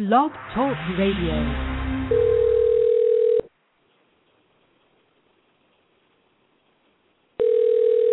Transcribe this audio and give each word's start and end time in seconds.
Blog 0.00 0.32
Talk 0.54 0.74
Radio. 0.98 1.76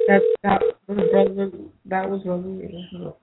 That 0.10 0.22
that 0.44 0.62
was 0.90 0.98
brother. 1.12 1.52
That 1.86 2.10
was 2.10 2.24
brother. 2.24 3.14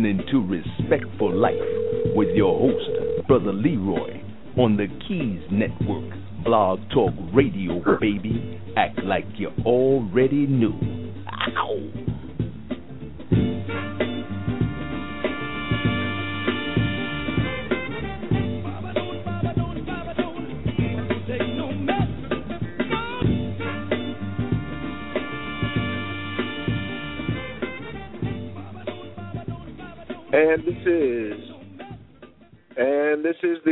Listening 0.00 0.26
to 0.30 0.40
Respect 0.46 1.04
for 1.18 1.30
Life 1.34 1.60
with 2.16 2.34
your 2.34 2.58
host, 2.58 3.26
Brother 3.28 3.52
Leroy, 3.52 4.22
on 4.56 4.78
the 4.78 4.86
Keys 5.06 5.42
Network. 5.52 6.14
Blog 6.42 6.80
Talk 6.88 7.12
Radio, 7.34 7.82
baby. 8.00 8.58
Act 8.78 9.04
like 9.04 9.26
you 9.36 9.50
already 9.66 10.46
knew. 10.46 10.72
Ow! 11.54 12.09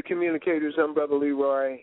Communicators. 0.08 0.74
I'm 0.82 0.94
Brother 0.94 1.16
Leroy, 1.16 1.80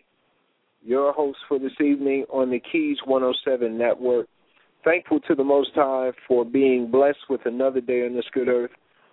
your 0.83 1.13
host 1.13 1.37
for 1.47 1.59
this 1.59 1.79
evening 1.79 2.25
on 2.33 2.49
the 2.49 2.59
Keys 2.59 2.97
107 3.05 3.77
Network. 3.77 4.25
Thankful 4.83 5.19
to 5.27 5.35
the 5.35 5.43
Most 5.43 5.69
High 5.75 6.09
for 6.27 6.43
being 6.43 6.89
blessed 6.89 7.19
with 7.29 7.41
another 7.45 7.81
day 7.81 8.03
on 8.03 8.15
this 8.15 8.25
good 8.33 8.47
earth, 8.47 8.71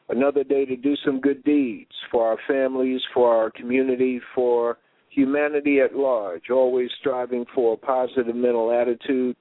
another 0.09 0.43
day 0.43 0.65
to 0.65 0.77
do 0.77 0.95
some 1.05 1.21
good 1.21 1.45
deeds 1.45 1.91
for 2.11 2.27
our 2.27 2.39
families, 2.49 3.03
for 3.13 3.37
our 3.37 3.51
community, 3.51 4.19
for 4.35 4.79
humanity 5.11 5.81
at 5.81 5.95
large. 5.95 6.45
Always 6.51 6.89
striving 6.99 7.45
for 7.55 7.75
a 7.75 7.77
positive 7.77 8.35
mental 8.35 8.73
attitude, 8.73 9.37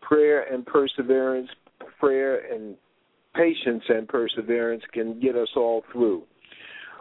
prayer 0.00 0.44
and 0.52 0.64
perseverance, 0.64 1.48
prayer 1.98 2.54
and 2.54 2.76
patience 3.34 3.82
and 3.88 4.06
perseverance 4.06 4.84
can 4.92 5.18
get 5.18 5.34
us 5.34 5.48
all 5.56 5.82
through. 5.92 6.22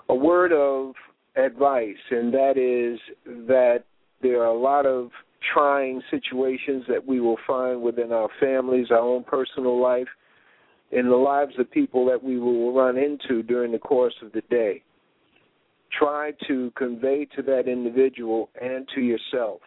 A 0.09 0.15
word 0.15 0.51
of 0.51 0.95
advice, 1.37 1.95
and 2.11 2.33
that 2.33 2.57
is 2.57 2.99
that 3.25 3.83
there 4.21 4.41
are 4.41 4.47
a 4.47 4.59
lot 4.59 4.85
of 4.85 5.11
trying 5.53 6.01
situations 6.09 6.83
that 6.89 7.05
we 7.05 7.19
will 7.19 7.37
find 7.45 7.81
within 7.81 8.11
our 8.11 8.29
families, 8.39 8.87
our 8.89 8.99
own 8.99 9.23
personal 9.23 9.79
life, 9.81 10.07
in 10.91 11.07
the 11.09 11.15
lives 11.15 11.53
of 11.59 11.69
people 11.69 12.05
that 12.05 12.23
we 12.23 12.39
will 12.39 12.73
run 12.73 12.97
into 12.97 13.43
during 13.43 13.71
the 13.71 13.79
course 13.79 14.15
of 14.23 14.31
the 14.31 14.41
day. 14.49 14.81
Try 15.97 16.31
to 16.47 16.71
convey 16.75 17.27
to 17.35 17.41
that 17.43 17.67
individual 17.67 18.49
and 18.59 18.87
to 18.95 19.01
yourself 19.01 19.61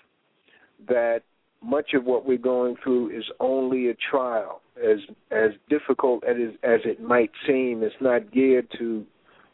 that 0.89 1.21
much 1.63 1.93
of 1.95 2.05
what 2.05 2.25
we're 2.25 2.39
going 2.39 2.77
through 2.83 3.17
is 3.17 3.25
only 3.39 3.91
a 3.91 3.95
trial. 4.11 4.63
As 4.77 4.99
as 5.31 5.51
difficult 5.69 6.25
as 6.25 6.37
as 6.63 6.81
it 6.85 7.03
might 7.03 7.31
seem, 7.47 7.83
it's 7.83 7.95
not 8.01 8.33
geared 8.33 8.67
to 8.79 9.05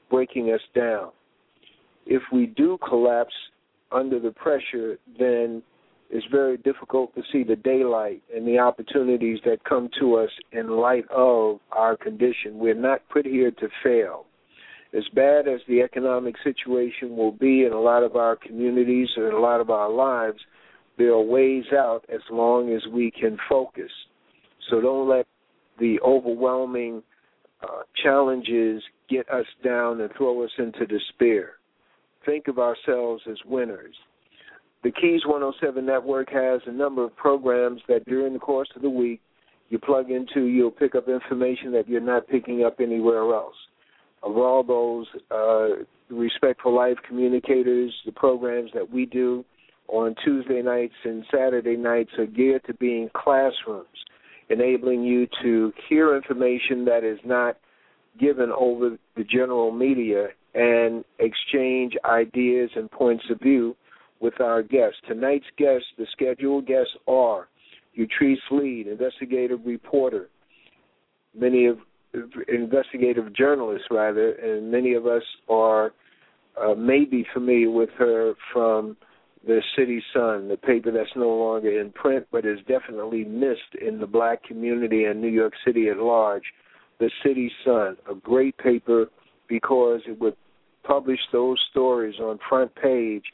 breaking 0.08 0.52
us 0.52 0.60
down. 0.74 1.10
If 2.06 2.22
we 2.32 2.46
do 2.46 2.78
collapse 2.86 3.34
under 3.92 4.18
the 4.18 4.30
pressure, 4.30 4.98
then 5.18 5.62
it's 6.08 6.26
very 6.30 6.56
difficult 6.56 7.14
to 7.16 7.22
see 7.32 7.42
the 7.42 7.56
daylight 7.56 8.22
and 8.34 8.46
the 8.46 8.58
opportunities 8.58 9.40
that 9.44 9.64
come 9.64 9.88
to 9.98 10.16
us 10.16 10.30
in 10.52 10.68
light 10.68 11.04
of 11.10 11.58
our 11.72 11.96
condition. 11.96 12.58
We're 12.58 12.74
not 12.74 13.08
put 13.08 13.26
here 13.26 13.50
to 13.50 13.68
fail. 13.82 14.26
As 14.96 15.02
bad 15.14 15.48
as 15.48 15.60
the 15.68 15.82
economic 15.82 16.36
situation 16.44 17.16
will 17.16 17.32
be 17.32 17.64
in 17.64 17.72
a 17.72 17.80
lot 17.80 18.04
of 18.04 18.14
our 18.14 18.36
communities 18.36 19.08
and 19.16 19.32
a 19.32 19.38
lot 19.38 19.60
of 19.60 19.68
our 19.68 19.90
lives, 19.90 20.38
there 20.96 21.12
are 21.12 21.20
ways 21.20 21.64
out 21.72 22.04
as 22.08 22.22
long 22.30 22.72
as 22.72 22.82
we 22.92 23.10
can 23.10 23.36
focus. 23.48 23.90
So 24.70 24.80
don't 24.80 25.08
let 25.08 25.26
the 25.78 26.00
overwhelming 26.00 27.02
uh, 27.62 27.82
challenges 28.02 28.82
get 29.10 29.28
us 29.28 29.46
down 29.64 30.00
and 30.00 30.10
throw 30.16 30.44
us 30.44 30.50
into 30.58 30.86
despair. 30.86 31.55
Think 32.26 32.48
of 32.48 32.58
ourselves 32.58 33.22
as 33.30 33.38
winners. 33.46 33.94
The 34.82 34.90
Keys 34.90 35.22
107 35.24 35.84
network 35.86 36.30
has 36.30 36.60
a 36.66 36.72
number 36.72 37.04
of 37.04 37.16
programs 37.16 37.80
that 37.88 38.04
during 38.04 38.32
the 38.34 38.38
course 38.38 38.68
of 38.76 38.82
the 38.82 38.90
week 38.90 39.20
you 39.68 39.78
plug 39.78 40.10
into, 40.10 40.44
you'll 40.44 40.70
pick 40.70 40.94
up 40.94 41.08
information 41.08 41.72
that 41.72 41.88
you're 41.88 42.00
not 42.00 42.28
picking 42.28 42.64
up 42.64 42.76
anywhere 42.80 43.32
else. 43.34 43.54
Of 44.22 44.36
all 44.36 44.62
those 44.62 45.06
uh, 45.30 45.84
Respect 46.14 46.60
for 46.62 46.72
Life 46.72 46.98
communicators, 47.06 47.92
the 48.04 48.12
programs 48.12 48.70
that 48.74 48.90
we 48.90 49.06
do, 49.06 49.44
on 49.88 50.14
Tuesday 50.24 50.62
nights 50.62 50.94
and 51.04 51.24
Saturday 51.30 51.76
nights 51.76 52.10
are 52.18 52.26
geared 52.26 52.64
to 52.66 52.74
being 52.74 53.08
classrooms, 53.14 53.86
enabling 54.50 55.04
you 55.04 55.28
to 55.42 55.72
hear 55.88 56.16
information 56.16 56.84
that 56.86 57.04
is 57.04 57.18
not 57.24 57.56
given 58.18 58.50
over 58.50 58.96
the 59.16 59.24
general 59.24 59.70
media 59.70 60.28
and 60.56 61.04
exchange 61.18 61.92
ideas 62.06 62.70
and 62.74 62.90
points 62.90 63.24
of 63.30 63.38
view 63.40 63.76
with 64.20 64.40
our 64.40 64.62
guests. 64.62 64.96
Tonight's 65.06 65.44
guests, 65.58 65.86
the 65.98 66.06
scheduled 66.12 66.66
guests 66.66 66.92
are 67.06 67.48
Utrice 67.96 68.36
Leid, 68.50 68.86
investigative 68.86 69.60
reporter, 69.66 70.28
many 71.38 71.66
of 71.66 71.78
investigative 72.48 73.34
journalists 73.34 73.88
rather, 73.90 74.32
and 74.32 74.70
many 74.70 74.94
of 74.94 75.06
us 75.06 75.22
are 75.50 75.92
uh, 76.58 76.74
maybe 76.74 77.26
familiar 77.34 77.70
with 77.70 77.90
her 77.98 78.32
from 78.50 78.96
the 79.46 79.60
City 79.76 80.02
Sun, 80.14 80.48
the 80.48 80.56
paper 80.56 80.90
that's 80.90 81.14
no 81.14 81.28
longer 81.28 81.80
in 81.80 81.92
print 81.92 82.26
but 82.32 82.46
is 82.46 82.58
definitely 82.66 83.24
missed 83.24 83.74
in 83.86 84.00
the 84.00 84.06
black 84.06 84.42
community 84.42 85.04
and 85.04 85.20
New 85.20 85.28
York 85.28 85.52
City 85.66 85.88
at 85.90 85.98
large. 85.98 86.42
The 86.98 87.10
City 87.22 87.52
Sun, 87.62 87.98
a 88.10 88.14
great 88.14 88.56
paper 88.56 89.06
because 89.48 90.00
it 90.08 90.18
would 90.18 90.36
publish 90.86 91.20
those 91.32 91.58
stories 91.70 92.16
on 92.20 92.38
front 92.48 92.74
page 92.74 93.24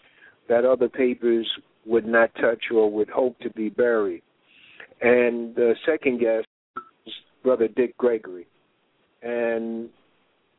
that 0.49 0.65
other 0.65 0.89
papers 0.89 1.49
would 1.87 2.07
not 2.07 2.35
touch 2.37 2.65
or 2.73 2.91
would 2.91 3.09
hope 3.09 3.39
to 3.41 3.51
be 3.51 3.69
buried. 3.69 4.23
And 5.01 5.55
the 5.55 5.75
second 5.85 6.21
guest 6.21 6.47
is 7.07 7.13
Brother 7.43 7.69
Dick 7.69 7.97
Gregory. 7.97 8.47
And 9.23 9.89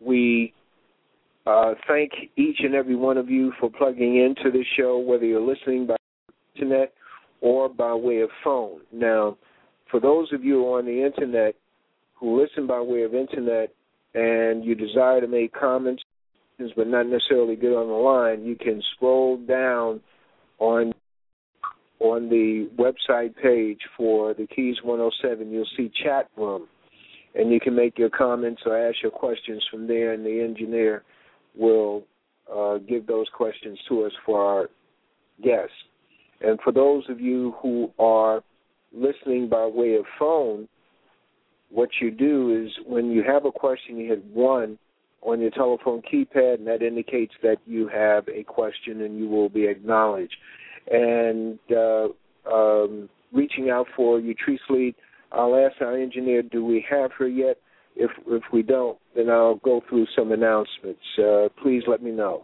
we 0.01 0.53
uh, 1.45 1.73
thank 1.87 2.11
each 2.37 2.57
and 2.59 2.75
every 2.75 2.95
one 2.95 3.17
of 3.17 3.29
you 3.29 3.53
for 3.59 3.69
plugging 3.69 4.17
into 4.17 4.51
this 4.51 4.67
show, 4.77 4.97
whether 4.97 5.25
you're 5.25 5.41
listening 5.41 5.87
by 5.87 5.95
internet 6.55 6.93
or 7.41 7.69
by 7.69 7.93
way 7.93 8.19
of 8.19 8.29
phone. 8.43 8.81
Now, 8.91 9.37
for 9.91 9.99
those 9.99 10.31
of 10.33 10.43
you 10.43 10.61
on 10.63 10.85
the 10.85 11.05
internet 11.05 11.55
who 12.15 12.41
listen 12.41 12.67
by 12.67 12.81
way 12.81 13.03
of 13.03 13.13
internet 13.13 13.73
and 14.13 14.63
you 14.63 14.75
desire 14.75 15.21
to 15.21 15.27
make 15.27 15.53
comments 15.53 16.02
but 16.75 16.87
not 16.87 17.07
necessarily 17.07 17.55
get 17.55 17.71
on 17.71 17.87
the 17.87 17.93
line, 17.93 18.45
you 18.45 18.55
can 18.55 18.81
scroll 18.95 19.37
down 19.37 20.01
on 20.59 20.93
on 21.99 22.27
the 22.29 22.69
website 22.77 23.33
page 23.41 23.79
for 23.95 24.33
the 24.33 24.45
Keys 24.45 24.75
107. 24.83 25.49
You'll 25.51 25.65
see 25.77 25.91
chat 26.03 26.29
room, 26.35 26.67
and 27.33 27.51
you 27.51 27.59
can 27.59 27.75
make 27.75 27.97
your 27.97 28.09
comments 28.09 28.61
or 28.65 28.77
ask 28.77 28.97
your 29.01 29.11
questions 29.11 29.63
from 29.71 29.87
there, 29.87 30.11
and 30.11 30.25
the 30.25 30.41
engineer 30.41 31.03
will 31.55 32.03
uh, 32.53 32.77
give 32.79 33.07
those 33.07 33.27
questions 33.33 33.79
to 33.87 34.03
us 34.03 34.11
for 34.25 34.43
our 34.43 34.69
guests. 35.41 35.75
And 36.41 36.59
for 36.61 36.73
those 36.73 37.03
of 37.09 37.21
you 37.21 37.55
who 37.61 37.91
are 37.97 38.43
listening 38.91 39.47
by 39.47 39.65
way 39.65 39.95
of 39.95 40.05
phone, 40.19 40.67
what 41.69 41.89
you 42.01 42.11
do 42.11 42.65
is 42.65 42.71
when 42.85 43.11
you 43.11 43.23
have 43.23 43.45
a 43.45 43.51
question, 43.51 43.97
you 43.97 44.09
hit 44.09 44.25
one 44.25 44.77
on 45.25 45.39
your 45.39 45.51
telephone 45.51 46.01
keypad, 46.01 46.55
and 46.55 46.67
that 46.67 46.81
indicates 46.81 47.33
that 47.41 47.57
you 47.65 47.87
have 47.87 48.27
a 48.27 48.43
question 48.43 49.01
and 49.01 49.17
you 49.17 49.27
will 49.27 49.49
be 49.49 49.67
acknowledged. 49.67 50.35
And 50.91 51.59
uh, 51.71 52.07
um, 52.51 53.09
reaching 53.31 53.69
out 53.69 53.87
for 53.95 54.19
Utrice 54.19 54.59
Leid, 54.69 54.95
I'll 55.31 55.55
ask 55.55 55.81
our 55.81 55.97
engineer, 55.97 56.43
do 56.43 56.63
we 56.63 56.85
have 56.89 57.11
her 57.17 57.27
yet? 57.27 57.57
If 57.95 58.11
if 58.27 58.43
we 58.51 58.63
don't, 58.63 58.97
then 59.15 59.29
I'll 59.29 59.55
go 59.55 59.81
through 59.87 60.07
some 60.15 60.31
announcements. 60.31 61.03
Uh, 61.17 61.49
please 61.61 61.83
let 61.87 62.01
me 62.01 62.11
know. 62.11 62.43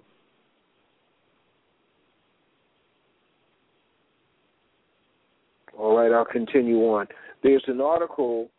All 5.77 5.97
right, 5.97 6.11
I'll 6.11 6.25
continue 6.25 6.77
on. 6.81 7.07
There's 7.41 7.63
an 7.67 7.81
article 7.81 8.49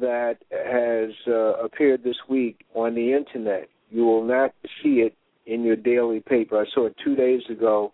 that 0.00 0.38
has 0.50 1.10
uh, 1.26 1.64
appeared 1.64 2.02
this 2.04 2.16
week 2.28 2.64
on 2.74 2.94
the 2.94 3.12
internet. 3.12 3.68
You 3.90 4.04
will 4.04 4.24
not 4.24 4.52
see 4.82 5.00
it 5.00 5.14
in 5.46 5.64
your 5.64 5.76
daily 5.76 6.20
paper. 6.20 6.60
I 6.60 6.64
saw 6.74 6.86
it 6.86 6.96
two 7.02 7.16
days 7.16 7.42
ago, 7.50 7.92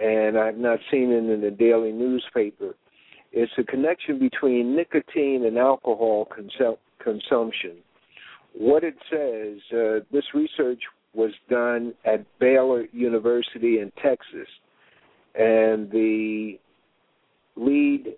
and 0.00 0.38
I've 0.38 0.58
not 0.58 0.78
seen 0.90 1.10
it 1.10 1.30
in 1.30 1.40
the 1.40 1.50
daily 1.50 1.92
newspaper. 1.92 2.74
It's 3.32 3.52
a 3.58 3.62
connection 3.64 4.18
between 4.18 4.76
nicotine 4.76 5.44
and 5.46 5.56
alcohol 5.56 6.26
consu- 6.26 6.78
consumption. 7.02 7.76
What 8.52 8.82
it 8.82 8.96
says, 9.10 9.58
uh, 9.72 10.04
this 10.12 10.24
research 10.34 10.82
was 11.14 11.30
done 11.48 11.94
at 12.04 12.24
Baylor 12.38 12.86
University 12.92 13.78
in 13.78 13.92
Texas, 14.02 14.48
and 15.34 15.90
the 15.90 16.58
lead 17.56 18.14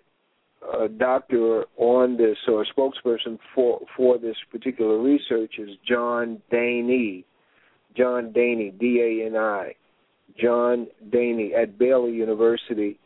uh, 0.71 0.87
doctor 0.97 1.65
on 1.77 2.17
this 2.17 2.37
or 2.47 2.63
a 2.63 2.65
spokesperson 2.65 3.37
for 3.53 3.81
for 3.97 4.17
this 4.17 4.35
particular 4.51 4.99
research 4.99 5.53
is 5.57 5.69
John 5.87 6.41
Dani. 6.51 7.23
John 7.95 8.33
Dani, 8.33 8.77
D 8.79 8.99
A 9.01 9.27
N 9.27 9.35
I. 9.35 9.73
John 10.39 10.87
Dani 11.09 11.53
at 11.53 11.77
Baylor 11.77 12.09
University. 12.09 12.99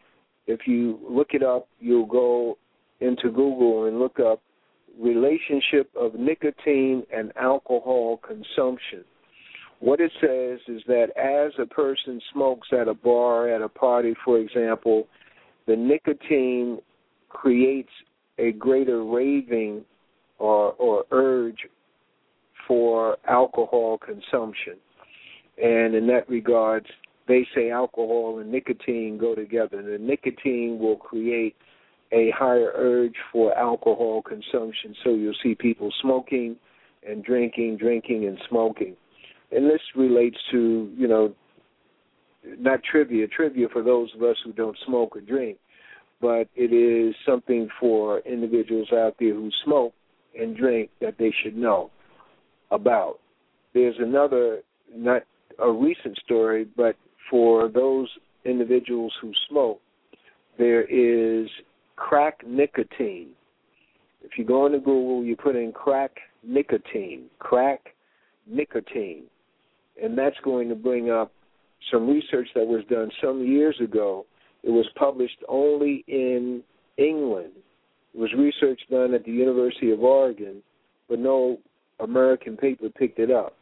If 0.45 0.61
you 0.65 0.99
look 1.09 1.29
it 1.31 1.43
up, 1.43 1.67
you'll 1.79 2.05
go 2.05 2.57
into 3.01 3.29
Google 3.29 3.85
and 3.85 3.99
look 3.99 4.19
up 4.19 4.41
relationship 4.99 5.89
of 5.99 6.15
nicotine 6.15 7.03
and 7.13 7.31
alcohol 7.37 8.19
consumption. 8.25 9.03
What 9.79 9.99
it 9.99 10.11
says 10.19 10.59
is 10.67 10.81
that 10.87 11.09
as 11.15 11.51
a 11.59 11.67
person 11.67 12.19
smokes 12.33 12.69
at 12.71 12.87
a 12.87 12.95
bar, 12.95 13.47
at 13.49 13.61
a 13.61 13.69
party, 13.69 14.15
for 14.25 14.39
example, 14.39 15.07
the 15.67 15.75
nicotine 15.75 16.79
creates 17.29 17.91
a 18.37 18.51
greater 18.53 19.03
raving 19.03 19.83
or, 20.39 20.73
or 20.73 21.05
urge 21.11 21.67
for 22.67 23.17
alcohol 23.27 23.97
consumption. 23.97 24.75
And 25.61 25.95
in 25.95 26.07
that 26.07 26.29
regards, 26.29 26.87
they 27.27 27.45
say 27.55 27.71
alcohol 27.71 28.39
and 28.39 28.51
nicotine 28.51 29.17
go 29.19 29.35
together. 29.35 29.81
The 29.81 29.97
nicotine 29.97 30.77
will 30.79 30.97
create 30.97 31.55
a 32.11 32.31
higher 32.37 32.71
urge 32.75 33.15
for 33.31 33.57
alcohol 33.57 34.21
consumption. 34.21 34.95
So 35.03 35.11
you'll 35.11 35.33
see 35.43 35.55
people 35.55 35.91
smoking 36.01 36.55
and 37.07 37.23
drinking, 37.23 37.77
drinking 37.77 38.25
and 38.27 38.37
smoking. 38.49 38.95
And 39.51 39.65
this 39.65 39.81
relates 39.95 40.37
to, 40.51 40.91
you 40.95 41.07
know, 41.07 41.33
not 42.59 42.81
trivia, 42.83 43.27
trivia 43.27 43.67
for 43.71 43.81
those 43.81 44.09
of 44.15 44.23
us 44.23 44.37
who 44.43 44.53
don't 44.53 44.77
smoke 44.85 45.15
or 45.15 45.21
drink, 45.21 45.57
but 46.21 46.47
it 46.55 46.73
is 46.73 47.15
something 47.25 47.69
for 47.79 48.19
individuals 48.19 48.89
out 48.91 49.15
there 49.19 49.33
who 49.33 49.49
smoke 49.63 49.93
and 50.37 50.55
drink 50.55 50.89
that 51.01 51.15
they 51.17 51.33
should 51.43 51.55
know 51.55 51.89
about. 52.71 53.19
There's 53.73 53.95
another, 53.99 54.61
not 54.93 55.23
a 55.59 55.71
recent 55.71 56.17
story, 56.23 56.67
but 56.75 56.95
for 57.29 57.69
those 57.69 58.07
individuals 58.45 59.13
who 59.21 59.31
smoke, 59.49 59.81
there 60.57 60.83
is 60.83 61.47
crack 61.95 62.41
nicotine. 62.45 63.29
If 64.23 64.37
you 64.37 64.45
go 64.45 64.65
into 64.65 64.79
Google, 64.79 65.23
you 65.23 65.35
put 65.35 65.55
in 65.55 65.71
crack 65.71 66.11
nicotine, 66.43 67.25
crack 67.39 67.93
nicotine, 68.47 69.23
and 70.01 70.17
that's 70.17 70.35
going 70.43 70.69
to 70.69 70.75
bring 70.75 71.09
up 71.09 71.31
some 71.91 72.09
research 72.09 72.47
that 72.55 72.65
was 72.65 72.83
done 72.89 73.11
some 73.21 73.45
years 73.45 73.79
ago. 73.81 74.25
It 74.67 74.71
was 74.71 74.85
published 74.95 75.37
only 75.47 76.03
in 76.09 76.61
England. 76.97 77.53
It 78.13 78.19
was 78.19 78.33
research 78.37 78.81
done 78.91 79.13
at 79.13 79.23
the 79.23 79.31
University 79.31 79.91
of 79.91 80.03
Oregon, 80.03 80.61
but 81.07 81.19
no 81.19 81.57
American 82.01 82.57
paper 82.57 82.89
picked 82.89 83.17
it 83.17 83.31
up. 83.31 83.55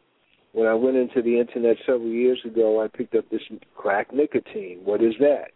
When 0.50 0.66
I 0.66 0.74
went 0.74 0.96
into 0.96 1.22
the 1.22 1.38
internet 1.38 1.76
several 1.86 2.08
years 2.08 2.40
ago, 2.44 2.82
I 2.82 2.88
picked 2.88 3.14
up 3.14 3.30
this 3.30 3.42
crack 3.76 4.12
nicotine. 4.12 4.80
What 4.82 5.00
is 5.00 5.14
that? 5.20 5.52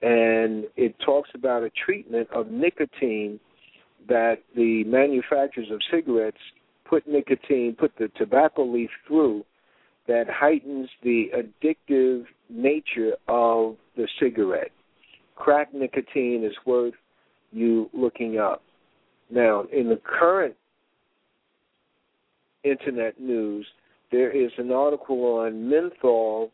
And 0.00 0.64
it 0.78 0.94
talks 1.04 1.28
about 1.34 1.64
a 1.64 1.70
treatment 1.84 2.28
of 2.34 2.50
nicotine 2.50 3.38
that 4.08 4.36
the 4.56 4.84
manufacturers 4.84 5.70
of 5.70 5.80
cigarettes 5.90 6.38
put 6.86 7.06
nicotine, 7.06 7.76
put 7.78 7.92
the 7.98 8.08
tobacco 8.16 8.64
leaf 8.64 8.90
through 9.06 9.44
that 10.06 10.30
heightens 10.30 10.88
the 11.02 11.30
addictive 11.36 12.24
nature 12.48 13.12
of 13.28 13.76
the 13.98 14.08
cigarette. 14.18 14.70
Crack 15.38 15.72
nicotine 15.72 16.42
is 16.44 16.54
worth 16.66 16.94
you 17.52 17.88
looking 17.92 18.38
up. 18.38 18.62
Now, 19.30 19.64
in 19.72 19.88
the 19.88 20.00
current 20.04 20.56
internet 22.64 23.20
news, 23.20 23.64
there 24.10 24.30
is 24.30 24.50
an 24.58 24.72
article 24.72 25.38
on 25.38 25.70
menthol 25.70 26.50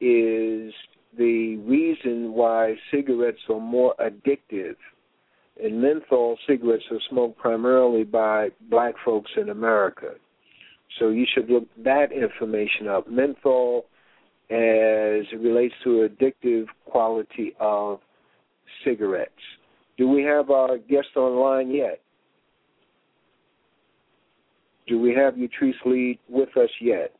is 0.00 0.72
the 1.16 1.56
reason 1.64 2.32
why 2.32 2.74
cigarettes 2.90 3.38
are 3.48 3.60
more 3.60 3.94
addictive. 4.00 4.74
And 5.62 5.80
menthol 5.80 6.36
cigarettes 6.48 6.84
are 6.90 7.00
smoked 7.08 7.38
primarily 7.38 8.02
by 8.02 8.50
black 8.68 8.94
folks 9.04 9.30
in 9.36 9.50
America. 9.50 10.14
So 10.98 11.10
you 11.10 11.26
should 11.32 11.48
look 11.48 11.64
that 11.84 12.10
information 12.10 12.88
up. 12.88 13.08
Menthol 13.08 13.86
as 14.50 15.26
it 15.32 15.40
relates 15.40 15.74
to 15.84 16.08
addictive 16.08 16.66
quality 16.86 17.54
of 17.58 18.00
cigarettes. 18.84 19.32
Do 19.96 20.08
we 20.08 20.22
have 20.22 20.50
our 20.50 20.78
guest 20.78 21.08
online 21.16 21.70
yet? 21.70 22.00
Do 24.86 25.00
we 25.00 25.14
have 25.14 25.34
Utrice 25.34 25.74
Leid 25.84 26.18
with 26.28 26.56
us 26.56 26.70
yet? 26.80 27.12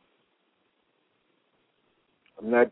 I'm 2.39 2.49
not 2.51 2.71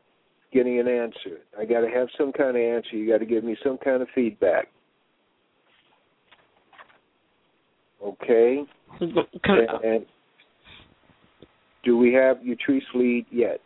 getting 0.54 0.80
an 0.80 0.88
answer. 0.88 1.40
I 1.60 1.66
got 1.66 1.82
to 1.82 1.90
have 1.90 2.08
some 2.18 2.32
kind 2.32 2.56
of 2.56 2.62
answer. 2.62 2.96
You 2.96 3.12
got 3.12 3.18
to 3.18 3.26
give 3.26 3.44
me 3.44 3.58
some 3.64 3.78
kind 3.84 4.02
of 4.02 4.08
feedback. 4.16 4.68
Okay. 8.02 8.64
And 9.02 10.06
do 11.84 11.98
we 11.98 12.14
have 12.14 12.38
Utrice 12.38 12.82
Leid 12.94 13.26
yet? 13.32 13.60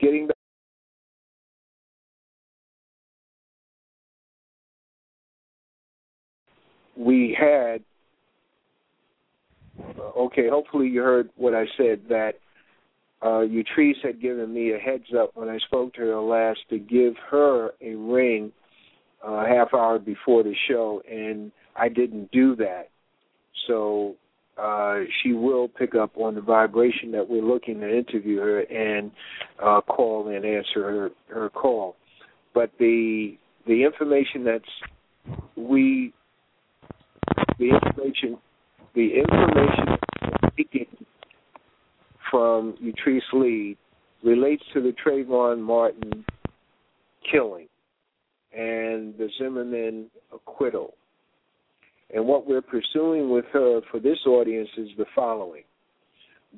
Getting. 0.00 0.28
We 6.96 7.36
had 7.38 7.82
okay, 10.16 10.48
hopefully 10.48 10.88
you 10.88 11.02
heard 11.02 11.30
what 11.36 11.54
I 11.54 11.64
said 11.76 12.00
that 12.08 12.32
uh, 13.22 13.44
Utrice 13.44 14.02
had 14.02 14.20
given 14.20 14.52
me 14.52 14.72
a 14.72 14.78
heads 14.78 15.04
up 15.18 15.30
when 15.34 15.48
I 15.48 15.58
spoke 15.58 15.94
to 15.94 16.00
her 16.02 16.20
last 16.20 16.60
to 16.70 16.78
give 16.78 17.14
her 17.30 17.70
a 17.80 17.94
ring 17.94 18.52
uh, 19.26 19.32
a 19.32 19.48
half 19.48 19.74
hour 19.74 19.98
before 19.98 20.42
the 20.42 20.54
show, 20.68 21.02
and 21.10 21.52
I 21.76 21.88
didn't 21.88 22.30
do 22.32 22.56
that. 22.56 22.88
So 23.66 24.14
uh, 24.60 25.00
she 25.22 25.32
will 25.32 25.68
pick 25.68 25.94
up 25.94 26.10
on 26.16 26.34
the 26.34 26.40
vibration 26.40 27.12
that 27.12 27.28
we're 27.28 27.42
looking 27.42 27.80
to 27.80 27.88
interview 27.88 28.38
her 28.38 28.60
and 28.60 29.10
uh, 29.62 29.80
call 29.80 30.28
and 30.28 30.44
answer 30.44 30.82
her, 30.82 31.10
her 31.28 31.48
call. 31.50 31.96
But 32.54 32.70
the 32.78 33.36
the 33.66 33.84
information 33.84 34.44
that's 34.44 34.64
we 35.56 36.12
the 37.58 37.70
information 37.70 38.38
the 38.94 39.12
information 39.14 39.98
speaking 40.52 40.86
from 42.30 42.74
Utrice 42.82 43.20
Leid 43.32 43.76
relates 44.22 44.62
to 44.74 44.80
the 44.80 44.92
Trayvon 45.04 45.60
Martin 45.60 46.24
killing 47.30 47.68
and 48.52 49.14
the 49.16 49.28
Zimmerman 49.38 50.06
acquittal. 50.34 50.94
And 52.14 52.26
what 52.26 52.46
we're 52.46 52.62
pursuing 52.62 53.30
with 53.30 53.44
her 53.52 53.80
for 53.90 54.00
this 54.00 54.18
audience 54.26 54.68
is 54.76 54.88
the 54.98 55.06
following 55.14 55.62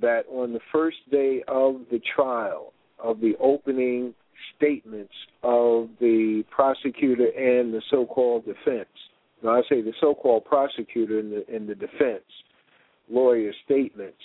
that 0.00 0.23
on 0.30 0.52
the 0.52 0.61
first 0.73 0.97
day 1.11 1.42
of 1.49 1.82
the 1.90 2.00
trial, 2.14 2.73
of 2.99 3.21
the 3.21 3.35
opening 3.40 4.14
statements 4.56 5.12
of 5.42 5.88
the 6.00 6.44
prosecutor 6.50 7.26
and 7.26 7.75
the 7.75 7.82
so-called 7.90 8.44
defense. 8.47 8.88
Now, 9.42 9.59
I 9.59 9.62
say 9.68 9.82
the 9.82 9.92
so-called 10.00 10.44
prosecutor 10.44 11.18
and 11.18 11.32
the, 11.32 11.44
and 11.54 11.68
the 11.68 11.75
defense 11.75 12.25
lawyer 13.11 13.52
statements. 13.64 14.16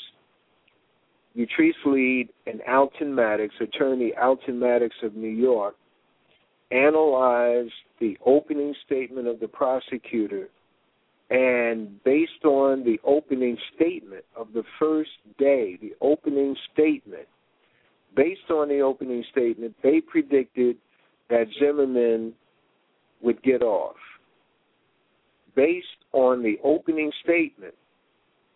Utrice 1.35 1.73
Leid 1.85 2.29
and 2.45 2.61
Alton 2.67 3.13
Maddox, 3.13 3.53
attorney 3.59 4.13
Alton 4.19 4.59
Maddox 4.59 4.95
of 5.03 5.15
New 5.15 5.27
York, 5.27 5.75
analyzed 6.71 7.71
the 7.99 8.17
opening 8.25 8.73
statement 8.85 9.27
of 9.27 9.39
the 9.39 9.47
prosecutor 9.47 10.49
and 11.29 12.01
based 12.03 12.45
on 12.45 12.83
the 12.83 12.99
opening 13.03 13.57
statement 13.75 14.23
of 14.35 14.47
the 14.53 14.63
first 14.79 15.09
day, 15.37 15.77
the 15.81 15.93
opening 15.99 16.55
statement, 16.73 17.27
based 18.15 18.49
on 18.49 18.69
the 18.69 18.79
opening 18.79 19.23
statement, 19.31 19.75
they 19.83 19.99
predicted 19.99 20.77
that 21.29 21.47
Zimmerman 21.59 22.33
would 23.21 23.41
get 23.43 23.61
off. 23.61 23.97
Based 25.55 25.85
on 26.13 26.43
the 26.43 26.57
opening 26.63 27.11
statement. 27.23 27.73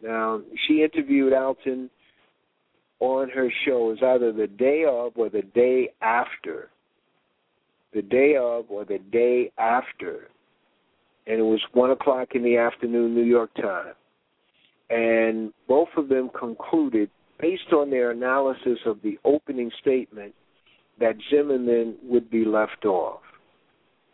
Now, 0.01 0.41
she 0.65 0.83
interviewed 0.83 1.33
Alton 1.33 1.89
on 2.99 3.29
her 3.29 3.51
show. 3.65 3.87
Was 3.89 3.97
either 4.01 4.31
the 4.31 4.47
day 4.47 4.85
of 4.87 5.13
or 5.15 5.29
the 5.29 5.41
day 5.41 5.89
after. 6.01 6.69
The 7.93 8.03
day 8.03 8.37
of 8.37 8.65
or 8.69 8.85
the 8.85 8.99
day 9.11 9.51
after 9.57 10.29
and 11.27 11.39
it 11.39 11.43
was 11.43 11.61
one 11.73 11.91
o'clock 11.91 12.29
in 12.33 12.43
the 12.43 12.57
afternoon, 12.57 13.15
New 13.15 13.23
York 13.23 13.53
time. 13.55 13.93
And 14.89 15.53
both 15.67 15.89
of 15.97 16.09
them 16.09 16.29
concluded, 16.37 17.09
based 17.39 17.71
on 17.73 17.89
their 17.89 18.11
analysis 18.11 18.79
of 18.85 19.01
the 19.03 19.17
opening 19.23 19.71
statement, 19.81 20.33
that 20.99 21.15
Zimmerman 21.29 21.95
would 22.03 22.29
be 22.29 22.45
left 22.45 22.85
off. 22.85 23.21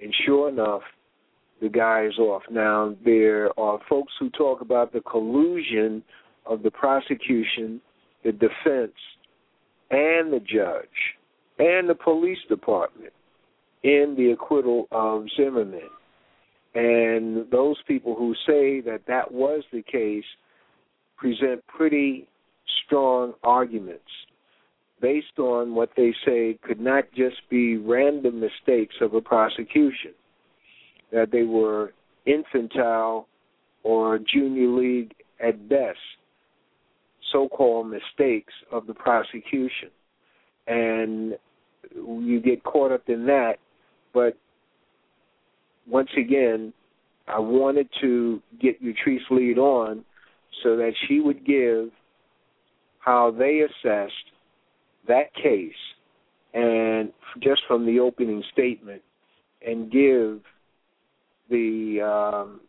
And 0.02 0.14
sure 0.26 0.50
enough, 0.50 0.84
the 1.62 1.70
guy 1.70 2.06
is 2.06 2.18
off. 2.20 2.44
Now, 2.52 2.96
there 3.04 3.58
are 3.60 3.80
folks 3.90 4.14
who 4.20 4.30
talk 4.30 4.62
about 4.62 4.94
the 4.94 5.02
collusion 5.02 6.04
of 6.46 6.62
the 6.62 6.72
prosecution, 6.72 7.82
the 8.24 8.32
defense, 8.32 8.94
and 9.90 10.32
the 10.32 10.40
judge, 10.40 10.88
and 11.58 11.90
the 11.90 11.96
police 11.96 12.38
department 12.48 13.14
in 13.84 14.16
the 14.18 14.32
acquittal 14.32 14.88
of 14.92 15.26
Zimmerman. 15.36 15.90
And 16.76 17.50
those 17.52 17.78
people 17.88 18.16
who 18.16 18.34
say 18.46 18.82
that 18.82 19.02
that 19.08 19.32
was 19.32 19.64
the 19.72 19.82
case 19.82 20.26
present 21.18 21.66
pretty 21.68 22.28
strong 22.86 23.34
arguments 23.44 24.04
based 25.02 25.40
on 25.40 25.76
what 25.76 25.90
they 25.96 26.14
say 26.26 26.58
could 26.64 26.80
not 26.80 27.06
just 27.16 27.38
be 27.50 27.78
random 27.78 28.40
mistakes 28.40 28.96
of 29.02 29.14
a 29.14 29.22
prosecution, 29.22 30.14
that 31.12 31.32
they 31.32 31.44
were 31.44 31.94
infantile 32.26 33.28
or 33.84 34.20
junior 34.20 34.68
league 34.68 35.14
at 35.40 35.70
best, 35.70 36.00
so 37.32 37.48
called 37.48 37.90
mistakes 37.90 38.54
of 38.72 38.88
the 38.88 38.94
prosecution. 38.94 39.90
And 40.66 41.38
you 41.96 42.42
get 42.44 42.64
caught 42.64 42.92
up 42.92 43.08
in 43.08 43.26
that, 43.28 43.56
but 44.14 44.36
once 45.90 46.10
again, 46.18 46.74
I 47.28 47.40
wanted 47.40 47.90
to 48.02 48.42
get 48.62 48.82
Utrice 48.84 49.30
Leid 49.30 49.58
on 49.58 50.04
so 50.64 50.78
that 50.78 50.94
she 51.08 51.20
would 51.20 51.46
give 51.46 51.90
how 53.00 53.32
they 53.32 53.62
assessed 53.62 54.14
that 55.08 55.34
case 55.36 55.72
and 56.54 57.12
just 57.42 57.62
from 57.68 57.86
the 57.86 58.00
opening 58.00 58.44
statement 58.52 59.02
and 59.66 59.92
give 59.92 60.42
the 61.50 62.02
um, 62.02 62.60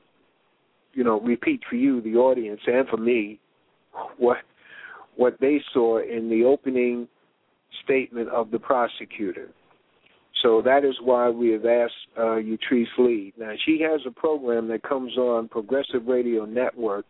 you 0.92 1.04
know 1.04 1.20
repeat 1.20 1.60
for 1.68 1.76
you 1.76 2.00
the 2.02 2.14
audience 2.14 2.60
and 2.66 2.86
for 2.88 2.96
me 2.96 3.40
what 4.18 4.38
what 5.16 5.36
they 5.40 5.60
saw 5.72 5.98
in 5.98 6.28
the 6.30 6.44
opening 6.44 7.08
statement 7.84 8.28
of 8.28 8.50
the 8.50 8.58
prosecutor 8.58 9.48
so 10.42 10.62
that 10.62 10.84
is 10.84 10.94
why 11.02 11.28
we 11.30 11.50
have 11.50 11.64
asked 11.64 11.94
uh, 12.16 12.38
Utrice 12.38 12.86
Leid. 12.98 13.34
Now, 13.38 13.52
she 13.64 13.80
has 13.80 14.00
a 14.06 14.10
program 14.10 14.68
that 14.68 14.82
comes 14.82 15.16
on 15.16 15.48
Progressive 15.48 16.06
Radio 16.06 16.44
Network 16.44 17.06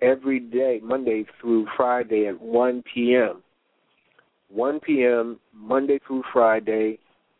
every 0.00 0.40
day, 0.40 0.80
Monday 0.82 1.26
through 1.40 1.66
Friday 1.76 2.26
at 2.26 2.40
1 2.40 2.82
p.m. 2.92 3.42
1 4.48 4.80
p.m., 4.80 5.38
Monday 5.52 5.98
through 6.06 6.22
Friday, 6.32 6.98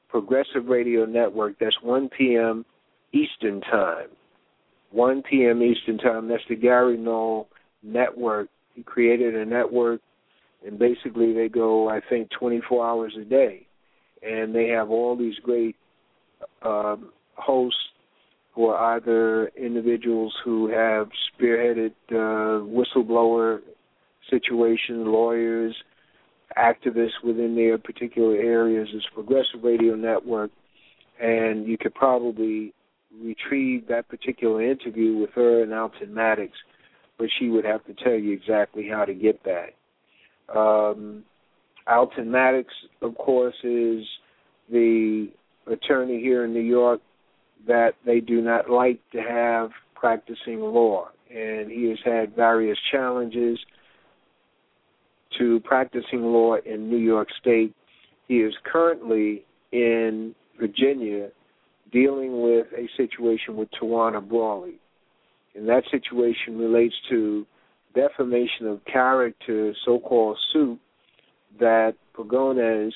Progressive 0.09 0.67
Radio 0.67 1.05
Network. 1.05 1.55
That's 1.61 1.77
1 1.83 2.11
p.m. 2.17 2.65
Eastern 3.13 3.61
Time. 3.63 4.09
1 4.91 5.23
p.m. 5.23 5.63
Eastern 5.63 5.99
Time. 5.99 6.29
That's 6.29 6.43
the 6.49 6.57
Gary 6.57 6.97
Null 6.97 7.49
Network. 7.83 8.49
He 8.75 8.83
created 8.83 9.35
a 9.35 9.45
network, 9.45 10.01
and 10.67 10.79
basically 10.79 11.33
they 11.33 11.49
go, 11.49 11.89
I 11.89 12.01
think, 12.11 12.29
24 12.39 12.87
hours 12.87 13.17
a 13.21 13.25
day 13.25 13.66
and 14.23 14.55
they 14.55 14.69
have 14.69 14.91
all 14.91 15.17
these 15.17 15.37
great 15.43 15.77
um, 16.63 17.11
hosts 17.35 17.79
who 18.55 18.67
are 18.67 18.97
either 18.97 19.49
individuals 19.49 20.35
who 20.45 20.69
have 20.69 21.09
spearheaded 21.31 21.93
uh, 22.11 22.65
whistleblower 22.65 23.61
situations, 24.31 25.07
lawyers, 25.07 25.75
activists 26.57 27.23
within 27.23 27.55
their 27.55 27.77
particular 27.77 28.35
areas. 28.37 28.89
It's 28.93 29.05
Progressive 29.15 29.63
Radio 29.63 29.95
Network, 29.95 30.51
and 31.21 31.67
you 31.67 31.77
could 31.77 31.95
probably 31.95 32.73
retrieve 33.23 33.89
that 33.89 34.09
particular 34.09 34.63
interview 34.63 35.17
with 35.19 35.31
her 35.35 35.63
and 35.63 35.73
Alton 35.73 36.15
Maddox, 36.15 36.53
but 37.19 37.29
she 37.39 37.49
would 37.49 37.65
have 37.65 37.85
to 37.87 37.95
tell 37.95 38.15
you 38.15 38.33
exactly 38.33 38.89
how 38.89 39.05
to 39.05 39.15
get 39.15 39.41
that. 39.45 39.75
Um, 40.59 41.25
Alton 41.87 42.31
Maddox, 42.31 42.69
of 43.01 43.17
course, 43.17 43.55
is 43.63 44.05
the 44.71 45.29
attorney 45.67 46.21
here 46.21 46.45
in 46.45 46.53
New 46.53 46.61
York 46.61 47.01
that 47.67 47.95
they 48.05 48.21
do 48.21 48.41
not 48.41 48.69
like 48.71 49.01
to 49.13 49.19
have 49.19 49.71
practicing 49.95 50.61
law. 50.61 51.09
And 51.31 51.71
he 51.71 51.89
has 51.89 51.99
had 52.05 52.35
various 52.35 52.79
challenges 52.91 53.59
to 55.39 55.61
practicing 55.61 56.23
law 56.23 56.57
in 56.65 56.89
New 56.89 56.99
York 56.99 57.29
State. 57.41 57.75
He 58.29 58.37
is 58.39 58.55
currently 58.65 59.45
in 59.73 60.35
Virginia 60.59 61.29
dealing 61.93 62.43
with 62.43 62.67
a 62.77 62.89
situation 62.97 63.57
with 63.57 63.69
Tawana 63.81 64.27
Brawley. 64.27 64.75
And 65.55 65.69
that 65.69 65.85
situation 65.91 66.59
relates 66.59 66.95
to 67.11 67.47
defamation 67.95 68.67
of 68.67 68.85
character, 68.85 69.73
so 69.85 69.99
called 69.99 70.39
suit 70.53 70.79
that 71.59 71.95
Pagones, 72.17 72.93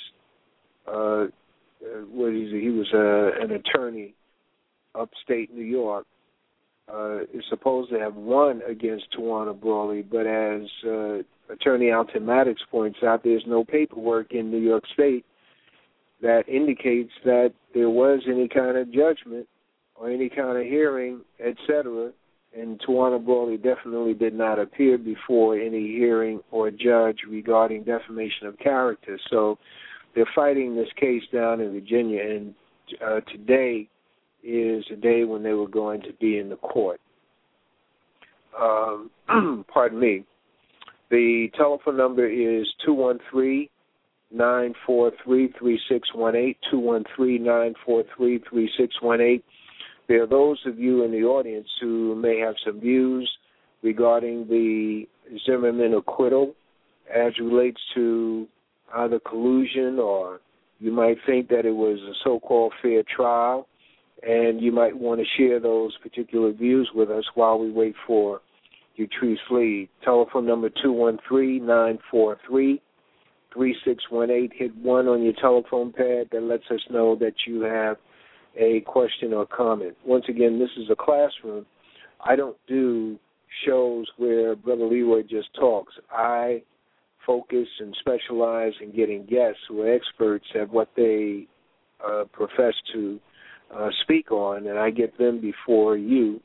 uh, 0.86 1.26
what 2.10 2.32
is 2.32 2.50
he 2.50 2.70
was 2.70 2.88
uh, 2.92 3.42
an 3.42 3.52
attorney 3.52 4.14
upstate 4.94 5.54
New 5.54 5.64
York, 5.64 6.06
uh, 6.92 7.20
is 7.32 7.44
supposed 7.48 7.90
to 7.90 7.98
have 7.98 8.16
won 8.16 8.62
against 8.68 9.06
Tawana 9.16 9.58
Brawley, 9.58 10.02
but 10.02 10.26
as 10.26 10.62
uh, 10.84 11.18
Attorney 11.52 11.92
Alton 11.92 12.26
Maddox 12.26 12.60
points 12.70 12.98
out, 13.04 13.22
there's 13.22 13.44
no 13.46 13.64
paperwork 13.64 14.32
in 14.32 14.50
New 14.50 14.58
York 14.58 14.84
State 14.92 15.24
that 16.20 16.48
indicates 16.48 17.12
that 17.24 17.52
there 17.72 17.90
was 17.90 18.20
any 18.26 18.48
kind 18.48 18.76
of 18.76 18.92
judgment 18.92 19.48
or 19.94 20.10
any 20.10 20.28
kind 20.28 20.58
of 20.58 20.64
hearing, 20.64 21.20
etc 21.38 22.12
and 22.58 22.80
Tawana 22.80 23.24
Brawley 23.24 23.56
definitely 23.56 24.14
did 24.14 24.34
not 24.34 24.58
appear 24.58 24.98
before 24.98 25.56
any 25.56 25.88
hearing 25.88 26.40
or 26.50 26.70
judge 26.70 27.18
regarding 27.28 27.84
defamation 27.84 28.46
of 28.46 28.58
character. 28.58 29.18
So 29.30 29.58
they're 30.14 30.28
fighting 30.34 30.74
this 30.74 30.88
case 30.98 31.22
down 31.32 31.60
in 31.60 31.72
Virginia, 31.72 32.22
and 32.22 32.54
uh, 33.04 33.20
today 33.32 33.88
is 34.42 34.84
the 34.90 34.96
day 34.96 35.24
when 35.24 35.42
they 35.42 35.52
were 35.52 35.68
going 35.68 36.00
to 36.02 36.12
be 36.20 36.38
in 36.38 36.48
the 36.48 36.56
court. 36.56 37.00
Um, 38.60 39.10
pardon 39.72 40.00
me. 40.00 40.24
The 41.10 41.48
telephone 41.56 41.96
number 41.96 42.26
is 42.28 42.66
213 42.84 43.68
943 44.32 45.48
there 50.10 50.24
are 50.24 50.26
those 50.26 50.58
of 50.66 50.76
you 50.76 51.04
in 51.04 51.12
the 51.12 51.22
audience 51.22 51.68
who 51.80 52.16
may 52.16 52.36
have 52.40 52.56
some 52.66 52.80
views 52.80 53.30
regarding 53.80 54.48
the 54.48 55.04
Zimmerman 55.46 55.94
acquittal 55.94 56.52
as 57.08 57.32
relates 57.38 57.80
to 57.94 58.48
either 58.96 59.20
collusion 59.20 60.00
or 60.00 60.40
you 60.80 60.90
might 60.90 61.16
think 61.26 61.48
that 61.50 61.64
it 61.64 61.76
was 61.76 62.00
a 62.00 62.14
so-called 62.24 62.72
fair 62.82 63.04
trial, 63.04 63.68
and 64.26 64.60
you 64.60 64.72
might 64.72 64.98
want 64.98 65.20
to 65.20 65.26
share 65.38 65.60
those 65.60 65.96
particular 66.02 66.50
views 66.52 66.90
with 66.92 67.08
us 67.08 67.24
while 67.36 67.60
we 67.60 67.70
wait 67.70 67.94
for 68.04 68.40
Utrice 68.98 69.36
Leid. 69.48 69.88
Telephone 70.04 70.44
number 70.44 70.70
two 70.82 70.90
one 70.90 71.18
three 71.28 71.60
nine 71.60 72.00
four 72.10 72.36
three 72.48 72.82
3618. 73.54 74.58
Hit 74.58 74.76
1 74.76 75.08
on 75.08 75.22
your 75.22 75.32
telephone 75.40 75.92
pad 75.92 76.28
that 76.32 76.42
lets 76.42 76.64
us 76.70 76.80
know 76.90 77.16
that 77.16 77.34
you 77.46 77.62
have 77.62 77.96
a 78.56 78.80
question 78.80 79.32
or 79.32 79.46
comment. 79.46 79.96
Once 80.04 80.24
again, 80.28 80.58
this 80.58 80.70
is 80.76 80.90
a 80.90 80.96
classroom. 80.96 81.66
I 82.24 82.36
don't 82.36 82.56
do 82.66 83.18
shows 83.66 84.06
where 84.16 84.54
Brother 84.54 84.84
Leroy 84.84 85.22
just 85.22 85.52
talks. 85.54 85.92
I 86.10 86.62
focus 87.26 87.68
and 87.80 87.96
specialize 88.00 88.72
in 88.82 88.94
getting 88.94 89.24
guests 89.26 89.60
who 89.68 89.82
are 89.82 89.94
experts 89.94 90.46
at 90.60 90.70
what 90.70 90.88
they 90.96 91.46
uh, 92.04 92.24
profess 92.32 92.74
to 92.92 93.20
uh, 93.74 93.88
speak 94.02 94.32
on, 94.32 94.66
and 94.66 94.78
I 94.78 94.90
get 94.90 95.16
them 95.18 95.40
before 95.40 95.96
you. 95.96 96.40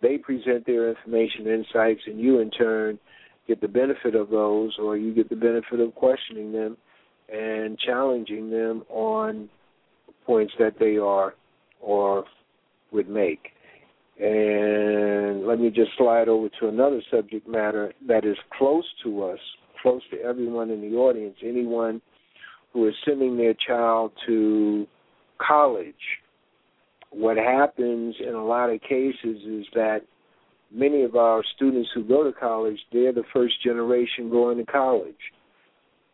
They 0.00 0.18
present 0.18 0.66
their 0.66 0.90
information, 0.90 1.46
insights, 1.46 2.00
and 2.06 2.18
you 2.18 2.40
in 2.40 2.50
turn 2.50 2.98
get 3.46 3.60
the 3.60 3.68
benefit 3.68 4.14
of 4.14 4.30
those, 4.30 4.76
or 4.78 4.96
you 4.96 5.14
get 5.14 5.28
the 5.28 5.36
benefit 5.36 5.80
of 5.80 5.94
questioning 5.94 6.52
them 6.52 6.76
and 7.32 7.78
challenging 7.78 8.50
them 8.50 8.84
on 8.88 9.48
points 10.26 10.52
that 10.58 10.78
they 10.78 10.96
are 10.96 11.34
or 11.80 12.24
would 12.92 13.08
make. 13.08 13.48
And 14.20 15.46
let 15.46 15.58
me 15.58 15.70
just 15.70 15.90
slide 15.96 16.28
over 16.28 16.48
to 16.60 16.68
another 16.68 17.02
subject 17.10 17.48
matter 17.48 17.92
that 18.06 18.24
is 18.24 18.36
close 18.56 18.84
to 19.02 19.24
us, 19.24 19.38
close 19.82 20.02
to 20.10 20.20
everyone 20.20 20.70
in 20.70 20.80
the 20.80 20.96
audience, 20.96 21.36
anyone 21.42 22.00
who 22.72 22.86
is 22.88 22.94
sending 23.04 23.36
their 23.36 23.54
child 23.66 24.12
to 24.26 24.86
college. 25.38 25.94
What 27.10 27.36
happens 27.36 28.14
in 28.26 28.34
a 28.34 28.44
lot 28.44 28.70
of 28.70 28.80
cases 28.82 29.42
is 29.46 29.66
that 29.74 30.00
many 30.72 31.02
of 31.02 31.16
our 31.16 31.42
students 31.56 31.90
who 31.94 32.04
go 32.04 32.24
to 32.24 32.32
college, 32.32 32.78
they're 32.92 33.12
the 33.12 33.24
first 33.32 33.62
generation 33.62 34.30
going 34.30 34.58
to 34.58 34.64
college 34.64 35.14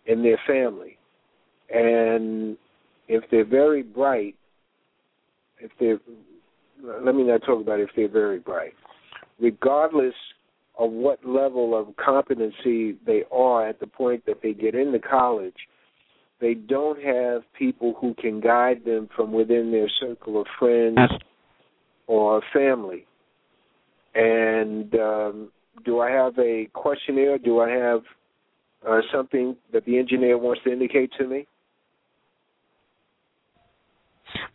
in 0.06 0.22
their 0.22 0.40
family. 0.46 0.98
And 1.72 2.56
if 3.08 3.24
they're 3.30 3.44
very 3.44 3.82
bright, 3.82 4.36
if 5.60 5.70
they're 5.80 5.98
let 7.02 7.14
me 7.14 7.24
not 7.24 7.42
talk 7.42 7.60
about 7.60 7.80
if 7.80 7.90
they're 7.96 8.08
very 8.08 8.38
bright. 8.38 8.72
Regardless 9.40 10.14
of 10.78 10.92
what 10.92 11.24
level 11.24 11.76
of 11.78 11.94
competency 11.96 12.96
they 13.04 13.24
are 13.32 13.68
at 13.68 13.80
the 13.80 13.86
point 13.86 14.24
that 14.26 14.42
they 14.42 14.52
get 14.52 14.74
into 14.74 14.98
college, 15.00 15.56
they 16.40 16.54
don't 16.54 17.02
have 17.02 17.42
people 17.58 17.94
who 18.00 18.14
can 18.14 18.40
guide 18.40 18.84
them 18.84 19.08
from 19.16 19.32
within 19.32 19.72
their 19.72 19.88
circle 20.00 20.40
of 20.40 20.46
friends 20.58 20.98
or 22.06 22.40
family. 22.52 23.06
And 24.14 24.94
um, 24.94 25.48
do 25.84 26.00
I 26.00 26.10
have 26.10 26.38
a 26.38 26.68
questionnaire? 26.72 27.38
Do 27.38 27.60
I 27.60 27.70
have 27.70 28.02
uh, 28.88 29.00
something 29.12 29.56
that 29.72 29.84
the 29.84 29.98
engineer 29.98 30.38
wants 30.38 30.62
to 30.64 30.72
indicate 30.72 31.10
to 31.18 31.26
me? 31.26 31.46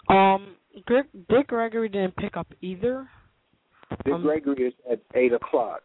Um, 0.10 0.55
Dick, 0.88 1.48
Gregory 1.48 1.89
didn't 1.89 2.15
pick 2.17 2.36
up 2.38 2.48
either. 2.62 3.07
Dick 4.03 4.13
Um, 4.13 4.22
Gregory 4.24 4.67
is 4.67 4.74
at 4.91 5.00
eight 5.15 5.33
o'clock. 5.33 5.81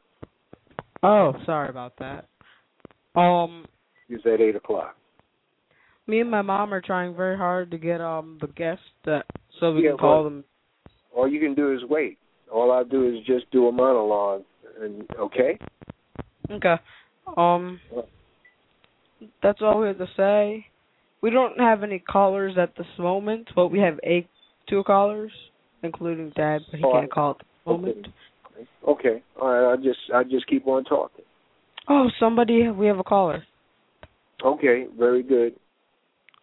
Oh, 1.02 1.34
sorry 1.46 1.68
about 1.68 1.94
that. 1.98 2.26
Um, 3.14 3.66
He's 4.08 4.24
at 4.26 4.40
eight 4.40 4.56
o'clock. 4.56 4.96
me 6.06 6.20
and 6.20 6.30
my 6.30 6.40
mom 6.42 6.72
are 6.72 6.80
trying 6.80 7.14
very 7.14 7.36
hard 7.36 7.70
to 7.70 7.76
get 7.78 8.00
um 8.00 8.38
the 8.40 8.46
guests 8.48 8.84
that 9.04 9.26
so 9.60 9.72
we 9.72 9.82
Yeah, 9.84 9.90
can 9.90 9.98
call 9.98 10.14
well- 10.14 10.24
them. 10.24 10.44
All 11.14 11.28
you 11.28 11.40
can 11.40 11.54
do 11.54 11.72
is 11.74 11.84
wait. 11.84 12.18
All 12.50 12.70
I 12.72 12.82
do 12.84 13.06
is 13.08 13.24
just 13.26 13.50
do 13.50 13.66
a 13.68 13.72
monologue, 13.72 14.42
and 14.80 15.04
okay. 15.18 15.58
Okay. 16.50 16.76
Um, 17.36 17.78
that's 19.42 19.60
all 19.60 19.80
we 19.80 19.88
have 19.88 19.98
to 19.98 20.08
say. 20.16 20.66
We 21.20 21.30
don't 21.30 21.58
have 21.58 21.82
any 21.82 21.98
callers 21.98 22.56
at 22.58 22.76
this 22.76 22.86
moment, 22.98 23.48
but 23.54 23.68
we 23.68 23.80
have 23.80 23.98
eight 24.04 24.28
two 24.68 24.84
callers, 24.84 25.32
including 25.82 26.30
Dad, 26.36 26.60
but 26.70 26.78
he 26.78 26.82
can't 26.82 27.10
call 27.10 27.32
at 27.32 27.36
the 27.64 27.72
moment. 27.72 28.06
Okay. 28.86 29.22
All 29.40 29.48
right. 29.48 29.70
I'll 29.70 29.76
just 29.76 29.98
I'll 30.14 30.24
just 30.24 30.46
keep 30.46 30.66
on 30.66 30.84
talking. 30.84 31.24
Oh, 31.88 32.08
somebody, 32.20 32.68
we 32.68 32.86
have 32.86 32.98
a 32.98 33.04
caller. 33.04 33.42
Okay. 34.44 34.86
Very 34.98 35.22
good. 35.22 35.54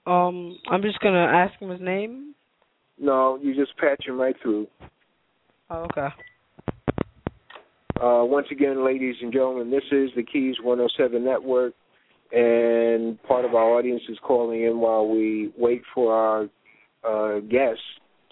Um, 0.06 0.58
I'm 0.70 0.82
just 0.82 1.00
gonna 1.00 1.26
ask 1.26 1.60
him 1.60 1.70
his 1.70 1.82
name. 1.82 2.36
No, 3.00 3.38
you 3.42 3.56
just 3.56 3.76
patch 3.78 4.06
him 4.08 4.20
right 4.20 4.36
through. 4.42 4.68
Oh, 5.70 5.88
okay. 5.92 6.08
Uh, 8.00 8.24
once 8.24 8.48
again, 8.52 8.86
ladies 8.86 9.16
and 9.22 9.32
gentlemen, 9.32 9.72
this 9.72 9.84
is 9.92 10.10
the 10.16 10.24
Keys 10.24 10.56
107 10.62 11.24
Network, 11.24 11.74
and 12.32 13.22
part 13.24 13.46
of 13.46 13.54
our 13.56 13.78
audience 13.78 14.02
is 14.10 14.18
calling 14.24 14.64
in 14.64 14.80
while 14.80 15.08
we 15.08 15.52
wait 15.58 15.82
for 15.94 16.14
our 16.14 16.50
uh, 17.08 17.40
guests 17.42 17.84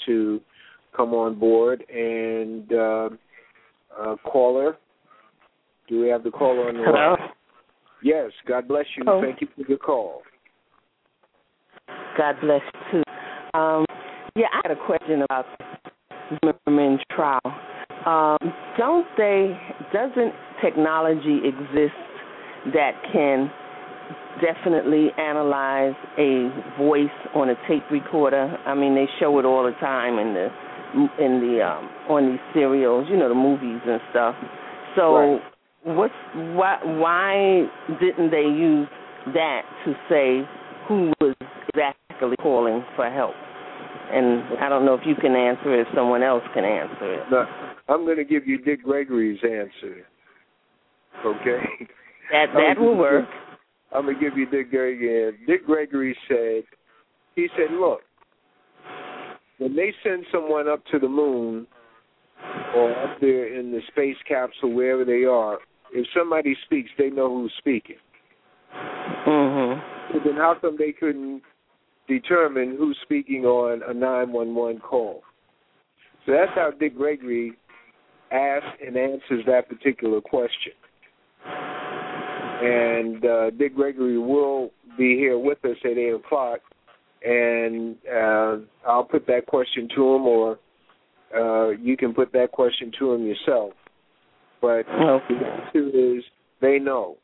to 0.06 0.42
come 0.96 1.14
on 1.14 1.38
board. 1.38 1.84
And 1.90 2.72
uh, 2.74 3.10
uh, 4.00 4.16
caller, 4.26 4.78
do 5.88 6.02
we 6.02 6.08
have 6.10 6.24
the 6.24 6.32
caller 6.32 6.70
on 6.70 6.76
the 6.76 6.84
Hello. 6.84 7.16
line? 7.20 7.30
Yes. 8.04 8.32
God 8.48 8.68
bless 8.68 8.86
you. 8.98 9.04
Hello. 9.06 9.22
Thank 9.22 9.42
you 9.42 9.48
for 9.56 9.68
your 9.68 9.78
call. 9.78 10.22
God 12.18 12.36
bless 12.42 12.62
you 12.74 13.04
too. 13.04 13.60
Um, 13.60 13.86
yeah, 14.36 14.48
I 14.52 14.68
had 14.68 14.72
a 14.72 14.86
question 14.86 15.22
about 15.22 15.46
the 16.30 16.54
Zimmerman 16.66 17.00
trial. 17.16 17.40
Um, 18.06 18.54
don't 18.78 19.08
they? 19.18 19.58
Doesn't 19.94 20.34
technology 20.62 21.40
exist 21.46 21.94
that 22.74 22.92
can 23.12 23.52
definitely 24.42 25.10
analyze 25.18 25.96
a 26.18 26.50
voice 26.78 27.08
on 27.36 27.50
a 27.50 27.56
tape 27.68 27.84
recorder? 27.92 28.58
I 28.66 28.74
mean, 28.74 28.96
they 28.96 29.08
show 29.20 29.40
it 29.40 29.46
all 29.46 29.64
the 29.64 29.78
time 29.80 30.20
in 30.20 30.34
the 30.34 30.50
in 31.20 31.42
the 31.42 31.66
um, 31.66 31.90
on 32.10 32.32
these 32.32 32.40
serials, 32.54 33.08
you 33.10 33.18
know, 33.18 33.30
the 33.30 33.36
movies 33.36 33.82
and 33.86 34.00
stuff. 34.12 34.36
So, 34.96 35.16
Right. 35.16 35.42
what's 35.84 36.14
why 36.34 36.78
why 36.84 37.68
didn't 38.00 38.30
they 38.32 38.46
use 38.46 38.88
that 39.34 39.62
to 39.86 39.94
say 40.10 40.48
who 40.88 41.12
was 41.20 41.36
exactly 41.70 42.36
calling 42.42 42.86
for 42.96 43.10
help? 43.10 43.34
And 44.12 44.60
I 44.60 44.70
don't 44.70 44.86
know 44.86 44.94
if 44.94 45.02
you 45.06 45.16
can 45.16 45.36
answer 45.36 45.74
it, 45.74 45.88
if 45.88 45.96
someone 45.96 46.22
else 46.22 46.44
can 46.54 46.64
answer 46.64 47.16
it. 47.16 47.32
Now, 47.32 47.48
I'm 47.90 48.06
going 48.06 48.18
to 48.18 48.24
give 48.24 48.46
you 48.46 48.60
Dick 48.60 48.84
Gregory's 48.84 49.40
answer. 49.44 50.06
Okay. 51.26 51.58
That 52.32 52.48
that 52.54 52.78
will 52.78 52.96
work. 52.96 53.26
I'm 53.94 54.06
gonna 54.06 54.20
give 54.20 54.38
you 54.38 54.50
Dick 54.50 54.72
Gregory. 54.72 55.38
Dick 55.46 55.66
Gregory 55.66 56.18
said, 56.28 56.64
he 57.36 57.48
said, 57.56 57.76
look, 57.76 58.02
when 59.60 59.76
they 59.76 59.94
send 60.04 60.26
someone 60.32 60.68
up 60.68 60.84
to 60.92 61.00
the 61.00 61.08
moon 61.08 61.68
or 62.76 62.92
up 62.92 63.20
there 63.22 63.58
in 63.58 63.72
the 63.72 63.82
space 63.92 64.18
capsule, 64.28 64.74
wherever 64.74 65.06
they 65.06 65.26
are, 65.26 65.60
if 65.92 66.08
somebody 66.18 66.56
speaks, 66.66 66.90
they 66.98 67.10
know 67.10 67.30
who's 67.30 67.54
speaking. 67.60 67.98
Mhm. 69.26 69.82
So 70.12 70.20
then 70.20 70.36
how 70.36 70.56
come 70.56 70.76
they 70.78 70.92
couldn't 70.92 71.44
determine 72.08 72.76
who's 72.76 72.98
speaking 73.04 73.46
on 73.46 73.84
a 73.84 73.94
911 73.94 74.80
call? 74.80 75.24
So 76.26 76.32
that's 76.32 76.52
how 76.54 76.72
Dick 76.72 76.96
Gregory 76.96 77.54
asks 78.32 78.82
and 78.86 78.98
answers 78.98 79.46
that 79.46 79.70
particular 79.70 80.20
question. 80.20 80.74
And 82.64 83.26
uh, 83.26 83.50
Dick 83.52 83.76
Gregory 83.76 84.18
will 84.18 84.72
be 84.98 85.16
here 85.16 85.38
with 85.38 85.64
us 85.66 85.78
at 85.84 85.98
8 85.98 86.10
o'clock, 86.14 86.60
and 87.24 87.96
uh, 88.08 88.58
I'll 88.88 89.04
put 89.04 89.26
that 89.28 89.46
question 89.48 89.88
to 89.96 90.16
him, 90.16 90.22
or 90.26 90.60
uh, 91.36 91.70
you 91.72 91.98
can 91.98 92.14
put 92.14 92.32
that 92.34 92.52
question 92.52 92.92
to 93.00 93.14
him 93.14 93.26
yourself. 93.26 93.74
But 94.62 94.86
Okay. 94.88 95.36
the 95.36 95.46
answer 95.46 96.18
is 96.18 96.24
they 96.62 96.80
know. 96.80 97.18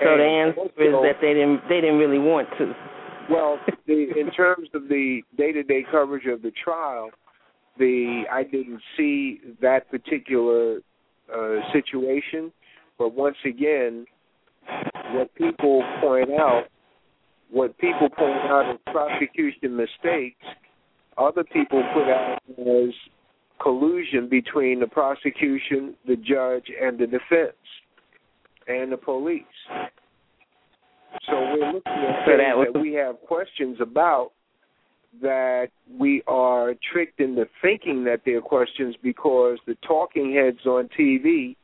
So 0.00 0.16
the 0.16 0.22
And 0.24 0.48
answer 0.48 0.82
is 0.82 0.92
that 1.02 1.16
they 1.20 1.34
didn't 1.34 1.60
they 1.68 1.80
didn't 1.80 1.98
really 1.98 2.18
want 2.18 2.48
to. 2.58 2.72
Well, 3.30 3.58
the, 3.86 4.06
in 4.18 4.30
terms 4.32 4.68
of 4.74 4.88
the 4.88 5.22
day-to-day 5.36 5.86
coverage 5.90 6.26
of 6.26 6.42
the 6.42 6.52
trial, 6.62 7.10
the 7.78 8.24
I 8.30 8.44
didn't 8.44 8.80
see 8.96 9.40
that 9.60 9.90
particular 9.90 10.80
uh, 11.34 11.56
situation, 11.72 12.52
but 12.98 13.14
once 13.14 13.36
again, 13.44 14.06
what 15.12 15.34
people 15.34 15.82
point 16.00 16.30
out, 16.32 16.64
what 17.50 17.76
people 17.78 18.08
point 18.08 18.36
out 18.44 18.70
as 18.70 18.78
prosecution 18.92 19.76
mistakes, 19.76 20.44
other 21.18 21.44
people 21.44 21.82
put 21.92 22.08
out 22.08 22.38
as 22.58 22.94
collusion 23.60 24.28
between 24.28 24.80
the 24.80 24.86
prosecution, 24.86 25.94
the 26.06 26.16
judge, 26.16 26.66
and 26.80 26.98
the 26.98 27.06
defense, 27.06 27.56
and 28.66 28.92
the 28.92 28.96
police. 28.96 29.42
So 31.26 31.32
we're 31.32 31.72
looking 31.72 31.92
at 31.92 32.26
things 32.26 32.38
that 32.38 32.72
that 32.72 32.80
we 32.80 32.92
have 32.94 33.20
questions 33.20 33.78
about 33.80 34.32
that 35.22 35.68
we 35.98 36.22
are 36.26 36.74
tricked 36.92 37.20
into 37.20 37.46
thinking 37.62 38.04
that 38.04 38.22
they're 38.24 38.40
questions 38.40 38.96
because 39.02 39.58
the 39.66 39.76
talking 39.86 40.34
heads 40.34 40.66
on 40.66 40.88
TV 40.98 41.56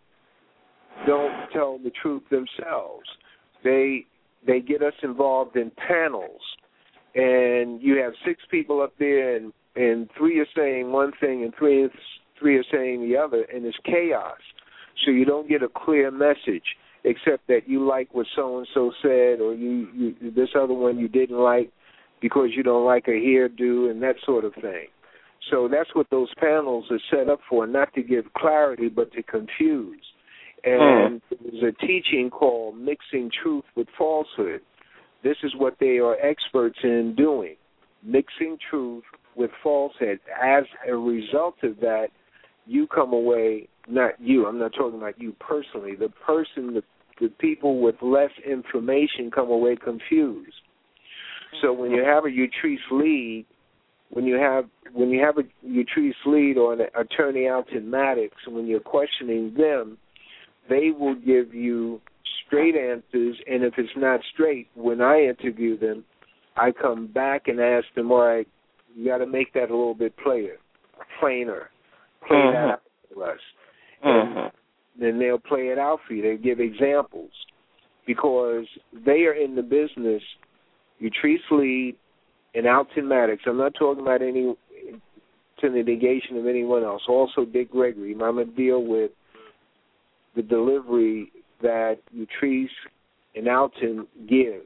don't 1.07 1.51
tell 1.53 1.79
the 1.79 1.91
truth 1.91 2.23
themselves. 2.31 3.07
They 3.65 4.07
they 4.47 4.61
get 4.61 4.83
us 4.83 4.95
involved 5.03 5.57
in 5.57 5.71
panels, 5.71 6.41
and 7.15 7.81
you 7.83 7.97
have 8.03 8.13
six 8.25 8.43
people 8.51 8.83
up 8.83 8.95
there, 8.99 9.37
and 9.37 9.53
and 9.77 10.09
three 10.17 10.39
are 10.41 10.47
saying 10.57 10.93
one 10.93 11.13
thing, 11.21 11.45
and 11.45 11.55
three 11.59 11.89
three 12.39 12.57
are 12.57 12.65
saying 12.73 13.09
the 13.09 13.17
other, 13.17 13.43
and 13.53 13.65
it's 13.65 13.77
chaos. 13.85 14.39
So 15.05 15.11
you 15.11 15.25
don't 15.25 15.49
get 15.49 15.63
a 15.63 15.69
clear 15.69 16.11
message, 16.11 16.77
except 17.05 17.47
that 17.49 17.63
you 17.67 17.87
like 17.87 18.13
what 18.15 18.27
so 18.35 18.59
and 18.59 18.69
so 18.75 18.93
said, 19.03 19.41
or 19.41 19.55
you, 19.55 19.89
you 19.95 20.31
this 20.31 20.51
other 20.55 20.75
one 20.75 20.99
you 20.99 21.09
didn't 21.09 21.39
like 21.39 21.71
because 22.21 22.51
you 22.55 22.63
don't 22.63 22.85
like 22.85 23.09
a 23.09 23.13
hairdo 23.13 23.91
and 23.91 24.03
that 24.03 24.17
sort 24.25 24.45
of 24.45 24.53
thing. 24.55 24.89
So 25.51 25.69
that's 25.71 25.95
what 25.95 26.07
those 26.11 26.29
panels 26.39 26.85
are 26.91 27.01
set 27.11 27.31
up 27.31 27.41
for, 27.49 27.67
not 27.67 27.95
to 27.95 28.03
give 28.03 28.33
clarity, 28.37 28.89
but 28.89 29.13
to 29.13 29.23
confuse. 29.23 30.05
And 30.65 31.21
mm. 31.21 31.39
there's 31.43 31.75
a 31.75 31.87
teaching 31.87 32.31
called 32.31 32.77
Mixing 32.77 33.31
Truth 33.43 33.65
with 33.77 33.89
Falsehood. 33.97 34.61
This 35.23 35.37
is 35.43 35.53
what 35.57 35.77
they 35.81 35.99
are 35.99 36.17
experts 36.21 36.79
in 36.83 37.15
doing 37.17 37.57
mixing 38.03 38.59
truth 38.71 39.05
with 39.37 39.51
falsehood. 39.63 40.21
As 40.43 40.65
a 40.89 40.95
result 40.95 41.57
of 41.63 41.81
that, 41.81 42.09
you 42.67 42.87
come 42.87 43.13
away, 43.13 43.69
not 43.89 44.21
you, 44.21 44.47
I'm 44.47 44.59
not 44.59 44.73
talking 44.77 44.99
about 44.99 45.21
you 45.21 45.35
personally, 45.41 45.95
the 45.97 46.09
person, 46.09 46.75
the, 46.75 46.83
the 47.21 47.29
people 47.29 47.81
with 47.81 47.97
less 48.03 48.31
information 48.47 49.31
come 49.35 49.51
away 49.51 49.77
confused. 49.77 50.55
So 51.63 51.73
when 51.73 51.91
you 51.91 52.05
have 52.05 52.25
a 52.25 52.29
Utrice 52.29 52.79
Leid, 52.91 53.47
when 54.11 54.25
you 54.25 54.37
have 54.37 54.65
when 54.93 55.11
you 55.11 55.23
have 55.23 55.37
a 55.39 55.43
Utrice 55.67 56.15
Leid 56.27 56.59
or 56.59 56.73
an 56.75 56.81
attorney 56.99 57.49
Alton 57.49 57.91
Maddox, 57.91 58.35
when 58.49 58.67
you're 58.67 58.81
questioning 58.81 59.55
them, 59.57 59.99
they 60.71 60.91
will 60.99 61.17
give 61.17 61.53
you 61.53 62.01
straight 62.47 62.75
answers, 62.77 63.37
and 63.47 63.63
if 63.63 63.75
it's 63.77 63.91
not 63.97 64.21
straight, 64.33 64.69
when 64.75 65.03
I 65.03 65.21
interview 65.23 65.79
them, 65.79 66.05
I 66.57 66.73
come 66.73 67.07
back 67.07 67.49
and 67.49 67.61
ask 67.61 67.87
them, 67.95 68.11
all 68.11 68.23
right, 68.23 68.49
you 68.95 69.07
got 69.07 69.19
to 69.19 69.27
make 69.27 69.53
that 69.55 69.71
a 69.71 69.77
little 69.77 69.95
bit 69.95 70.15
plainer, 70.17 70.57
plainer, 71.21 71.71
play 72.27 72.39
uh-huh. 72.39 72.53
that 72.53 72.73
out 72.73 72.83
for 73.13 73.31
us. 73.31 73.39
Uh-huh. 74.03 74.51
And 74.95 75.03
then 75.03 75.19
they'll 75.19 75.39
play 75.39 75.69
it 75.69 75.79
out 75.79 75.99
for 76.07 76.15
you. 76.15 76.23
They 76.23 76.43
give 76.43 76.61
examples 76.61 77.31
because 78.07 78.67
they 78.93 79.23
are 79.23 79.35
in 79.35 79.55
the 79.55 79.63
business. 79.63 80.23
Utrice 81.01 81.39
Leid 81.51 81.97
and 82.55 82.67
Alton 82.67 83.09
Maddox. 83.09 83.43
I'm 83.47 83.59
not 83.59 83.75
talking 83.79 84.03
about 84.03 84.23
any 84.23 84.55
to 85.61 85.71
the 85.71 85.83
negation 85.83 86.37
of 86.37 86.47
anyone 86.47 86.85
else. 86.85 87.03
Also, 87.09 87.45
Dick 87.45 87.71
Gregory. 87.71 88.13
I'm 88.13 88.19
going 88.19 88.47
to 88.49 88.57
deal 88.57 88.85
with 88.85 89.11
the 90.37 90.43
delivery 90.43 91.33
that 91.63 91.99
Utrice 92.15 92.69
and 93.35 93.49
Alton 93.49 94.07
give. 94.29 94.63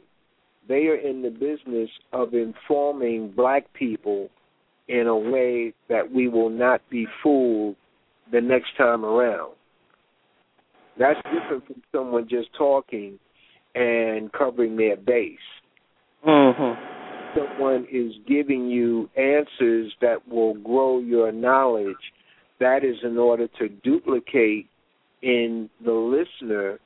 They 0.69 0.87
are 0.87 0.97
in 0.97 1.23
the 1.23 1.31
business 1.31 1.91
of 2.13 2.35
informing 2.35 3.33
black 3.33 3.73
people 3.75 4.31
in 4.89 5.07
a 5.07 5.17
way 5.17 5.75
that 5.89 6.11
we 6.11 6.29
will 6.29 6.51
not 6.51 6.81
be 6.91 7.07
fooled 7.23 7.77
the 8.33 8.41
next 8.41 8.77
time 8.77 9.05
around. 9.05 9.53
That's 10.99 11.21
different 11.25 11.67
from 11.67 11.83
someone 11.93 12.29
just 12.29 12.49
talking 12.57 13.19
and 13.75 14.33
covering 14.33 14.77
their 14.77 14.97
base. 14.97 15.39
Mm-hmm. 16.27 17.39
Someone 17.39 17.87
is 17.91 18.13
giving 18.29 18.69
you 18.69 19.11
answers 19.17 19.93
that 20.01 20.27
will 20.29 20.55
grow 20.55 21.01
your 21.01 21.33
knowledge. 21.33 21.97
That 22.61 22.85
is 22.85 22.97
in 23.03 23.19
order 23.19 23.49
to 23.59 23.69
duplicate 23.69 24.69
in 25.25 25.71
the 25.83 25.93
listener 25.93 26.79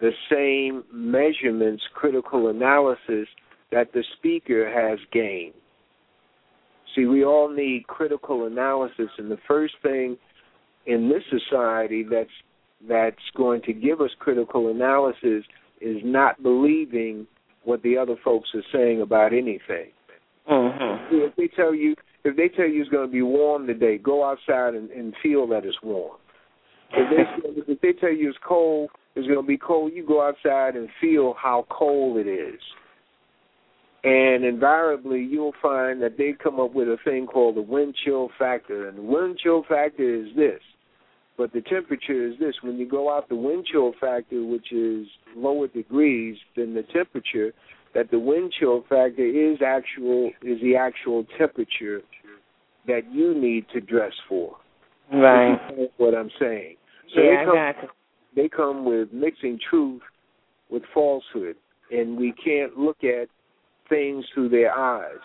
the 0.00 0.10
same 0.30 0.84
measurements, 0.92 1.82
critical 1.94 2.48
analysis 2.48 3.26
that 3.72 3.92
the 3.92 4.04
speaker 4.16 4.70
has 4.70 4.98
gained. 5.12 5.54
See, 6.94 7.06
we 7.06 7.24
all 7.24 7.48
need 7.48 7.86
critical 7.86 8.46
analysis, 8.46 9.08
and 9.18 9.30
the 9.30 9.38
first 9.48 9.74
thing 9.82 10.16
in 10.86 11.08
this 11.08 11.22
society 11.30 12.04
that's 12.08 12.30
that's 12.88 13.16
going 13.36 13.60
to 13.62 13.72
give 13.72 14.00
us 14.00 14.10
critical 14.20 14.70
analysis 14.70 15.44
is 15.80 15.96
not 16.04 16.40
believing 16.42 17.26
what 17.64 17.82
the 17.82 17.98
other 17.98 18.14
folks 18.24 18.48
are 18.54 18.62
saying 18.72 19.02
about 19.02 19.32
anything. 19.32 19.90
Mm-hmm. 20.48 21.16
If 21.16 21.34
they 21.36 21.48
tell 21.48 21.74
you 21.74 21.94
if 22.24 22.36
they 22.36 22.48
tell 22.48 22.68
you 22.68 22.82
it's 22.82 22.90
going 22.90 23.06
to 23.06 23.12
be 23.12 23.22
warm 23.22 23.66
today, 23.66 23.98
go 23.98 24.24
outside 24.24 24.74
and, 24.74 24.90
and 24.90 25.14
feel 25.22 25.46
that 25.48 25.64
it's 25.64 25.76
warm. 25.82 26.18
If 26.92 27.10
they 27.10 27.72
if 27.72 27.80
they 27.80 27.92
tell 27.92 28.12
you 28.12 28.30
it's 28.30 28.38
cold, 28.46 28.90
it's 29.14 29.26
going 29.26 29.40
to 29.40 29.46
be 29.46 29.58
cold. 29.58 29.92
You 29.94 30.06
go 30.06 30.26
outside 30.26 30.76
and 30.76 30.88
feel 31.00 31.34
how 31.40 31.66
cold 31.70 32.18
it 32.18 32.28
is. 32.28 32.60
And 34.04 34.44
invariably, 34.44 35.20
you'll 35.20 35.54
find 35.60 36.00
that 36.02 36.16
they 36.16 36.32
come 36.32 36.60
up 36.60 36.72
with 36.72 36.88
a 36.88 36.98
thing 37.04 37.26
called 37.26 37.56
the 37.56 37.62
wind 37.62 37.94
chill 38.04 38.30
factor. 38.38 38.88
And 38.88 38.98
the 38.98 39.02
wind 39.02 39.38
chill 39.42 39.64
factor 39.68 40.14
is 40.14 40.28
this, 40.36 40.60
but 41.36 41.52
the 41.52 41.60
temperature 41.62 42.26
is 42.26 42.38
this. 42.38 42.54
When 42.62 42.78
you 42.78 42.88
go 42.88 43.14
out 43.14 43.28
the 43.28 43.36
wind 43.36 43.66
chill 43.70 43.92
factor, 44.00 44.44
which 44.44 44.72
is 44.72 45.06
lower 45.36 45.66
degrees 45.66 46.36
than 46.56 46.74
the 46.74 46.84
temperature, 46.84 47.52
that 47.94 48.10
the 48.10 48.18
wind 48.18 48.54
chill 48.58 48.84
factor 48.88 49.26
is 49.26 49.58
actual 49.66 50.30
is 50.42 50.60
the 50.62 50.76
actual 50.76 51.24
temperature 51.36 52.00
that 52.86 53.02
you 53.12 53.34
need 53.34 53.66
to 53.72 53.80
dress 53.80 54.12
for. 54.28 54.56
Right. 55.12 55.58
That's 55.76 55.92
what 55.96 56.14
I'm 56.14 56.30
saying. 56.38 56.76
So 57.14 57.20
yeah, 57.20 57.30
they 57.30 57.44
come, 57.44 57.56
I 57.56 57.72
got 57.72 57.82
you. 57.82 57.88
They 58.36 58.48
come 58.48 58.84
with 58.84 59.12
mixing 59.12 59.58
truth 59.68 60.02
with 60.70 60.82
falsehood, 60.92 61.56
and 61.90 62.16
we 62.16 62.32
can't 62.44 62.76
look 62.76 62.98
at 63.02 63.28
things 63.88 64.24
through 64.34 64.50
their 64.50 64.72
eyes. 64.72 65.18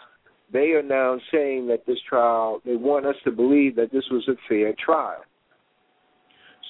They 0.51 0.71
are 0.71 0.83
now 0.83 1.17
saying 1.31 1.67
that 1.67 1.85
this 1.85 1.97
trial, 2.07 2.61
they 2.65 2.75
want 2.75 3.05
us 3.05 3.15
to 3.25 3.31
believe 3.31 3.75
that 3.75 3.91
this 3.91 4.05
was 4.11 4.27
a 4.27 4.33
fair 4.47 4.73
trial. 4.83 5.23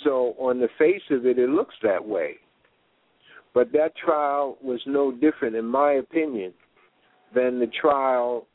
So, 0.03 0.35
on 0.37 0.59
the 0.59 0.69
face 0.77 1.01
of 1.11 1.25
it, 1.25 1.37
it 1.37 1.49
looks 1.49 1.75
that 1.83 2.05
way. 2.05 2.35
But 3.53 3.71
that 3.73 3.95
trial 3.95 4.57
was 4.61 4.81
no 4.87 5.11
different, 5.11 5.55
in 5.55 5.65
my 5.65 5.93
opinion, 5.93 6.53
than 7.35 7.59
the 7.59 7.67
trial 7.79 8.47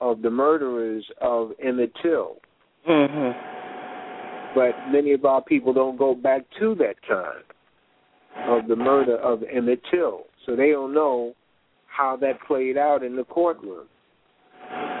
of 0.00 0.22
the 0.22 0.30
murderers 0.30 1.04
of 1.20 1.52
Emmett 1.62 1.92
Till. 2.02 2.36
Mm-hmm. 2.88 3.59
But 4.54 4.72
many 4.90 5.12
of 5.12 5.24
our 5.24 5.42
people 5.42 5.72
don't 5.72 5.96
go 5.96 6.14
back 6.14 6.42
to 6.58 6.74
that 6.76 6.96
time 7.08 7.42
of 8.48 8.68
the 8.68 8.76
murder 8.76 9.16
of 9.16 9.42
Emmett 9.42 9.80
Till, 9.90 10.24
so 10.46 10.56
they 10.56 10.70
don't 10.70 10.94
know 10.94 11.34
how 11.86 12.16
that 12.16 12.40
played 12.46 12.76
out 12.76 13.02
in 13.02 13.16
the 13.16 13.24
courtroom. 13.24 13.86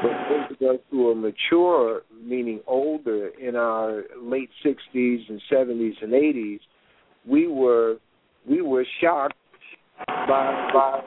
But 0.02 0.12
those 0.28 0.50
of 0.50 0.74
us 0.76 0.80
who 0.90 1.10
are 1.10 1.14
mature, 1.14 2.02
meaning 2.22 2.60
older, 2.66 3.28
in 3.40 3.54
our 3.56 4.04
late 4.20 4.50
60s 4.64 5.28
and 5.28 5.40
70s 5.50 6.02
and 6.02 6.12
80s, 6.12 6.60
we 7.26 7.46
were 7.46 7.96
we 8.48 8.62
were 8.62 8.84
shocked 9.00 9.34
by 10.06 10.70
by 10.72 11.00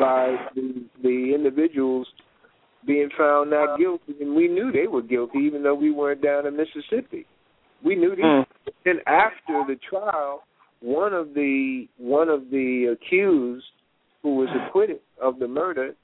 by 0.00 0.36
the 0.54 0.84
the 1.02 1.32
individuals 1.34 2.06
being 2.86 3.10
found 3.18 3.50
not 3.50 3.78
guilty, 3.78 4.14
and 4.20 4.34
we 4.34 4.48
knew 4.48 4.72
they 4.72 4.86
were 4.86 5.02
guilty, 5.02 5.38
even 5.40 5.62
though 5.62 5.74
we 5.74 5.90
weren't 5.90 6.22
down 6.22 6.46
in 6.46 6.56
Mississippi. 6.56 7.26
We 7.86 7.94
knew 7.94 8.10
these. 8.10 8.24
Mm. 8.24 8.46
And 8.84 9.00
after 9.06 9.64
the 9.66 9.76
trial, 9.88 10.42
one 10.80 11.12
of 11.12 11.34
the 11.34 11.86
one 11.98 12.28
of 12.28 12.50
the 12.50 12.96
accused 12.96 13.64
who 14.22 14.34
was 14.36 14.48
acquitted 14.66 14.98
of 15.22 15.38
the 15.38 15.46
murder, 15.46 15.94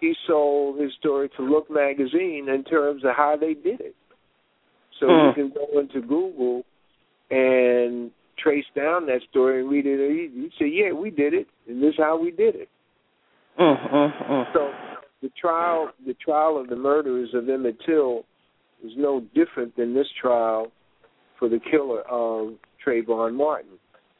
he 0.00 0.12
sold 0.26 0.80
his 0.80 0.90
story 0.98 1.30
to 1.36 1.42
Look 1.42 1.70
magazine 1.70 2.48
in 2.52 2.64
terms 2.64 3.04
of 3.04 3.12
how 3.16 3.36
they 3.40 3.54
did 3.54 3.80
it. 3.80 3.94
So 4.98 5.06
you 5.06 5.30
hmm. 5.32 5.40
can 5.40 5.52
go 5.54 5.78
into 5.78 6.00
Google 6.00 6.64
and 7.30 8.10
trace 8.36 8.64
down 8.74 9.06
that 9.06 9.20
story 9.30 9.60
and 9.60 9.70
read 9.70 9.86
it. 9.86 10.32
You 10.34 10.50
say, 10.58 10.66
"Yeah, 10.66 10.92
we 10.92 11.10
did 11.10 11.32
it, 11.32 11.46
and 11.68 11.80
this 11.80 11.90
is 11.90 11.98
how 11.98 12.18
we 12.18 12.32
did 12.32 12.56
it." 12.56 12.68
Mm, 13.58 14.52
so 14.52 14.72
the 15.22 15.30
trial, 15.40 15.90
the 16.06 16.14
trial 16.14 16.58
of 16.58 16.68
the 16.68 16.76
murderers 16.76 17.30
of 17.34 17.48
Emmett 17.48 17.76
Till, 17.86 18.24
is 18.84 18.92
no 18.96 19.20
different 19.34 19.76
than 19.76 19.94
this 19.94 20.08
trial 20.20 20.72
for 21.40 21.48
the 21.48 21.58
killer 21.58 22.02
of 22.02 22.54
Trayvon 22.86 23.34
Martin. 23.34 23.72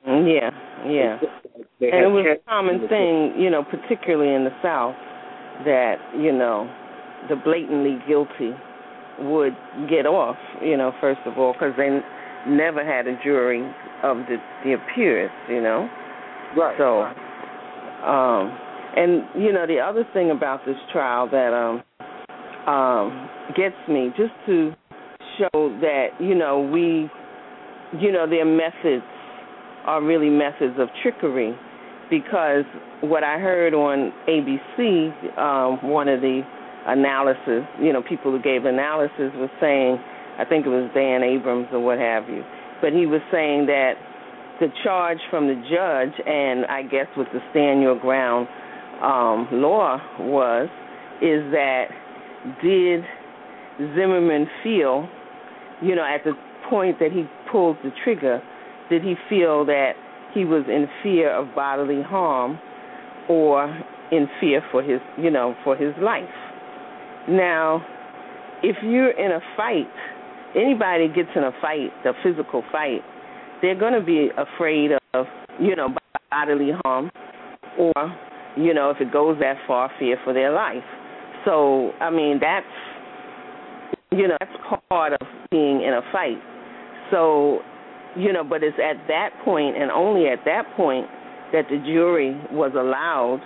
Yeah, 0.04 0.50
yeah. 0.88 1.18
and 1.80 2.04
it 2.04 2.10
was 2.10 2.24
a 2.26 2.48
common 2.48 2.88
thing, 2.88 3.34
you 3.38 3.50
know, 3.50 3.62
particularly 3.62 4.34
in 4.34 4.44
the 4.44 4.56
South, 4.62 4.96
that 5.66 5.96
you 6.18 6.32
know, 6.32 6.72
the 7.28 7.36
blatantly 7.36 7.98
guilty 8.08 8.56
would 9.20 9.54
get 9.90 10.06
off. 10.06 10.36
You 10.62 10.78
know, 10.78 10.92
first 11.02 11.20
of 11.26 11.36
all, 11.36 11.52
because 11.52 11.74
they 11.76 12.00
never 12.48 12.84
had 12.84 13.06
a 13.06 13.22
jury 13.22 13.62
of 14.02 14.16
the 14.26 14.38
the 14.64 14.76
peers. 14.94 15.30
You 15.50 15.60
know, 15.60 15.86
right. 16.56 16.74
So, 16.78 17.02
um, 18.08 18.58
and 18.96 19.28
you 19.36 19.52
know, 19.52 19.66
the 19.66 19.80
other 19.80 20.04
thing 20.14 20.30
about 20.30 20.64
this 20.64 20.76
trial 20.90 21.28
that 21.30 21.52
um 21.52 21.82
um 22.66 23.28
gets 23.54 23.76
me 23.86 24.08
just 24.16 24.32
to 24.46 24.72
show 25.40 25.80
that 25.80 26.08
you 26.20 26.34
know 26.34 26.60
we, 26.60 27.10
you 27.98 28.12
know, 28.12 28.28
their 28.28 28.44
methods 28.44 29.04
are 29.86 30.02
really 30.02 30.30
methods 30.30 30.76
of 30.78 30.88
trickery. 31.02 31.56
Because 32.10 32.64
what 33.02 33.22
I 33.22 33.38
heard 33.38 33.72
on 33.72 34.12
ABC, 34.28 35.38
um, 35.38 35.88
one 35.88 36.08
of 36.08 36.20
the 36.20 36.42
analysis, 36.86 37.62
you 37.80 37.92
know, 37.92 38.02
people 38.02 38.32
who 38.32 38.42
gave 38.42 38.64
analysis 38.64 39.30
was 39.36 39.50
saying, 39.60 39.98
I 40.38 40.44
think 40.44 40.66
it 40.66 40.70
was 40.70 40.90
Dan 40.92 41.22
Abrams 41.22 41.68
or 41.72 41.80
what 41.80 41.98
have 41.98 42.28
you, 42.28 42.42
but 42.80 42.92
he 42.92 43.06
was 43.06 43.20
saying 43.30 43.66
that 43.66 43.94
the 44.60 44.68
charge 44.84 45.18
from 45.30 45.46
the 45.46 45.54
judge, 45.54 46.14
and 46.26 46.66
I 46.66 46.82
guess 46.82 47.06
with 47.16 47.28
the 47.32 47.40
stand 47.50 47.80
your 47.80 47.98
ground 47.98 48.48
um, 49.02 49.48
law 49.52 49.98
was, 50.18 50.68
is 51.22 51.44
that 51.52 51.86
did 52.62 53.04
Zimmerman 53.94 54.46
feel, 54.62 55.08
you 55.82 55.94
know, 55.94 56.04
at 56.04 56.24
the 56.24 56.32
point 56.68 56.98
that 56.98 57.12
he 57.12 57.24
pulled 57.50 57.76
the 57.82 57.90
trigger, 58.04 58.42
did 58.88 59.02
he 59.02 59.14
feel 59.28 59.64
that 59.66 59.92
he 60.34 60.44
was 60.44 60.64
in 60.68 60.86
fear 61.02 61.30
of 61.30 61.54
bodily 61.54 62.02
harm 62.02 62.58
or 63.28 63.66
in 64.12 64.28
fear 64.40 64.62
for 64.70 64.82
his, 64.82 65.00
you 65.16 65.30
know, 65.30 65.54
for 65.64 65.76
his 65.76 65.94
life? 66.00 66.24
Now, 67.28 67.84
if 68.62 68.76
you're 68.82 69.10
in 69.10 69.32
a 69.32 69.40
fight, 69.56 69.90
anybody 70.56 71.08
gets 71.08 71.30
in 71.34 71.44
a 71.44 71.52
fight, 71.60 71.90
a 72.04 72.12
physical 72.22 72.62
fight, 72.72 73.00
they're 73.62 73.78
going 73.78 73.92
to 73.92 74.04
be 74.04 74.30
afraid 74.36 74.90
of, 75.14 75.26
you 75.60 75.76
know, 75.76 75.94
bodily 76.30 76.70
harm 76.82 77.10
or, 77.78 78.16
you 78.56 78.74
know, 78.74 78.90
if 78.90 79.00
it 79.00 79.12
goes 79.12 79.38
that 79.40 79.56
far, 79.66 79.90
fear 79.98 80.16
for 80.24 80.32
their 80.32 80.52
life. 80.52 80.84
So, 81.44 81.92
I 82.00 82.10
mean, 82.10 82.38
that's, 82.40 82.66
you 84.12 84.28
know, 84.28 84.36
that's 84.40 84.52
part 84.88 85.12
of 85.12 85.26
being 85.50 85.82
in 85.82 85.94
a 85.94 86.02
fight. 86.12 86.38
So, 87.10 87.60
you 88.16 88.32
know, 88.32 88.42
but 88.42 88.62
it's 88.62 88.78
at 88.78 89.06
that 89.08 89.30
point 89.44 89.76
and 89.76 89.90
only 89.90 90.28
at 90.28 90.40
that 90.44 90.64
point 90.76 91.06
that 91.52 91.66
the 91.70 91.78
jury 91.78 92.34
was 92.50 92.72
allowed 92.74 93.40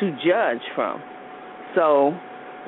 to 0.00 0.10
judge 0.24 0.62
from. 0.74 1.02
So, 1.74 2.12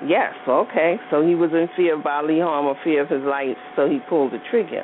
yes, 0.07 0.33
okay. 0.49 0.97
So 1.11 1.27
he 1.27 1.35
was 1.35 1.51
in 1.53 1.69
fear 1.77 1.97
of 1.97 2.05
bodily 2.05 2.41
harm 2.41 2.67
or 2.67 2.77
fear 2.85 3.03
of 3.03 3.09
his 3.09 3.23
life, 3.23 3.57
so 3.77 3.89
he 3.89 3.99
pulled 4.09 4.33
the 4.33 4.39
trigger. 4.51 4.83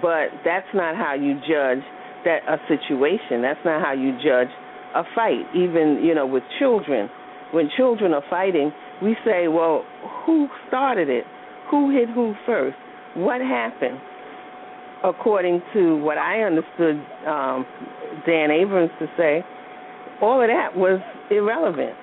But 0.00 0.30
that's 0.44 0.68
not 0.74 0.96
how 0.96 1.14
you 1.14 1.34
judge 1.40 1.84
that 2.24 2.40
a 2.48 2.56
situation. 2.68 3.42
That's 3.42 3.60
not 3.64 3.82
how 3.84 3.92
you 3.92 4.12
judge 4.22 4.52
a 4.94 5.02
fight. 5.14 5.44
Even 5.54 6.00
you 6.02 6.14
know 6.14 6.26
with 6.26 6.44
children, 6.58 7.08
when 7.52 7.68
children 7.76 8.12
are 8.12 8.24
fighting, 8.30 8.72
we 9.02 9.16
say, 9.24 9.48
well, 9.48 9.84
who 10.24 10.48
started 10.68 11.08
it? 11.08 11.24
Who 11.70 11.90
hit 11.90 12.08
who 12.10 12.34
first? 12.46 12.76
What 13.14 13.40
happened? 13.40 13.98
According 15.04 15.62
to 15.72 15.96
what 15.98 16.18
I 16.18 16.42
understood 16.42 16.96
um, 17.26 17.64
Dan 18.26 18.50
Abrams 18.50 18.90
to 18.98 19.06
say, 19.16 19.44
all 20.20 20.42
of 20.42 20.48
that 20.48 20.76
was 20.76 21.00
irrelevant. 21.30 21.94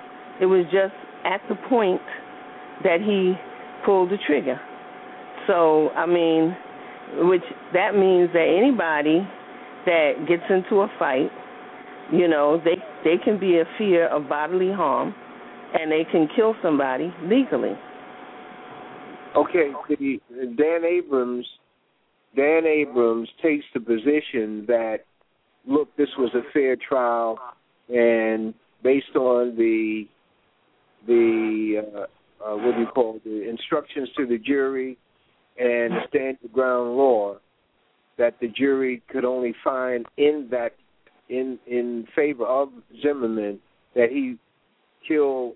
It 0.41 0.45
was 0.45 0.65
just 0.65 0.93
at 1.25 1.41
the 1.49 1.55
point 1.69 2.01
that 2.83 3.01
he 3.01 3.35
pulled 3.85 4.09
the 4.09 4.17
trigger. 4.25 4.59
So, 5.45 5.89
I 5.89 6.05
mean, 6.05 6.55
which 7.29 7.43
that 7.73 7.95
means 7.95 8.29
that 8.33 8.47
anybody 8.57 9.27
that 9.85 10.27
gets 10.27 10.43
into 10.49 10.81
a 10.81 10.87
fight, 10.99 11.29
you 12.11 12.27
know, 12.27 12.61
they 12.63 12.75
they 13.03 13.23
can 13.23 13.39
be 13.39 13.59
a 13.59 13.65
fear 13.77 14.07
of 14.07 14.27
bodily 14.27 14.71
harm, 14.71 15.13
and 15.73 15.91
they 15.91 16.05
can 16.09 16.27
kill 16.35 16.55
somebody 16.61 17.13
legally. 17.23 17.73
Okay, 19.35 19.71
the, 19.89 20.19
Dan 20.57 20.83
Abrams, 20.83 21.45
Dan 22.35 22.65
Abrams 22.65 23.29
takes 23.41 23.65
the 23.73 23.79
position 23.79 24.65
that 24.67 24.99
look, 25.67 25.95
this 25.97 26.09
was 26.17 26.31
a 26.33 26.41
fair 26.53 26.75
trial, 26.75 27.37
and 27.89 28.53
based 28.83 29.15
on 29.15 29.55
the 29.57 30.07
the 31.05 31.83
uh, 31.83 31.99
uh, 32.43 32.55
what 32.55 32.75
do 32.75 32.81
you 32.81 32.87
call 32.87 33.15
it, 33.15 33.23
the 33.23 33.49
instructions 33.49 34.09
to 34.17 34.25
the 34.25 34.37
jury 34.37 34.97
and 35.59 35.93
the 35.93 36.01
stand 36.09 36.37
your 36.41 36.51
ground 36.51 36.95
law 36.95 37.35
that 38.17 38.35
the 38.39 38.47
jury 38.47 39.01
could 39.09 39.25
only 39.25 39.53
find 39.63 40.05
in 40.17 40.47
that 40.51 40.73
in 41.29 41.59
in 41.67 42.07
favor 42.15 42.45
of 42.45 42.69
Zimmerman 43.01 43.59
that 43.95 44.09
he 44.09 44.37
killed 45.07 45.55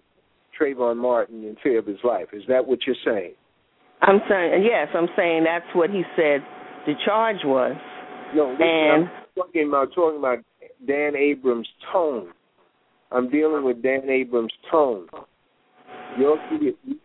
Trayvon 0.60 0.98
Martin 0.98 1.44
in 1.44 1.56
fear 1.64 1.80
of 1.80 1.86
his 1.86 2.00
life. 2.04 2.28
Is 2.34 2.44
that 2.48 2.66
what 2.66 2.80
you're 2.86 2.96
saying? 3.06 3.34
I'm 4.02 4.20
saying 4.30 4.64
yes. 4.64 4.88
I'm 4.94 5.08
saying 5.16 5.44
that's 5.44 5.66
what 5.76 5.90
he 5.90 6.04
said. 6.16 6.42
The 6.86 6.94
charge 7.06 7.38
was. 7.44 7.76
No, 8.36 8.52
listen, 8.52 8.66
and 8.66 9.04
I'm 9.06 9.12
talking 9.36 9.68
about 9.68 9.90
talking 9.94 10.20
about 10.20 10.40
Dan 10.88 11.16
Abrams' 11.16 11.68
tone. 11.92 12.30
I'm 13.12 13.30
dealing 13.30 13.64
with 13.64 13.84
Dan 13.84 14.10
Abrams' 14.10 14.54
tone 14.72 15.08
your 16.18 16.38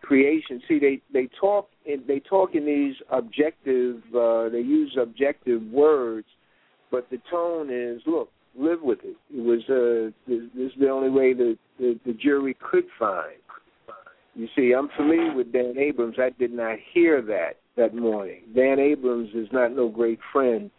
creation. 0.01 0.61
See, 0.67 0.79
they 0.79 1.01
they 1.13 1.29
talk 1.39 1.69
in, 1.85 2.03
they 2.07 2.19
talk 2.19 2.55
in 2.55 2.65
these 2.65 2.95
objective. 3.09 4.01
Uh, 4.15 4.49
they 4.49 4.59
use 4.59 4.97
objective 4.99 5.61
words, 5.63 6.27
but 6.91 7.09
the 7.09 7.19
tone 7.29 7.69
is 7.71 8.01
look, 8.05 8.29
live 8.57 8.81
with 8.81 8.99
it. 9.03 9.15
It 9.33 9.41
was 9.41 9.61
uh, 9.69 10.11
this, 10.27 10.43
this 10.55 10.71
is 10.71 10.79
the 10.79 10.89
only 10.89 11.09
way 11.09 11.33
that 11.33 11.57
the 11.79 11.99
the 12.05 12.13
jury 12.13 12.55
could 12.59 12.85
find. 12.99 13.37
You 14.37 14.47
see, 14.55 14.71
I'm 14.77 14.87
familiar 14.95 15.33
with 15.33 15.51
Dan 15.51 15.73
Abrams. 15.79 16.17
I 16.19 16.29
did 16.37 16.53
not 16.53 16.77
hear 16.93 17.23
that 17.23 17.57
that 17.75 17.95
morning. 17.95 18.43
Dan 18.55 18.79
Abrams 18.79 19.29
is 19.33 19.47
not 19.51 19.75
no 19.75 19.89
great 19.89 20.19
friend 20.31 20.69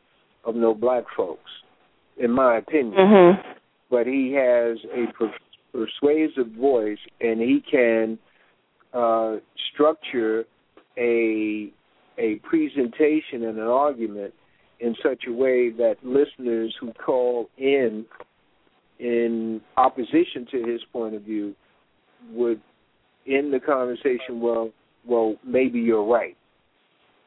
of 0.45 0.55
no 0.55 0.75
black 0.75 1.05
folks, 1.17 1.51
in 2.17 2.31
my 2.31 2.59
opinion. 2.59 2.95
Mm-hmm. 2.95 3.51
But 3.91 4.07
he 4.07 4.33
has 4.35 4.79
a 4.95 5.13
persuasive 5.73 6.53
voice, 6.53 6.99
and 7.21 7.41
he 7.41 7.61
can 7.69 8.19
uh, 8.95 9.37
structure 9.75 10.45
a 10.97 11.73
a 12.17 12.37
presentation 12.49 13.45
and 13.45 13.59
an 13.59 13.67
argument 13.67 14.35
in 14.79 14.95
such 15.03 15.25
a 15.29 15.33
way 15.33 15.71
that 15.71 15.97
listeners 16.05 16.77
who 16.81 16.93
call 16.93 17.49
in 17.59 18.05
in 19.01 19.61
opposition 19.77 20.47
to 20.51 20.63
his 20.65 20.81
point 20.93 21.17
of 21.17 21.23
view 21.23 21.55
would 22.33 22.61
end 23.29 23.53
the 23.53 23.61
conversation 23.61 24.41
well 24.41 24.71
well 25.07 25.37
maybe 25.45 25.79
you're 25.79 26.05
right 26.05 26.37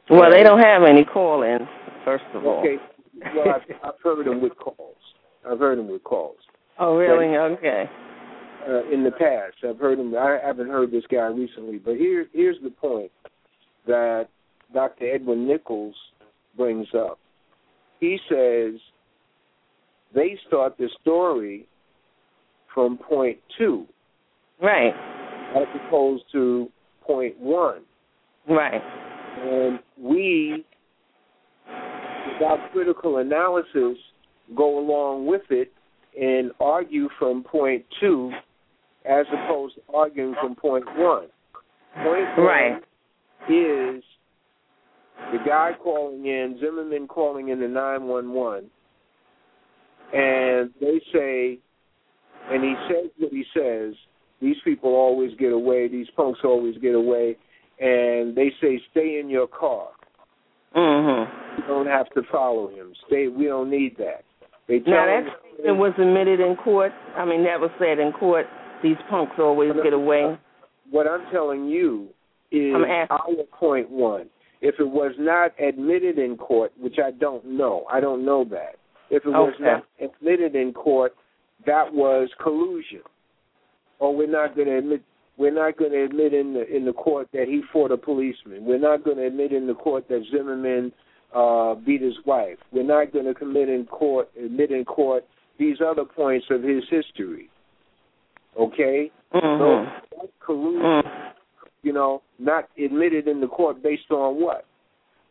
well 0.10 0.30
they 0.32 0.44
don't 0.44 0.60
have 0.60 0.84
any 0.84 1.04
call-ins 1.04 1.68
first 2.06 2.24
of 2.34 2.46
all 2.46 2.60
okay 2.60 2.78
well 3.36 3.56
I've, 3.56 3.76
I've 3.84 4.02
heard 4.04 4.26
them 4.26 4.42
with 4.42 4.56
calls 4.58 4.96
i've 5.50 5.60
heard 5.60 5.78
them 5.78 5.90
with 5.90 6.04
calls 6.04 6.38
oh 6.80 6.98
really 6.98 7.28
but, 7.28 7.60
okay 7.60 7.90
uh, 8.68 8.84
in 8.92 9.04
the 9.04 9.12
past. 9.12 9.56
I've 9.68 9.80
heard 9.80 10.00
him. 10.00 10.16
I 10.16 10.38
haven't 10.44 10.70
heard 10.70 10.92
this 10.92 11.04
guy 11.12 11.28
recently, 11.28 11.78
but 11.78 11.96
here 11.96 12.28
here's 12.34 12.58
the 12.64 12.70
point 12.70 13.12
that 13.88 14.28
Dr. 14.74 15.16
Edwin 15.16 15.48
Nichols 15.48 15.96
brings 16.56 16.88
up. 16.96 17.20
He 18.00 18.20
says 18.30 18.80
they 20.14 20.38
start 20.48 20.78
the 20.78 20.90
story 21.02 21.68
from 22.74 22.98
point 22.98 23.38
two, 23.58 23.86
right, 24.62 24.94
as 25.56 25.68
opposed 25.86 26.24
to 26.32 26.70
point 27.06 27.38
one, 27.40 27.82
right, 28.48 28.82
and 29.42 29.80
we, 29.98 30.66
without 32.34 32.60
critical 32.72 33.18
analysis, 33.18 33.98
go 34.56 34.80
along 34.80 35.26
with 35.26 35.44
it 35.50 35.72
and 36.20 36.52
argue 36.60 37.08
from 37.18 37.44
point 37.44 37.86
two 38.00 38.32
as 39.06 39.26
opposed 39.34 39.76
to 39.76 39.82
arguing 39.94 40.36
from 40.42 40.56
point 40.56 40.86
one. 40.96 41.28
Point 41.96 42.28
right. 42.38 42.72
one 42.72 42.82
is 43.50 44.04
the 45.32 45.38
guy 45.46 45.72
calling 45.82 46.26
in, 46.26 46.58
Zimmerman 46.60 47.08
calling 47.08 47.50
in 47.50 47.60
the 47.60 47.68
911, 47.68 48.70
and 50.14 50.72
they 50.80 51.02
say, 51.14 51.60
and 52.50 52.64
he 52.64 52.76
says 52.90 53.12
what 53.18 53.32
he 53.32 53.44
says, 53.56 53.94
these 54.42 54.58
people 54.64 54.92
always 54.92 55.32
get 55.38 55.52
away, 55.52 55.88
these 55.88 56.08
punks 56.16 56.40
always 56.44 56.78
get 56.80 56.96
away, 56.96 57.38
and 57.80 58.36
they 58.36 58.52
say, 58.62 58.82
stay 58.92 59.20
in 59.20 59.30
your 59.30 59.48
car. 59.48 59.90
Mm-hmm. 60.76 61.62
You 61.62 61.68
don't 61.68 61.88
have 61.88 62.10
to 62.12 62.22
follow 62.32 62.70
him. 62.70 62.94
Stay. 63.08 63.28
We 63.28 63.46
don't 63.46 63.70
need 63.70 63.98
that. 63.98 64.24
They 64.68 64.80
tell 64.80 64.94
now 64.94 65.06
that 65.06 65.26
statement 65.54 65.78
was 65.78 65.94
admitted 65.98 66.40
in 66.40 66.56
court. 66.56 66.92
I 67.18 67.26
mean, 67.26 67.44
that 67.44 67.60
was 67.60 67.72
said 67.78 68.00
in 68.00 68.14
court 68.14 68.46
these 68.82 68.98
punks 69.10 69.34
always 69.38 69.72
get 69.84 69.94
away. 69.94 70.38
What 70.90 71.08
I'm 71.08 71.30
telling 71.32 71.68
you 71.68 72.10
is 72.52 72.74
our 73.10 73.28
point 73.60 73.90
one. 73.90 74.28
If 74.62 74.76
it 74.80 74.88
was 74.88 75.14
not 75.18 75.52
admitted 75.60 76.20
in 76.20 76.38
court, 76.38 76.72
which 76.80 76.98
I 77.04 77.12
don't 77.12 77.44
know, 77.46 77.86
I 77.92 78.00
don't 78.00 78.24
know 78.24 78.46
that. 78.52 78.76
If 79.10 79.26
it 79.26 79.30
was 79.30 79.54
okay. 79.56 79.64
not 79.64 79.86
admitted 80.00 80.56
in 80.56 80.72
court, 80.72 81.16
that 81.66 81.92
was 81.94 82.30
collusion. 82.42 83.02
Or 84.02 84.16
we're 84.16 84.28
not 84.28 84.56
going 84.56 84.68
to 84.68 84.78
admit 84.80 85.04
we're 85.38 85.54
not 85.54 85.78
going 85.78 85.92
to 85.92 86.04
admit 86.04 86.34
in 86.34 86.54
the 86.54 86.68
in 86.68 86.86
the 86.86 86.92
court 86.92 87.30
that 87.34 87.48
he 87.48 87.62
fought 87.72 87.92
a 87.92 87.98
policeman. 87.98 88.66
We're 88.66 88.80
not 88.80 89.04
going 89.04 89.18
to 89.18 89.28
admit 89.28 89.54
in 89.54 89.68
the 89.68 89.76
court 89.76 90.10
that 90.10 90.24
Zimmerman 90.32 90.92
uh, 91.34 91.76
beat 91.76 92.02
his 92.02 92.16
wife. 92.26 92.58
We're 92.72 92.84
not 92.84 93.14
going 93.14 93.26
to 93.26 93.34
commit 93.34 93.70
in 93.70 93.86
court 93.86 94.30
admit 94.44 94.72
in 94.72 94.86
court 94.86 95.24
these 95.60 95.78
other 95.86 96.04
points 96.04 96.48
of 96.50 96.64
his 96.64 96.84
history. 96.90 97.50
Okay? 98.60 99.12
Mm-hmm. 99.34 100.00
So 100.10 100.30
collusion, 100.44 100.82
mm. 100.82 101.04
you 101.84 101.94
know, 101.94 102.24
not 102.40 102.68
admitted 102.84 103.28
in 103.28 103.40
the 103.40 103.48
court 103.48 103.84
based 103.84 104.10
on 104.10 104.42
what? 104.42 104.66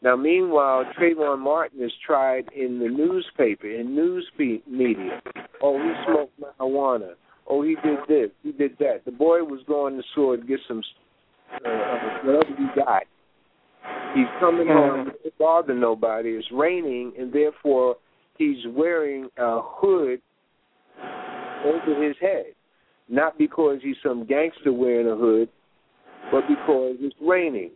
Now, 0.03 0.17
meanwhile, 0.17 0.85
Trayvon 0.99 1.41
Martin 1.41 1.83
is 1.83 1.93
tried 2.07 2.49
in 2.57 2.79
the 2.79 2.89
newspaper, 2.89 3.69
in 3.69 3.95
news 3.95 4.27
media. 4.39 5.21
Oh, 5.63 5.77
he 5.77 5.93
smoked 6.07 6.41
marijuana. 6.41 7.15
Oh, 7.51 7.63
he 7.63 7.75
did 7.83 7.99
this. 8.09 8.31
He 8.45 8.53
did 8.53 8.79
that. 8.79 9.05
The 9.05 9.11
boy 9.11 9.43
was 9.43 9.61
going 9.67 9.97
to 9.97 10.03
sword 10.15 10.47
get 10.47 10.61
some 10.69 10.83
uh, 11.53 11.99
whatever 12.23 12.55
he 12.57 12.67
got. 12.81 13.03
He's 14.15 14.27
coming 14.39 14.69
home. 14.69 15.07
Doesn't 15.07 15.39
bother 15.39 15.75
nobody. 15.75 16.31
It's 16.31 16.47
raining, 16.53 17.13
and 17.19 17.33
therefore 17.33 17.97
he's 18.39 18.59
wearing 18.69 19.29
a 19.37 19.61
hood 19.63 20.21
over 21.65 22.07
his 22.07 22.15
head. 22.21 22.47
Not 23.09 23.37
because 23.37 23.79
he's 23.83 23.97
some 24.01 24.27
gangster 24.27 24.73
wearing 24.73 25.09
a 25.09 25.17
hood, 25.17 25.49
but 26.31 26.43
because 26.47 26.97
it's 27.01 27.17
raining. 27.21 27.73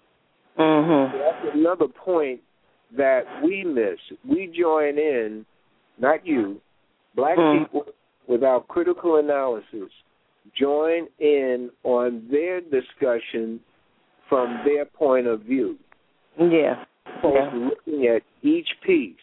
Mm-hmm. 0.56 1.18
That's 1.18 1.56
another 1.56 1.86
point 1.88 2.40
that 2.96 3.22
we 3.42 3.64
miss. 3.64 3.98
We 4.24 4.52
join 4.56 4.98
in, 4.98 5.44
not 5.98 6.24
you, 6.24 6.60
black 7.16 7.36
mm. 7.36 7.64
people 7.64 7.86
without 8.28 8.68
critical 8.68 9.16
analysis, 9.16 9.90
join 10.58 11.06
in 11.18 11.70
on 11.82 12.26
their 12.30 12.60
discussion 12.60 13.60
from 14.28 14.62
their 14.64 14.84
point 14.84 15.26
of 15.26 15.42
view. 15.42 15.76
Yeah. 16.38 16.84
yeah. 17.22 17.50
Looking 17.54 18.06
at 18.06 18.22
each 18.42 18.68
piece. 18.86 19.14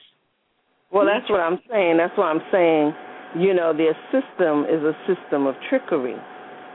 Well, 0.91 1.05
that's 1.05 1.29
what 1.29 1.39
I'm 1.39 1.59
saying. 1.69 1.97
That's 1.97 2.17
what 2.17 2.25
I'm 2.25 2.41
saying. 2.51 2.93
You 3.39 3.53
know, 3.53 3.73
their 3.75 3.95
system 4.11 4.65
is 4.65 4.83
a 4.83 4.93
system 5.07 5.47
of 5.47 5.55
trickery. 5.69 6.15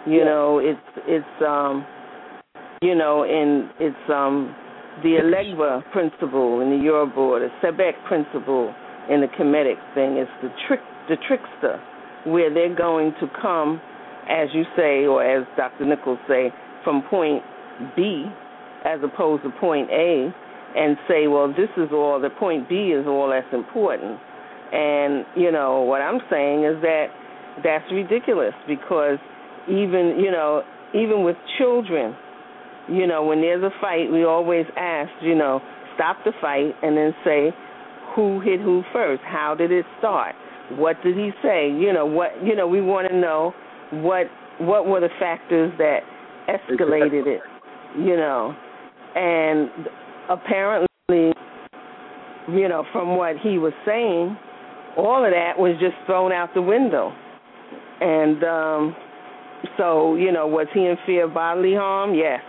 You 0.06 0.18
yeah. 0.18 0.24
know, 0.24 0.58
it's 0.58 1.06
it's 1.06 1.42
um 1.46 1.86
you 2.82 2.94
know, 2.94 3.24
and 3.24 3.70
it's 3.80 4.10
um 4.10 4.54
the 5.02 5.20
Elegba 5.20 5.90
principle 5.92 6.60
in 6.60 6.70
the 6.70 6.82
Yoruba, 6.82 7.46
the 7.46 7.48
Sebek 7.62 7.92
principle 8.06 8.74
in 9.10 9.20
the 9.20 9.26
Kemetic 9.26 9.76
thing 9.94 10.16
is 10.16 10.28
the 10.42 10.48
trick 10.66 10.80
the 11.08 11.16
trickster, 11.28 11.80
where 12.26 12.52
they're 12.52 12.74
going 12.74 13.14
to 13.20 13.26
come, 13.40 13.80
as 14.28 14.48
you 14.52 14.64
say, 14.76 15.06
or 15.06 15.24
as 15.24 15.46
Dr. 15.56 15.86
Nichols 15.86 16.18
say, 16.28 16.52
from 16.84 17.02
point 17.08 17.42
B 17.94 18.26
as 18.84 19.00
opposed 19.02 19.42
to 19.42 19.50
point 19.60 19.90
A 19.90 20.32
and 20.76 20.96
say, 21.08 21.26
well, 21.26 21.48
this 21.48 21.70
is 21.76 21.88
all, 21.92 22.20
the 22.20 22.30
point 22.30 22.68
B 22.68 22.92
is 22.92 23.06
all 23.06 23.30
that's 23.30 23.52
important. 23.52 24.18
And, 24.72 25.24
you 25.36 25.50
know, 25.50 25.82
what 25.82 26.02
I'm 26.02 26.20
saying 26.30 26.64
is 26.64 26.80
that 26.82 27.06
that's 27.64 27.84
ridiculous 27.90 28.54
because 28.68 29.18
even, 29.68 30.20
you 30.22 30.30
know, 30.30 30.62
even 30.94 31.24
with 31.24 31.36
children, 31.58 32.14
you 32.88 33.06
know, 33.06 33.24
when 33.24 33.40
there's 33.40 33.62
a 33.62 33.70
fight, 33.80 34.10
we 34.10 34.24
always 34.24 34.66
ask, 34.76 35.10
you 35.22 35.34
know, 35.34 35.60
stop 35.94 36.18
the 36.24 36.32
fight 36.40 36.74
and 36.82 36.96
then 36.96 37.14
say 37.24 37.50
who 38.14 38.40
hit 38.40 38.60
who 38.60 38.82
first, 38.92 39.22
how 39.24 39.54
did 39.54 39.72
it 39.72 39.84
start, 39.98 40.34
what 40.72 41.00
did 41.02 41.16
he 41.16 41.31
say, 41.42 41.70
you 41.70 41.92
know, 41.92 42.07
what, 42.07 42.31
you 42.44 42.57
know, 42.57 42.66
we 42.66 42.81
want 42.81 43.09
to 43.09 43.16
know 43.16 43.52
what 43.92 44.26
what 44.59 44.87
were 44.87 45.00
the 45.00 45.11
factors 45.20 45.72
that 45.79 46.00
escalated 46.48 47.26
it, 47.26 47.40
you 47.98 48.16
know, 48.16 48.55
and 49.14 49.70
apparently, 50.31 51.33
you 52.48 52.68
know, 52.68 52.85
from 52.92 53.16
what 53.16 53.37
he 53.42 53.59
was 53.59 53.72
saying, 53.85 54.37
all 54.96 55.24
of 55.24 55.31
that 55.31 55.59
was 55.59 55.76
just 55.79 55.94
thrown 56.07 56.33
out 56.33 56.55
the 56.55 56.62
window. 56.62 57.12
And 58.00 58.42
um 58.44 58.96
so, 59.79 60.16
you 60.16 60.33
know, 60.33 60.46
was 60.46 60.66
he 60.74 60.81
in 60.81 60.96
fear 61.07 61.24
of 61.24 61.35
bodily 61.35 61.74
harm? 61.74 62.14
Yes. 62.14 62.40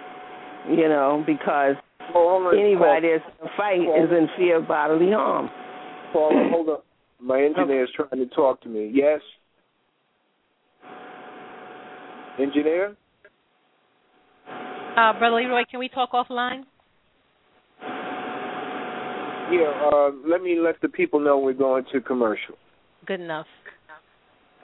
You 0.70 0.90
know, 0.90 1.24
because 1.26 1.76
well, 2.14 2.52
anybody 2.58 3.10
that's 3.12 3.24
in 3.42 3.48
a 3.48 3.50
fight 3.58 3.82
is 3.82 4.10
in 4.12 4.28
fear 4.38 4.58
of 4.58 4.68
bodily 4.68 5.12
harm. 5.12 5.50
Hold 6.14 6.70
up. 6.70 6.87
My 7.22 7.42
engineer 7.42 7.84
is 7.84 7.90
trying 7.96 8.28
to 8.28 8.28
talk 8.36 8.62
to 8.62 8.70
me. 8.70 8.92
Yes? 8.94 9.22
Engineer? 12.40 12.96
Uh, 14.96 15.14
Brother 15.18 15.36
Leroy, 15.38 15.64
can 15.70 15.80
we 15.80 15.90
talk 15.90 16.12
offline? 16.12 16.64
Yeah, 19.50 19.90
uh, 19.92 20.12
let 20.28 20.42
me 20.42 20.60
let 20.60 20.80
the 20.82 20.90
people 20.90 21.20
know 21.20 21.40
we're 21.40 21.54
going 21.54 21.86
to 21.94 22.02
commercial. 22.02 22.56
Good 23.06 23.22
enough. 23.22 23.46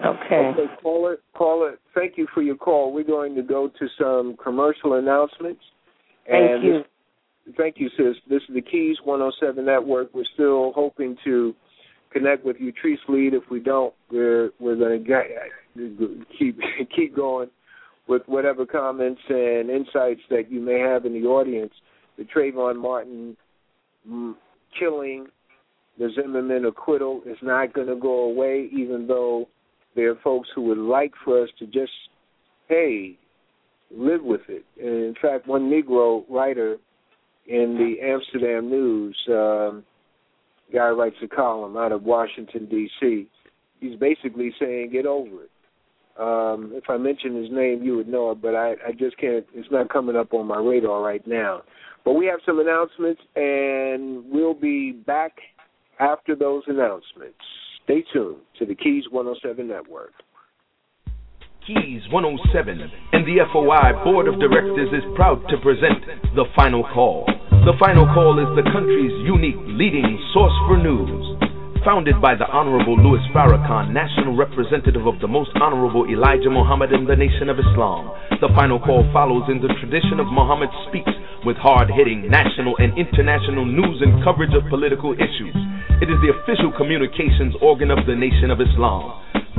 Okay. 0.06 0.52
Okay, 0.54 0.66
caller, 0.82 1.18
caller, 1.36 1.76
thank 1.96 2.18
you 2.18 2.28
for 2.34 2.42
your 2.42 2.56
call. 2.56 2.94
We're 2.94 3.04
going 3.04 3.36
to 3.36 3.44
go 3.44 3.70
to 3.70 3.88
some 3.98 4.36
commercial 4.44 4.96
announcements. 4.96 5.62
Thank 6.28 6.64
you. 6.64 6.84
This, 7.46 7.56
thank 7.58 7.76
you, 7.78 7.90
sis. 7.96 8.16
This 8.30 8.42
is 8.50 8.56
the 8.56 8.62
Keys 8.62 8.98
107 9.04 9.64
Network. 9.64 10.14
We're 10.14 10.26
still 10.34 10.74
hoping 10.74 11.16
to 11.24 11.54
connect 12.14 12.46
with 12.46 12.58
you, 12.60 12.72
Treese 12.72 12.98
Lead. 13.08 13.34
If 13.34 13.44
we 13.50 13.60
don't, 13.60 13.94
we're 14.12 14.52
we're 14.60 14.76
going 14.76 15.04
to 15.04 16.20
keep 16.38 16.60
keep 16.96 17.16
going 17.16 17.50
with 18.08 18.22
whatever 18.26 18.66
comments 18.66 19.22
and 19.30 19.70
insights 19.70 20.22
that 20.30 20.52
you 20.52 20.60
may 20.60 20.80
have 20.80 21.06
in 21.06 21.14
the 21.14 21.28
audience. 21.28 21.74
The 22.18 22.24
Trayvon 22.24 22.80
Martin 22.80 23.38
mm, 24.08 24.36
killing, 24.78 25.28
the 25.98 26.10
Zimmerman 26.16 26.66
acquittal 26.66 27.22
is 27.26 27.38
not 27.42 27.74
going 27.74 27.88
to 27.88 27.96
go 27.96 28.24
away, 28.24 28.70
even 28.72 29.08
though 29.08 29.48
there 29.96 30.12
are 30.12 30.20
folks 30.24 30.50
who 30.54 30.64
would 30.64 30.78
like 30.78 31.14
for 31.24 31.44
us 31.44 31.50
to 31.60 31.66
just, 31.66 31.92
hey, 32.68 33.18
live 33.96 34.24
with 34.24 34.42
it. 34.50 34.66
And 34.80 35.06
in 35.06 35.16
fact, 35.22 35.48
one 35.48 35.70
Negro 35.70 36.24
writer 36.30 36.78
in 37.48 37.76
the 37.78 38.06
Amsterdam 38.06 38.70
News, 38.70 39.18
um, 39.30 39.84
guy 40.74 40.90
writes 40.90 41.16
a 41.24 41.28
column 41.28 41.78
out 41.78 41.92
of 41.92 42.04
Washington 42.04 42.68
D.C. 42.68 43.28
He's 43.80 44.00
basically 44.00 44.54
saying, 44.60 44.90
get 44.92 45.06
over 45.06 45.44
it. 45.44 45.50
Um, 46.20 46.72
if 46.74 46.84
I 46.90 46.98
mention 46.98 47.36
his 47.42 47.52
name, 47.52 47.82
you 47.84 47.96
would 47.96 48.08
know 48.08 48.32
it, 48.32 48.42
but 48.42 48.56
I, 48.56 48.74
I 48.88 48.92
just 48.98 49.18
can't. 49.18 49.46
It's 49.54 49.72
not 49.72 49.90
coming 49.92 50.16
up 50.16 50.34
on 50.34 50.46
my 50.46 50.60
radar 50.60 51.02
right 51.02 51.26
now. 51.26 51.64
But 52.06 52.14
we 52.14 52.26
have 52.28 52.40
some 52.46 52.60
announcements, 52.60 53.22
and 53.36 54.24
we'll 54.30 54.54
be 54.54 54.92
back 54.92 55.34
after 56.00 56.36
those 56.36 56.64
announcements. 56.68 57.40
Stay 57.84 58.04
tuned 58.14 58.38
to 58.60 58.66
the 58.66 58.76
Keys 58.76 59.06
107 59.10 59.68
Network. 59.68 60.12
Keys 61.66 62.02
107 62.12 62.92
and 63.14 63.26
the 63.26 63.40
FOI 63.54 64.04
Board 64.04 64.28
of 64.28 64.38
Directors 64.38 64.90
is 64.92 65.04
proud 65.16 65.42
to 65.48 65.56
present 65.64 66.36
The 66.36 66.44
Final 66.56 66.84
Call. 66.94 67.26
The 67.64 67.80
Final 67.80 68.04
Call 68.12 68.44
is 68.44 68.52
the 68.60 68.68
country's 68.76 69.16
unique 69.24 69.56
leading 69.80 70.20
source 70.36 70.52
for 70.68 70.76
news 70.76 71.24
Founded 71.88 72.20
by 72.20 72.36
the 72.36 72.44
Honorable 72.52 73.00
Louis 73.00 73.24
Farrakhan, 73.32 73.96
National 73.96 74.36
Representative 74.36 75.08
of 75.08 75.20
the 75.24 75.32
Most 75.32 75.52
Honorable 75.56 76.04
Elijah 76.08 76.52
Muhammad 76.52 76.92
in 76.92 77.08
the 77.08 77.16
Nation 77.16 77.48
of 77.48 77.60
Islam, 77.60 78.12
the 78.44 78.52
final 78.56 78.84
call 78.84 79.08
follows 79.12 79.48
in 79.48 79.64
the 79.64 79.72
tradition 79.80 80.20
of 80.20 80.28
Muhammad 80.28 80.68
Speaks 80.88 81.12
with 81.48 81.56
hard 81.56 81.88
hitting 81.92 82.28
national 82.28 82.76
and 82.84 82.96
international 83.00 83.64
news 83.64 84.00
and 84.04 84.24
coverage 84.24 84.56
of 84.56 84.68
political 84.68 85.12
issues. 85.16 85.56
It 86.04 86.12
is 86.12 86.20
the 86.20 86.36
official 86.36 86.72
communications 86.76 87.56
organ 87.64 87.92
of 87.92 88.04
the 88.04 88.16
Nation 88.16 88.52
of 88.52 88.60
Islam. 88.60 89.43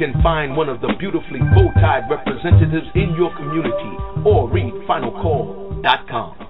can 0.00 0.16
find 0.24 0.56
one 0.56 0.72
of 0.72 0.80
the 0.80 0.88
beautifully 0.96 1.44
bow-tied 1.52 2.08
representatives 2.08 2.88
in 2.96 3.12
your 3.20 3.28
community 3.36 3.92
or 4.24 4.48
read 4.48 4.72
finalcall.com. 4.88 6.40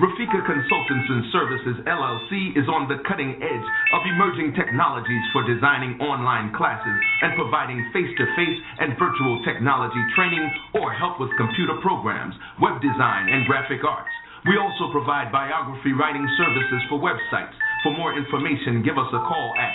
Rafika 0.00 0.40
Consultants 0.40 1.08
and 1.12 1.22
Services 1.36 1.76
LLC 1.84 2.56
is 2.56 2.64
on 2.64 2.88
the 2.88 2.96
cutting 3.04 3.36
edge 3.44 3.66
of 3.92 4.00
emerging 4.08 4.56
technologies 4.56 5.24
for 5.36 5.44
designing 5.44 6.00
online 6.00 6.48
classes 6.56 6.96
and 7.20 7.36
providing 7.36 7.76
face 7.92 8.08
to 8.16 8.24
face 8.32 8.56
and 8.80 8.96
virtual 8.96 9.36
technology 9.44 10.00
training 10.16 10.48
or 10.80 10.96
help 10.96 11.20
with 11.20 11.28
computer 11.36 11.76
programs, 11.84 12.32
web 12.56 12.80
design, 12.80 13.28
and 13.28 13.44
graphic 13.44 13.84
arts. 13.84 14.08
We 14.48 14.56
also 14.56 14.90
provide 14.90 15.30
biography 15.30 15.92
writing 15.92 16.26
services 16.40 16.82
for 16.88 16.98
websites 16.98 17.52
For 17.82 17.90
more 17.90 18.14
information, 18.16 18.82
give 18.84 18.96
us 18.96 19.08
a 19.12 19.18
call 19.26 19.52
at 19.58 19.74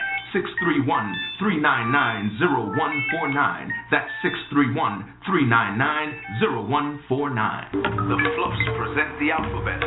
631-399-0149. 1.44 3.70
That's 3.92 4.10
631-399-0149. 5.28 7.72
The 7.74 8.18
Fluffs 8.36 8.64
present 8.80 9.20
the 9.20 9.32
alphabet, 9.32 9.82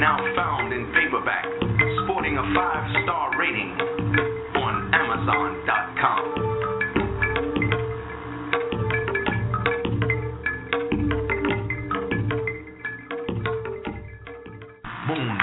now 0.00 0.16
found 0.34 0.72
in 0.72 0.86
paperback, 0.96 1.44
sporting 2.04 2.38
a 2.38 2.42
five-star 2.56 3.36
rating 3.38 3.72
on 4.56 4.94
Amazon.com. 4.94 6.47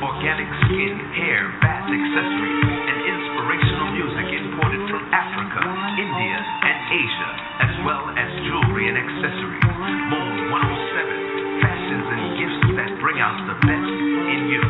organic 0.00 0.48
skin, 0.64 0.96
hair, 1.12 1.52
bath 1.60 1.84
accessories, 1.84 2.64
and 2.88 3.04
inspirational 3.04 3.92
music 3.92 4.32
imported 4.32 4.80
from 4.88 5.04
Africa, 5.12 5.60
India, 6.00 6.40
and 6.40 6.76
Asia, 6.88 7.30
as 7.68 7.74
well 7.84 8.08
as 8.16 8.32
jewelry 8.48 8.88
and 8.88 8.96
accessories. 8.96 9.60
Moon 10.08 10.48
107, 10.48 11.60
fashions 11.60 12.06
and 12.16 12.32
gifts 12.40 12.80
that 12.80 12.96
bring 13.04 13.20
out 13.20 13.36
the 13.44 13.60
best 13.60 13.92
in 14.32 14.48
you. 14.48 14.64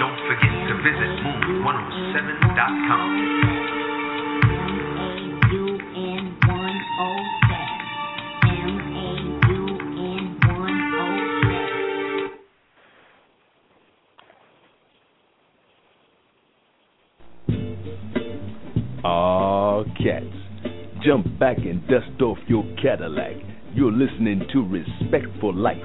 Don't 0.00 0.16
forget 0.24 0.48
to 0.48 0.74
visit 0.80 1.12
moon107.com. 1.28 3.49
Aw, 19.02 19.84
cats. 19.96 20.26
Jump 21.02 21.26
back 21.38 21.56
and 21.58 21.80
dust 21.88 22.20
off 22.20 22.36
your 22.48 22.64
Cadillac. 22.82 23.36
You're 23.72 23.92
listening 23.92 24.42
to 24.52 24.62
Respect 24.62 25.26
for 25.40 25.54
Life 25.54 25.78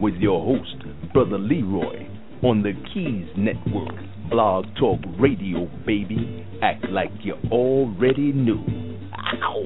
with 0.00 0.14
your 0.14 0.42
host, 0.42 0.82
Brother 1.12 1.36
Leroy, 1.36 2.06
on 2.42 2.62
the 2.62 2.72
Keys 2.94 3.28
Network. 3.36 3.94
Blog 4.30 4.64
Talk 4.78 5.00
Radio, 5.18 5.68
baby. 5.84 6.46
Act 6.62 6.88
like 6.88 7.10
you 7.22 7.34
already 7.50 8.32
knew. 8.32 8.64
Ow! 9.42 9.64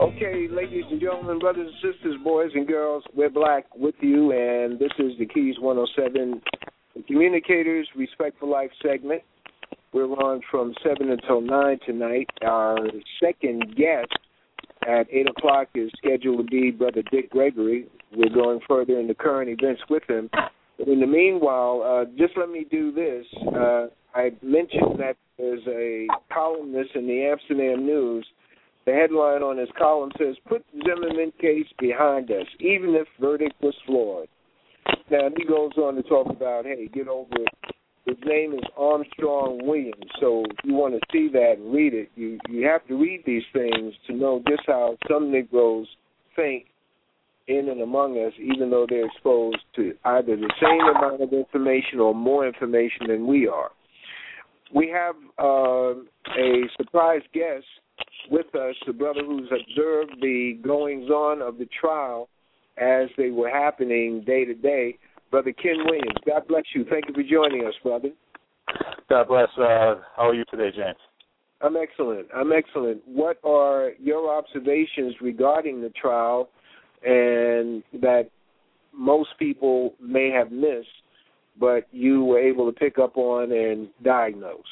Okay, 0.00 0.48
ladies 0.50 0.84
and 0.90 0.98
gentlemen, 0.98 1.38
brothers 1.38 1.70
and 1.70 1.92
sisters, 1.92 2.16
boys 2.24 2.50
and 2.54 2.66
girls, 2.66 3.04
we're 3.14 3.28
black 3.28 3.66
with 3.76 3.94
you, 4.00 4.32
and 4.32 4.78
this 4.78 4.92
is 4.98 5.12
the 5.18 5.26
Keys 5.26 5.56
107 5.60 6.40
the 6.96 7.02
Communicators 7.02 7.86
Respect 7.94 8.40
for 8.40 8.48
Life 8.48 8.70
segment. 8.82 9.20
We're 9.92 10.06
on 10.06 10.40
from 10.50 10.72
7 10.82 11.10
until 11.10 11.42
9 11.42 11.80
tonight. 11.84 12.30
Our 12.40 12.78
second 13.22 13.76
guest 13.76 14.08
at 14.88 15.06
8 15.12 15.28
o'clock 15.36 15.68
is 15.74 15.90
scheduled 15.98 16.38
to 16.38 16.50
be 16.50 16.70
Brother 16.70 17.02
Dick 17.10 17.28
Gregory. 17.28 17.86
We're 18.16 18.34
going 18.34 18.60
further 18.66 18.98
into 18.98 19.14
current 19.14 19.50
events 19.50 19.82
with 19.90 20.04
him. 20.08 20.30
But 20.78 20.88
in 20.88 21.00
the 21.00 21.06
meanwhile, 21.06 21.82
uh, 21.84 22.04
just 22.16 22.38
let 22.38 22.48
me 22.48 22.64
do 22.70 22.90
this. 22.90 23.26
Uh, 23.54 23.88
I 24.14 24.30
mentioned 24.40 24.98
that 24.98 25.16
there's 25.36 25.66
a 25.68 26.06
columnist 26.32 26.92
in 26.94 27.06
the 27.06 27.26
Amsterdam 27.30 27.84
News 27.84 28.26
the 28.86 28.92
headline 28.92 29.42
on 29.42 29.58
his 29.58 29.68
column 29.78 30.10
says, 30.18 30.36
Put 30.48 30.64
the 30.72 30.82
Zimmerman 30.86 31.32
case 31.40 31.66
behind 31.78 32.30
us, 32.30 32.46
even 32.60 32.94
if 32.94 33.06
verdict 33.20 33.54
was 33.62 33.74
flawed. 33.86 34.28
Now, 35.10 35.28
he 35.36 35.44
goes 35.44 35.72
on 35.76 35.96
to 35.96 36.02
talk 36.02 36.28
about, 36.30 36.64
hey, 36.64 36.88
get 36.92 37.08
over 37.08 37.34
it. 37.34 37.74
His 38.06 38.16
name 38.24 38.54
is 38.54 38.64
Armstrong 38.76 39.60
Williams, 39.62 40.10
so 40.20 40.44
you 40.64 40.74
want 40.74 40.94
to 40.94 41.00
see 41.12 41.28
that 41.32 41.56
and 41.58 41.72
read 41.72 41.92
it. 41.92 42.10
You 42.16 42.38
you 42.48 42.66
have 42.66 42.84
to 42.88 42.94
read 42.94 43.22
these 43.26 43.42
things 43.52 43.92
to 44.06 44.14
know 44.14 44.42
just 44.48 44.62
how 44.66 44.96
some 45.08 45.30
Negroes 45.30 45.86
think 46.34 46.66
in 47.46 47.68
and 47.68 47.82
among 47.82 48.16
us, 48.16 48.32
even 48.40 48.70
though 48.70 48.86
they're 48.88 49.06
exposed 49.06 49.58
to 49.76 49.92
either 50.04 50.34
the 50.34 50.52
same 50.60 50.96
amount 50.96 51.20
of 51.20 51.32
information 51.32 52.00
or 52.00 52.14
more 52.14 52.46
information 52.46 53.08
than 53.08 53.26
we 53.26 53.46
are. 53.46 53.70
We 54.74 54.88
have 54.88 55.16
uh, 55.38 56.00
a 56.38 56.62
surprise 56.78 57.22
guest 57.34 57.66
with 58.30 58.54
us, 58.54 58.74
the 58.86 58.92
brother 58.92 59.22
who's 59.24 59.50
observed 59.50 60.16
the 60.20 60.58
goings 60.62 61.10
on 61.10 61.42
of 61.42 61.58
the 61.58 61.68
trial 61.78 62.28
as 62.78 63.08
they 63.18 63.30
were 63.30 63.50
happening 63.50 64.22
day 64.24 64.44
to 64.44 64.54
day, 64.54 64.96
Brother 65.30 65.52
Ken 65.52 65.76
Williams. 65.84 66.16
God 66.26 66.46
bless 66.48 66.64
you. 66.74 66.84
Thank 66.88 67.04
you 67.08 67.14
for 67.14 67.22
joining 67.22 67.66
us, 67.66 67.74
brother. 67.82 68.10
God 69.08 69.28
bless. 69.28 69.48
Uh, 69.58 69.96
how 70.16 70.28
are 70.28 70.34
you 70.34 70.44
today, 70.50 70.70
James? 70.74 70.96
I'm 71.60 71.76
excellent. 71.76 72.28
I'm 72.34 72.52
excellent. 72.52 73.02
What 73.06 73.38
are 73.44 73.90
your 74.00 74.34
observations 74.36 75.14
regarding 75.20 75.82
the 75.82 75.90
trial 75.90 76.48
and 77.04 77.82
that 78.00 78.30
most 78.92 79.30
people 79.38 79.94
may 80.00 80.30
have 80.30 80.50
missed, 80.50 80.88
but 81.58 81.86
you 81.92 82.24
were 82.24 82.38
able 82.38 82.70
to 82.70 82.78
pick 82.78 82.98
up 82.98 83.16
on 83.16 83.52
and 83.52 83.88
diagnose? 84.02 84.62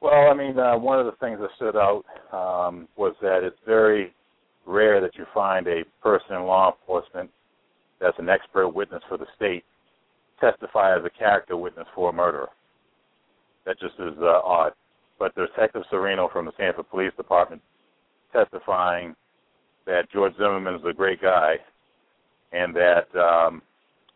Well, 0.00 0.30
I 0.30 0.34
mean, 0.34 0.58
uh, 0.58 0.78
one 0.78 0.98
of 0.98 1.06
the 1.06 1.12
things 1.20 1.38
that 1.40 1.50
stood 1.56 1.76
out 1.76 2.04
um, 2.32 2.88
was 2.96 3.14
that 3.20 3.42
it's 3.42 3.58
very 3.66 4.14
rare 4.66 5.00
that 5.00 5.16
you 5.16 5.26
find 5.34 5.66
a 5.66 5.82
person 6.02 6.36
in 6.36 6.42
law 6.42 6.72
enforcement 6.72 7.30
that's 8.00 8.18
an 8.18 8.28
expert 8.28 8.68
witness 8.68 9.02
for 9.08 9.18
the 9.18 9.26
state 9.36 9.64
testify 10.40 10.96
as 10.96 11.04
a 11.04 11.10
character 11.10 11.56
witness 11.56 11.86
for 11.94 12.10
a 12.10 12.12
murderer. 12.12 12.48
That 13.66 13.78
just 13.78 13.94
is 13.98 14.14
uh, 14.20 14.40
odd. 14.42 14.72
But 15.18 15.34
Detective 15.34 15.82
Serino 15.92 16.32
from 16.32 16.46
the 16.46 16.52
Sanford 16.56 16.88
Police 16.90 17.12
Department 17.16 17.60
testifying 18.32 19.14
that 19.86 20.10
George 20.12 20.32
Zimmerman 20.38 20.76
is 20.76 20.80
a 20.88 20.94
great 20.94 21.20
guy 21.20 21.56
and 22.52 22.74
that, 22.74 23.14
um, 23.18 23.60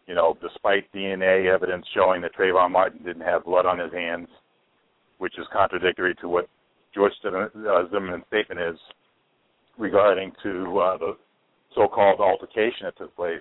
you 0.07 0.15
know, 0.15 0.37
despite 0.41 0.91
DNA 0.93 1.53
evidence 1.53 1.85
showing 1.95 2.23
that 2.23 2.35
Trayvon 2.35 2.71
Martin 2.71 3.03
didn't 3.05 3.23
have 3.23 3.45
blood 3.45 3.67
on 3.67 3.79
his 3.79 3.93
hands, 3.93 4.29
which 5.25 5.39
is 5.39 5.47
contradictory 5.55 6.15
to 6.21 6.29
what 6.29 6.47
George 6.95 7.15
uh, 7.25 7.49
Zimmerman's 7.91 8.25
statement 8.29 8.61
is 8.61 8.79
regarding 9.79 10.31
to 10.43 10.79
uh, 10.79 10.99
the 10.99 11.17
so-called 11.75 12.21
altercation 12.21 12.85
that 12.85 12.99
took 12.99 13.17
place. 13.17 13.41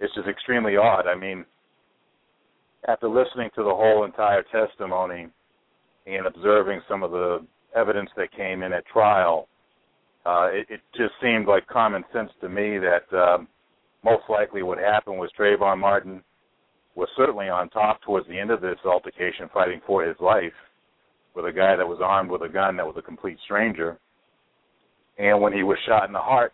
It's 0.00 0.12
just 0.16 0.26
extremely 0.26 0.76
odd. 0.76 1.06
I 1.06 1.14
mean, 1.14 1.46
after 2.88 3.08
listening 3.08 3.50
to 3.54 3.62
the 3.62 3.70
whole 3.70 4.04
entire 4.04 4.42
testimony 4.50 5.28
and 6.08 6.26
observing 6.26 6.80
some 6.88 7.04
of 7.04 7.12
the 7.12 7.46
evidence 7.76 8.10
that 8.16 8.32
came 8.36 8.64
in 8.64 8.72
at 8.72 8.84
trial, 8.86 9.46
uh, 10.26 10.48
it, 10.50 10.66
it 10.68 10.80
just 10.96 11.12
seemed 11.22 11.46
like 11.46 11.68
common 11.68 12.02
sense 12.12 12.30
to 12.40 12.48
me 12.48 12.78
that 12.78 13.06
um, 13.16 13.46
most 14.02 14.24
likely 14.28 14.64
what 14.64 14.78
happened 14.78 15.20
was 15.20 15.30
Trayvon 15.38 15.78
Martin 15.78 16.20
was 16.94 17.08
certainly 17.16 17.48
on 17.48 17.68
top 17.70 18.02
towards 18.02 18.26
the 18.28 18.38
end 18.38 18.50
of 18.50 18.60
this 18.60 18.78
altercation, 18.84 19.48
fighting 19.52 19.80
for 19.86 20.04
his 20.04 20.16
life 20.20 20.52
with 21.34 21.46
a 21.46 21.52
guy 21.52 21.76
that 21.76 21.88
was 21.88 22.00
armed 22.02 22.30
with 22.30 22.42
a 22.42 22.48
gun 22.48 22.76
that 22.76 22.86
was 22.86 22.96
a 22.98 23.02
complete 23.02 23.38
stranger. 23.44 23.98
And 25.18 25.40
when 25.40 25.52
he 25.52 25.62
was 25.62 25.78
shot 25.86 26.06
in 26.06 26.12
the 26.12 26.18
heart, 26.18 26.52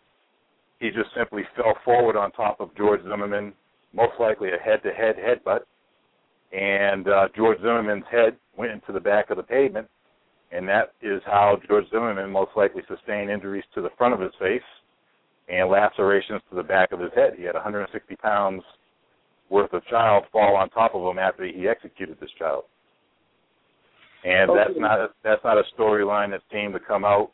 he 0.78 0.90
just 0.90 1.10
simply 1.16 1.42
fell 1.56 1.76
forward 1.84 2.16
on 2.16 2.30
top 2.32 2.60
of 2.60 2.76
George 2.76 3.02
Zimmerman, 3.02 3.52
most 3.92 4.12
likely 4.20 4.50
a 4.50 4.62
head-to-head 4.62 5.16
headbutt, 5.16 5.60
and 6.52 7.08
uh, 7.08 7.28
George 7.36 7.58
Zimmerman's 7.58 8.04
head 8.10 8.36
went 8.56 8.72
into 8.72 8.92
the 8.92 9.00
back 9.00 9.30
of 9.30 9.36
the 9.36 9.42
pavement, 9.42 9.88
and 10.52 10.68
that 10.68 10.92
is 11.02 11.20
how 11.26 11.58
George 11.66 11.84
Zimmerman 11.90 12.30
most 12.30 12.52
likely 12.56 12.82
sustained 12.88 13.30
injuries 13.30 13.64
to 13.74 13.82
the 13.82 13.90
front 13.98 14.14
of 14.14 14.20
his 14.20 14.32
face 14.38 14.62
and 15.48 15.68
lacerations 15.68 16.40
to 16.48 16.56
the 16.56 16.62
back 16.62 16.92
of 16.92 17.00
his 17.00 17.10
head. 17.14 17.34
He 17.36 17.44
had 17.44 17.54
160 17.54 18.16
pounds 18.16 18.62
worth 19.50 19.72
of 19.72 19.84
child 19.86 20.24
fall 20.32 20.56
on 20.56 20.68
top 20.70 20.94
of 20.94 21.02
him 21.02 21.18
after 21.18 21.44
he 21.44 21.68
executed 21.68 22.18
this 22.20 22.30
child. 22.38 22.64
And 24.24 24.50
Okay. 24.50 24.58
that's 24.58 24.78
not 24.78 24.98
a, 24.98 25.08
that's 25.22 25.44
not 25.44 25.58
a 25.58 25.62
storyline 25.76 26.30
that 26.30 26.42
seemed 26.52 26.74
to 26.74 26.80
come 26.80 27.04
out 27.04 27.30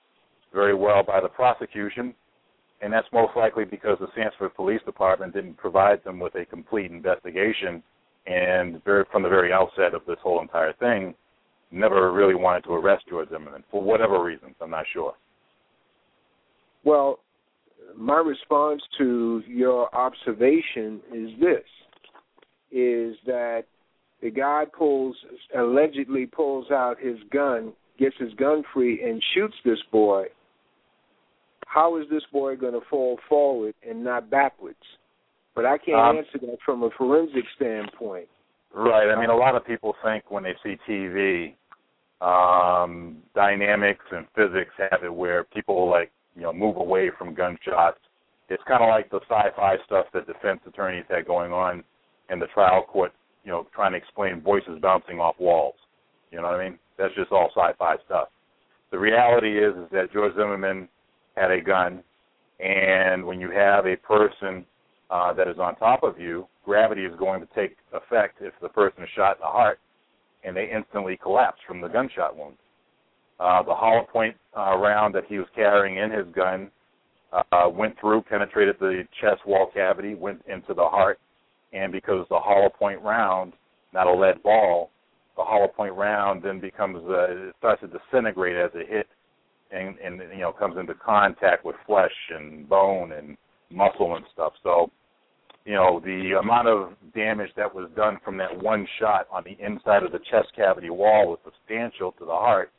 very 0.52 0.74
well 0.74 1.02
by 1.02 1.20
the 1.20 1.28
prosecution, 1.28 2.14
and 2.80 2.92
that's 2.92 3.08
most 3.12 3.36
likely 3.36 3.64
because 3.64 3.98
the 3.98 4.08
Sanford 4.14 4.54
Police 4.54 4.82
Department 4.84 5.32
didn't 5.34 5.56
provide 5.56 6.04
them 6.04 6.20
with 6.20 6.34
a 6.36 6.44
complete 6.44 6.90
investigation, 6.90 7.82
and 8.26 8.84
very, 8.84 9.04
from 9.10 9.22
the 9.22 9.28
very 9.28 9.52
outset 9.52 9.94
of 9.94 10.02
this 10.06 10.18
whole 10.22 10.40
entire 10.40 10.72
thing, 10.74 11.14
never 11.70 12.12
really 12.12 12.34
wanted 12.34 12.62
to 12.64 12.72
arrest 12.74 13.04
George 13.08 13.28
Zimmerman 13.30 13.64
for 13.70 13.82
whatever 13.82 14.22
reasons. 14.22 14.54
I'm 14.60 14.70
not 14.70 14.84
sure. 14.92 15.14
Well, 16.84 17.18
my 17.96 18.18
response 18.18 18.82
to 18.98 19.42
your 19.46 19.92
observation 19.94 21.00
is 21.12 21.30
this: 21.40 21.64
is 22.74 23.16
that 23.26 23.62
the 24.20 24.30
guy 24.30 24.64
pulls 24.76 25.16
allegedly 25.56 26.26
pulls 26.26 26.70
out 26.70 26.96
his 27.00 27.16
gun, 27.30 27.72
gets 27.98 28.16
his 28.18 28.34
gun 28.34 28.64
free, 28.72 29.02
and 29.02 29.22
shoots 29.32 29.54
this 29.64 29.78
boy. 29.92 30.24
How 31.66 31.98
is 31.98 32.06
this 32.10 32.22
boy 32.32 32.56
going 32.56 32.72
to 32.74 32.86
fall 32.90 33.18
forward 33.28 33.74
and 33.88 34.02
not 34.02 34.30
backwards? 34.30 34.76
But 35.54 35.66
I 35.66 35.78
can't 35.78 35.98
Um, 35.98 36.16
answer 36.18 36.38
that 36.38 36.58
from 36.64 36.82
a 36.82 36.90
forensic 36.90 37.44
standpoint. 37.54 38.28
Right. 38.72 39.08
I 39.08 39.20
mean, 39.20 39.30
a 39.30 39.36
lot 39.36 39.54
of 39.54 39.64
people 39.64 39.94
think 40.02 40.30
when 40.30 40.42
they 40.42 40.54
see 40.64 40.76
TV, 40.88 41.54
um, 42.20 43.22
dynamics 43.34 44.04
and 44.10 44.26
physics 44.34 44.72
have 44.90 45.04
it 45.04 45.12
where 45.12 45.44
people 45.44 45.88
like 45.88 46.10
you 46.34 46.42
know 46.42 46.52
move 46.52 46.76
away 46.76 47.10
from 47.10 47.34
gunshots. 47.34 47.98
It's 48.48 48.62
kind 48.64 48.82
of 48.82 48.88
like 48.88 49.10
the 49.10 49.20
sci-fi 49.28 49.76
stuff 49.86 50.06
that 50.12 50.26
defense 50.26 50.60
attorneys 50.66 51.04
had 51.08 51.26
going 51.26 51.52
on 51.52 51.84
in 52.30 52.38
the 52.38 52.46
trial 52.48 52.84
court. 52.84 53.12
You 53.44 53.50
know, 53.50 53.66
trying 53.74 53.92
to 53.92 53.98
explain 53.98 54.40
voices 54.40 54.78
bouncing 54.80 55.20
off 55.20 55.36
walls. 55.38 55.74
You 56.30 56.38
know 56.38 56.44
what 56.44 56.60
I 56.60 56.70
mean? 56.70 56.78
That's 56.98 57.14
just 57.14 57.30
all 57.30 57.50
sci-fi 57.54 57.96
stuff. 58.06 58.28
The 58.90 58.98
reality 58.98 59.58
is, 59.58 59.74
is 59.74 59.90
that 59.92 60.12
George 60.12 60.34
Zimmerman 60.34 60.88
had 61.36 61.50
a 61.50 61.60
gun, 61.60 62.02
and 62.60 63.24
when 63.24 63.40
you 63.40 63.50
have 63.50 63.86
a 63.86 63.96
person 63.96 64.64
uh, 65.10 65.32
that 65.34 65.48
is 65.48 65.58
on 65.58 65.76
top 65.76 66.02
of 66.02 66.18
you, 66.18 66.46
gravity 66.64 67.04
is 67.04 67.12
going 67.18 67.40
to 67.40 67.48
take 67.54 67.76
effect 67.92 68.38
if 68.40 68.54
the 68.62 68.68
person 68.68 69.02
is 69.02 69.08
shot 69.14 69.36
in 69.36 69.40
the 69.40 69.46
heart, 69.46 69.78
and 70.44 70.56
they 70.56 70.70
instantly 70.74 71.18
collapse 71.20 71.58
from 71.66 71.80
the 71.80 71.88
gunshot 71.88 72.36
wound. 72.36 72.56
Uh, 73.40 73.62
the 73.62 73.74
hollow 73.74 74.06
point 74.10 74.36
uh, 74.56 74.76
round 74.76 75.14
that 75.14 75.24
he 75.28 75.38
was 75.38 75.48
carrying 75.54 75.98
in 75.98 76.10
his 76.10 76.26
gun 76.34 76.70
uh, 77.32 77.68
went 77.68 77.98
through, 78.00 78.22
penetrated 78.22 78.76
the 78.78 79.02
chest 79.20 79.40
wall 79.46 79.70
cavity, 79.74 80.14
went 80.14 80.40
into 80.46 80.72
the 80.72 80.84
heart, 80.84 81.18
and 81.74 81.92
because 81.92 82.26
the 82.30 82.38
hollow 82.38 82.70
point 82.70 83.00
round, 83.02 83.52
not 83.92 84.06
a 84.06 84.14
lead 84.14 84.42
ball, 84.42 84.90
the 85.36 85.42
hollow 85.42 85.68
point 85.68 85.94
round 85.94 86.42
then 86.42 86.60
becomes 86.60 86.98
uh, 87.08 87.48
it 87.48 87.54
starts 87.58 87.82
to 87.82 87.88
disintegrate 87.88 88.56
as 88.56 88.70
it 88.74 88.88
hit, 88.88 89.08
and, 89.70 89.98
and 89.98 90.20
you 90.32 90.40
know 90.40 90.52
comes 90.52 90.76
into 90.78 90.94
contact 90.94 91.64
with 91.64 91.76
flesh 91.86 92.12
and 92.30 92.68
bone 92.68 93.12
and 93.12 93.36
muscle 93.70 94.16
and 94.16 94.24
stuff. 94.32 94.52
So 94.62 94.90
you 95.64 95.74
know, 95.74 96.00
the 96.04 96.38
amount 96.38 96.68
of 96.68 96.92
damage 97.14 97.50
that 97.56 97.74
was 97.74 97.88
done 97.96 98.18
from 98.22 98.36
that 98.36 98.62
one 98.62 98.86
shot 99.00 99.26
on 99.32 99.44
the 99.44 99.56
inside 99.64 100.02
of 100.02 100.12
the 100.12 100.18
chest 100.30 100.48
cavity 100.54 100.90
wall 100.90 101.28
was 101.28 101.38
substantial 101.44 102.12
to 102.12 102.24
the 102.24 102.32
heart. 102.32 102.70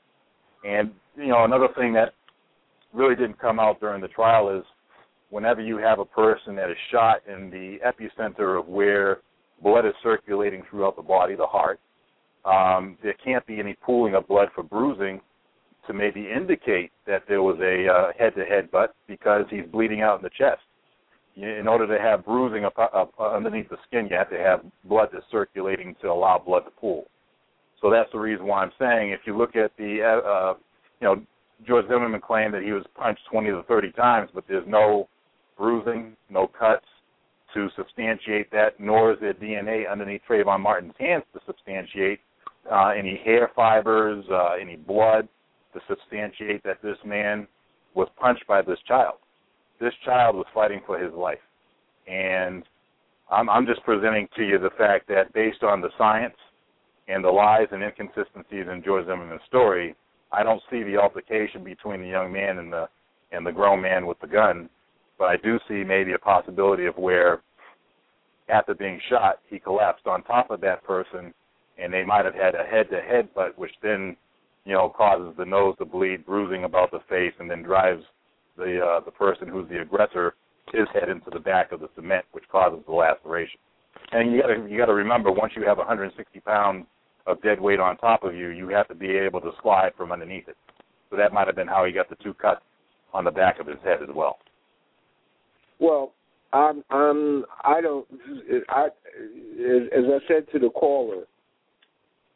And, 0.63 0.91
you 1.17 1.27
know, 1.27 1.45
another 1.45 1.67
thing 1.75 1.93
that 1.93 2.13
really 2.93 3.15
didn't 3.15 3.39
come 3.39 3.59
out 3.59 3.79
during 3.79 4.01
the 4.01 4.07
trial 4.09 4.55
is 4.55 4.63
whenever 5.29 5.61
you 5.61 5.77
have 5.77 5.99
a 5.99 6.05
person 6.05 6.55
that 6.55 6.69
is 6.69 6.77
shot 6.91 7.21
in 7.27 7.49
the 7.49 7.77
epicenter 7.85 8.59
of 8.59 8.67
where 8.67 9.19
blood 9.61 9.85
is 9.85 9.93
circulating 10.03 10.63
throughout 10.69 10.95
the 10.95 11.01
body, 11.01 11.35
the 11.35 11.45
heart, 11.45 11.79
um, 12.45 12.97
there 13.01 13.15
can't 13.23 13.45
be 13.47 13.59
any 13.59 13.75
pooling 13.85 14.15
of 14.15 14.27
blood 14.27 14.49
for 14.53 14.63
bruising 14.63 15.19
to 15.87 15.93
maybe 15.93 16.29
indicate 16.29 16.91
that 17.05 17.23
there 17.27 17.41
was 17.43 17.57
a 17.59 17.87
uh, 17.87 18.11
head-to-head 18.17 18.71
butt 18.71 18.95
because 19.07 19.45
he's 19.49 19.65
bleeding 19.71 20.01
out 20.01 20.17
in 20.17 20.23
the 20.23 20.29
chest 20.29 20.61
in 21.35 21.67
order 21.67 21.85
to 21.85 22.01
have 22.01 22.25
bruising 22.25 22.63
up, 22.63 22.77
up 22.77 23.13
underneath 23.19 23.69
the 23.69 23.77
skin, 23.87 24.07
you 24.09 24.15
have 24.15 24.29
to 24.29 24.37
have 24.37 24.61
blood 24.85 25.09
that's 25.11 25.25
circulating 25.31 25.95
to 26.01 26.07
allow 26.07 26.41
blood 26.43 26.61
to 26.61 26.71
pool. 26.71 27.05
So 27.81 27.91
that's 27.91 28.09
the 28.13 28.19
reason 28.19 28.45
why 28.45 28.63
I'm 28.63 28.71
saying 28.79 29.11
if 29.11 29.21
you 29.25 29.37
look 29.37 29.55
at 29.55 29.71
the, 29.77 29.99
uh, 30.01 30.27
uh, 30.27 30.53
you 31.01 31.07
know, 31.07 31.21
George 31.67 31.85
Zimmerman 31.87 32.21
claimed 32.21 32.53
that 32.53 32.63
he 32.63 32.71
was 32.71 32.85
punched 32.95 33.21
20 33.31 33.49
to 33.49 33.63
30 33.63 33.91
times, 33.91 34.29
but 34.33 34.45
there's 34.47 34.67
no 34.67 35.09
bruising, 35.57 36.15
no 36.29 36.47
cuts 36.47 36.85
to 37.53 37.69
substantiate 37.75 38.51
that, 38.51 38.79
nor 38.79 39.13
is 39.13 39.19
there 39.21 39.33
DNA 39.33 39.89
underneath 39.89 40.21
Trayvon 40.29 40.59
Martin's 40.59 40.93
hands 40.99 41.23
to 41.33 41.39
substantiate 41.45 42.19
uh, 42.71 42.87
any 42.89 43.21
hair 43.23 43.51
fibers, 43.55 44.25
uh, 44.31 44.53
any 44.59 44.75
blood 44.75 45.27
to 45.73 45.79
substantiate 45.87 46.63
that 46.63 46.81
this 46.81 46.97
man 47.05 47.47
was 47.93 48.07
punched 48.19 48.45
by 48.47 48.61
this 48.61 48.79
child 48.87 49.15
this 49.79 49.93
child 50.03 50.35
was 50.35 50.45
fighting 50.53 50.81
for 50.85 50.97
his 50.97 51.13
life. 51.13 51.39
And 52.07 52.63
I'm, 53.29 53.49
I'm 53.49 53.65
just 53.65 53.83
presenting 53.83 54.27
to 54.35 54.43
you 54.43 54.59
the 54.59 54.69
fact 54.77 55.07
that 55.09 55.33
based 55.33 55.63
on 55.63 55.81
the 55.81 55.89
science 55.97 56.35
and 57.07 57.23
the 57.23 57.29
lies 57.29 57.67
and 57.71 57.83
inconsistencies 57.83 58.65
in 58.71 58.81
George 58.83 59.05
Zimmerman's 59.05 59.41
story, 59.47 59.95
I 60.31 60.43
don't 60.43 60.61
see 60.71 60.83
the 60.83 60.97
altercation 60.97 61.63
between 61.63 62.01
the 62.01 62.07
young 62.07 62.31
man 62.31 62.57
and 62.57 62.71
the 62.71 62.87
and 63.31 63.45
the 63.45 63.51
grown 63.51 63.81
man 63.81 64.05
with 64.05 64.19
the 64.21 64.27
gun, 64.27 64.69
but 65.17 65.25
I 65.25 65.37
do 65.37 65.59
see 65.67 65.83
maybe 65.83 66.13
a 66.13 66.19
possibility 66.19 66.85
of 66.85 66.97
where 66.97 67.41
after 68.49 68.73
being 68.73 68.99
shot 69.09 69.39
he 69.49 69.59
collapsed 69.59 70.07
on 70.07 70.23
top 70.23 70.51
of 70.51 70.61
that 70.61 70.83
person 70.83 71.33
and 71.77 71.93
they 71.93 72.03
might 72.03 72.25
have 72.25 72.35
had 72.35 72.55
a 72.55 72.63
head 72.63 72.89
to 72.91 73.01
head 73.01 73.33
butt 73.33 73.57
which 73.57 73.71
then, 73.81 74.15
you 74.65 74.73
know, 74.73 74.89
causes 74.89 75.33
the 75.37 75.45
nose 75.45 75.75
to 75.79 75.85
bleed, 75.85 76.25
bruising 76.25 76.63
about 76.63 76.91
the 76.91 76.99
face 77.09 77.33
and 77.39 77.49
then 77.49 77.63
drives 77.63 78.03
the 78.57 78.79
uh, 78.79 79.03
the 79.03 79.11
person 79.11 79.47
who's 79.47 79.67
the 79.69 79.81
aggressor 79.81 80.35
his 80.73 80.87
head 80.93 81.09
into 81.09 81.29
the 81.31 81.39
back 81.39 81.71
of 81.71 81.79
the 81.79 81.89
cement, 81.95 82.25
which 82.31 82.45
causes 82.51 82.79
the 82.87 82.93
laceration. 82.93 83.59
And 84.11 84.31
you 84.31 84.41
got 84.41 84.47
to 84.47 84.67
you 84.69 84.77
got 84.77 84.87
to 84.87 84.93
remember, 84.93 85.31
once 85.31 85.53
you 85.55 85.65
have 85.65 85.77
160 85.77 86.39
pounds 86.41 86.85
of 87.27 87.41
dead 87.41 87.59
weight 87.59 87.79
on 87.79 87.97
top 87.97 88.23
of 88.23 88.35
you, 88.35 88.49
you 88.49 88.69
have 88.69 88.87
to 88.87 88.95
be 88.95 89.11
able 89.11 89.41
to 89.41 89.51
slide 89.61 89.91
from 89.97 90.11
underneath 90.11 90.47
it. 90.47 90.57
So 91.09 91.17
that 91.17 91.33
might 91.33 91.47
have 91.47 91.55
been 91.55 91.67
how 91.67 91.85
he 91.85 91.91
got 91.91 92.09
the 92.09 92.15
two 92.23 92.33
cuts 92.33 92.61
on 93.13 93.23
the 93.23 93.31
back 93.31 93.59
of 93.59 93.67
his 93.67 93.77
head 93.83 93.99
as 94.03 94.09
well. 94.13 94.37
Well, 95.79 96.13
I'm 96.53 96.83
I'm 96.89 97.45
I 97.63 97.81
don't 97.81 98.07
I 98.69 98.87
as, 98.87 100.03
I 100.05 100.19
said 100.27 100.45
to 100.51 100.59
the 100.59 100.69
caller 100.69 101.23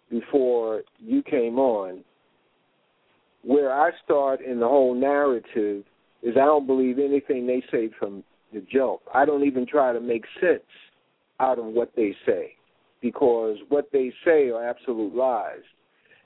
before 0.09 0.83
you 0.97 1.21
came 1.23 1.59
on, 1.59 2.03
where 3.43 3.71
I 3.71 3.91
start 4.03 4.41
in 4.41 4.59
the 4.59 4.67
whole 4.67 4.95
narrative 4.95 5.83
is 6.21 6.35
I 6.35 6.45
don't 6.45 6.67
believe 6.67 6.99
anything 6.99 7.47
they 7.47 7.63
say 7.71 7.89
from 7.97 8.23
the 8.51 8.65
jump. 8.71 9.01
I 9.13 9.25
don't 9.25 9.45
even 9.45 9.65
try 9.65 9.93
to 9.93 10.01
make 10.01 10.25
sense 10.41 10.63
out 11.39 11.59
of 11.59 11.65
what 11.65 11.91
they 11.95 12.15
say 12.25 12.55
because 13.01 13.57
what 13.69 13.89
they 13.93 14.11
say 14.25 14.49
are 14.49 14.67
absolute 14.67 15.15
lies. 15.15 15.63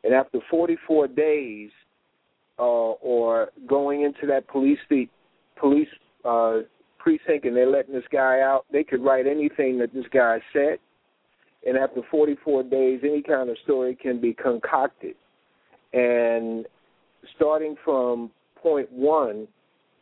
And 0.03 0.13
after 0.13 0.39
44 0.49 1.07
days, 1.09 1.69
uh, 2.59 2.61
or 2.61 3.49
going 3.67 4.03
into 4.03 4.27
that 4.27 4.47
police 4.47 4.79
the 4.89 5.07
police 5.59 5.87
uh, 6.23 6.59
precinct 7.03 7.45
and 7.45 7.55
they're 7.55 7.69
letting 7.69 7.93
this 7.93 8.03
guy 8.11 8.39
out, 8.39 8.65
they 8.71 8.83
could 8.83 9.03
write 9.03 9.27
anything 9.27 9.77
that 9.79 9.93
this 9.93 10.05
guy 10.13 10.39
said. 10.53 10.77
And 11.67 11.77
after 11.77 12.01
44 12.09 12.63
days, 12.63 13.01
any 13.03 13.21
kind 13.21 13.49
of 13.49 13.57
story 13.63 13.97
can 14.01 14.19
be 14.21 14.33
concocted. 14.33 15.15
And 15.93 16.65
starting 17.35 17.75
from 17.83 18.31
point 18.61 18.91
one, 18.91 19.47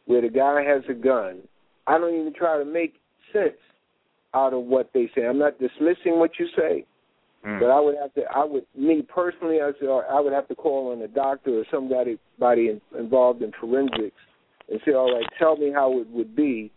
where 0.06 0.22
the 0.22 0.30
guy 0.30 0.64
has 0.64 0.84
a 0.90 0.94
gun, 0.94 1.40
I 1.88 1.98
don't 1.98 2.14
even 2.20 2.34
try 2.34 2.58
to 2.58 2.66
make 2.66 2.96
sense 3.34 3.58
out 4.34 4.54
of 4.54 4.64
what 4.64 4.90
they 4.94 5.10
say. 5.16 5.26
I'm 5.26 5.40
not 5.40 5.60
dismissing 5.60 6.20
what 6.20 6.32
you 6.40 6.48
say, 6.56 6.86
Mm. 7.44 7.60
but 7.60 7.72
I 7.72 7.80
would 7.80 7.96
have 7.98 8.14
to. 8.14 8.24
I 8.34 8.46
would, 8.46 8.66
me 8.76 9.02
personally, 9.02 9.60
I 9.62 9.68
would, 9.68 10.06
I 10.10 10.20
would 10.20 10.34
have 10.34 10.48
to 10.50 10.56
call 10.56 10.92
on 10.92 11.02
a 11.02 11.08
doctor 11.08 11.60
or 11.60 11.66
somebody, 11.72 12.20
somebody 12.38 12.70
in, 12.70 12.82
involved 12.98 13.42
in 13.42 13.52
forensics, 13.60 14.22
and 14.70 14.80
say, 14.86 14.94
all 14.94 15.12
right, 15.14 15.26
tell 15.40 15.58
me 15.58 15.72
how 15.72 16.00
it 16.00 16.08
would 16.10 16.36
be 16.36 16.72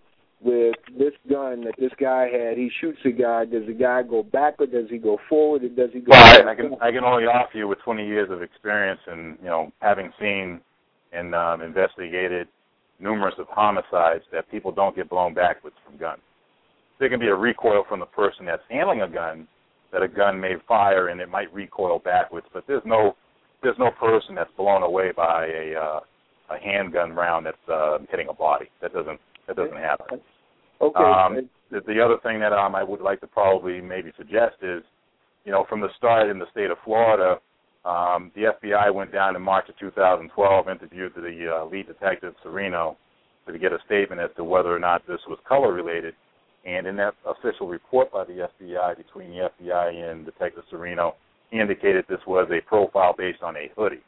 with 0.45 0.77
this 0.99 1.15
gun 1.29 1.65
that 1.65 1.75
this 1.79 1.93
guy 1.99 2.29
had. 2.29 2.59
He 2.59 2.71
shoots 2.81 2.99
a 3.05 3.11
guy. 3.11 3.47
Does 3.47 3.67
the 3.67 3.73
guy 3.73 4.03
go 4.03 4.23
backward? 4.23 4.73
Does 4.73 4.91
he 4.91 4.99
go 4.99 5.19
forward? 5.29 5.65
Or 5.65 5.69
does 5.69 5.91
he 5.93 6.01
go? 6.01 6.11
Well, 6.11 6.49
I, 6.49 6.53
I 6.53 6.55
can 6.55 6.75
I 6.81 6.91
can 6.93 7.05
only 7.05 7.25
offer 7.25 7.57
you 7.57 7.67
with 7.67 7.79
20 7.85 8.07
years 8.07 8.31
of 8.31 8.43
experience 8.43 9.01
and 9.07 9.39
you 9.41 9.49
know 9.49 9.73
having 9.81 10.13
seen 10.21 10.61
and 11.13 11.35
um, 11.35 11.63
investigated 11.63 12.49
numerous 13.01 13.35
of 13.39 13.47
homicides 13.49 14.25
that 14.33 14.51
people 14.51 14.71
don't 14.71 14.95
get 14.95 15.09
blown 15.09 15.35
backwards 15.35 15.77
from 15.85 15.97
guns. 15.97 16.21
There 17.01 17.09
can 17.09 17.21
be 17.21 17.29
a 17.29 17.35
recoil 17.35 17.85
from 17.89 18.01
the 18.01 18.07
person 18.07 18.47
that's 18.47 18.63
handling 18.71 19.03
a 19.03 19.09
gun 19.09 19.49
that 19.93 20.03
a 20.03 20.09
gun 20.09 20.41
may 20.41 20.55
fire 20.67 21.09
and 21.09 21.21
it 21.21 21.29
might 21.29 21.53
recoil 21.55 21.99
backwards, 21.99 22.47
but 22.53 22.65
there's 22.67 22.83
no 22.85 23.17
there's 23.63 23.79
no 23.79 23.91
person 23.99 24.35
that's 24.35 24.51
blown 24.57 24.83
away 24.83 25.11
by 25.17 25.47
a 25.47 25.75
uh, 25.75 26.01
a 26.51 26.59
handgun 26.59 27.13
round 27.13 27.47
that's 27.47 27.69
uh, 27.73 27.99
hitting 28.11 28.29
a 28.29 28.35
body. 28.35 28.67
That 28.83 28.93
doesn't 28.93 29.19
that 29.47 29.57
doesn't 29.57 29.77
happen. 29.77 30.21
Okay. 30.81 31.03
Um, 31.03 31.49
the, 31.71 31.81
the 31.87 32.01
other 32.01 32.17
thing 32.23 32.41
that 32.41 32.53
um, 32.53 32.75
I 32.75 32.83
would 32.83 33.01
like 33.01 33.21
to 33.21 33.27
probably 33.27 33.81
maybe 33.81 34.13
suggest 34.17 34.57
is, 34.63 34.83
you 35.45 35.53
know, 35.53 35.65
from 35.69 35.81
the 35.81 35.89
start 35.97 36.31
in 36.31 36.39
the 36.39 36.51
state 36.51 36.71
of 36.71 36.79
Florida, 36.85 37.39
um, 37.85 38.33
the 38.35 38.53
FBI 38.63 38.93
went 38.95 39.13
down 39.13 39.37
in 39.37 39.43
March 39.43 39.69
of 39.69 39.79
2012, 39.79 40.69
interviewed 40.69 41.13
the 41.15 41.53
uh, 41.53 41.67
lead 41.67 41.87
detective 41.87 42.35
Serino 42.45 42.97
to 43.47 43.59
get 43.59 43.73
a 43.73 43.79
statement 43.85 44.21
as 44.21 44.31
to 44.37 44.45
whether 44.45 44.75
or 44.75 44.79
not 44.79 45.07
this 45.07 45.21
was 45.29 45.39
color 45.47 45.73
related. 45.73 46.15
And 46.65 46.87
in 46.87 46.97
that 46.97 47.13
official 47.27 47.69
report 47.69 48.11
by 48.11 48.25
the 48.25 48.49
FBI 48.63 48.97
between 48.97 49.31
the 49.31 49.51
FBI 49.61 50.11
and 50.11 50.25
Detective 50.25 50.65
Serino, 50.73 51.13
he 51.51 51.61
indicated 51.61 52.07
this 52.09 52.25
was 52.27 52.49
a 52.51 52.67
profile 52.67 53.15
based 53.17 53.43
on 53.43 53.55
a 53.57 53.71
hoodie. 53.77 54.01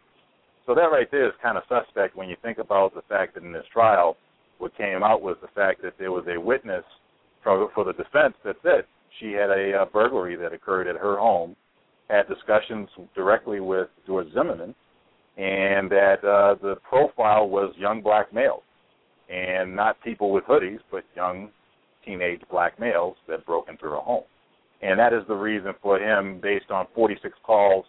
So 0.64 0.75
that 0.75 0.91
right 0.91 1.09
there 1.11 1.27
is 1.27 1.35
kind 1.43 1.59
of 1.59 1.64
suspect 1.69 2.17
when 2.17 2.31
you 2.31 2.37
think 2.43 2.59
about 2.59 2.95
the 2.95 3.03
fact 3.09 3.35
that 3.35 3.45
in 3.45 3.53
this 3.53 3.67
trial, 3.73 4.17
what 4.59 4.77
came 4.77 5.03
out 5.03 5.23
was 5.23 5.37
the 5.43 5.49
fact 5.49 5.83
that 5.83 5.95
there 5.99 6.13
was 6.13 6.25
a 6.29 6.41
witness 6.41 6.85
for, 7.43 7.69
for 7.75 7.85
the 7.85 7.93
defense 7.93 8.35
that 8.45 8.57
said 8.63 8.85
she 9.21 9.33
had 9.33 9.51
a, 9.51 9.83
a 9.83 9.87
burglary 9.87 10.37
that 10.37 10.53
occurred 10.53 10.89
at 10.89 10.97
her 10.97 11.19
home, 11.19 11.57
had 12.09 12.29
discussions 12.29 12.89
directly 13.15 13.61
with 13.61 13.89
George 14.07 14.29
Zimmerman, 14.33 14.75
and 15.37 15.91
that 15.91 16.25
uh, 16.25 16.55
the 16.63 16.77
profile 16.89 17.49
was 17.49 17.75
young 17.77 18.01
black 18.01 18.33
males, 18.33 18.63
and 19.29 19.75
not 19.75 20.01
people 20.03 20.33
with 20.33 20.45
hoodies, 20.45 20.79
but 20.91 21.05
young 21.15 21.51
teenage 22.05 22.41
black 22.51 22.79
males 22.79 23.17
that 23.29 23.45
broke 23.45 23.69
into 23.69 23.85
her 23.85 23.97
home. 23.97 24.25
And 24.83 24.99
that 24.99 25.13
is 25.13 25.23
the 25.29 25.35
reason 25.35 25.73
for 25.83 25.99
him, 25.99 26.41
based 26.41 26.71
on 26.71 26.87
46 26.95 27.35
calls 27.45 27.85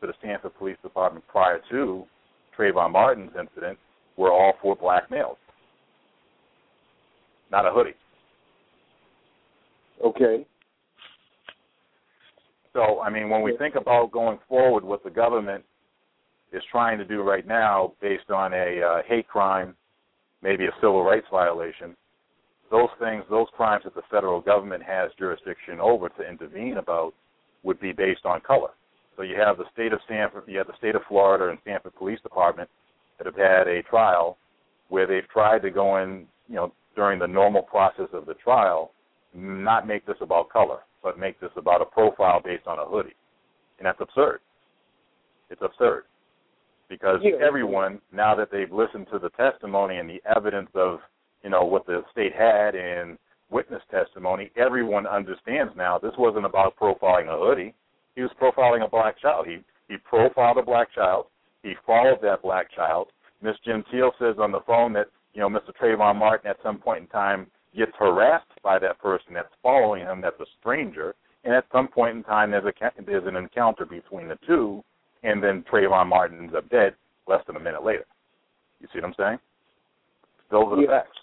to 0.00 0.06
the 0.06 0.12
Sanford 0.22 0.56
Police 0.58 0.76
Department 0.82 1.26
prior 1.28 1.60
to 1.70 2.04
Trayvon 2.56 2.92
Martin's 2.92 3.32
incident, 3.38 3.78
were 4.16 4.30
all 4.30 4.52
for 4.60 4.76
black 4.76 5.10
males, 5.10 5.38
not 7.52 7.66
a 7.66 7.70
hoodie. 7.70 7.94
Okay. 10.04 10.46
So, 12.72 13.00
I 13.00 13.10
mean, 13.10 13.28
when 13.28 13.42
we 13.42 13.56
think 13.58 13.74
about 13.74 14.10
going 14.10 14.38
forward, 14.48 14.82
what 14.82 15.04
the 15.04 15.10
government 15.10 15.62
is 16.52 16.62
trying 16.70 16.98
to 16.98 17.04
do 17.04 17.22
right 17.22 17.46
now, 17.46 17.92
based 18.00 18.30
on 18.30 18.52
a 18.54 18.80
uh, 18.82 19.02
hate 19.06 19.28
crime, 19.28 19.74
maybe 20.42 20.64
a 20.64 20.72
civil 20.80 21.04
rights 21.04 21.26
violation, 21.30 21.94
those 22.70 22.88
things, 22.98 23.22
those 23.28 23.46
crimes 23.54 23.84
that 23.84 23.94
the 23.94 24.02
federal 24.10 24.40
government 24.40 24.82
has 24.82 25.10
jurisdiction 25.18 25.78
over 25.80 26.08
to 26.08 26.28
intervene 26.28 26.78
about, 26.78 27.12
would 27.62 27.78
be 27.78 27.92
based 27.92 28.24
on 28.24 28.40
color. 28.40 28.70
So 29.16 29.22
you 29.22 29.36
have 29.36 29.58
the 29.58 29.64
state 29.74 29.92
of 29.92 30.00
Sanford, 30.08 30.44
you 30.46 30.56
have 30.56 30.66
the 30.66 30.76
state 30.78 30.94
of 30.94 31.02
Florida 31.06 31.50
and 31.50 31.58
Sanford 31.64 31.94
Police 31.96 32.20
Department 32.22 32.68
that 33.18 33.26
have 33.26 33.36
had 33.36 33.68
a 33.68 33.82
trial 33.82 34.38
where 34.88 35.06
they've 35.06 35.28
tried 35.28 35.60
to 35.60 35.70
go 35.70 35.98
in, 35.98 36.26
you 36.48 36.56
know, 36.56 36.72
during 36.94 37.18
the 37.18 37.26
normal 37.26 37.62
process 37.62 38.08
of 38.12 38.26
the 38.26 38.34
trial, 38.34 38.92
not 39.34 39.86
make 39.86 40.04
this 40.06 40.16
about 40.20 40.50
color, 40.50 40.80
but 41.02 41.18
make 41.18 41.40
this 41.40 41.50
about 41.56 41.80
a 41.80 41.86
profile 41.86 42.40
based 42.42 42.66
on 42.66 42.78
a 42.78 42.84
hoodie. 42.84 43.16
And 43.78 43.86
that's 43.86 44.00
absurd. 44.00 44.40
It's 45.50 45.62
absurd. 45.62 46.04
Because 46.88 47.22
Yeah. 47.22 47.36
everyone, 47.36 48.00
now 48.12 48.34
that 48.34 48.50
they've 48.50 48.72
listened 48.72 49.08
to 49.08 49.18
the 49.18 49.30
testimony 49.30 49.96
and 49.96 50.08
the 50.08 50.22
evidence 50.24 50.70
of, 50.74 51.02
you 51.42 51.50
know, 51.50 51.64
what 51.64 51.86
the 51.86 52.04
state 52.10 52.34
had 52.34 52.74
and 52.74 53.18
witness 53.50 53.82
testimony, 53.90 54.50
everyone 54.56 55.06
understands 55.06 55.74
now 55.76 55.98
this 55.98 56.16
wasn't 56.16 56.44
about 56.44 56.76
profiling 56.76 57.28
a 57.28 57.36
hoodie. 57.36 57.74
He 58.14 58.22
was 58.22 58.32
profiling 58.34 58.84
a 58.84 58.88
black 58.88 59.18
child. 59.18 59.46
He 59.46 59.62
he 59.88 59.98
profiled 59.98 60.56
a 60.56 60.62
black 60.62 60.90
child. 60.92 61.26
He 61.62 61.74
followed 61.86 62.20
that 62.22 62.40
black 62.40 62.70
child. 62.70 63.12
Miss 63.42 63.58
Gentile 63.60 64.14
says 64.18 64.38
on 64.38 64.52
the 64.52 64.60
phone 64.60 64.92
that, 64.94 65.08
you 65.34 65.40
know, 65.40 65.48
Mr. 65.48 65.72
Trayvon 65.80 66.16
Martin 66.16 66.50
at 66.50 66.56
some 66.62 66.78
point 66.78 67.02
in 67.02 67.06
time 67.08 67.46
gets 67.76 67.92
harassed 67.98 68.46
by 68.62 68.78
that 68.78 68.98
person 68.98 69.32
that's 69.34 69.52
following 69.62 70.02
him, 70.02 70.20
that's 70.20 70.38
a 70.40 70.46
stranger, 70.60 71.14
and 71.44 71.54
at 71.54 71.64
some 71.72 71.88
point 71.88 72.16
in 72.16 72.22
time 72.22 72.50
there's 72.50 72.66
a 72.66 72.72
ca- 72.72 72.92
there's 73.06 73.26
an 73.26 73.36
encounter 73.36 73.86
between 73.86 74.28
the 74.28 74.38
two, 74.46 74.84
and 75.22 75.42
then 75.42 75.64
Trayvon 75.70 76.08
Martin 76.08 76.38
ends 76.38 76.54
up 76.54 76.68
dead 76.68 76.94
less 77.26 77.42
than 77.46 77.56
a 77.56 77.60
minute 77.60 77.84
later. 77.84 78.04
You 78.80 78.88
see 78.92 79.00
what 79.00 79.08
I'm 79.08 79.14
saying? 79.14 79.38
Those 80.50 80.72
are 80.72 80.76
the 80.76 80.82
Yeah. 80.82 81.00
facts. 81.00 81.18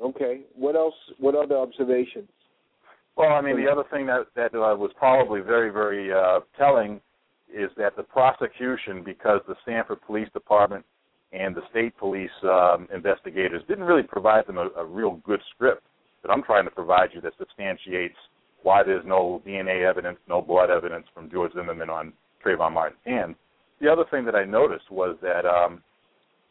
Okay. 0.00 0.40
What 0.54 0.74
else? 0.74 0.94
What 1.18 1.34
other 1.34 1.56
observations? 1.56 2.28
Well, 3.14 3.32
I 3.32 3.42
mean, 3.42 3.56
the 3.56 3.70
other 3.70 3.84
thing 3.84 4.06
that 4.06 4.26
that 4.34 4.54
uh, 4.54 4.74
was 4.74 4.90
probably 4.94 5.40
very, 5.40 5.70
very 5.70 6.12
uh, 6.12 6.40
telling 6.56 7.00
is 7.52 7.70
that 7.76 7.94
the 7.96 8.02
prosecution, 8.02 9.02
because 9.02 9.42
the 9.46 9.54
Sanford 9.66 10.00
Police 10.00 10.30
Department 10.32 10.84
and 11.32 11.54
the 11.54 11.62
state 11.70 11.96
police 11.96 12.30
um, 12.44 12.88
investigators 12.94 13.62
didn't 13.68 13.84
really 13.84 14.02
provide 14.02 14.46
them 14.46 14.58
a, 14.58 14.68
a 14.76 14.84
real 14.84 15.20
good 15.24 15.40
script 15.54 15.82
that 16.22 16.30
I'm 16.30 16.42
trying 16.42 16.64
to 16.64 16.70
provide 16.70 17.10
you 17.14 17.20
that 17.22 17.32
substantiates 17.38 18.16
why 18.62 18.82
there's 18.82 19.04
no 19.06 19.42
DNA 19.46 19.88
evidence, 19.88 20.18
no 20.28 20.40
blood 20.40 20.70
evidence 20.70 21.06
from 21.14 21.30
George 21.30 21.52
Zimmerman 21.52 21.90
on 21.90 22.12
Trayvon 22.44 22.72
Martin's 22.72 23.00
hands. 23.04 23.36
The 23.80 23.90
other 23.90 24.04
thing 24.10 24.24
that 24.26 24.36
I 24.36 24.44
noticed 24.44 24.90
was 24.90 25.16
that, 25.22 25.44
um, 25.44 25.82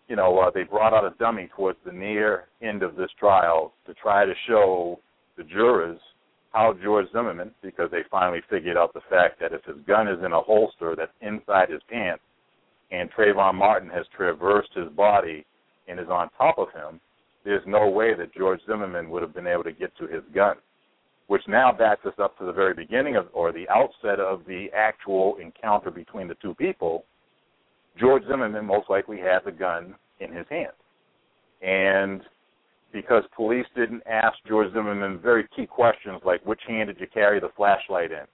you 0.10 0.16
know, 0.18 0.38
uh, 0.40 0.52
they 0.54 0.64
brought 0.64 0.94
out 0.94 1.06
a 1.06 1.16
dummy 1.18 1.50
towards 1.56 1.80
the 1.86 1.92
near 1.92 2.48
end 2.62 2.84
of 2.84 2.96
this 2.96 3.10
trial 3.18 3.74
to 3.86 3.94
try 3.94 4.26
to 4.26 4.34
show 4.48 5.00
the 5.38 5.44
jurors 5.44 6.00
how 6.52 6.76
George 6.84 7.08
Zimmerman, 7.14 7.52
because 7.62 7.90
they 7.92 8.02
finally 8.10 8.42
figured 8.50 8.76
out 8.76 8.94
the 8.94 9.02
fact 9.10 9.40
that 9.40 9.54
if 9.54 9.64
his 9.64 9.78
gun 9.88 10.10
is 10.10 10.20
in 10.26 10.34
a 10.34 10.42
holster 10.42 10.96
that's 10.98 11.14
inside 11.22 11.70
his 11.70 11.82
pants, 11.90 12.22
and 12.92 13.10
Trayvon 13.12 13.56
Martin 13.56 13.89
has 13.89 14.06
traversed 14.16 14.72
his 14.74 14.89
body 14.89 15.46
and 15.88 16.00
is 16.00 16.10
on 16.10 16.30
top 16.38 16.58
of 16.58 16.68
him, 16.74 17.00
there's 17.44 17.64
no 17.66 17.89
way 17.89 18.14
that 18.14 18.34
George 18.34 18.60
Zimmerman 18.68 19.10
would 19.10 19.22
have 19.22 19.34
been 19.34 19.48
able 19.48 19.64
to 19.64 19.72
get 19.72 19.96
to 19.98 20.08
his 20.08 20.24
gun. 20.34 20.56
Which 21.28 21.42
now 21.48 21.72
backs 21.72 22.06
us 22.06 22.14
up 22.22 22.38
to 22.38 22.46
the 22.46 22.52
very 22.52 22.74
beginning 22.74 23.16
of, 23.16 23.28
or 23.34 23.52
the 23.52 23.68
outset 23.70 24.20
of 24.20 24.46
the 24.46 24.68
actual 24.76 25.38
encounter 25.38 25.89
between 25.89 26.28
the 26.28 26.36
two 26.36 26.54
people. 26.56 27.06
George 27.98 28.24
Zimmerman 28.30 28.66
most 28.66 28.89
likely 28.89 29.18
had 29.18 29.39
the 29.46 29.52
gun 29.52 29.96
in 30.20 30.34
his 30.34 30.46
hand. 30.50 30.74
And 31.62 32.22
because 32.92 33.24
police 33.36 33.66
didn't 33.76 34.04
ask 34.06 34.36
George 34.48 34.74
Zimmerman 34.74 35.20
very 35.20 35.48
key 35.56 35.66
questions 35.66 36.20
like 36.26 36.46
which 36.46 36.62
hand 36.68 36.88
did 36.88 37.00
you 37.00 37.08
carry 37.08 37.39
the 37.39 37.50
flashlight 37.56 38.12
in, 38.12 38.26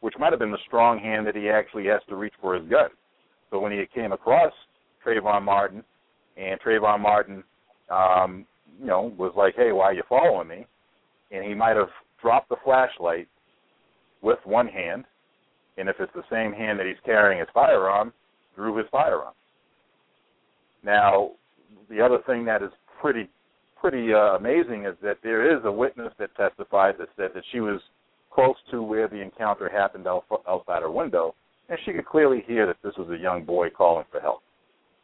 which 0.00 0.14
might 0.18 0.32
have 0.32 0.38
been 0.38 0.52
the 0.52 0.58
strong 0.66 0.98
hand 0.98 1.26
that 1.26 1.34
he 1.34 1.48
actually 1.48 1.86
has 1.86 2.00
to 2.08 2.14
reach 2.14 2.34
for 2.40 2.54
his 2.54 2.68
gun. 2.68 2.90
So 3.50 3.58
when 3.60 3.72
he 3.72 3.84
came 3.94 4.12
across 4.12 4.52
Trayvon 5.04 5.42
Martin, 5.42 5.84
and 6.36 6.60
Trayvon 6.60 7.00
Martin, 7.00 7.42
um, 7.90 8.46
you 8.78 8.86
know, 8.86 9.14
was 9.16 9.32
like, 9.36 9.54
"Hey, 9.56 9.72
why 9.72 9.86
are 9.86 9.94
you 9.94 10.02
following 10.08 10.48
me?" 10.48 10.66
and 11.30 11.44
he 11.44 11.54
might 11.54 11.76
have 11.76 11.90
dropped 12.20 12.48
the 12.48 12.56
flashlight 12.64 13.28
with 14.22 14.38
one 14.44 14.66
hand, 14.66 15.04
and 15.76 15.88
if 15.88 15.96
it's 16.00 16.12
the 16.14 16.24
same 16.30 16.52
hand 16.52 16.78
that 16.78 16.86
he's 16.86 16.96
carrying 17.04 17.38
his 17.38 17.48
firearm, 17.52 18.12
drew 18.54 18.76
his 18.76 18.86
firearm. 18.90 19.34
Now, 20.82 21.32
the 21.90 22.00
other 22.00 22.18
thing 22.26 22.44
that 22.46 22.62
is 22.62 22.70
pretty 23.00 23.28
pretty 23.80 24.12
uh, 24.12 24.36
amazing 24.36 24.86
is 24.86 24.94
that 25.02 25.18
there 25.22 25.54
is 25.54 25.62
a 25.64 25.70
witness 25.70 26.12
that 26.18 26.34
testified 26.34 26.94
that 26.98 27.08
said 27.16 27.30
that 27.34 27.44
she 27.52 27.60
was 27.60 27.80
close 28.32 28.56
to 28.70 28.82
where 28.82 29.06
the 29.06 29.20
encounter 29.20 29.68
happened 29.68 30.06
out, 30.06 30.24
outside 30.48 30.80
her 30.80 30.90
window, 30.90 31.34
and 31.68 31.78
she 31.84 31.92
could 31.92 32.06
clearly 32.06 32.44
hear 32.46 32.66
that 32.66 32.76
this 32.82 32.94
was 32.96 33.08
a 33.10 33.20
young 33.20 33.44
boy 33.44 33.70
calling 33.70 34.04
for 34.10 34.20
help 34.20 34.42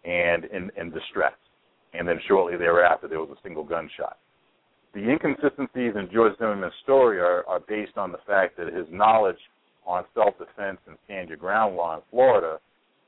and 0.05 0.45
in, 0.47 0.71
in 0.77 0.91
distress. 0.91 1.35
And 1.95 2.07
then 2.09 2.19
shortly 2.27 2.57
thereafter, 2.57 3.09
there 3.09 3.21
was 3.21 3.31
a 3.31 3.43
single 3.43 3.65
gunshot. 3.65 4.19
The 4.95 5.09
inconsistencies 5.09 5.93
in 5.97 6.09
George 6.13 6.37
Zimmerman's 6.39 6.75
story 6.83 7.19
are, 7.19 7.45
are 7.47 7.61
based 7.61 7.97
on 7.97 8.13
the 8.13 8.19
fact 8.27 8.57
that 8.59 8.73
his 8.73 8.87
knowledge 8.91 9.39
on 9.87 10.05
self-defense 10.15 10.79
and 10.87 10.97
stand 11.05 11.29
your 11.29 11.39
ground 11.39 11.77
law 11.77 11.97
in 11.97 12.03
Florida, 12.11 12.59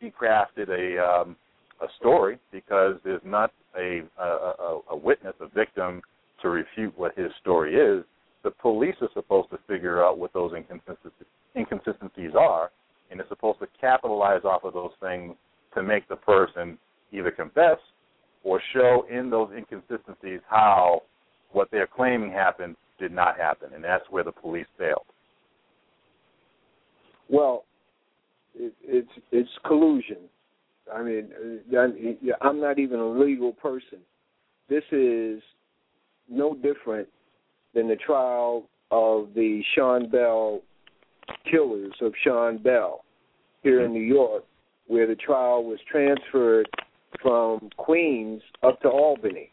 he 0.00 0.11
crafted 0.11 0.68
a 0.68 1.02
um, 1.02 1.36
a 1.82 1.86
story 1.98 2.38
because 2.52 2.94
there's 3.05 3.22
not 3.24 3.52
a, 3.78 4.02
a 4.18 4.80
a 4.90 4.96
witness, 4.96 5.34
a 5.40 5.48
victim, 5.48 6.00
to 6.40 6.48
refute 6.48 6.96
what 6.96 7.16
his 7.16 7.30
story 7.40 7.74
is. 7.74 8.05
The 8.42 8.50
police 8.50 8.94
are 9.00 9.09
supposed 9.14 9.50
to 9.50 9.59
figure 9.66 10.05
out 10.05 10.18
what 10.18 10.32
those 10.32 10.52
inconsistencies 10.55 11.26
inconsistencies 11.57 12.32
are, 12.38 12.70
and 13.14 13.20
they're 13.20 13.28
supposed 13.28 13.60
to 13.60 13.68
capitalize 13.80 14.40
off 14.44 14.64
of 14.64 14.74
those 14.74 14.90
things 15.00 15.36
to 15.72 15.84
make 15.84 16.08
the 16.08 16.16
person 16.16 16.76
either 17.12 17.30
confess 17.30 17.78
or 18.42 18.60
show 18.72 19.06
in 19.08 19.30
those 19.30 19.50
inconsistencies 19.56 20.40
how 20.50 21.00
what 21.52 21.68
they're 21.70 21.86
claiming 21.86 22.32
happened 22.32 22.74
did 22.98 23.12
not 23.12 23.36
happen, 23.36 23.68
and 23.72 23.84
that's 23.84 24.02
where 24.10 24.24
the 24.24 24.32
police 24.32 24.66
failed. 24.76 25.06
Well, 27.28 27.64
it, 28.56 28.74
it's 28.82 29.08
it's 29.30 29.48
collusion. 29.64 30.28
I 30.92 31.02
mean, 31.02 31.28
uh, 31.72 32.32
I'm 32.40 32.60
not 32.60 32.80
even 32.80 32.98
a 32.98 33.08
legal 33.08 33.52
person. 33.52 34.00
This 34.68 34.82
is 34.90 35.40
no 36.28 36.56
different 36.56 37.06
than 37.74 37.86
the 37.86 37.96
trial 37.96 38.64
of 38.90 39.28
the 39.36 39.62
Sean 39.76 40.10
Bell 40.10 40.62
killers 41.48 41.92
of 42.00 42.12
Sean 42.24 42.58
Bell 42.58 43.03
here 43.64 43.84
in 43.84 43.92
New 43.92 44.00
York, 44.00 44.44
where 44.86 45.08
the 45.08 45.16
trial 45.16 45.64
was 45.64 45.80
transferred 45.90 46.68
from 47.20 47.70
Queens 47.76 48.42
up 48.62 48.80
to 48.82 48.88
Albany. 48.88 49.50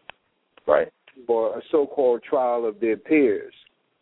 Right. 0.67 0.89
for 1.27 1.57
a 1.57 1.61
so-called 1.71 2.23
trial 2.23 2.65
of 2.65 2.79
their 2.79 2.95
peers, 2.95 3.53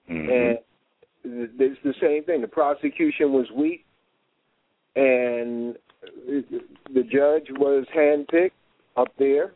Mhm. 0.10 0.30
and 0.30 1.62
it's 1.62 1.82
the 1.82 1.94
same 2.00 2.24
thing. 2.24 2.42
The 2.42 2.48
prosecution 2.48 3.34
was 3.34 3.50
weak, 3.52 3.84
and 4.96 5.78
the 6.04 7.04
judge 7.04 7.50
was 7.52 7.86
handpicked 7.88 8.52
up 8.96 9.12
there 9.18 9.54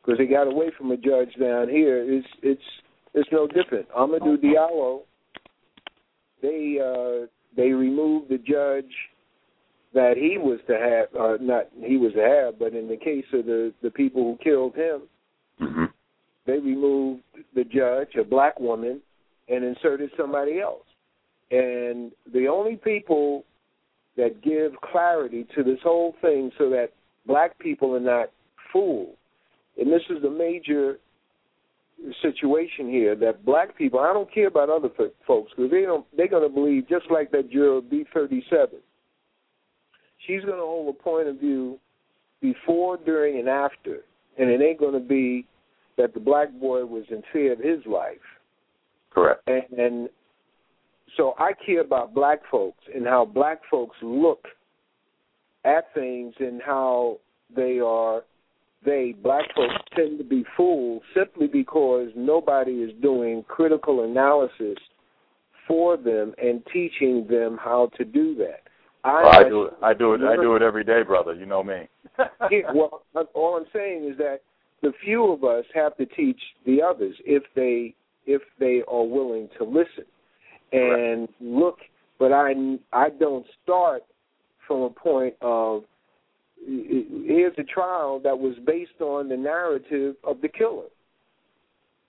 because 0.00 0.18
they 0.18 0.26
got 0.26 0.46
away 0.46 0.70
from 0.70 0.90
a 0.90 0.96
judge 0.96 1.34
down 1.36 1.68
here. 1.68 2.02
It's 2.02 2.28
it's 2.42 2.82
it's 3.14 3.30
no 3.30 3.46
different. 3.46 3.88
Amadou 3.90 4.36
Diallo, 4.38 5.02
they 6.40 6.80
uh, 6.80 7.26
they 7.54 7.72
removed 7.72 8.28
the 8.28 8.38
judge 8.38 9.10
that 9.94 10.16
he 10.16 10.38
was 10.38 10.58
to 10.66 10.78
have, 10.78 11.20
uh, 11.20 11.36
not 11.40 11.68
he 11.84 11.96
was 11.96 12.12
to 12.14 12.22
have, 12.22 12.58
but 12.58 12.74
in 12.74 12.88
the 12.88 12.96
case 12.96 13.26
of 13.32 13.46
the 13.46 13.72
the 13.82 13.90
people 13.90 14.22
who 14.22 14.36
killed 14.42 14.74
him, 14.74 15.02
Mhm. 15.60 15.92
they 16.46 16.58
removed 16.58 17.22
the 17.54 17.64
judge, 17.64 18.16
a 18.16 18.24
black 18.24 18.58
woman, 18.58 19.02
and 19.48 19.64
inserted 19.64 20.10
somebody 20.16 20.60
else. 20.60 20.86
And 21.50 22.12
the 22.26 22.48
only 22.48 22.76
people 22.76 23.44
that 24.16 24.40
give 24.40 24.80
clarity 24.80 25.44
to 25.54 25.62
this 25.62 25.80
whole 25.82 26.12
thing 26.20 26.50
so 26.56 26.70
that 26.70 26.92
black 27.26 27.58
people 27.58 27.94
are 27.94 28.00
not 28.00 28.30
fooled, 28.72 29.16
and 29.76 29.92
this 29.92 30.08
is 30.08 30.22
the 30.22 30.30
major 30.30 30.98
situation 32.20 32.88
here 32.90 33.14
that 33.14 33.44
black 33.44 33.76
people 33.76 34.00
I 34.00 34.12
don't 34.12 34.30
care 34.32 34.48
about 34.48 34.68
other 34.68 34.90
folks 35.26 35.52
because 35.54 35.70
they 35.70 35.82
don't 35.82 36.04
they're 36.16 36.26
going 36.26 36.42
to 36.42 36.48
believe 36.48 36.88
just 36.88 37.10
like 37.10 37.30
that 37.30 37.50
juror 37.50 37.80
B37 37.80 38.80
she's 40.26 40.42
going 40.42 40.58
to 40.58 40.64
hold 40.64 40.94
a 40.94 41.02
point 41.02 41.28
of 41.28 41.38
view 41.38 41.78
before 42.40 42.96
during 42.98 43.38
and 43.38 43.48
after 43.48 44.00
and 44.38 44.50
it 44.50 44.60
ain't 44.60 44.80
going 44.80 44.94
to 44.94 45.00
be 45.00 45.46
that 45.96 46.14
the 46.14 46.20
black 46.20 46.52
boy 46.60 46.84
was 46.84 47.04
in 47.10 47.22
fear 47.32 47.52
of 47.52 47.58
his 47.58 47.84
life 47.86 48.16
Correct. 49.10 49.42
and, 49.46 49.78
and 49.78 50.08
so 51.16 51.34
I 51.38 51.52
care 51.66 51.80
about 51.80 52.14
black 52.14 52.40
folks 52.50 52.82
and 52.94 53.06
how 53.06 53.24
black 53.24 53.60
folks 53.70 53.96
look 54.02 54.46
at 55.64 55.92
things 55.94 56.34
and 56.40 56.60
how 56.64 57.18
they 57.54 57.78
are 57.78 58.22
they 58.84 59.14
black 59.22 59.44
folks 59.54 59.74
tend 59.94 60.18
to 60.18 60.24
be 60.24 60.44
fooled 60.56 61.02
simply 61.14 61.46
because 61.46 62.08
nobody 62.16 62.82
is 62.82 62.90
doing 63.00 63.44
critical 63.46 64.04
analysis 64.04 64.76
for 65.68 65.96
them 65.96 66.34
and 66.42 66.62
teaching 66.72 67.26
them 67.30 67.56
how 67.62 67.90
to 67.96 68.04
do 68.04 68.34
that. 68.36 68.62
Well, 69.04 69.28
I 69.28 69.48
do 69.48 69.64
it. 69.64 69.74
I 69.82 69.94
do 69.94 70.14
it. 70.14 70.20
I 70.22 70.36
do 70.36 70.54
it 70.54 70.62
every 70.62 70.84
day, 70.84 71.02
brother. 71.02 71.34
You 71.34 71.46
know 71.46 71.62
me. 71.62 71.88
Yeah, 72.50 72.72
well, 72.74 73.02
all 73.34 73.56
I'm 73.56 73.66
saying 73.72 74.08
is 74.10 74.18
that 74.18 74.40
the 74.82 74.92
few 75.04 75.32
of 75.32 75.44
us 75.44 75.64
have 75.74 75.96
to 75.96 76.06
teach 76.06 76.40
the 76.66 76.82
others 76.82 77.14
if 77.24 77.42
they 77.56 77.94
if 78.26 78.42
they 78.60 78.82
are 78.88 79.04
willing 79.04 79.48
to 79.58 79.64
listen 79.64 80.04
and 80.72 81.28
look. 81.40 81.78
But 82.18 82.32
I 82.32 82.52
I 82.92 83.08
don't 83.18 83.46
start 83.62 84.02
from 84.66 84.82
a 84.82 84.90
point 84.90 85.34
of 85.40 85.84
here's 86.66 87.54
a 87.58 87.64
trial 87.64 88.20
that 88.22 88.38
was 88.38 88.54
based 88.66 89.00
on 89.00 89.28
the 89.28 89.36
narrative 89.36 90.16
of 90.24 90.40
the 90.40 90.48
killer. 90.48 90.88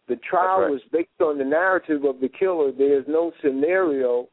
The 0.09 0.17
trial 0.17 0.61
right. 0.61 0.71
was 0.71 0.81
based 0.91 1.21
on 1.21 1.37
the 1.37 1.45
narrative 1.45 2.03
of 2.03 2.19
the 2.19 2.29
killer. 2.29 2.71
There's 2.71 3.05
no 3.07 3.31
scenario 3.41 4.27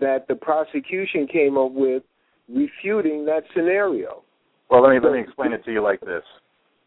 that 0.00 0.26
the 0.28 0.34
prosecution 0.34 1.26
came 1.26 1.56
up 1.56 1.72
with 1.72 2.02
refuting 2.48 3.24
that 3.26 3.42
scenario. 3.54 4.22
Well, 4.70 4.82
let 4.82 4.90
me 4.90 5.00
let 5.02 5.12
me 5.12 5.20
explain 5.20 5.52
it 5.52 5.64
to 5.64 5.72
you 5.72 5.82
like 5.82 6.00
this. 6.00 6.22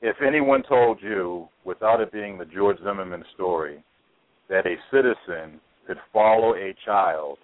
If 0.02 0.18
anyone 0.26 0.64
told 0.68 1.00
you, 1.02 1.48
without 1.64 2.02
it 2.02 2.12
being 2.12 2.38
the 2.38 2.46
George 2.46 2.78
Zimmerman 2.80 3.24
story, 3.34 3.84
that 4.50 4.66
a 4.66 4.76
citizen 4.92 5.60
could 5.88 5.98
follow 6.12 6.56
a 6.56 6.76
child 6.86 7.38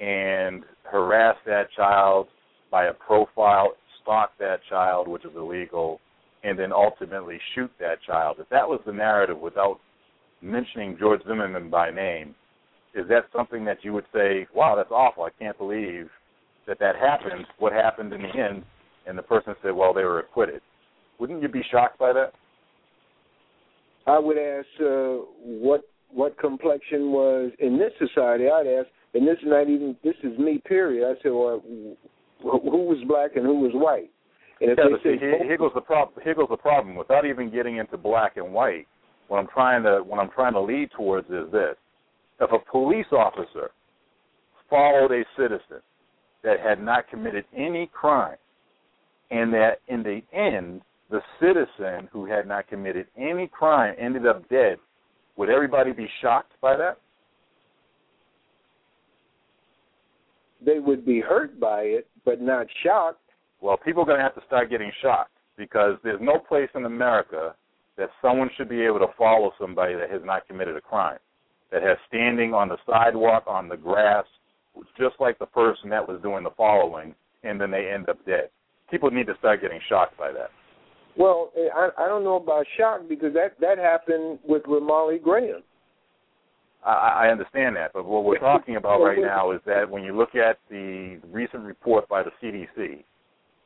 and 0.00 0.64
harass 0.84 1.36
that 1.46 1.70
child 1.76 2.28
by 2.70 2.86
a 2.86 2.92
profile, 2.92 3.72
stalk 4.02 4.30
that 4.38 4.60
child, 4.68 5.06
which 5.08 5.24
is 5.24 5.30
illegal, 5.36 6.00
and 6.44 6.58
then 6.58 6.72
ultimately 6.72 7.38
shoot 7.54 7.70
that 7.78 8.02
child, 8.06 8.36
if 8.40 8.48
that 8.48 8.68
was 8.68 8.80
the 8.86 8.92
narrative 8.92 9.38
without 9.38 9.78
mentioning 10.40 10.96
George 10.98 11.22
Zimmerman 11.26 11.70
by 11.70 11.90
name, 11.90 12.34
is 12.94 13.08
that 13.08 13.24
something 13.34 13.64
that 13.64 13.78
you 13.82 13.92
would 13.92 14.04
say, 14.12 14.46
wow, 14.54 14.74
that's 14.76 14.90
awful. 14.90 15.24
I 15.24 15.30
can't 15.38 15.56
believe 15.56 16.08
that 16.66 16.78
that 16.78 16.96
happened. 16.96 17.46
What 17.58 17.72
happened 17.72 18.12
in 18.12 18.22
the 18.22 18.28
end? 18.28 18.64
And 19.06 19.18
the 19.18 19.22
person 19.22 19.54
said, 19.62 19.72
well, 19.72 19.92
they 19.92 20.04
were 20.04 20.20
acquitted. 20.20 20.60
Wouldn't 21.18 21.42
you 21.42 21.48
be 21.48 21.62
shocked 21.70 21.98
by 21.98 22.12
that? 22.12 22.32
I 24.06 24.18
would 24.18 24.38
ask 24.38 24.66
uh, 24.80 25.24
what 25.44 25.82
what 26.10 26.38
complexion 26.38 27.12
was 27.12 27.52
in 27.58 27.78
this 27.78 27.92
society. 27.98 28.44
I'd 28.48 28.66
ask, 28.66 28.88
and 29.14 29.26
this 29.26 29.38
is 29.38 29.46
not 29.46 29.62
even 29.62 29.96
this 30.02 30.16
is 30.22 30.36
me. 30.38 30.60
Period. 30.66 31.08
I 31.08 31.22
said, 31.22 31.30
well, 31.30 31.62
who 32.42 32.84
was 32.84 32.98
black 33.06 33.36
and 33.36 33.46
who 33.46 33.60
was 33.60 33.70
white? 33.74 34.10
And 34.60 34.72
if 34.72 34.78
Yeah, 34.78 34.84
they 34.90 35.02
see, 35.02 35.16
say 35.16 35.20
here, 35.20 35.44
here 35.44 35.58
goes 35.58 35.70
the 35.74 35.80
problem. 35.80 36.20
Here 36.22 36.34
goes 36.34 36.48
the 36.50 36.56
problem. 36.56 36.96
Without 36.96 37.24
even 37.24 37.50
getting 37.50 37.76
into 37.76 37.96
black 37.96 38.36
and 38.36 38.52
white, 38.52 38.86
what 39.28 39.38
I'm 39.38 39.48
trying 39.48 39.84
to 39.84 40.02
what 40.04 40.18
I'm 40.18 40.30
trying 40.30 40.54
to 40.54 40.60
lead 40.60 40.90
towards 40.96 41.28
is 41.28 41.50
this: 41.52 41.76
if 42.42 42.50
a 42.52 42.70
police 42.70 43.06
officer 43.12 43.70
followed 44.68 45.12
a 45.12 45.24
citizen 45.36 45.80
that 46.42 46.60
had 46.60 46.82
not 46.82 47.08
committed 47.08 47.44
any 47.56 47.88
crime, 47.92 48.36
and 49.30 49.52
that 49.52 49.78
in 49.88 50.02
the 50.02 50.20
end 50.36 50.82
the 51.10 51.20
citizen 51.40 52.08
who 52.12 52.26
had 52.26 52.46
not 52.46 52.68
committed 52.68 53.06
any 53.16 53.46
crime 53.46 53.94
ended 53.98 54.26
up 54.26 54.48
dead, 54.48 54.76
would 55.36 55.48
everybody 55.48 55.92
be 55.92 56.08
shocked 56.20 56.52
by 56.60 56.76
that? 56.76 56.98
they 60.64 60.78
would 60.78 61.04
be 61.04 61.20
hurt 61.20 61.58
by 61.58 61.82
it, 61.82 62.06
but 62.24 62.40
not 62.40 62.66
shocked. 62.82 63.18
Well, 63.60 63.76
people 63.76 64.02
are 64.02 64.06
going 64.06 64.18
to 64.18 64.22
have 64.22 64.34
to 64.34 64.42
start 64.46 64.70
getting 64.70 64.90
shocked 65.00 65.32
because 65.56 65.96
there's 66.02 66.20
no 66.20 66.38
place 66.38 66.68
in 66.74 66.84
America 66.84 67.54
that 67.96 68.10
someone 68.20 68.50
should 68.56 68.68
be 68.68 68.82
able 68.82 68.98
to 69.00 69.08
follow 69.18 69.52
somebody 69.60 69.94
that 69.94 70.10
has 70.10 70.22
not 70.24 70.46
committed 70.48 70.76
a 70.76 70.80
crime, 70.80 71.18
that 71.72 71.82
has 71.82 71.96
standing 72.06 72.54
on 72.54 72.68
the 72.68 72.76
sidewalk, 72.86 73.44
on 73.46 73.68
the 73.68 73.76
grass, 73.76 74.24
just 74.98 75.16
like 75.18 75.38
the 75.38 75.46
person 75.46 75.90
that 75.90 76.06
was 76.06 76.20
doing 76.22 76.44
the 76.44 76.50
following, 76.56 77.14
and 77.42 77.60
then 77.60 77.70
they 77.70 77.90
end 77.92 78.08
up 78.08 78.24
dead. 78.26 78.50
People 78.90 79.10
need 79.10 79.26
to 79.26 79.34
start 79.38 79.62
getting 79.62 79.80
shocked 79.88 80.16
by 80.18 80.30
that. 80.32 80.50
Well, 81.16 81.50
I 81.74 81.90
I 81.98 82.08
don't 82.08 82.24
know 82.24 82.36
about 82.36 82.66
shock 82.78 83.02
because 83.08 83.34
that 83.34 83.58
that 83.60 83.78
happened 83.78 84.38
with 84.46 84.62
Ramarley 84.64 85.22
Graham. 85.22 85.62
I, 86.84 87.26
I 87.26 87.28
understand 87.28 87.76
that, 87.76 87.92
but 87.92 88.04
what 88.04 88.24
we're 88.24 88.38
talking 88.38 88.76
about 88.76 89.00
right 89.00 89.18
now 89.20 89.52
is 89.52 89.60
that 89.66 89.88
when 89.88 90.02
you 90.02 90.16
look 90.16 90.34
at 90.34 90.58
the 90.70 91.20
recent 91.30 91.62
report 91.62 92.08
by 92.08 92.22
the 92.22 92.30
CDC 92.42 93.04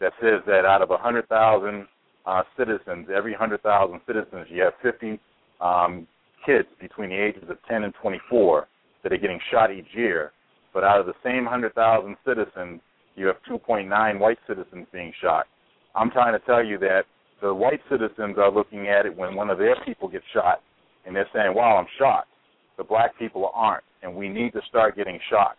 that 0.01 0.13
says 0.21 0.43
that 0.47 0.65
out 0.67 0.83
of 0.83 0.91
100,000 0.91 1.87
uh, 2.27 2.43
citizens, 2.59 3.07
every 3.15 3.33
100,000 3.33 4.01
citizens, 4.07 4.47
you 4.51 4.63
have 4.63 4.75
50 4.83 5.19
um, 5.61 6.07
kids 6.47 6.69
between 6.81 7.11
the 7.11 7.17
ages 7.17 7.43
of 7.51 7.59
10 7.69 7.83
and 7.83 7.93
24 8.01 8.69
that 9.03 9.13
are 9.13 9.19
getting 9.19 9.41
shot 9.51 9.73
each 9.73 9.89
year. 9.93 10.33
But 10.73 10.85
out 10.85 11.01
of 11.01 11.07
the 11.07 11.15
same 11.25 11.45
100,000 11.45 12.17
citizens, 12.25 12.81
you 13.17 13.27
have 13.27 13.37
2.9 13.51 14.19
white 14.19 14.39
citizens 14.47 14.87
being 14.93 15.13
shot. 15.21 15.47
I'm 15.95 16.11
trying 16.11 16.39
to 16.39 16.47
tell 16.47 16.65
you 16.65 16.79
that 16.79 17.03
the 17.43 17.53
white 17.53 17.81
citizens 17.91 18.37
are 18.39 18.51
looking 18.51 18.89
at 18.89 19.07
it 19.07 19.17
when 19.17 19.35
one 19.35 19.51
of 19.51 19.59
their 19.59 19.77
people 19.85 20.09
gets 20.09 20.25
shot, 20.33 20.63
and 21.05 21.15
they're 21.15 21.29
saying, 21.35 21.55
"Wow, 21.55 21.77
I'm 21.77 21.87
shocked." 21.99 22.29
The 22.77 22.85
black 22.85 23.17
people 23.19 23.51
aren't, 23.55 23.85
and 24.03 24.15
we 24.15 24.29
need 24.29 24.53
to 24.53 24.63
start 24.63 24.97
getting 24.97 25.19
shocked. 25.31 25.59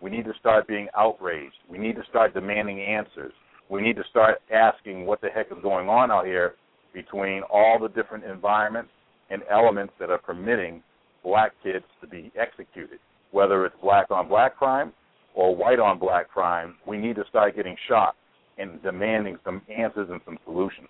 We 0.00 0.10
need 0.10 0.24
to 0.24 0.34
start 0.34 0.66
being 0.66 0.88
outraged. 0.94 1.56
We 1.68 1.78
need 1.78 1.96
to 1.96 2.04
start 2.04 2.34
demanding 2.34 2.80
answers. 2.80 3.32
We 3.68 3.80
need 3.80 3.96
to 3.96 4.04
start 4.04 4.40
asking 4.50 5.06
what 5.06 5.20
the 5.20 5.30
heck 5.30 5.50
is 5.50 5.58
going 5.62 5.88
on 5.88 6.10
out 6.10 6.26
here 6.26 6.54
between 6.92 7.42
all 7.44 7.78
the 7.78 7.88
different 7.88 8.24
environments 8.24 8.90
and 9.34 9.42
elements 9.50 9.92
that 9.98 10.10
are 10.10 10.18
permitting 10.18 10.80
black 11.24 11.52
kids 11.62 11.84
to 12.00 12.06
be 12.06 12.30
executed. 12.40 13.00
Whether 13.32 13.66
it's 13.66 13.74
black 13.82 14.10
on 14.10 14.28
black 14.28 14.56
crime 14.56 14.92
or 15.34 15.54
white 15.54 15.80
on 15.80 15.98
black 15.98 16.28
crime, 16.30 16.76
we 16.86 16.96
need 16.96 17.16
to 17.16 17.24
start 17.28 17.56
getting 17.56 17.76
shocked 17.88 18.16
and 18.58 18.80
demanding 18.82 19.36
some 19.44 19.60
answers 19.68 20.08
and 20.10 20.20
some 20.24 20.38
solutions. 20.44 20.88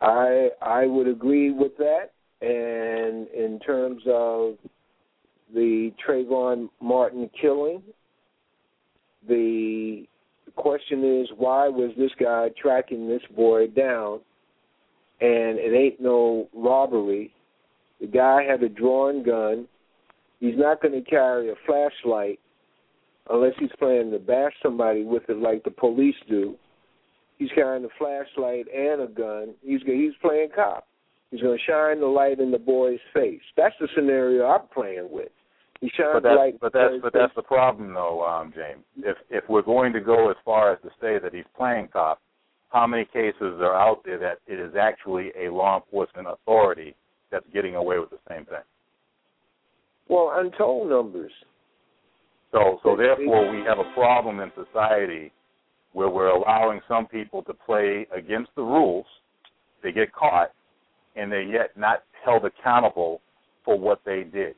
I 0.00 0.48
I 0.62 0.86
would 0.86 1.06
agree 1.06 1.50
with 1.50 1.76
that. 1.76 2.12
And 2.40 3.28
in 3.28 3.60
terms 3.64 4.02
of 4.06 4.54
the 5.54 5.92
Trayvon 6.06 6.68
Martin 6.80 7.30
killing, 7.40 7.82
the 9.28 10.06
question 10.56 11.20
is 11.20 11.28
why 11.36 11.68
was 11.68 11.92
this 11.98 12.10
guy 12.18 12.48
tracking 12.60 13.08
this 13.08 13.22
boy 13.36 13.66
down? 13.68 14.20
And 15.20 15.58
it 15.58 15.74
ain't 15.74 16.00
no 16.00 16.48
robbery. 16.54 17.32
The 18.00 18.06
guy 18.06 18.42
had 18.42 18.62
a 18.62 18.68
drawn 18.68 19.22
gun. 19.22 19.66
He's 20.40 20.58
not 20.58 20.82
going 20.82 20.92
to 21.02 21.08
carry 21.08 21.50
a 21.50 21.54
flashlight 21.64 22.40
unless 23.30 23.54
he's 23.58 23.70
planning 23.78 24.10
to 24.10 24.18
bash 24.18 24.52
somebody 24.62 25.04
with 25.04 25.22
it 25.28 25.38
like 25.38 25.64
the 25.64 25.70
police 25.70 26.16
do. 26.28 26.56
He's 27.38 27.50
carrying 27.54 27.84
a 27.84 27.88
flashlight 27.98 28.66
and 28.74 29.02
a 29.02 29.06
gun. 29.06 29.54
He's 29.62 29.80
he's 29.86 30.12
playing 30.20 30.48
cop. 30.54 30.86
He's 31.30 31.40
going 31.40 31.58
to 31.58 31.64
shine 31.64 32.00
the 32.00 32.06
light 32.06 32.38
in 32.38 32.50
the 32.50 32.58
boy's 32.58 33.00
face. 33.12 33.40
That's 33.56 33.74
the 33.80 33.88
scenario 33.94 34.44
I'm 34.46 34.68
playing 34.72 35.08
with. 35.10 35.30
He 35.80 35.90
shines 35.96 36.10
But 36.14 36.22
that's 36.22 36.36
light. 36.36 36.60
but 36.60 36.72
that's 36.72 36.92
the 36.94 37.00
but 37.02 37.12
that's 37.12 37.34
the 37.34 37.42
problem 37.42 37.92
though, 37.94 38.24
um, 38.24 38.52
James. 38.54 38.84
If 38.98 39.16
if 39.30 39.44
we're 39.48 39.62
going 39.62 39.92
to 39.94 40.00
go 40.00 40.30
as 40.30 40.36
far 40.44 40.72
as 40.72 40.78
to 40.82 40.88
say 41.00 41.18
that 41.18 41.34
he's 41.34 41.44
playing 41.56 41.88
cop, 41.92 42.20
how 42.74 42.88
many 42.88 43.04
cases 43.04 43.60
are 43.60 43.76
out 43.76 44.02
there 44.04 44.18
that 44.18 44.38
it 44.48 44.58
is 44.58 44.74
actually 44.78 45.30
a 45.40 45.48
law 45.48 45.80
enforcement 45.80 46.26
authority 46.28 46.94
that's 47.30 47.46
getting 47.54 47.76
away 47.76 48.00
with 48.00 48.10
the 48.10 48.18
same 48.28 48.44
thing? 48.46 48.58
Well, 50.08 50.32
untold 50.34 50.90
numbers. 50.90 51.30
So 52.50 52.80
so 52.82 52.96
therefore 52.96 53.50
we 53.50 53.64
have 53.64 53.78
a 53.78 53.94
problem 53.94 54.40
in 54.40 54.50
society 54.56 55.32
where 55.92 56.08
we're 56.08 56.28
allowing 56.28 56.80
some 56.88 57.06
people 57.06 57.42
to 57.44 57.54
play 57.54 58.08
against 58.14 58.50
the 58.56 58.62
rules. 58.62 59.06
They 59.84 59.92
get 59.92 60.12
caught 60.12 60.50
and 61.14 61.30
they're 61.30 61.42
yet 61.42 61.70
not 61.76 62.02
held 62.24 62.44
accountable 62.44 63.20
for 63.64 63.78
what 63.78 64.00
they 64.04 64.24
did. 64.24 64.56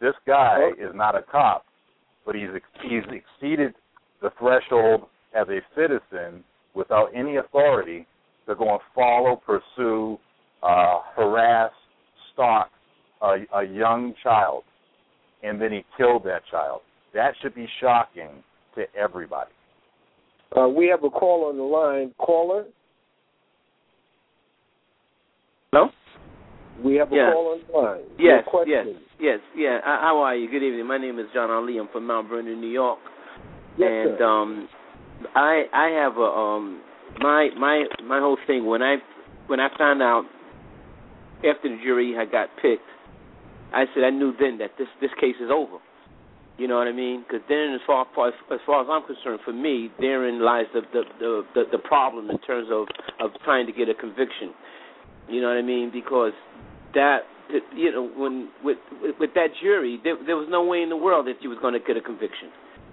This 0.00 0.14
guy 0.26 0.70
is 0.78 0.90
not 0.94 1.14
a 1.14 1.22
cop, 1.22 1.64
but 2.26 2.34
he's 2.34 2.48
ex- 2.54 2.82
he's 2.82 3.04
exceeded 3.04 3.74
the 4.20 4.30
threshold 4.36 5.02
as 5.32 5.46
a 5.48 5.60
citizen 5.76 6.42
without 6.74 7.08
any 7.14 7.36
authority 7.36 8.06
they're 8.46 8.54
going 8.56 8.78
to 8.78 8.84
follow, 8.94 9.40
pursue, 9.46 10.18
uh, 10.62 11.00
harass, 11.16 11.70
stalk 12.32 12.68
a, 13.22 13.36
a 13.54 13.64
young 13.64 14.14
child, 14.22 14.64
and 15.42 15.60
then 15.60 15.72
he 15.72 15.84
killed 15.96 16.24
that 16.24 16.42
child. 16.50 16.80
That 17.14 17.34
should 17.40 17.54
be 17.54 17.68
shocking 17.80 18.42
to 18.74 18.84
everybody. 18.98 19.50
Uh, 20.56 20.68
we 20.68 20.86
have 20.88 21.04
a 21.04 21.10
call 21.10 21.48
on 21.48 21.56
the 21.56 21.62
line. 21.62 22.12
Caller, 22.18 22.64
Hello? 25.72 25.90
we 26.84 26.96
have 26.96 27.12
a 27.12 27.16
Yeah. 27.16 27.30
call 27.32 27.52
on 27.52 27.60
the 27.70 27.78
line. 27.78 28.00
Yes, 28.18 28.44
Your 28.52 28.66
yes, 28.66 28.86
yes, 29.20 29.38
yeah. 29.54 29.78
Uh, 29.84 30.00
how 30.00 30.18
are 30.20 30.34
you? 30.34 30.50
Good 30.50 30.62
evening. 30.64 30.86
My 30.86 30.98
name 30.98 31.18
is 31.20 31.26
John 31.32 31.50
Ali. 31.50 31.78
I'm 31.78 31.88
from 31.88 32.06
Mount 32.06 32.28
Vernon, 32.28 32.60
New 32.60 32.66
York. 32.66 32.98
Yes, 33.76 33.88
and 33.90 34.18
sir. 34.18 34.24
um 34.24 34.68
I 35.34 35.64
I 35.72 35.88
have 36.02 36.16
a 36.16 36.20
um 36.20 36.80
my 37.20 37.50
my 37.58 37.84
my 38.04 38.20
whole 38.20 38.38
thing 38.46 38.66
when 38.66 38.82
I 38.82 38.96
when 39.46 39.60
I 39.60 39.68
found 39.76 40.02
out 40.02 40.24
after 41.38 41.68
the 41.68 41.78
jury 41.82 42.14
had 42.14 42.30
got 42.30 42.48
picked, 42.60 42.82
I 43.72 43.84
said 43.94 44.04
I 44.04 44.10
knew 44.10 44.32
then 44.38 44.58
that 44.58 44.72
this 44.78 44.88
this 45.00 45.10
case 45.20 45.36
is 45.40 45.50
over. 45.52 45.78
You 46.58 46.68
know 46.68 46.76
what 46.76 46.88
I 46.88 46.92
mean? 46.92 47.24
Because 47.26 47.40
then, 47.48 47.72
as 47.72 47.80
far 47.86 48.02
as 48.04 48.34
as 48.52 48.60
far 48.66 48.82
as 48.82 48.88
I'm 48.90 49.06
concerned, 49.06 49.40
for 49.44 49.52
me, 49.52 49.90
therein 49.98 50.40
lies 50.44 50.66
the 50.74 50.82
the 50.92 51.02
the 51.18 51.42
the, 51.54 51.62
the 51.72 51.78
problem 51.78 52.28
in 52.28 52.38
terms 52.40 52.68
of 52.70 52.86
of 53.18 53.30
trying 53.44 53.66
to 53.66 53.72
get 53.72 53.88
a 53.88 53.94
conviction. 53.94 54.52
You 55.28 55.40
know 55.40 55.48
what 55.48 55.56
I 55.56 55.62
mean? 55.62 55.90
Because 55.90 56.32
that 56.92 57.20
you 57.74 57.90
know 57.92 58.10
when 58.14 58.50
with 58.62 58.76
with, 59.00 59.14
with 59.18 59.30
that 59.34 59.48
jury, 59.62 60.00
there, 60.04 60.16
there 60.26 60.36
was 60.36 60.48
no 60.50 60.62
way 60.64 60.82
in 60.82 60.90
the 60.90 60.96
world 60.96 61.26
that 61.28 61.40
you 61.40 61.48
was 61.48 61.58
going 61.62 61.72
to 61.72 61.80
get 61.80 61.96
a 61.96 62.02
conviction. 62.02 62.50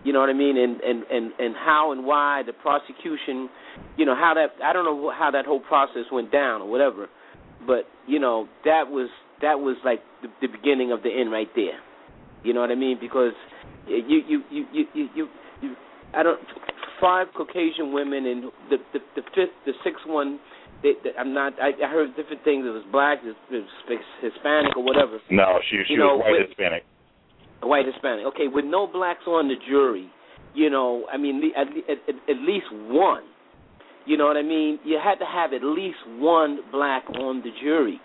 You 0.08 0.14
know 0.14 0.22
what 0.24 0.30
I 0.30 0.34
mean? 0.40 0.56
And 0.56 0.80
and 0.80 1.04
and 1.12 1.26
and 1.38 1.52
how 1.54 1.92
and 1.92 2.06
why 2.06 2.42
the 2.48 2.54
prosecution, 2.54 3.50
you 3.98 4.06
know 4.08 4.16
how 4.16 4.32
that 4.40 4.56
I 4.64 4.72
don't 4.72 4.86
know 4.86 5.12
how 5.12 5.32
that 5.32 5.46
whole 5.46 5.60
process 5.60 6.08
went 6.10 6.32
down 6.32 6.62
or 6.62 6.70
whatever, 6.72 7.10
but 7.68 7.84
you 8.08 8.18
know 8.18 8.48
that 8.64 8.88
was 8.88 9.10
that 9.42 9.60
was 9.60 9.76
like 9.84 10.00
the, 10.22 10.30
the 10.40 10.48
beginning 10.48 10.94
of 10.94 11.04
the 11.04 11.10
end 11.12 11.30
right 11.30 11.50
there. 11.58 11.80
You 12.46 12.54
know 12.54 12.62
what 12.62 12.72
I 12.72 12.76
mean? 12.76 12.98
Because 13.02 13.34
you 13.86 14.22
you 14.32 14.44
you 14.50 14.66
you 14.72 14.86
you 14.94 15.08
you, 15.14 15.28
you 15.62 15.76
I 16.16 16.24
don't 16.24 16.40
five 17.02 17.28
Caucasian 17.36 17.92
women 17.92 18.26
and 18.28 18.44
the 18.72 18.78
the, 18.94 19.00
the 19.18 19.24
fifth 19.36 19.56
the 19.66 19.74
sixth 19.84 20.06
one. 20.08 20.40
They, 20.84 20.94
they, 21.04 21.10
I'm 21.20 21.34
not. 21.34 21.52
I, 21.60 21.70
I 21.84 21.90
heard 21.92 22.16
different 22.16 22.46
things. 22.46 22.64
It 22.64 22.70
was 22.70 22.86
black, 22.94 23.18
it 23.26 23.36
was 23.52 23.66
Hispanic, 24.22 24.78
or 24.78 24.84
whatever. 24.86 25.20
No, 25.32 25.60
she 25.70 25.82
she 25.88 25.94
You 25.94 26.00
know, 26.00 26.16
was 26.16 26.24
white 26.24 26.32
with- 26.40 26.48
Hispanic. 26.48 26.84
White 27.62 27.86
Hispanic. 27.86 28.26
Okay, 28.28 28.48
with 28.48 28.66
no 28.66 28.88
blacks 28.88 29.26
on 29.28 29.48
the 29.48 29.56
jury, 29.68 30.10
you 30.54 30.70
know, 30.70 31.06
I 31.12 31.18
mean, 31.18 31.42
at, 31.56 31.68
at, 31.68 32.16
at, 32.30 32.38
least 32.42 32.66
one. 32.72 33.24
You 34.06 34.18
know 34.18 34.26
what 34.26 34.38
I 34.38 34.44
mean? 34.44 34.80
You 34.86 35.00
had 35.04 35.16
to 35.20 35.26
have 35.26 35.54
at 35.54 35.64
least 35.64 35.98
one 36.18 36.60
black 36.72 37.04
on 37.10 37.42
the 37.44 37.52
jury. 37.62 38.00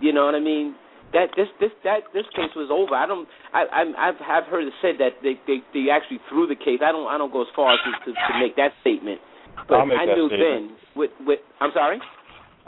You 0.00 0.12
know 0.12 0.26
what 0.26 0.34
I 0.34 0.40
mean? 0.40 0.74
That 1.12 1.34
this 1.34 1.48
this 1.58 1.74
that 1.82 2.06
this 2.14 2.22
case 2.36 2.54
was 2.54 2.70
over. 2.70 2.94
I 2.94 3.06
don't. 3.06 3.26
I 3.52 3.66
I'm, 3.72 3.96
I've 3.98 4.20
have 4.22 4.44
heard 4.46 4.62
it 4.62 4.72
said 4.80 5.02
that 5.02 5.18
they, 5.26 5.34
they 5.50 5.58
they 5.74 5.90
actually 5.90 6.22
threw 6.30 6.46
the 6.46 6.54
case. 6.54 6.78
I 6.86 6.92
don't 6.92 7.10
I 7.10 7.18
don't 7.18 7.32
go 7.32 7.42
as 7.42 7.50
far 7.56 7.74
as 7.74 7.80
to 7.82 7.90
to, 8.06 8.10
to 8.14 8.32
make 8.38 8.54
that 8.54 8.70
statement. 8.80 9.18
But 9.66 9.82
I'll 9.82 9.86
make 9.90 9.98
I 9.98 10.06
that 10.06 10.14
knew 10.14 10.30
statement. 10.30 10.78
then. 10.78 10.94
With 10.94 11.10
with 11.26 11.40
I'm 11.58 11.74
sorry. 11.74 11.98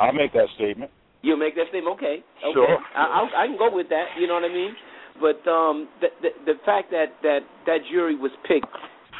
I'll 0.00 0.12
make 0.12 0.32
that 0.32 0.50
statement. 0.56 0.90
You'll 1.22 1.38
make 1.38 1.54
that 1.54 1.70
statement, 1.70 1.94
okay? 2.02 2.18
Okay, 2.42 2.52
Sure. 2.52 2.78
I, 2.98 3.22
I'll, 3.22 3.30
I 3.30 3.46
can 3.46 3.56
go 3.56 3.70
with 3.70 3.88
that. 3.94 4.18
You 4.18 4.26
know 4.26 4.34
what 4.34 4.42
I 4.42 4.50
mean? 4.50 4.74
But 5.20 5.44
um, 5.48 5.88
the, 6.00 6.08
the 6.20 6.30
the 6.46 6.54
fact 6.64 6.90
that 6.90 7.16
that 7.22 7.40
that 7.66 7.78
jury 7.90 8.16
was 8.16 8.32
picked, 8.48 8.72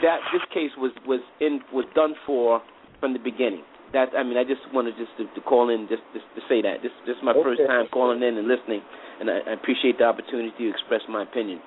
that 0.03 0.19
this 0.33 0.43
case 0.53 0.73
was 0.79 0.93
was 1.07 1.21
in 1.41 1.61
was 1.73 1.85
done 1.95 2.15
for 2.27 2.63
from 3.01 3.13
the 3.13 3.19
beginning. 3.19 3.63
That 3.93 4.09
I 4.17 4.23
mean, 4.23 4.37
I 4.37 4.45
just 4.45 4.63
wanted 4.73 4.95
just 4.97 5.13
to, 5.19 5.29
to 5.35 5.41
call 5.45 5.69
in 5.69 5.87
just, 5.89 6.03
just 6.15 6.25
to 6.35 6.41
say 6.49 6.63
that 6.63 6.81
this 6.83 6.93
this 7.07 7.17
is 7.17 7.23
my 7.23 7.35
first 7.35 7.61
time 7.69 7.87
calling 7.93 8.23
in 8.23 8.39
and 8.39 8.49
listening, 8.49 8.81
and 9.21 9.29
I, 9.29 9.51
I 9.51 9.53
appreciate 9.53 9.99
the 9.99 10.05
opportunity 10.05 10.53
to 10.59 10.71
express 10.71 11.03
my 11.09 11.23
opinion. 11.23 11.61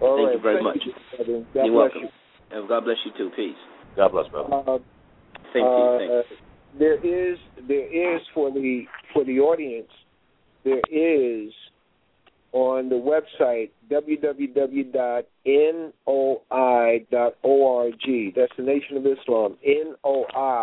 All 0.00 0.14
Thank 0.16 0.28
right. 0.28 0.36
you 0.36 0.42
very 0.42 0.62
Thank 0.62 0.78
much. 0.78 0.82
you, 0.86 1.46
god 1.52 1.66
you're 1.66 1.74
bless 1.74 1.90
welcome. 1.92 2.08
And 2.52 2.68
God 2.68 2.84
bless 2.84 2.98
you 3.04 3.12
too. 3.18 3.34
Peace. 3.34 3.58
God 3.96 4.12
bless, 4.12 4.28
brother. 4.30 4.54
Uh, 4.54 4.78
Same 5.52 5.66
to 5.66 5.74
you. 5.74 6.22
uh, 6.22 6.22
there 6.78 6.98
is 7.02 7.38
there 7.66 8.16
is 8.16 8.22
for 8.32 8.52
the 8.52 8.84
for 9.12 9.24
the 9.24 9.40
audience 9.40 9.90
there 10.64 10.82
is 10.90 11.52
on 12.52 12.88
the 12.88 12.96
website 12.96 13.70
www.noi.org. 13.90 15.24
That's 18.34 18.52
the 18.56 18.62
Nation 18.62 18.96
of 18.96 19.06
Islam. 19.06 19.56
noi.org. 20.04 20.54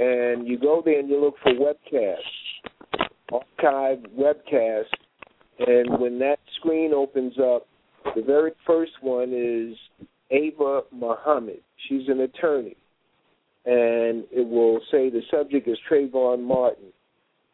And 0.00 0.46
you 0.46 0.58
go 0.60 0.80
there 0.84 1.00
and 1.00 1.08
you 1.08 1.20
look 1.20 1.34
for 1.42 1.52
webcasts, 1.52 2.16
archive 3.32 3.98
webcasts, 4.16 4.84
and 5.58 5.98
when 6.00 6.18
that 6.20 6.38
screen 6.56 6.92
opens 6.94 7.34
up, 7.38 7.66
the 8.14 8.22
very 8.22 8.52
first 8.66 8.92
one 9.00 9.32
is 9.34 9.76
Ava 10.30 10.82
Muhammad. 10.92 11.60
She's 11.88 12.08
an 12.08 12.20
attorney. 12.20 12.76
And 13.66 14.24
it 14.30 14.48
will 14.48 14.80
say 14.90 15.10
the 15.10 15.22
subject 15.30 15.66
is 15.68 15.76
Trayvon 15.90 16.42
Martin. 16.42 16.92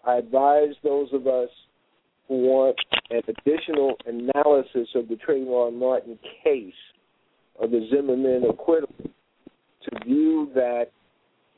I 0.06 0.18
advise 0.18 0.74
those 0.82 1.08
of 1.12 1.26
us 1.26 1.48
who 2.28 2.36
want 2.36 2.76
an 3.10 3.22
additional 3.28 3.96
analysis 4.06 4.88
of 4.94 5.08
the 5.08 5.16
Trayvon 5.16 5.78
Martin 5.78 6.18
case 6.42 6.72
of 7.60 7.70
the 7.70 7.86
Zimmerman 7.90 8.44
acquittal 8.48 8.88
to 8.98 10.04
view 10.04 10.50
that 10.54 10.86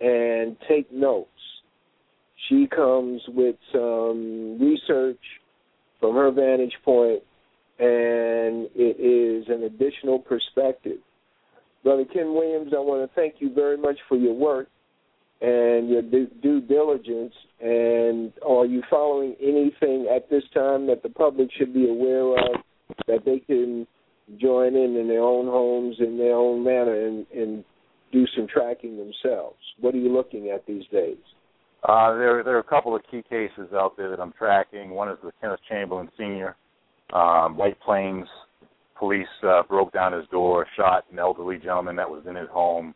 and 0.01 0.57
take 0.68 0.92
notes. 0.92 1.30
She 2.49 2.66
comes 2.66 3.22
with 3.28 3.57
some 3.72 4.59
research 4.61 5.20
from 5.99 6.14
her 6.14 6.30
vantage 6.30 6.74
point, 6.84 7.22
and 7.78 8.68
it 8.74 9.01
is 9.01 9.49
an 9.49 9.64
additional 9.64 10.18
perspective. 10.18 10.99
Brother 11.82 12.05
Ken 12.12 12.34
Williams, 12.34 12.72
I 12.76 12.80
want 12.80 13.09
to 13.09 13.14
thank 13.14 13.36
you 13.38 13.53
very 13.53 13.76
much 13.76 13.97
for 14.09 14.16
your 14.16 14.34
work 14.34 14.68
and 15.41 15.89
your 15.89 16.03
due, 16.03 16.61
diligence. 16.61 17.34
And 17.61 18.32
are 18.47 18.66
you 18.66 18.82
following 18.89 19.34
anything 19.41 20.09
at 20.14 20.28
this 20.30 20.43
time 20.55 20.87
that 20.87 21.03
the 21.03 21.09
public 21.11 21.49
should 21.57 21.74
be 21.74 21.89
aware 21.89 22.32
of 22.32 22.61
that 23.07 23.24
they 23.24 23.41
can 23.41 23.87
join 24.41 24.74
in 24.74 24.97
in 24.97 25.09
their 25.09 25.22
own 25.22 25.47
homes 25.47 25.97
in 26.01 26.18
their 26.18 26.34
own 26.34 26.64
manner 26.64 27.07
and, 27.07 27.26
and 27.34 27.64
do 28.12 28.24
some 28.37 28.47
tracking 28.47 28.97
themselves? 28.97 29.59
What 29.80 29.95
are 29.95 29.99
you 29.99 30.12
looking 30.12 30.51
at 30.51 30.66
these 30.66 30.84
days? 30.93 31.18
Uh, 31.82 32.16
there, 32.16 32.43
there 32.43 32.57
are 32.57 32.61
a 32.61 32.64
couple 32.64 32.97
of 32.97 33.03
key 33.11 33.22
cases 33.28 33.72
out 33.72 33.97
there 33.97 34.11
that 34.11 34.20
I'm 34.20 34.32
tracking. 34.32 34.91
One 34.91 35.09
is 35.09 35.18
the 35.22 35.30
Kenneth 35.41 35.61
Chamberlain 35.68 36.11
Sr. 36.16 36.57
Um, 37.12 37.57
White 37.57 37.78
Plains 37.80 38.26
police 38.99 39.26
uh, 39.47 39.62
broke 39.68 39.93
down 39.93 40.12
his 40.12 40.26
door, 40.28 40.66
shot 40.76 41.05
an 41.12 41.18
elderly 41.18 41.59
gentleman 41.59 41.97
that 41.97 42.09
was 42.09 42.24
in 42.28 42.34
his 42.34 42.49
home 42.51 42.95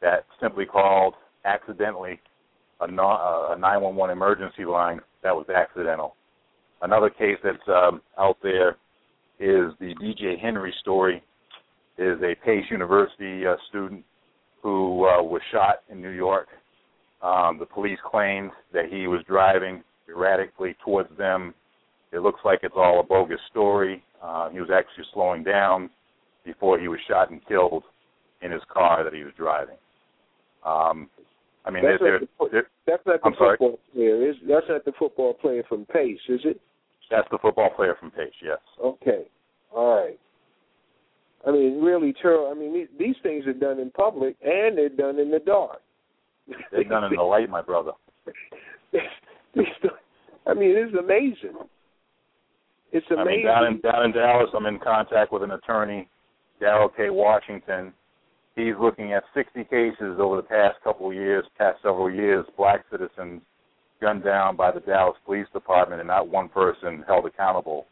that 0.00 0.24
simply 0.40 0.64
called 0.64 1.14
accidentally 1.44 2.20
a, 2.80 2.84
uh, 2.84 3.54
a 3.54 3.58
911 3.58 4.12
emergency 4.16 4.64
line 4.64 5.00
that 5.22 5.34
was 5.34 5.46
accidental. 5.54 6.16
Another 6.82 7.10
case 7.10 7.38
that's 7.44 7.56
um, 7.68 8.02
out 8.18 8.36
there 8.42 8.70
is 9.38 9.72
the 9.80 9.94
DJ 10.02 10.38
Henry 10.38 10.74
story. 10.80 11.22
Is 11.98 12.18
a 12.22 12.34
Pace 12.44 12.64
University 12.70 13.46
uh, 13.46 13.54
student 13.68 14.02
who 14.62 15.06
uh, 15.06 15.22
was 15.22 15.42
shot 15.52 15.82
in 15.90 16.00
New 16.00 16.10
York. 16.10 16.48
Um, 17.22 17.58
the 17.58 17.66
police 17.66 17.98
claimed 18.10 18.50
that 18.72 18.86
he 18.90 19.06
was 19.06 19.20
driving 19.28 19.84
erratically 20.08 20.74
towards 20.84 21.16
them. 21.18 21.54
It 22.10 22.20
looks 22.20 22.40
like 22.44 22.60
it's 22.62 22.74
all 22.76 23.00
a 23.00 23.02
bogus 23.02 23.38
story. 23.50 24.02
Uh, 24.22 24.48
he 24.48 24.58
was 24.58 24.70
actually 24.74 25.04
slowing 25.12 25.44
down 25.44 25.90
before 26.44 26.80
he 26.80 26.88
was 26.88 26.98
shot 27.06 27.30
and 27.30 27.46
killed 27.46 27.84
in 28.40 28.50
his 28.50 28.62
car 28.72 29.04
that 29.04 29.12
he 29.12 29.22
was 29.22 29.32
driving. 29.36 29.76
Um, 30.64 31.08
I 31.64 31.70
mean, 31.70 31.84
that's 31.84 32.02
they're, 32.02 32.20
not 32.20 32.50
they're, 32.50 32.62
the, 32.62 32.68
that's 32.86 33.02
not 33.06 33.20
the 33.20 33.26
I'm 33.26 33.34
sorry? 33.38 33.56
football 33.58 33.78
player. 33.94 34.30
Is 34.30 34.36
that's 34.48 34.66
not 34.68 34.84
the 34.84 34.92
football 34.98 35.34
player 35.34 35.62
from 35.68 35.86
Pace, 35.86 36.20
is 36.28 36.40
it? 36.44 36.60
that's 37.12 37.28
the 37.30 37.38
football 37.38 37.70
player 37.76 37.94
from 38.00 38.10
Pace. 38.10 38.32
Yes. 38.42 38.58
Okay. 38.82 39.24
All 39.74 39.96
right. 39.96 40.18
I 41.46 41.50
mean, 41.50 41.80
really, 41.82 42.14
Terrell. 42.20 42.50
I 42.50 42.58
mean, 42.58 42.72
these, 42.72 42.88
these 42.98 43.16
things 43.22 43.46
are 43.46 43.52
done 43.52 43.78
in 43.78 43.90
public 43.90 44.36
and 44.42 44.78
they're 44.78 44.88
done 44.88 45.18
in 45.18 45.30
the 45.30 45.40
dark. 45.40 45.80
They're 46.70 46.84
done 46.84 47.04
in 47.04 47.14
the 47.14 47.22
light, 47.22 47.50
my 47.50 47.62
brother. 47.62 47.92
I 50.46 50.54
mean, 50.54 50.76
it's 50.76 50.94
amazing. 50.98 51.58
It's 52.92 53.06
amazing. 53.10 53.18
I 53.18 53.24
mean, 53.24 53.44
down 53.44 53.66
in 53.66 53.80
down 53.80 54.04
in 54.04 54.12
Dallas, 54.12 54.50
I'm 54.54 54.66
in 54.66 54.78
contact 54.78 55.32
with 55.32 55.42
an 55.42 55.52
attorney, 55.52 56.08
Daryl 56.60 56.88
K. 56.96 57.10
Washington. 57.10 57.92
He's 58.54 58.74
looking 58.78 59.12
at 59.14 59.24
60 59.34 59.64
cases 59.64 60.18
over 60.18 60.36
the 60.36 60.42
past 60.42 60.76
couple 60.84 61.08
of 61.08 61.14
years, 61.14 61.44
past 61.56 61.78
several 61.82 62.10
years, 62.10 62.44
black 62.56 62.84
citizens 62.90 63.40
gunned 64.00 64.24
down 64.24 64.56
by 64.56 64.70
the 64.70 64.80
Dallas 64.80 65.16
Police 65.24 65.46
Department, 65.52 66.00
and 66.00 66.08
not 66.08 66.28
one 66.28 66.48
person 66.48 67.04
held 67.06 67.24
accountable 67.24 67.86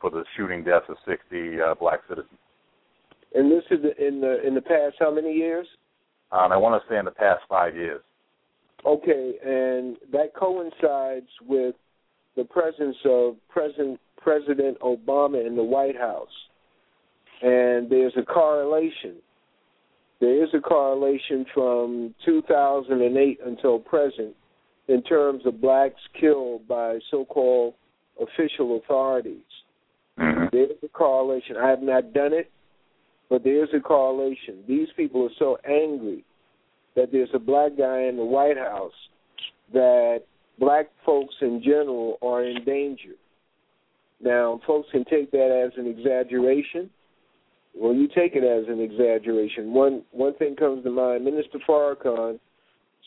for 0.00 0.08
the 0.10 0.24
shooting 0.36 0.64
deaths 0.64 0.86
of 0.88 0.96
60 1.06 1.60
uh, 1.60 1.74
black 1.74 2.00
citizens. 2.08 2.38
and 3.34 3.50
this 3.50 3.64
is 3.70 3.80
in 3.98 4.20
the 4.20 4.46
in 4.46 4.54
the 4.54 4.62
past 4.62 4.96
how 4.98 5.12
many 5.12 5.32
years? 5.32 5.66
Um, 6.30 6.52
I 6.52 6.56
want 6.56 6.80
to 6.80 6.88
say 6.88 6.98
in 6.98 7.04
the 7.04 7.10
past 7.10 7.40
five 7.48 7.74
years. 7.74 8.00
Okay, 8.86 9.34
and 9.44 9.96
that 10.12 10.34
coincides 10.34 11.28
with 11.46 11.74
the 12.36 12.44
presence 12.44 12.96
of 13.04 13.34
President 13.48 13.98
President 14.16 14.78
Obama 14.80 15.44
in 15.44 15.56
the 15.56 15.62
White 15.62 15.96
House. 15.96 16.28
And 17.42 17.90
there's 17.90 18.12
a 18.16 18.22
correlation. 18.22 19.16
There 20.20 20.42
is 20.42 20.50
a 20.52 20.60
correlation 20.60 21.46
from 21.54 22.14
2008 22.24 23.38
until 23.44 23.78
present 23.78 24.34
in 24.88 25.02
terms 25.02 25.42
of 25.46 25.60
blacks 25.60 26.00
killed 26.18 26.66
by 26.66 26.98
so-called 27.10 27.74
official 28.20 28.78
authorities. 28.78 29.42
Mm-hmm. 30.18 30.46
There's 30.50 30.70
a 30.82 30.88
correlation. 30.88 31.56
I 31.56 31.68
have 31.68 31.82
not 31.82 32.12
done 32.12 32.32
it, 32.32 32.50
but 33.30 33.44
there's 33.44 33.68
a 33.74 33.80
correlation. 33.80 34.64
These 34.66 34.88
people 34.96 35.24
are 35.24 35.36
so 35.38 35.58
angry 35.64 36.24
that 36.96 37.12
there's 37.12 37.28
a 37.32 37.38
black 37.38 37.76
guy 37.78 38.02
in 38.02 38.16
the 38.16 38.24
White 38.24 38.56
House 38.56 38.92
that 39.72 40.22
black 40.58 40.88
folks 41.06 41.34
in 41.40 41.62
general 41.62 42.18
are 42.22 42.42
in 42.42 42.64
danger. 42.64 43.14
Now, 44.20 44.60
folks 44.66 44.88
can 44.90 45.04
take 45.04 45.30
that 45.30 45.64
as 45.66 45.78
an 45.78 45.86
exaggeration. 45.86 46.90
Well, 47.74 47.94
you 47.94 48.08
take 48.08 48.34
it 48.34 48.44
as 48.44 48.68
an 48.68 48.80
exaggeration. 48.80 49.72
One 49.72 50.02
one 50.12 50.34
thing 50.34 50.56
comes 50.56 50.84
to 50.84 50.90
mind. 50.90 51.24
Minister 51.24 51.58
Farrakhan 51.68 52.40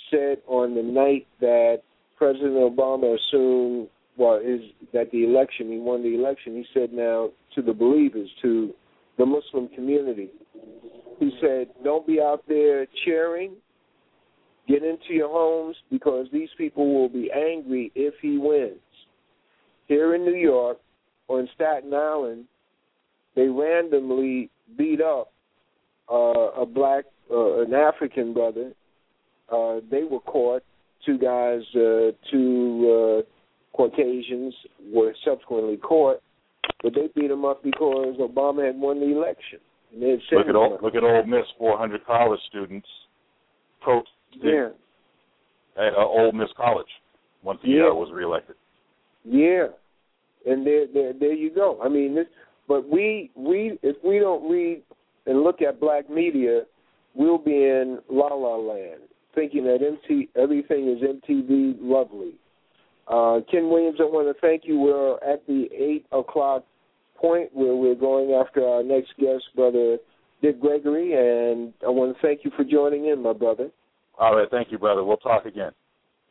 said 0.09 0.37
on 0.47 0.75
the 0.75 0.83
night 0.83 1.27
that 1.39 1.81
President 2.17 2.53
Obama 2.53 3.17
assumed 3.17 3.89
well 4.17 4.37
is 4.37 4.61
that 4.93 5.11
the 5.11 5.23
election 5.23 5.71
he 5.71 5.77
won 5.77 6.03
the 6.03 6.15
election. 6.15 6.55
He 6.55 6.65
said 6.73 6.93
now 6.93 7.31
to 7.55 7.61
the 7.61 7.73
believers, 7.73 8.29
to 8.41 8.73
the 9.17 9.25
Muslim 9.25 9.67
community, 9.69 10.29
he 11.19 11.31
said, 11.41 11.69
"Don't 11.83 12.07
be 12.07 12.21
out 12.21 12.43
there 12.47 12.87
cheering. 13.03 13.55
Get 14.67 14.83
into 14.83 15.13
your 15.13 15.29
homes 15.29 15.75
because 15.89 16.27
these 16.31 16.49
people 16.57 16.93
will 16.93 17.09
be 17.09 17.29
angry 17.31 17.91
if 17.95 18.13
he 18.21 18.37
wins." 18.37 18.79
Here 19.87 20.15
in 20.15 20.23
New 20.23 20.35
York 20.35 20.79
or 21.27 21.39
in 21.39 21.49
Staten 21.55 21.93
Island, 21.93 22.45
they 23.35 23.47
randomly 23.47 24.49
beat 24.77 25.01
up 25.01 25.31
uh, 26.11 26.51
a 26.61 26.65
black, 26.65 27.05
uh, 27.31 27.61
an 27.61 27.73
African 27.73 28.33
brother. 28.33 28.73
Uh, 29.51 29.79
they 29.89 30.03
were 30.03 30.19
caught. 30.21 30.63
Two 31.05 31.17
guys, 31.17 31.61
uh, 31.75 32.11
two 32.29 33.23
uh, 33.25 33.75
Caucasians 33.75 34.53
were 34.93 35.13
subsequently 35.25 35.77
caught, 35.77 36.21
but 36.83 36.93
they 36.93 37.07
beat 37.15 37.29
them 37.29 37.43
up 37.45 37.63
because 37.63 38.17
Obama 38.19 38.65
had 38.67 38.75
won 38.79 38.99
the 38.99 39.07
election. 39.15 39.59
And 39.93 40.01
they 40.03 40.09
had 40.11 40.19
Look 40.31 40.47
at 40.47 40.55
old, 40.55 40.81
look 40.83 40.95
at 40.95 41.03
Ole 41.03 41.25
Miss, 41.25 41.45
400 41.57 42.05
college 42.05 42.39
students 42.49 42.87
protesting 43.81 44.11
Yeah, 44.43 44.69
at 45.77 45.93
uh, 45.93 46.05
Ole 46.05 46.31
Miss 46.33 46.49
College 46.55 46.87
once 47.43 47.59
Yeah. 47.63 47.87
uh, 47.89 47.93
was 47.95 48.11
reelected. 48.13 48.55
yeah, 49.25 49.67
and 50.45 50.65
there, 50.65 50.85
there, 50.93 51.13
there 51.13 51.33
you 51.33 51.49
go. 51.49 51.79
I 51.83 51.89
mean, 51.89 52.13
this, 52.15 52.27
but 52.71 52.87
we, 52.89 53.29
we, 53.35 53.77
if 53.83 53.97
we 54.01 54.19
don't 54.19 54.49
read 54.49 54.81
and 55.25 55.43
look 55.43 55.61
at 55.61 55.81
black 55.81 56.09
media, 56.09 56.61
we'll 57.13 57.37
be 57.37 57.51
in 57.51 57.99
la 58.09 58.27
la 58.27 58.55
land, 58.55 59.01
thinking 59.35 59.65
that 59.65 59.79
MT, 59.85 60.29
everything 60.37 60.87
is 60.87 61.03
MTV 61.03 61.79
lovely. 61.81 62.35
Uh, 63.09 63.41
Ken 63.51 63.69
Williams, 63.69 63.97
I 63.99 64.03
want 64.03 64.33
to 64.33 64.39
thank 64.39 64.61
you. 64.63 64.79
We're 64.79 65.15
at 65.15 65.45
the 65.47 65.67
eight 65.77 66.05
o'clock 66.13 66.63
point 67.17 67.49
where 67.53 67.75
we're 67.75 67.93
going 67.93 68.31
after 68.31 68.65
our 68.65 68.83
next 68.83 69.09
guest, 69.19 69.43
brother 69.53 69.97
Dick 70.41 70.61
Gregory, 70.61 71.11
and 71.11 71.73
I 71.85 71.89
want 71.89 72.15
to 72.15 72.21
thank 72.21 72.45
you 72.45 72.51
for 72.55 72.63
joining 72.63 73.07
in, 73.07 73.21
my 73.21 73.33
brother. 73.33 73.69
All 74.17 74.37
right, 74.37 74.47
thank 74.49 74.71
you, 74.71 74.77
brother. 74.77 75.03
We'll 75.03 75.17
talk 75.17 75.45
again. 75.45 75.71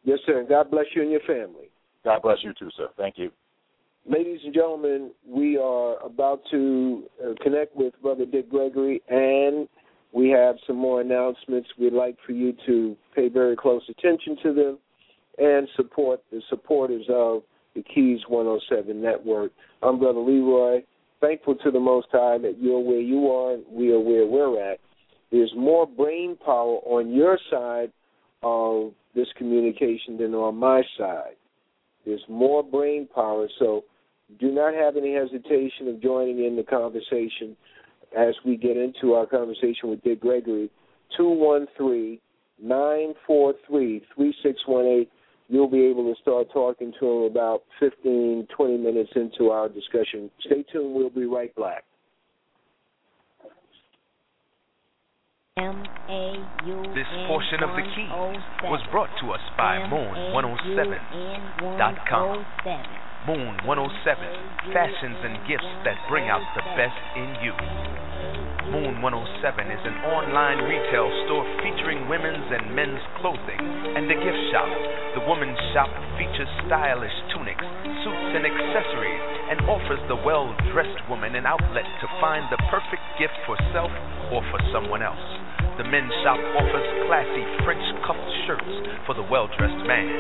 Yes, 0.05 0.21
sir. 0.25 0.41
and 0.41 0.49
God 0.49 0.71
bless 0.71 0.87
you 0.97 1.03
and 1.03 1.11
your 1.11 1.21
family. 1.27 1.69
God 2.03 2.23
bless 2.23 2.39
you 2.43 2.55
too, 2.59 2.71
sir. 2.79 2.89
Thank 2.97 3.19
you. 3.19 3.31
Ladies 4.09 4.41
and 4.45 4.55
gentlemen, 4.55 5.11
we 5.29 5.59
are 5.59 5.99
about 6.03 6.41
to 6.51 7.05
uh, 7.23 7.35
connect 7.43 7.77
with 7.77 7.93
Brother 8.01 8.25
Dick 8.25 8.49
Gregory, 8.49 9.03
and 9.09 9.69
we 10.13 10.31
have 10.31 10.57
some 10.67 10.77
more 10.77 11.03
announcements. 11.03 11.69
We'd 11.79 11.93
like 11.93 12.17
for 12.25 12.33
you 12.33 12.55
to 12.67 12.97
pay 13.15 13.29
very 13.29 13.57
close 13.57 13.83
attention 13.91 14.39
to 14.43 14.55
them 14.55 14.79
and 15.39 15.69
support 15.77 16.23
the 16.33 16.41
supporters 16.49 17.05
of 17.11 17.43
the 17.75 17.83
Keys 17.83 18.21
107 18.27 19.01
network. 19.01 19.53
I'm 19.83 19.99
Brother 19.99 20.21
Leroy. 20.21 20.83
Thankful 21.21 21.57
to 21.57 21.71
the 21.71 21.79
Most 21.79 22.09
High 22.11 22.39
that 22.39 22.57
you're 22.59 22.81
where 22.81 23.01
you 23.01 23.31
are 23.31 23.59
we 23.71 23.93
are 23.93 24.01
where 24.01 24.27
we're 24.27 24.73
at. 24.73 24.79
There's 25.31 25.53
more 25.55 25.87
brain 25.87 26.39
power 26.43 26.79
on 26.87 27.13
your 27.13 27.39
side 27.51 27.93
of 28.43 28.93
this 29.15 29.29
communication 29.37 30.17
than 30.17 30.35
on 30.35 30.57
my 30.57 30.83
side. 30.97 31.37
There's 32.05 32.25
more 32.29 32.63
brain 32.63 33.09
power, 33.15 33.49
so 33.59 33.85
do 34.39 34.51
not 34.51 34.75
have 34.75 34.97
any 34.97 35.15
hesitation 35.15 35.89
of 35.89 36.01
joining 36.03 36.45
in 36.45 36.57
the 36.57 36.63
conversation 36.63 37.57
as 38.17 38.35
we 38.45 38.57
get 38.57 38.77
into 38.77 39.15
our 39.15 39.27
conversation 39.27 39.91
with 39.91 40.03
Dick 40.03 40.21
Gregory. 40.21 40.71
213 41.17 42.19
943 42.63 44.03
3618. 44.15 45.07
You'll 45.49 45.69
be 45.69 45.85
able 45.87 46.13
to 46.15 46.21
start 46.21 46.47
talking 46.53 46.93
to 47.01 47.07
him 47.07 47.23
about 47.25 47.63
15, 47.81 48.47
20 48.57 48.77
minutes 48.79 49.11
into 49.17 49.51
our 49.51 49.69
discussion. 49.69 50.31
Stay 50.47 50.65
tuned. 50.73 50.95
We'll 50.95 51.11
be 51.11 51.25
right 51.25 51.55
back. 51.57 51.85
This 55.61 57.05
portion 57.29 57.61
of 57.61 57.77
the 57.77 57.85
key 57.93 58.09
was 58.65 58.81
brought 58.89 59.13
to 59.21 59.37
us 59.37 59.45
by 59.61 59.77
Moon107.com. 59.93 62.49
Moon 63.29 63.61
107, 63.69 64.73
fashions 64.73 65.21
and 65.21 65.37
gifts 65.45 65.69
that 65.85 66.01
bring 66.09 66.33
out 66.33 66.41
the 66.57 66.65
best 66.81 66.97
in 67.13 67.29
you. 67.45 67.53
Moon 68.73 69.05
107 69.05 69.69
is 69.69 69.85
an 69.85 70.01
online 70.09 70.65
retail 70.65 71.13
store 71.29 71.45
featuring 71.61 72.09
women's 72.09 72.49
and 72.49 72.73
men's 72.73 73.05
clothing 73.21 73.61
and 73.61 74.09
a 74.09 74.17
gift 74.17 74.41
shop. 74.49 74.65
The 75.13 75.29
women's 75.29 75.61
shop 75.77 75.93
features 76.17 76.49
stylish 76.65 77.13
tunics, 77.37 77.69
suits, 78.01 78.33
and 78.33 78.49
accessories 78.49 79.21
and 79.53 79.61
offers 79.69 80.01
the 80.09 80.17
well 80.25 80.57
dressed 80.73 81.05
woman 81.13 81.37
an 81.37 81.45
outlet 81.45 81.85
to 82.01 82.09
find 82.25 82.49
the 82.49 82.57
perfect 82.73 83.05
gift 83.21 83.37
for 83.45 83.61
self 83.77 83.93
or 84.33 84.41
for 84.49 84.57
someone 84.73 85.05
else. 85.05 85.21
The 85.81 85.89
men's 85.89 86.13
shop 86.21 86.37
offers 86.61 86.85
classy 87.09 87.41
French 87.65 87.81
cuffed 88.05 88.29
shirts 88.45 88.75
for 89.09 89.17
the 89.17 89.25
well 89.33 89.49
dressed 89.57 89.81
man. 89.89 90.13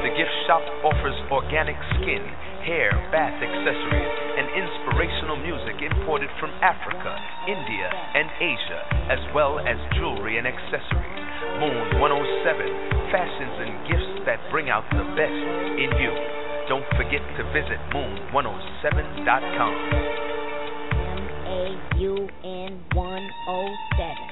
The 0.00 0.08
gift 0.16 0.32
shop 0.48 0.64
offers 0.80 1.12
organic 1.28 1.76
skin, 2.00 2.24
hair, 2.64 2.96
bath 3.12 3.36
accessories, 3.36 4.08
and 4.40 4.48
inspirational 4.56 5.36
music 5.36 5.84
imported 5.84 6.32
from 6.40 6.48
Africa, 6.64 7.12
India, 7.44 7.92
and 7.92 8.24
Asia, 8.40 8.80
as 9.12 9.20
well 9.36 9.60
as 9.60 9.76
jewelry 10.00 10.40
and 10.40 10.48
accessories. 10.48 11.20
Moon 11.60 12.00
107 12.00 13.12
fashions 13.12 13.68
and 13.68 13.72
gifts 13.92 14.16
that 14.24 14.40
bring 14.48 14.72
out 14.72 14.88
the 14.96 15.04
best 15.12 15.44
in 15.76 15.92
you. 16.00 16.12
Don't 16.72 16.88
forget 16.96 17.20
to 17.36 17.44
visit 17.52 17.76
moon107.com. 17.92 19.74
M 21.04 21.24
A 21.52 22.00
U 22.00 22.16
N 22.48 22.80
107. 22.96 24.31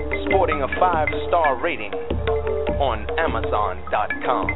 sporting 0.25 0.61
a 0.61 0.67
five 0.79 1.07
star 1.27 1.61
rating 1.61 1.93
on 2.81 3.05
Amazon.com. 3.17 4.47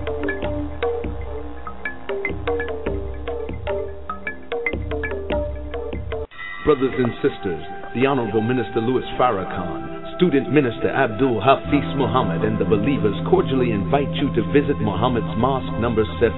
Brothers 6.66 6.98
and 6.98 7.14
sisters, 7.22 7.62
the 7.94 8.10
Honorable 8.10 8.42
Minister 8.42 8.82
Louis 8.82 9.06
Farrakhan, 9.22 10.18
Student 10.18 10.50
Minister 10.52 10.90
Abdul 10.90 11.38
Hafiz 11.38 11.86
Muhammad, 11.94 12.42
and 12.42 12.58
the 12.58 12.66
believers 12.66 13.14
cordially 13.30 13.70
invite 13.70 14.10
you 14.18 14.34
to 14.34 14.42
visit 14.50 14.82
Muhammad's 14.82 15.30
Mosque 15.38 15.78
number 15.78 16.02
7, 16.18 16.34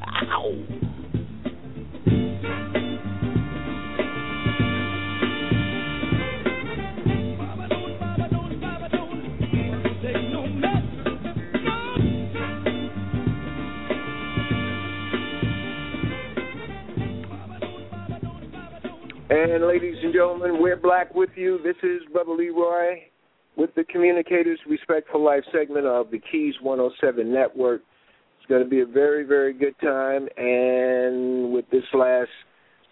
Ow! 0.03 0.75
And 19.27 19.65
ladies 19.65 19.95
and 20.03 20.13
gentlemen, 20.13 20.61
we're 20.61 20.77
black 20.77 21.15
with 21.15 21.31
you. 21.35 21.57
This 21.63 21.77
is 21.81 22.01
Brother 22.13 22.33
Leroy 22.33 23.05
with 23.57 23.73
the 23.73 23.83
Communicators 23.85 24.59
Respect 24.69 25.07
for 25.11 25.19
Life 25.19 25.43
segment 25.51 25.87
of 25.87 26.11
the 26.11 26.19
Keys 26.31 26.53
107 26.61 27.33
Network. 27.33 27.81
It's 28.37 28.47
going 28.47 28.63
to 28.63 28.69
be 28.69 28.81
a 28.81 28.85
very, 28.85 29.23
very 29.23 29.51
good 29.51 29.73
time. 29.81 30.27
And 30.37 31.51
with 31.51 31.65
this 31.71 31.85
last 31.95 32.29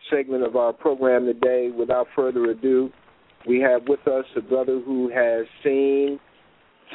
segment 0.09 0.43
of 0.43 0.55
our 0.55 0.73
program 0.73 1.27
today, 1.27 1.69
without 1.69 2.07
further 2.15 2.45
ado, 2.45 2.89
we 3.47 3.59
have 3.59 3.83
with 3.87 4.07
us 4.07 4.25
a 4.35 4.41
brother 4.41 4.81
who 4.83 5.11
has 5.13 5.45
seen 5.63 6.19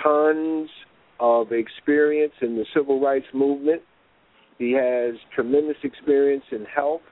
tons 0.02 0.68
of 1.20 1.52
experience 1.52 2.34
in 2.42 2.56
the 2.56 2.64
civil 2.74 3.00
rights 3.00 3.26
movement. 3.32 3.82
He 4.58 4.72
has 4.72 5.14
tremendous 5.32 5.76
experience 5.84 6.44
in 6.50 6.64
health 6.64 7.02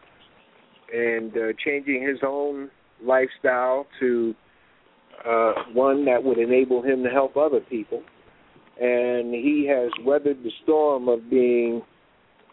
and 0.93 1.33
uh, 1.37 1.53
changing 1.65 2.03
his 2.07 2.19
own 2.27 2.71
lifestyle 3.03 3.87
to 4.01 4.35
uh, 5.27 5.53
one 5.73 6.05
that 6.05 6.23
would 6.23 6.39
enable 6.39 6.83
him 6.83 7.03
to 7.03 7.11
help 7.11 7.37
other 7.37 7.61
people. 7.61 8.03
And 8.81 9.33
he 9.33 9.67
has 9.71 9.91
weathered 10.05 10.43
the 10.43 10.51
storm 10.63 11.09
of 11.09 11.31
being 11.31 11.83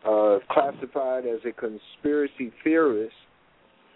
uh, 0.05 0.39
classified 0.49 1.25
as 1.25 1.39
a 1.45 1.51
conspiracy 1.51 2.51
theorist 2.63 3.15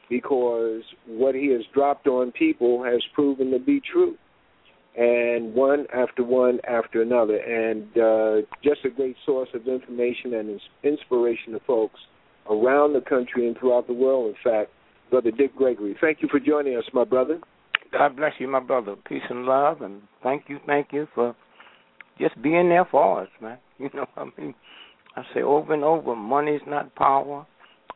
because 0.09 0.81
what 1.05 1.35
he 1.35 1.47
has 1.47 1.61
dropped 1.73 2.07
on 2.07 2.31
people 2.31 2.83
has 2.83 3.01
proven 3.13 3.51
to 3.51 3.59
be 3.59 3.81
true. 3.91 4.15
And 4.97 5.53
one 5.53 5.85
after 5.93 6.23
one 6.23 6.59
after 6.67 7.01
another. 7.01 7.37
And 7.37 7.85
uh, 7.97 8.47
just 8.63 8.83
a 8.83 8.89
great 8.89 9.15
source 9.25 9.49
of 9.53 9.67
information 9.67 10.33
and 10.33 10.59
inspiration 10.83 11.53
to 11.53 11.59
folks 11.67 11.99
around 12.49 12.93
the 12.93 13.01
country 13.01 13.47
and 13.47 13.57
throughout 13.57 13.87
the 13.87 13.93
world, 13.93 14.35
in 14.35 14.51
fact, 14.51 14.71
Brother 15.09 15.31
Dick 15.31 15.55
Gregory. 15.55 15.95
Thank 15.99 16.21
you 16.21 16.27
for 16.29 16.39
joining 16.39 16.75
us, 16.75 16.83
my 16.93 17.03
brother. 17.03 17.39
God 17.91 18.17
bless 18.17 18.33
you, 18.39 18.47
my 18.47 18.59
brother. 18.59 18.95
Peace 19.07 19.21
and 19.29 19.45
love, 19.45 19.81
and 19.81 20.01
thank 20.23 20.45
you, 20.47 20.59
thank 20.65 20.87
you 20.91 21.07
for 21.15 21.35
just 22.19 22.41
being 22.41 22.69
there 22.69 22.87
for 22.89 23.21
us, 23.23 23.29
man. 23.41 23.57
You 23.79 23.91
know, 23.93 24.07
I 24.17 24.23
mean, 24.39 24.55
I 25.15 25.21
say 25.35 25.43
over 25.43 25.71
and 25.71 25.83
over, 25.83 26.15
money 26.15 26.53
is 26.53 26.63
not 26.65 26.95
power, 26.95 27.45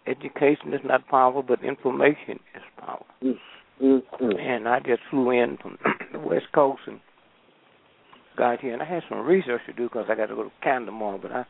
education 0.05 0.75
is 0.75 0.81
not 0.85 1.07
power, 1.07 1.41
but 1.41 1.63
information 1.63 2.39
is 2.55 2.61
power. 2.77 3.03
Mm-hmm. 3.23 4.39
And 4.39 4.67
I 4.67 4.79
just 4.79 5.01
flew 5.09 5.31
in 5.31 5.57
from 5.59 5.79
the 6.13 6.19
West 6.19 6.45
Coast 6.53 6.81
and 6.85 6.99
got 8.37 8.59
here, 8.59 8.73
and 8.73 8.81
I 8.83 8.85
had 8.85 9.01
some 9.09 9.25
research 9.25 9.61
to 9.65 9.73
do 9.73 9.89
because 9.89 10.05
I 10.07 10.13
got 10.13 10.27
to 10.27 10.35
go 10.35 10.43
to 10.43 10.51
Canada 10.63 10.87
tomorrow, 10.87 11.19
but 11.19 11.31
I 11.31 11.45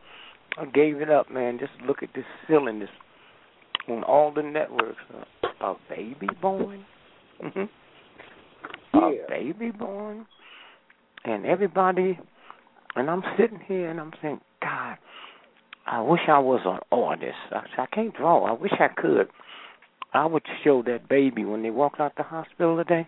I 0.57 0.65
gave 0.65 1.01
it 1.01 1.09
up, 1.09 1.31
man. 1.31 1.59
Just 1.59 1.71
look 1.85 2.03
at 2.03 2.09
this 2.13 2.25
silliness 2.47 2.89
on 3.87 4.03
all 4.03 4.31
the 4.33 4.43
networks. 4.43 5.01
Uh, 5.13 5.47
a 5.61 5.75
baby 5.89 6.27
born, 6.41 6.85
mm-hmm. 7.43 7.63
yeah. 8.93 9.25
a 9.25 9.29
baby 9.29 9.71
born, 9.71 10.25
and 11.23 11.45
everybody. 11.45 12.19
And 12.95 13.09
I'm 13.09 13.23
sitting 13.37 13.59
here 13.67 13.89
and 13.89 13.99
I'm 13.99 14.11
saying, 14.21 14.41
God, 14.61 14.97
I 15.85 16.01
wish 16.01 16.21
I 16.27 16.39
was 16.39 16.61
an 16.65 16.79
artist. 16.91 17.35
I, 17.51 17.83
I 17.83 17.85
can't 17.93 18.13
draw. 18.15 18.45
I 18.45 18.59
wish 18.59 18.73
I 18.79 18.87
could. 18.99 19.27
I 20.13 20.25
would 20.25 20.43
show 20.63 20.83
that 20.83 21.07
baby 21.07 21.45
when 21.45 21.63
they 21.63 21.69
walked 21.69 21.99
out 21.99 22.13
the 22.17 22.23
hospital 22.23 22.75
today, 22.77 23.07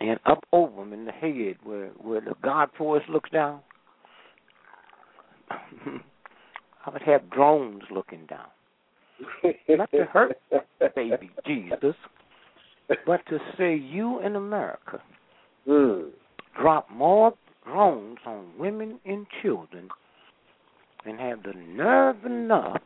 and 0.00 0.18
up 0.24 0.44
over 0.52 0.82
them 0.82 0.92
in 0.92 1.04
the 1.04 1.12
head 1.12 1.56
where 1.62 1.88
where 1.98 2.20
the 2.20 2.34
God 2.42 2.70
force 2.78 3.02
looks 3.08 3.30
down. 3.30 3.60
I 6.86 6.90
would 6.90 7.02
have 7.02 7.30
drones 7.30 7.82
looking 7.90 8.26
down. 8.26 8.46
Not 9.68 9.90
to 9.90 10.04
hurt 10.04 10.38
baby 10.94 11.30
Jesus, 11.46 11.94
but 13.06 13.20
to 13.28 13.38
say 13.56 13.74
you 13.74 14.20
in 14.20 14.36
America 14.36 15.00
Mm. 15.68 16.12
drop 16.58 16.90
more 16.90 17.34
drones 17.66 18.18
on 18.24 18.46
women 18.58 18.98
and 19.04 19.26
children 19.42 19.88
and 21.04 21.20
have 21.20 21.42
the 21.42 21.52
nerve 21.52 22.24
enough 22.24 22.80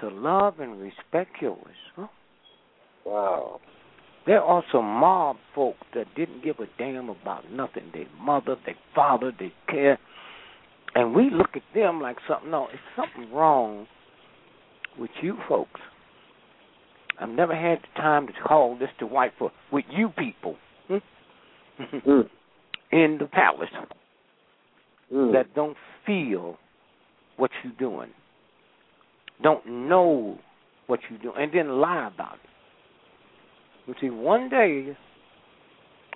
to 0.00 0.08
love 0.08 0.60
and 0.60 0.78
respect 0.78 1.30
yours. 1.40 1.58
Huh? 1.96 2.06
Wow. 3.06 3.60
There 4.26 4.42
are 4.42 4.62
some 4.70 4.84
mob 4.84 5.36
folk 5.54 5.76
that 5.94 6.06
didn't 6.14 6.44
give 6.44 6.58
a 6.58 6.66
damn 6.78 7.08
about 7.08 7.50
nothing. 7.50 7.84
Their 7.92 8.06
mother, 8.20 8.56
their 8.66 8.76
father, 8.94 9.32
they 9.38 9.52
care. 9.68 9.98
And 10.94 11.14
we 11.14 11.30
look 11.30 11.50
at 11.56 11.62
them 11.74 12.00
like 12.00 12.16
something. 12.28 12.50
No, 12.50 12.68
it's 12.72 12.82
something 12.96 13.32
wrong 13.32 13.86
with 14.98 15.10
you 15.22 15.36
folks. 15.48 15.80
I've 17.20 17.28
never 17.28 17.54
had 17.54 17.78
the 17.78 18.00
time 18.00 18.26
to 18.26 18.32
call 18.46 18.76
this 18.78 18.88
to 18.98 19.06
white 19.06 19.32
for 19.38 19.50
with 19.72 19.84
you 19.90 20.10
people 20.16 20.56
hmm? 20.88 20.96
Mm. 22.06 22.28
in 22.92 23.16
the 23.18 23.26
palace 23.26 23.68
Mm. 25.12 25.32
that 25.32 25.54
don't 25.54 25.76
feel 26.06 26.56
what 27.36 27.50
you're 27.62 27.72
doing, 27.78 28.10
don't 29.42 29.66
know 29.66 30.38
what 30.86 31.00
you're 31.10 31.18
doing, 31.18 31.34
and 31.36 31.52
then 31.52 31.68
lie 31.80 32.08
about 32.12 32.34
it. 32.36 32.50
You 33.86 33.94
see, 34.00 34.10
one 34.10 34.48
day 34.48 34.96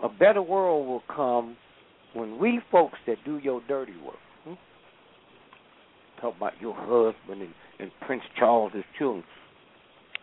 a 0.03 0.09
better 0.09 0.41
world 0.41 0.87
will 0.87 1.03
come 1.15 1.57
when 2.15 2.39
we 2.39 2.61
folks 2.73 2.99
that 3.07 3.19
do 3.25 3.39
your 3.39 3.61
dirty 3.69 3.95
work. 4.05 4.17
Talk 6.21 6.37
about 6.37 6.55
your 6.61 6.75
husband 6.75 7.43
and, 7.43 7.55
and 7.79 7.91
Prince 8.07 8.23
Charles's 8.39 8.85
children 8.99 9.25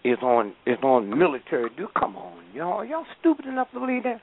is 0.04 0.18
on 0.22 0.54
is 0.68 0.78
on 0.84 1.18
military 1.18 1.70
duty. 1.76 1.92
Come 1.98 2.16
on, 2.16 2.44
y'all, 2.54 2.74
Are 2.74 2.86
y'all 2.86 3.06
stupid 3.20 3.46
enough 3.46 3.68
to 3.74 3.80
believe 3.80 4.04
that? 4.04 4.22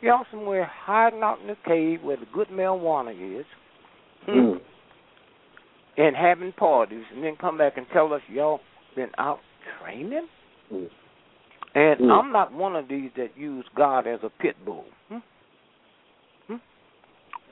Y'all 0.00 0.24
somewhere 0.30 0.70
hiding 0.72 1.22
out 1.22 1.40
in 1.40 1.48
the 1.48 1.56
cave 1.66 2.02
where 2.02 2.16
the 2.16 2.26
good 2.32 2.48
marijuana 2.48 3.40
is, 3.40 3.46
Mm. 4.28 4.60
and 5.96 6.16
having 6.16 6.52
parties, 6.52 7.04
and 7.12 7.24
then 7.24 7.36
come 7.36 7.58
back 7.58 7.76
and 7.76 7.86
tell 7.92 8.12
us 8.12 8.22
y'all 8.28 8.60
been 8.94 9.10
out 9.18 9.40
training. 9.78 10.26
Mm. 10.72 10.90
And 11.74 12.00
Mm. 12.00 12.12
I'm 12.12 12.32
not 12.32 12.52
one 12.52 12.76
of 12.76 12.88
these 12.88 13.10
that 13.16 13.36
use 13.36 13.64
God 13.74 14.06
as 14.06 14.20
a 14.22 14.30
pit 14.30 14.56
bull. 14.64 14.86
Hmm? 15.08 15.18
Hmm? 16.46 16.56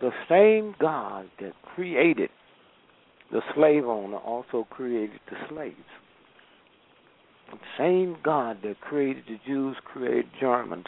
The 0.01 0.13
same 0.29 0.75
God 0.79 1.31
that 1.41 1.53
created 1.63 2.31
the 3.33 3.41
slave 3.55 3.85
owner 3.85 4.17
also 4.19 4.67
created 4.71 5.21
the 5.31 5.37
slaves. 5.49 5.77
The 7.51 7.59
same 7.79 8.17
God 8.23 8.59
that 8.63 8.81
created 8.81 9.25
the 9.27 9.39
Jews 9.47 9.77
created 9.85 10.27
Germans. 10.41 10.87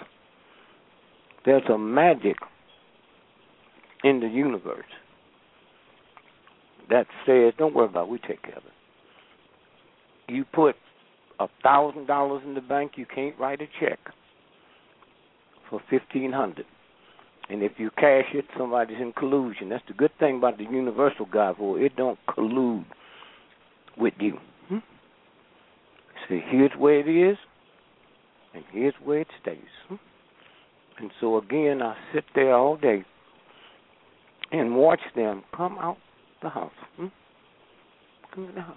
There's 1.45 1.63
a 1.73 1.79
magic 1.79 2.37
in 4.05 4.21
the 4.21 4.29
universe 4.29 4.85
that 6.91 7.07
says, 7.25 7.55
"Don't 7.57 7.75
worry 7.75 7.87
about 7.87 8.09
it. 8.09 8.11
We 8.11 8.19
take 8.19 8.43
care 8.43 8.57
of 8.57 8.65
it." 8.65 10.33
You 10.33 10.45
put 10.45 10.77
a 11.39 11.49
thousand 11.63 12.07
dollars 12.07 12.43
in 12.45 12.55
the 12.55 12.61
bank, 12.61 12.93
you 12.97 13.07
can't 13.07 13.39
write 13.39 13.63
a 13.63 13.67
check 13.81 13.99
for 15.69 15.81
fifteen 15.89 16.33
hundred. 16.33 16.67
And 17.51 17.65
if 17.65 17.73
you 17.79 17.91
cash 17.91 18.27
it, 18.33 18.45
somebody's 18.57 18.99
in 19.01 19.13
collusion. 19.13 19.71
That's 19.71 19.83
the 19.89 19.95
good 19.95 20.13
thing 20.21 20.37
about 20.37 20.59
the 20.59 20.65
universal 20.65 21.27
God, 21.27 21.57
for 21.59 21.81
it 21.81 21.97
don't 21.97 22.19
collude 22.29 22.85
with 23.99 24.15
you. 24.21 24.39
Hmm? 24.69 24.79
See, 26.29 26.41
here's 26.49 26.71
where 26.79 27.01
it 27.01 27.09
is, 27.09 27.37
and 28.55 28.63
here's 28.71 28.95
where 29.03 29.21
it 29.21 29.29
stays. 29.43 29.59
Hmm? 29.89 29.97
And 30.99 31.11
so 31.21 31.39
again, 31.39 31.83
I 31.83 31.97
sit 32.15 32.25
there 32.37 32.55
all 32.55 32.77
day 32.77 33.05
and 34.53 34.77
watch 34.77 35.01
them 35.17 35.43
come 35.57 35.77
out 35.79 35.99
the 36.43 36.51
house. 36.51 36.73
Hmm? 36.97 37.07
Come 38.33 38.49
in 38.49 38.55
the 38.55 38.63
house. 38.63 38.77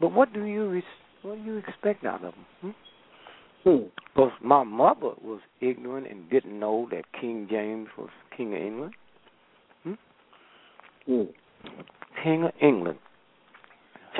But 0.00 0.12
what 0.12 0.32
do 0.32 0.44
you 0.44 0.80
what 1.22 1.36
do 1.36 1.42
you 1.42 1.58
expect 1.58 2.04
out 2.04 2.24
of 2.24 2.32
them? 2.32 2.46
Hmm? 2.62 2.70
Hmm. 3.64 3.84
Because 4.14 4.32
my 4.42 4.62
mother 4.62 5.10
was 5.22 5.40
ignorant 5.60 6.06
and 6.08 6.30
didn't 6.30 6.58
know 6.58 6.86
that 6.90 7.04
King 7.18 7.48
James 7.50 7.88
was 7.98 8.10
King 8.36 8.54
of 8.54 8.60
England. 8.62 8.94
Hmm? 9.82 11.22
King 12.22 12.44
of 12.44 12.52
England. 12.62 12.98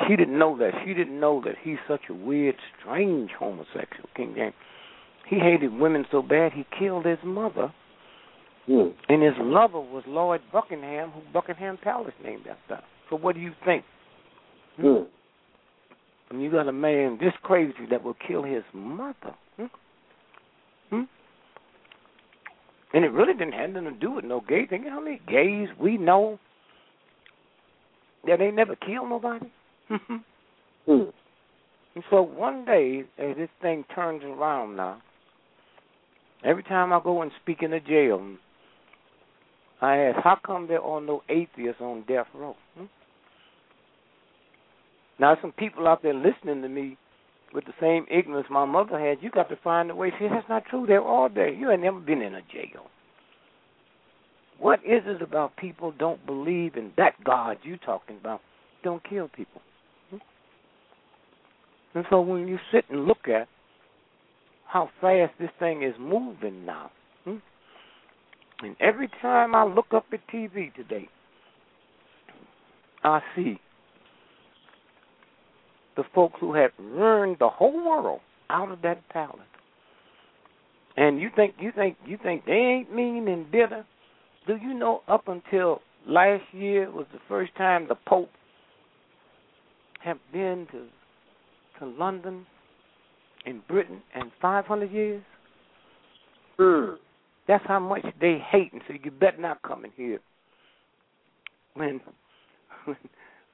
She 0.07 0.15
didn't 0.15 0.37
know 0.37 0.57
that. 0.57 0.71
She 0.85 0.93
didn't 0.93 1.19
know 1.19 1.41
that 1.45 1.55
he's 1.63 1.77
such 1.87 2.01
a 2.09 2.13
weird, 2.13 2.55
strange 2.79 3.31
homosexual, 3.39 4.09
King 4.15 4.33
James. 4.35 4.53
He 5.29 5.39
hated 5.39 5.73
women 5.73 6.05
so 6.11 6.21
bad 6.21 6.51
he 6.51 6.65
killed 6.77 7.05
his 7.05 7.17
mother, 7.23 7.73
and 8.67 9.23
his 9.23 9.33
lover 9.39 9.79
was 9.79 10.03
Lord 10.07 10.41
Buckingham, 10.51 11.11
who 11.11 11.21
Buckingham 11.31 11.77
Palace 11.81 12.13
named 12.23 12.45
after. 12.47 12.83
So 13.09 13.15
what 13.15 13.35
do 13.35 13.41
you 13.41 13.53
think? 13.63 13.85
Hmm. 14.77 15.03
And 16.35 16.43
you 16.43 16.51
got 16.51 16.67
a 16.67 16.73
man 16.73 17.17
this 17.21 17.31
crazy 17.43 17.85
that 17.89 18.03
will 18.03 18.17
kill 18.27 18.43
his 18.43 18.63
mother. 18.73 19.33
Hmm? 19.55 19.65
Hmm? 20.89 21.03
And 22.93 23.05
it 23.05 23.13
really 23.13 23.31
didn't 23.31 23.53
have 23.53 23.69
nothing 23.69 23.93
to 23.93 23.97
do 23.97 24.11
with 24.11 24.25
no 24.25 24.41
gay 24.41 24.65
thing. 24.65 24.83
You 24.83 24.89
know 24.89 24.95
how 24.97 25.01
many 25.01 25.21
gays 25.29 25.69
we 25.79 25.97
know 25.97 26.37
that 28.27 28.39
they 28.39 28.51
never 28.51 28.75
killed 28.75 29.07
nobody? 29.07 29.49
Hmm. 29.87 31.03
and 31.95 32.03
so 32.09 32.21
one 32.21 32.65
day, 32.65 33.05
as 33.17 33.37
this 33.37 33.49
thing 33.61 33.85
turns 33.95 34.21
around 34.25 34.75
now, 34.75 35.01
every 36.43 36.63
time 36.63 36.91
I 36.91 36.99
go 37.01 37.21
and 37.21 37.31
speak 37.41 37.63
in 37.63 37.71
a 37.71 37.79
jail, 37.79 38.35
I 39.81 39.97
ask, 39.99 40.21
how 40.21 40.37
come 40.45 40.67
there 40.67 40.81
are 40.81 40.99
no 40.99 41.23
atheists 41.29 41.79
on 41.79 42.03
death 42.09 42.27
row? 42.33 42.57
Hmm? 42.77 42.85
Now, 45.19 45.37
some 45.41 45.51
people 45.53 45.87
out 45.87 46.03
there 46.03 46.13
listening 46.13 46.61
to 46.61 46.69
me 46.69 46.97
with 47.53 47.65
the 47.65 47.73
same 47.79 48.05
ignorance 48.11 48.47
my 48.49 48.65
mother 48.65 48.99
had, 48.99 49.19
you 49.21 49.31
got 49.31 49.49
to 49.49 49.55
find 49.63 49.89
a 49.89 49.95
way. 49.95 50.11
See, 50.19 50.27
that's 50.29 50.47
not 50.49 50.65
true. 50.65 50.85
They're 50.85 51.01
all 51.01 51.29
there. 51.33 51.49
You 51.49 51.71
ain't 51.71 51.81
never 51.81 51.99
been 51.99 52.21
in 52.21 52.35
a 52.35 52.41
jail. 52.41 52.87
What 54.59 54.79
is 54.79 55.03
it 55.05 55.21
about 55.21 55.55
people 55.57 55.93
don't 55.97 56.25
believe 56.25 56.75
in 56.75 56.91
that 56.97 57.21
God 57.23 57.57
you 57.63 57.77
talking 57.77 58.17
about? 58.17 58.41
Don't 58.83 59.01
kill 59.07 59.29
people. 59.29 59.61
Hmm? 60.09 60.17
And 61.93 62.05
so 62.09 62.21
when 62.21 62.47
you 62.47 62.57
sit 62.73 62.85
and 62.89 63.05
look 63.05 63.27
at 63.27 63.47
how 64.67 64.89
fast 65.01 65.33
this 65.39 65.49
thing 65.59 65.83
is 65.83 65.93
moving 65.99 66.65
now, 66.65 66.91
hmm? 67.23 67.37
and 68.61 68.75
every 68.79 69.09
time 69.21 69.55
I 69.55 69.63
look 69.63 69.87
up 69.93 70.05
at 70.11 70.19
TV 70.33 70.73
today, 70.73 71.07
I 73.03 73.21
see 73.35 73.59
the 75.95 76.03
folks 76.13 76.35
who 76.39 76.53
have 76.53 76.71
ruined 76.79 77.37
the 77.39 77.49
whole 77.49 77.85
world 77.85 78.19
out 78.49 78.71
of 78.71 78.81
that 78.81 79.07
palace. 79.09 79.39
And 80.97 81.19
you 81.19 81.29
think 81.35 81.55
you 81.59 81.71
think 81.75 81.97
you 82.05 82.17
think 82.21 82.45
they 82.45 82.53
ain't 82.53 82.93
mean 82.93 83.27
and 83.27 83.49
bitter? 83.51 83.85
Do 84.47 84.55
you 84.55 84.73
know 84.73 85.01
up 85.07 85.27
until 85.27 85.81
last 86.07 86.43
year 86.53 86.89
was 86.91 87.05
the 87.11 87.19
first 87.27 87.55
time 87.55 87.87
the 87.87 87.95
Pope 88.07 88.29
have 90.03 90.17
been 90.31 90.67
to 90.71 90.85
to 91.79 91.85
London 91.85 92.45
in 93.45 93.61
Britain 93.67 94.01
in 94.15 94.31
five 94.41 94.65
hundred 94.65 94.91
years? 94.91 95.23
Hmm. 96.57 96.93
That's 97.47 97.65
how 97.67 97.79
much 97.79 98.05
they 98.21 98.37
hate 98.49 98.71
and 98.71 98.81
so 98.87 98.93
you 99.03 99.11
better 99.11 99.37
not 99.39 99.61
come 99.63 99.83
in 99.83 99.91
here. 99.97 100.19
When 101.73 101.99
when 102.85 102.97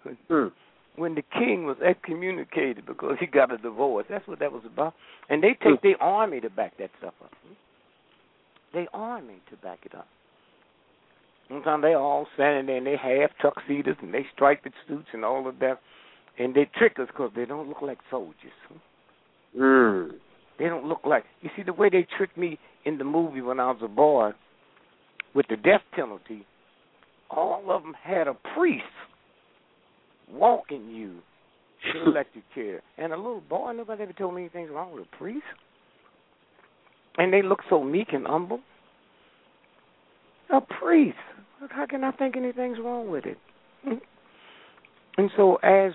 when, 0.04 0.18
Hmm. 0.30 0.48
When 0.96 1.16
the 1.16 1.24
king 1.34 1.66
was 1.66 1.78
excommunicated 1.86 2.86
because 2.86 3.16
he 3.20 3.26
got 3.26 3.52
a 3.52 3.58
divorce. 3.58 4.06
That's 4.10 4.28
what 4.28 4.40
that 4.40 4.52
was 4.52 4.64
about. 4.66 4.94
And 5.30 5.42
they 5.42 5.58
take 5.64 5.82
their 5.82 6.02
army 6.02 6.42
to 6.42 6.50
back 6.50 6.78
that 6.80 6.90
stuff 7.00 7.14
up. 7.24 7.32
They 8.74 8.88
army 8.94 9.42
to 9.50 9.58
back 9.58 9.80
it 9.86 9.96
up. 9.96 10.08
Sometimes 11.50 11.84
they 11.84 11.94
all 11.94 12.28
standing 12.36 12.66
there 12.68 12.78
and 12.78 12.88
they 12.88 12.98
have 12.98 13.32
tuxedos 13.42 13.98
and 14.02 14.14
they 14.14 14.26
striped 14.34 14.68
suits 14.88 15.08
and 15.14 15.26
all 15.26 15.48
of 15.48 15.60
that. 15.60 15.80
And 16.40 16.56
they 16.56 16.70
trick 16.78 16.94
us 17.00 17.08
because 17.08 17.32
they 17.36 17.46
don't 17.46 17.68
look 17.68 17.82
like 17.82 17.98
soldiers. 18.10 18.36
Hmm. 19.58 20.16
They 20.58 20.66
don't 20.66 20.86
look 20.86 21.02
like. 21.06 21.26
You 21.42 21.50
see, 21.56 21.64
the 21.64 21.74
way 21.74 21.90
they 21.90 22.08
tricked 22.18 22.38
me 22.38 22.58
in 22.86 22.98
the 22.98 23.04
movie 23.04 23.42
when 23.42 23.60
I 23.60 23.72
was 23.72 23.82
a 23.84 23.88
boy 23.88 24.32
with 25.34 25.48
the 25.50 25.58
death 25.58 25.82
penalty, 25.94 26.46
all 27.30 27.64
of 27.70 27.84
them 27.84 27.96
had 28.02 28.28
a 28.28 28.36
priest 28.56 28.86
walking 30.32 30.90
you 30.90 31.20
to 31.94 32.00
the 32.06 32.12
electric 32.12 32.44
chair. 32.54 32.82
And 32.98 33.14
a 33.14 33.18
little 33.18 33.42
boy, 33.42 33.74
nobody 33.74 34.04
ever 34.04 34.14
told 34.14 34.36
me 34.36 34.42
anything's 34.42 34.72
wrong 34.72 34.94
with 34.94 35.06
a 35.12 35.18
priest. 35.18 35.44
And 37.18 37.34
they 37.34 37.42
look 37.42 37.60
so 37.70 37.84
meek 37.84 38.10
and 38.14 38.26
humble. 38.26 38.60
A 40.54 40.62
priest. 40.62 41.18
How 41.70 41.86
can 41.86 42.04
I 42.04 42.12
think 42.12 42.36
anything's 42.36 42.78
wrong 42.80 43.10
with 43.10 43.26
it? 43.26 43.38
And 45.18 45.30
so 45.36 45.58
as 45.58 45.92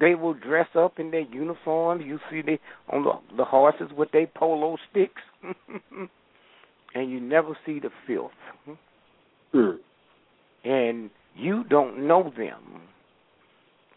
they 0.00 0.14
will 0.14 0.34
dress 0.34 0.68
up 0.74 0.98
in 0.98 1.10
their 1.10 1.20
uniforms, 1.20 2.02
you 2.04 2.18
see 2.30 2.42
they 2.42 2.58
on 2.88 3.04
the, 3.04 3.36
the 3.36 3.44
horses 3.44 3.88
with 3.96 4.10
their 4.12 4.26
polo 4.26 4.76
sticks, 4.90 5.22
and 6.94 7.10
you 7.10 7.20
never 7.20 7.56
see 7.64 7.78
the 7.78 7.90
filth. 8.06 8.32
Hmm. 9.52 9.70
And 10.64 11.10
you 11.36 11.64
don't 11.64 12.06
know 12.06 12.32
them. 12.36 12.82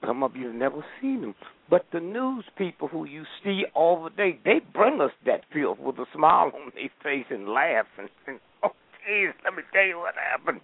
Some 0.05 0.23
of 0.23 0.35
you 0.35 0.47
have 0.47 0.55
never 0.55 0.85
seen 1.01 1.21
them. 1.21 1.35
But 1.69 1.85
the 1.91 1.99
news 1.99 2.45
people 2.57 2.87
who 2.87 3.05
you 3.05 3.23
see 3.43 3.63
all 3.73 4.03
the 4.03 4.09
day, 4.09 4.39
they 4.45 4.61
bring 4.73 5.01
us 5.01 5.11
that 5.25 5.41
filth 5.51 5.79
with 5.79 5.97
a 5.97 6.05
smile 6.13 6.51
on 6.53 6.71
their 6.75 6.89
face 7.03 7.25
and 7.29 7.49
laugh 7.49 7.85
and, 7.97 8.09
and 8.25 8.39
oh, 8.63 8.71
geez, 9.05 9.33
let 9.43 9.53
me 9.55 9.63
tell 9.73 9.85
you 9.85 9.97
what 9.97 10.15
happened. 10.15 10.61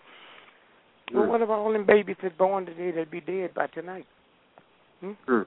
Well, 1.13 1.27
what 1.27 1.41
about 1.41 1.59
all 1.59 1.73
them 1.73 1.85
babies 1.85 2.15
that 2.23 2.37
born 2.37 2.65
today 2.65 2.91
that'd 2.91 3.11
be 3.11 3.21
dead 3.21 3.53
by 3.53 3.67
tonight? 3.67 4.05
Hmm? 5.01 5.11
Hmm. 5.27 5.41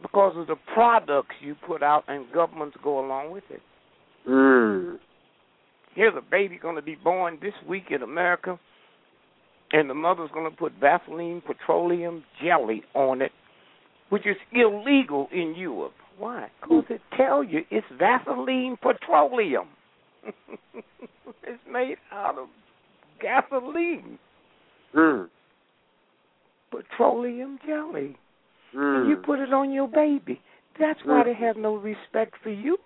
Because 0.00 0.34
of 0.36 0.46
the 0.46 0.56
products 0.74 1.34
you 1.40 1.54
put 1.66 1.82
out 1.82 2.04
and 2.08 2.26
governments 2.32 2.76
go 2.82 3.04
along 3.04 3.32
with 3.32 3.44
it. 3.50 3.60
Hmm. 4.26 4.96
Here's 5.94 6.14
a 6.16 6.22
baby 6.30 6.58
going 6.60 6.76
to 6.76 6.82
be 6.82 6.96
born 6.96 7.38
this 7.40 7.54
week 7.68 7.84
in 7.90 8.02
America, 8.02 8.58
and 9.76 9.90
the 9.90 9.94
mother's 9.94 10.30
going 10.32 10.50
to 10.50 10.56
put 10.56 10.72
Vaseline 10.80 11.42
petroleum 11.46 12.24
jelly 12.42 12.82
on 12.94 13.20
it, 13.20 13.30
which 14.08 14.26
is 14.26 14.36
illegal 14.52 15.28
in 15.30 15.54
Europe. 15.54 15.92
Why? 16.18 16.48
Because 16.62 16.84
it 16.88 17.02
tell 17.14 17.44
you 17.44 17.60
it's 17.70 17.86
Vaseline 17.98 18.78
petroleum. 18.80 19.68
it's 21.44 21.62
made 21.70 21.96
out 22.10 22.38
of 22.38 22.48
gasoline, 23.20 24.18
Hmm. 24.94 25.24
petroleum 26.70 27.58
jelly. 27.66 28.16
Hmm. 28.72 28.78
And 28.78 29.10
you 29.10 29.16
put 29.16 29.40
it 29.40 29.52
on 29.52 29.72
your 29.72 29.88
baby. 29.88 30.40
That's 30.80 31.00
why 31.04 31.22
they 31.24 31.34
have 31.34 31.58
no 31.58 31.76
respect 31.76 32.34
for 32.42 32.50
you. 32.50 32.78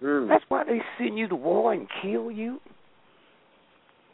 Hmm. 0.00 0.26
That's 0.26 0.44
why 0.48 0.64
they 0.64 0.80
send 0.98 1.18
you 1.18 1.28
to 1.28 1.36
war 1.36 1.74
and 1.74 1.86
kill 2.00 2.30
you. 2.30 2.60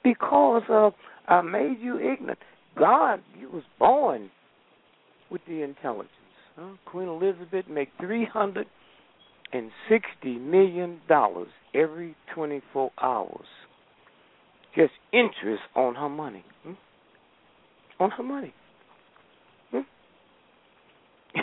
Because 0.03 0.63
of 0.69 0.95
I 1.29 1.43
made 1.43 1.77
you 1.81 1.99
ignorant. 1.99 2.39
God, 2.77 3.21
you 3.39 3.51
was 3.51 3.65
born 3.79 4.31
with 5.31 5.43
the 5.47 5.63
intelligence. 5.63 6.11
Huh? 6.57 6.71
Queen 6.87 7.09
Elizabeth 7.09 7.67
make 7.69 7.91
three 8.01 8.25
hundred 8.25 8.67
and 9.53 9.71
sixty 9.89 10.39
million 10.39 11.01
dollars 11.09 11.49
every 11.75 12.17
twenty 12.35 12.63
four 12.73 12.91
hours. 13.01 13.47
Just 14.75 14.93
interest 15.13 15.63
on 15.75 15.95
her 15.97 16.09
money. 16.09 16.45
Hmm? 16.65 16.73
On 18.01 18.11
her 18.11 18.23
money. 18.23 18.55
Hmm? 19.71 19.81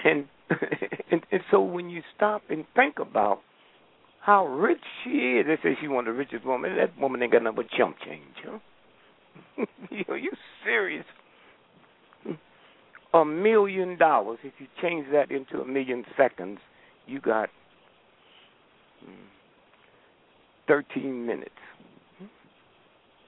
And, 0.03 0.25
and 1.11 1.21
and 1.31 1.41
so 1.51 1.61
when 1.61 1.89
you 1.89 2.01
stop 2.15 2.41
and 2.49 2.65
think 2.75 2.95
about 2.99 3.39
how 4.21 4.47
rich 4.47 4.81
she 5.03 5.09
is, 5.09 5.45
they 5.45 5.57
say 5.61 5.77
she's 5.79 5.89
one 5.89 6.07
of 6.07 6.13
the 6.13 6.17
richest 6.17 6.45
women. 6.45 6.75
That 6.75 6.99
woman 6.99 7.21
ain't 7.21 7.31
got 7.31 7.43
nothing 7.43 7.55
but 7.57 7.69
chump 7.77 7.97
change, 8.03 8.23
huh? 8.43 8.57
you 9.89 10.15
you 10.15 10.31
serious? 10.63 11.05
A 13.13 13.23
million 13.23 13.97
dollars. 13.97 14.39
If 14.43 14.53
you 14.59 14.67
change 14.81 15.07
that 15.13 15.31
into 15.31 15.61
a 15.61 15.65
million 15.65 16.03
seconds, 16.17 16.59
you 17.07 17.21
got 17.21 17.49
mm, 19.03 19.13
thirteen 20.67 21.25
minutes. 21.25 21.51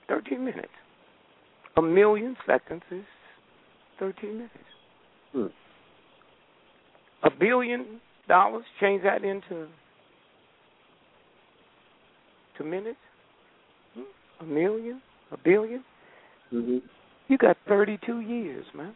Thirteen 0.09 0.43
minutes. 0.43 0.67
A 1.77 1.81
million 1.81 2.35
seconds 2.45 2.83
is 2.91 3.05
thirteen 3.97 4.33
minutes. 4.33 4.53
Hmm. 5.31 5.45
A 7.23 7.29
billion 7.29 8.01
dollars. 8.27 8.65
Change 8.81 9.03
that 9.03 9.23
into 9.23 9.67
to 12.57 12.63
minutes. 12.63 12.97
Hmm? 13.93 14.01
A 14.41 14.45
million. 14.45 15.01
A 15.31 15.37
1000000000 15.37 15.79
Mm-hmm. 16.53 16.77
You 17.27 17.37
got 17.37 17.57
thirty-two 17.67 18.21
years, 18.21 18.65
man. 18.75 18.95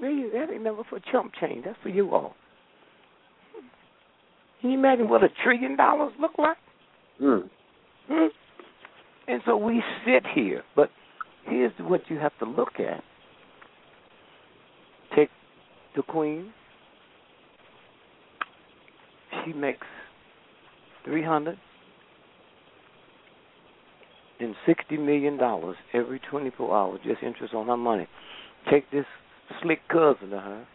Man, 0.00 0.30
that 0.32 0.52
ain't 0.52 0.62
never 0.62 0.82
for 0.88 1.00
chump 1.10 1.32
change. 1.40 1.64
That's 1.64 1.78
for 1.82 1.88
you 1.88 2.14
all. 2.14 2.34
Can 4.60 4.70
you 4.70 4.78
imagine 4.78 5.08
what 5.08 5.22
a 5.22 5.28
trillion 5.42 5.76
dollars 5.76 6.12
look 6.20 6.32
like? 6.38 6.56
Mm. 7.20 7.48
Hmm? 8.08 8.26
And 9.28 9.42
so 9.44 9.56
we 9.56 9.82
sit 10.04 10.22
here, 10.34 10.62
but 10.76 10.90
here's 11.44 11.72
what 11.80 12.02
you 12.08 12.18
have 12.18 12.32
to 12.38 12.44
look 12.44 12.78
at. 12.78 13.02
Take 15.16 15.30
the 15.96 16.02
queen. 16.02 16.52
She 19.44 19.52
makes 19.52 19.86
three 21.04 21.24
hundred 21.24 21.58
and 24.40 24.54
sixty 24.66 24.96
million 24.96 25.36
dollars 25.36 25.76
every 25.92 26.20
twenty 26.30 26.50
four 26.56 26.76
hours, 26.76 27.00
just 27.04 27.22
interest 27.22 27.54
on 27.54 27.66
her 27.66 27.76
money. 27.76 28.06
Take 28.70 28.90
this 28.90 29.06
slick 29.62 29.80
cousin 29.88 30.32
of 30.32 30.42
her. 30.42 30.66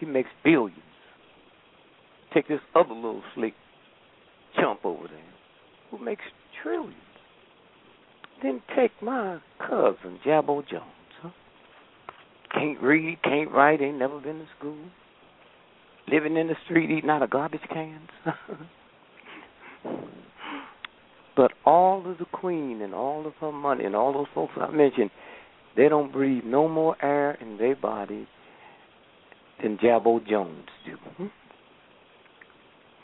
He 0.00 0.06
makes 0.06 0.30
billions. 0.42 0.78
Take 2.32 2.48
this 2.48 2.60
other 2.74 2.94
little 2.94 3.22
slick 3.34 3.54
chump 4.60 4.84
over 4.84 5.06
there 5.08 5.18
who 5.90 6.04
makes 6.04 6.22
trillions. 6.62 6.94
Then 8.42 8.60
take 8.76 8.90
my 9.00 9.38
cousin, 9.58 10.18
Jabbo 10.26 10.68
Jones. 10.68 10.84
Huh? 11.22 11.30
Can't 12.52 12.80
read, 12.82 13.18
can't 13.22 13.50
write, 13.50 13.80
ain't 13.80 13.98
never 13.98 14.20
been 14.20 14.40
to 14.40 14.46
school. 14.58 14.76
Living 16.10 16.36
in 16.36 16.48
the 16.48 16.56
street, 16.64 16.90
eating 16.90 17.08
out 17.08 17.22
of 17.22 17.30
garbage 17.30 17.60
cans. 17.72 18.10
but 21.36 21.52
all 21.64 22.08
of 22.08 22.18
the 22.18 22.24
queen 22.26 22.80
and 22.82 22.94
all 22.94 23.26
of 23.26 23.34
her 23.40 23.52
money 23.52 23.84
and 23.84 23.96
all 23.96 24.12
those 24.12 24.26
folks 24.34 24.52
I 24.56 24.70
mentioned, 24.70 25.10
they 25.76 25.88
don't 25.88 26.12
breathe 26.12 26.44
no 26.44 26.68
more 26.68 26.96
air 27.04 27.32
in 27.40 27.56
their 27.58 27.76
body 27.76 28.28
than 29.62 29.78
Jabbo 29.78 30.26
Jones 30.26 30.68
do. 30.86 30.96
Hmm? 31.16 31.26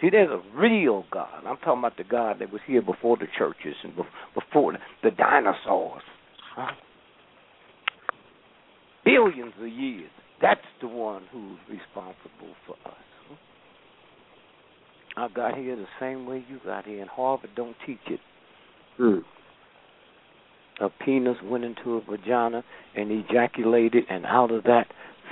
See, 0.00 0.08
there's 0.10 0.30
a 0.30 0.58
real 0.58 1.04
God. 1.10 1.44
I'm 1.46 1.56
talking 1.58 1.80
about 1.80 1.96
the 1.96 2.04
God 2.04 2.38
that 2.40 2.52
was 2.52 2.62
here 2.66 2.80
before 2.80 3.16
the 3.16 3.26
churches 3.36 3.74
and 3.82 3.92
before 4.34 4.78
the 5.02 5.10
dinosaurs. 5.10 6.02
Huh? 6.54 6.72
Billions 9.04 9.52
of 9.60 9.68
years. 9.68 10.10
That's 10.40 10.60
the 10.80 10.88
one 10.88 11.24
who's 11.30 11.58
responsible 11.68 12.54
for 12.66 12.76
us. 12.86 12.96
I 15.16 15.28
got 15.28 15.56
here 15.56 15.76
the 15.76 15.86
same 15.98 16.26
way 16.26 16.44
you 16.48 16.58
got 16.64 16.86
here, 16.86 17.00
and 17.00 17.10
Harvard 17.10 17.50
don't 17.56 17.76
teach 17.86 17.98
it. 18.08 18.20
Mm. 18.98 19.22
A 20.80 20.88
penis 21.04 21.36
went 21.44 21.64
into 21.64 21.96
a 21.96 22.00
vagina 22.00 22.64
and 22.96 23.10
ejaculated, 23.10 24.04
and 24.08 24.24
out 24.24 24.50
of 24.50 24.64
that, 24.64 24.86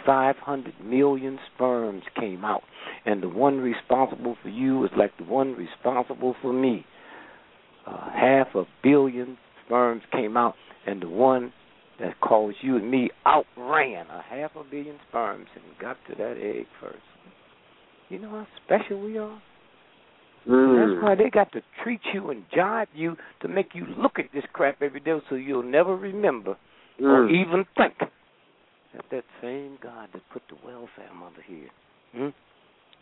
500 0.05 0.75
million 0.85 1.39
sperms 1.55 2.03
came 2.19 2.45
out. 2.45 2.63
And 3.07 3.23
the 3.23 3.29
one 3.29 3.59
responsible 3.59 4.37
for 4.43 4.49
you 4.49 4.85
is 4.85 4.91
like 4.97 5.17
the 5.17 5.25
one 5.25 5.55
responsible 5.55 6.35
for 6.43 6.53
me. 6.53 6.85
Uh, 7.87 8.11
half 8.11 8.49
a 8.55 8.65
billion 8.83 9.39
sperms 9.65 10.03
came 10.13 10.37
out, 10.37 10.55
and 10.87 11.03
the 11.03 11.09
one 11.09 11.53
that 12.01 12.21
caused 12.21 12.59
you 12.61 12.77
and 12.77 12.91
me 12.91 13.11
outran 13.27 14.07
a 14.11 14.23
half 14.29 14.51
a 14.55 14.65
billion 14.65 14.97
sperms 15.09 15.47
and 15.55 15.65
got 15.81 15.97
to 16.09 16.15
that 16.15 16.37
egg 16.39 16.67
first. 16.81 16.99
You 18.09 18.19
know 18.19 18.31
how 18.31 18.47
special 18.65 19.01
we 19.01 19.19
are? 19.19 19.41
Mm. 20.49 20.95
That's 20.95 21.03
why 21.03 21.15
they 21.15 21.31
got 21.31 21.53
to 21.53 21.61
treat 21.83 22.01
you 22.15 22.31
and 22.31 22.45
jive 22.57 22.87
you 22.95 23.17
to 23.43 23.49
make 23.49 23.75
you 23.75 23.87
look 23.99 24.19
at 24.19 24.27
this 24.33 24.45
crap 24.53 24.81
every 24.83 25.01
day 25.01 25.19
so 25.29 25.35
you'll 25.35 25.63
never 25.63 25.97
remember 25.97 26.57
Mm. 27.01 27.05
or 27.05 27.29
even 27.29 27.65
think 27.77 27.95
that 28.01 29.05
that 29.13 29.25
same 29.41 29.79
God 29.81 30.09
that 30.13 30.23
put 30.33 30.43
the 30.49 30.57
welfare 30.67 31.13
mother 31.15 31.45
here 31.47 31.69
hmm, 32.13 32.29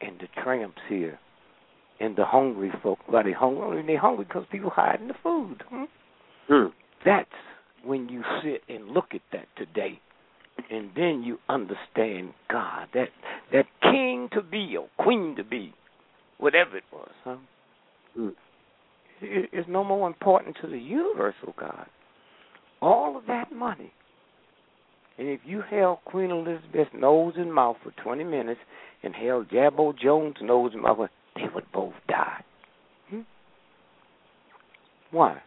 and 0.06 0.20
the 0.20 0.28
tramps 0.42 0.82
here 0.86 1.18
and 1.98 2.14
the 2.14 2.24
hungry 2.26 2.70
folk. 2.82 2.98
Why 3.06 3.22
they 3.22 3.32
hungry? 3.32 3.82
They 3.86 3.96
hungry 3.96 4.26
because 4.26 4.44
people 4.52 4.70
hiding 4.70 5.08
the 5.08 5.14
food. 5.22 5.62
Hmm? 5.70 5.84
Mm. 6.50 6.72
That's 7.04 7.30
when 7.84 8.08
you 8.08 8.22
sit 8.42 8.62
and 8.68 8.88
look 8.88 9.14
at 9.14 9.22
that 9.32 9.46
today, 9.56 9.98
and 10.70 10.90
then 10.94 11.22
you 11.22 11.38
understand 11.48 12.34
God, 12.50 12.88
that 12.92 13.08
that 13.52 13.64
king 13.80 14.28
to 14.32 14.42
be 14.42 14.76
or 14.76 14.88
queen 15.02 15.36
to 15.36 15.44
be, 15.44 15.72
whatever 16.38 16.76
it 16.76 16.84
was, 16.92 17.10
huh? 17.24 17.36
Mm. 18.18 18.32
i- 19.22 19.48
is 19.52 19.64
no 19.68 19.82
more 19.84 20.06
important 20.06 20.56
to 20.60 20.66
the 20.66 20.78
universal 20.78 21.54
God. 21.58 21.86
All 22.80 23.16
of 23.16 23.26
that 23.26 23.52
money. 23.52 23.92
And 25.18 25.28
if 25.28 25.40
you 25.44 25.62
held 25.62 25.98
Queen 26.04 26.30
Elizabeth's 26.30 26.92
nose 26.92 27.34
and 27.36 27.52
mouth 27.52 27.76
for 27.82 27.90
20 28.02 28.24
minutes 28.24 28.60
and 29.02 29.14
held 29.14 29.48
Jabbo 29.48 29.98
Jones' 29.98 30.36
nose 30.42 30.72
and 30.74 30.82
mouth, 30.82 31.08
they 31.34 31.48
would 31.54 31.70
both 31.72 31.94
die. 32.06 32.44
Hmm? 33.08 33.20
Why? 35.10 35.42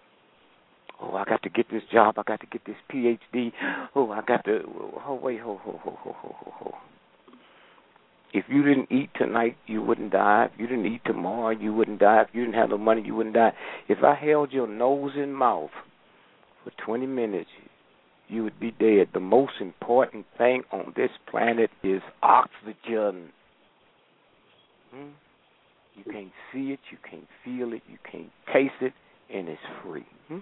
Oh, 1.02 1.14
I 1.16 1.24
got 1.24 1.44
to 1.44 1.49
get 1.49 1.70
this 1.72 1.84
job. 1.91 2.16
I 2.18 2.24
got 2.24 2.40
to 2.41 2.48
get 2.48 2.66
this 2.66 2.76
PhD. 2.91 3.52
Oh, 3.95 4.11
I 4.11 4.22
got 4.22 4.44
to. 4.45 4.61
Oh, 5.07 5.20
wait, 5.22 5.40
ho, 5.40 5.60
ho, 5.64 5.80
ho, 5.84 5.98
ho, 6.03 6.16
ho, 6.20 6.36
ho, 6.40 6.53
ho. 6.60 6.76
If 8.31 8.45
you 8.47 8.64
didn't 8.64 8.91
eat 8.91 9.10
tonight, 9.15 9.57
you 9.65 9.81
wouldn't 9.81 10.11
die. 10.11 10.49
If 10.53 10.60
you 10.60 10.68
didn't 10.68 10.85
eat 10.85 11.01
tomorrow, 11.06 11.49
you 11.49 11.73
wouldn't 11.73 11.99
die. 11.99 12.22
If 12.22 12.27
you 12.34 12.45
didn't 12.45 12.60
have 12.60 12.69
the 12.69 12.77
money, 12.77 13.01
you 13.03 13.15
wouldn't 13.15 13.35
die. 13.35 13.53
If 13.88 14.03
I 14.03 14.14
held 14.14 14.51
your 14.51 14.68
nose 14.68 15.14
and 15.15 15.35
mouth 15.35 15.72
for 16.64 16.72
20 16.85 17.07
minutes, 17.07 17.49
you 18.27 18.43
would 18.43 18.60
be 18.60 18.72
dead. 18.72 19.10
The 19.14 19.19
most 19.19 19.53
important 19.60 20.27
thing 20.38 20.61
on 20.72 20.93
this 20.95 21.10
planet 21.30 21.72
is 21.84 22.01
oxygen. 22.22 23.30
Hmm? 24.93 25.10
You 25.95 26.11
can't 26.11 26.31
see 26.53 26.72
it, 26.72 26.80
you 26.91 26.97
can't 27.10 27.27
feel 27.43 27.73
it, 27.73 27.81
you 27.89 27.97
can't 28.10 28.30
taste 28.53 28.81
it, 28.81 28.93
and 29.34 29.49
it's 29.49 29.60
free. 29.84 30.06
Hmm? 30.27 30.38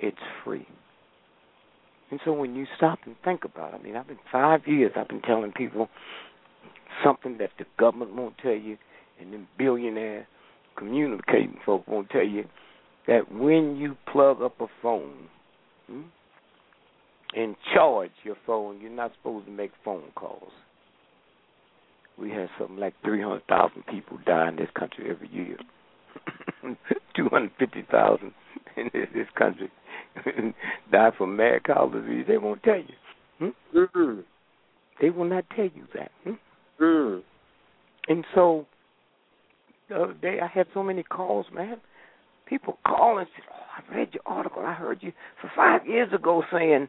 It's 0.00 0.16
free. 0.42 0.66
And 2.10 2.18
so 2.24 2.32
when 2.32 2.56
you 2.56 2.66
stop 2.76 2.98
and 3.06 3.14
think 3.24 3.44
about 3.44 3.72
it, 3.72 3.80
I 3.80 3.82
mean, 3.82 3.96
I've 3.96 4.08
been 4.08 4.18
five 4.32 4.66
years, 4.66 4.92
I've 4.96 5.08
been 5.08 5.22
telling 5.22 5.52
people 5.52 5.88
something 7.04 7.38
that 7.38 7.50
the 7.58 7.64
government 7.78 8.14
won't 8.14 8.36
tell 8.38 8.54
you, 8.54 8.76
and 9.20 9.32
then 9.32 9.46
billionaire 9.58 10.26
communicating 10.76 11.56
folk 11.64 11.86
won't 11.86 12.08
tell 12.10 12.26
you 12.26 12.44
that 13.06 13.32
when 13.32 13.76
you 13.76 13.96
plug 14.10 14.42
up 14.42 14.60
a 14.60 14.66
phone 14.82 15.28
hmm, 15.86 16.02
and 17.34 17.56
charge 17.74 18.10
your 18.24 18.36
phone, 18.46 18.80
you're 18.80 18.90
not 18.90 19.12
supposed 19.16 19.46
to 19.46 19.52
make 19.52 19.70
phone 19.84 20.10
calls. 20.14 20.52
We 22.18 22.30
have 22.30 22.48
something 22.58 22.76
like 22.76 22.94
300,000 23.04 23.82
people 23.86 24.18
die 24.26 24.48
in 24.48 24.56
this 24.56 24.68
country 24.78 25.10
every 25.10 25.28
year. 25.28 25.56
250,000 27.16 28.32
in 28.76 28.90
this, 28.92 29.26
country 29.36 29.70
die 30.92 31.10
from 31.16 31.36
mad 31.36 31.64
cow 31.64 31.88
disease. 31.88 32.26
They 32.28 32.38
won't 32.38 32.62
tell 32.62 32.76
you. 32.76 32.94
Hmm? 33.38 33.78
Mm. 33.96 34.24
They 35.00 35.10
will 35.10 35.24
not 35.24 35.44
tell 35.56 35.64
you 35.64 35.86
that. 35.94 36.10
Hmm? 36.24 36.32
Mm. 36.80 37.22
And 38.08 38.24
so 38.34 38.66
the 39.88 39.96
other 39.96 40.14
day 40.14 40.38
I 40.42 40.46
had 40.46 40.66
so 40.72 40.82
many 40.82 41.02
calls, 41.02 41.46
man. 41.52 41.76
People 42.46 42.78
call 42.86 43.18
and 43.18 43.28
say, 43.36 43.42
"Oh, 43.52 43.64
I 43.76 43.96
read 43.96 44.14
your 44.14 44.22
article. 44.26 44.64
I 44.64 44.72
heard 44.72 45.02
you 45.02 45.12
for 45.40 45.50
five 45.54 45.86
years 45.86 46.12
ago 46.12 46.42
saying 46.50 46.88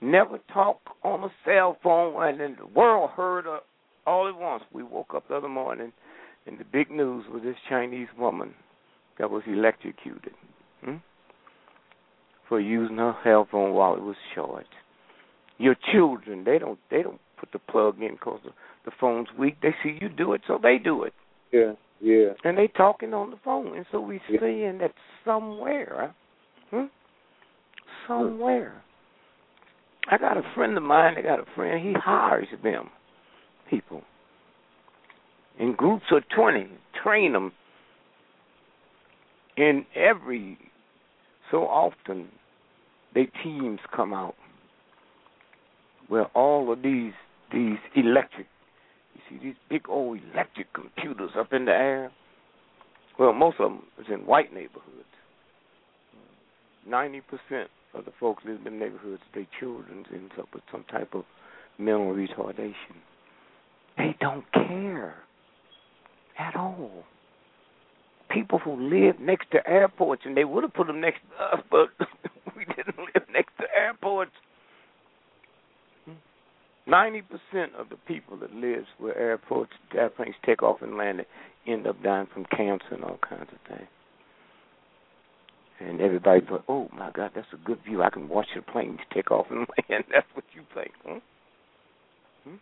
never 0.00 0.38
talk 0.52 0.80
on 1.02 1.24
a 1.24 1.32
cell 1.44 1.78
phone, 1.82 2.22
and 2.22 2.40
then 2.40 2.56
the 2.58 2.66
world 2.66 3.10
heard 3.10 3.46
all 4.06 4.28
at 4.28 4.36
once. 4.36 4.62
We 4.72 4.82
woke 4.82 5.14
up 5.14 5.28
the 5.28 5.36
other 5.36 5.48
morning, 5.48 5.92
and 6.46 6.58
the 6.58 6.64
big 6.64 6.90
news 6.90 7.24
was 7.32 7.42
this 7.42 7.56
Chinese 7.68 8.08
woman 8.18 8.54
that 9.18 9.30
was 9.30 9.42
electrocuted 9.46 10.34
hmm, 10.84 10.96
for 12.48 12.60
using 12.60 12.98
her 12.98 13.16
cell 13.24 13.48
phone 13.50 13.72
while 13.72 13.94
it 13.94 14.02
was 14.02 14.16
charged. 14.34 14.68
Your 15.58 15.76
children, 15.92 16.44
they 16.44 16.58
don't 16.58 16.78
they 16.90 17.02
don't 17.02 17.20
put 17.44 17.52
the 17.52 17.72
plug 17.72 18.00
in 18.00 18.12
because 18.12 18.40
the, 18.44 18.50
the 18.84 18.90
phone's 19.00 19.28
weak. 19.38 19.56
They 19.62 19.74
see 19.82 19.98
you 20.00 20.08
do 20.08 20.32
it, 20.32 20.42
so 20.46 20.58
they 20.62 20.78
do 20.78 21.04
it. 21.04 21.12
Yeah, 21.52 21.72
yeah. 22.00 22.30
And 22.44 22.56
they 22.56 22.68
talking 22.68 23.14
on 23.14 23.30
the 23.30 23.36
phone, 23.44 23.76
and 23.76 23.86
so 23.92 24.00
we 24.00 24.20
Yeah. 24.28 24.40
seeing 24.40 24.78
that 24.78 24.92
somewhere, 25.24 26.14
hmm, 26.70 26.84
somewhere. 28.06 28.82
I 30.10 30.18
got 30.18 30.36
a 30.36 30.42
friend 30.54 30.76
of 30.76 30.82
mine. 30.82 31.14
I 31.16 31.22
got 31.22 31.40
a 31.40 31.46
friend. 31.54 31.84
He 31.84 31.92
hires 31.94 32.48
them 32.62 32.90
people 33.70 34.02
in 35.58 35.74
groups 35.74 36.04
of 36.10 36.22
twenty, 36.34 36.68
train 37.02 37.32
them. 37.32 37.52
And 39.56 39.86
every 39.94 40.58
so 41.50 41.62
often, 41.62 42.28
they 43.14 43.26
teams 43.42 43.78
come 43.94 44.12
out 44.12 44.34
where 46.08 46.24
all 46.34 46.72
of 46.72 46.82
these 46.82 47.12
these 47.54 47.78
electric 47.94 48.46
you 49.14 49.20
see 49.30 49.44
these 49.44 49.54
big 49.70 49.88
old 49.88 50.18
electric 50.32 50.72
computers 50.72 51.30
up 51.38 51.52
in 51.52 51.66
the 51.66 51.72
air. 51.72 52.10
Well, 53.18 53.32
most 53.32 53.60
of 53.60 53.70
them 53.70 53.82
is 53.98 54.06
in 54.12 54.26
white 54.26 54.52
neighborhoods. 54.52 55.04
Ninety 56.86 57.20
percent 57.20 57.70
of 57.94 58.04
the 58.04 58.12
folks 58.18 58.42
live 58.44 58.66
in 58.66 58.78
neighborhoods. 58.78 59.22
Their 59.34 59.46
children 59.58 60.04
ends 60.12 60.32
up 60.38 60.48
with 60.52 60.64
some 60.70 60.84
type 60.90 61.14
of 61.14 61.24
mental 61.78 62.12
retardation. 62.12 62.98
They 63.96 64.16
don't 64.20 64.44
care 64.52 65.14
at 66.38 66.56
all. 66.56 67.04
People 68.30 68.58
who 68.58 68.74
live 68.90 69.20
next 69.20 69.50
to 69.52 69.66
airports, 69.68 70.22
and 70.24 70.36
they 70.36 70.44
would 70.44 70.64
have 70.64 70.74
put 70.74 70.88
them 70.88 71.00
next 71.00 71.20
to 71.30 71.44
us, 71.44 71.64
but 71.70 71.88
we 72.56 72.64
didn't 72.64 72.98
live 72.98 73.24
next 73.32 73.52
to 73.58 73.64
airports. 73.76 74.32
Ninety 76.86 77.22
percent 77.22 77.74
of 77.78 77.88
the 77.88 77.96
people 77.96 78.36
that 78.38 78.54
lives 78.54 78.86
where 78.98 79.16
airports, 79.16 79.72
airplanes 79.96 80.34
take 80.44 80.62
off 80.62 80.82
and 80.82 80.96
land, 80.96 81.24
end 81.66 81.86
up 81.86 82.02
dying 82.02 82.28
from 82.32 82.44
cancer 82.44 82.92
and 82.92 83.04
all 83.04 83.18
kinds 83.26 83.48
of 83.52 83.58
things. 83.76 83.88
And 85.80 86.00
everybody 86.00 86.40
thought, 86.42 86.64
"Oh 86.68 86.88
my 86.92 87.10
God, 87.10 87.30
that's 87.34 87.52
a 87.52 87.56
good 87.56 87.82
view. 87.84 88.02
I 88.02 88.10
can 88.10 88.28
watch 88.28 88.48
the 88.54 88.60
planes 88.60 89.00
take 89.12 89.30
off 89.30 89.46
and 89.50 89.60
land." 89.88 90.04
That's 90.12 90.26
what 90.34 90.44
you 90.52 90.62
think, 90.74 90.92
huh? 91.06 91.20
Hmm? 92.44 92.54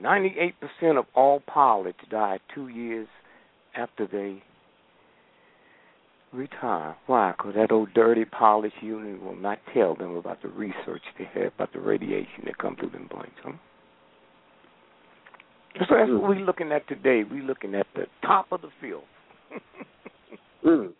Ninety-eight 0.00 0.56
percent 0.60 0.98
of 0.98 1.06
all 1.14 1.40
pilots 1.40 2.00
die 2.10 2.40
two 2.52 2.66
years 2.66 3.08
after 3.76 4.06
they 4.06 4.42
retire. 6.36 6.96
Why? 7.06 7.32
Because 7.36 7.54
that 7.56 7.72
old 7.72 7.92
dirty 7.94 8.24
pilot 8.24 8.72
union 8.80 9.24
will 9.24 9.36
not 9.36 9.58
tell 9.74 9.94
them 9.94 10.16
about 10.16 10.42
the 10.42 10.48
research 10.48 11.02
they 11.18 11.28
have 11.34 11.52
about 11.54 11.72
the 11.72 11.80
radiation 11.80 12.44
that 12.44 12.58
comes 12.58 12.78
through 12.78 12.90
them 12.90 13.08
planes. 13.10 13.32
Huh? 13.42 13.52
So 15.78 15.94
that's 15.94 16.10
what 16.10 16.22
we're 16.22 16.36
looking 16.36 16.72
at 16.72 16.86
today. 16.88 17.22
We're 17.28 17.42
looking 17.42 17.74
at 17.74 17.86
the 17.94 18.06
top 18.22 18.46
of 18.52 18.62
the 18.62 18.70
field. 18.80 19.04
Mm. 20.64 20.92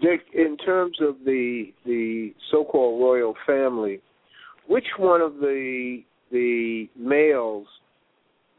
Dick, 0.00 0.20
in 0.32 0.56
terms 0.56 0.98
of 1.00 1.16
the 1.24 1.72
the 1.84 2.32
so-called 2.50 3.02
royal 3.02 3.34
family, 3.44 4.00
which 4.68 4.84
one 4.98 5.20
of 5.20 5.34
the 5.40 6.02
the 6.30 6.88
males 6.96 7.66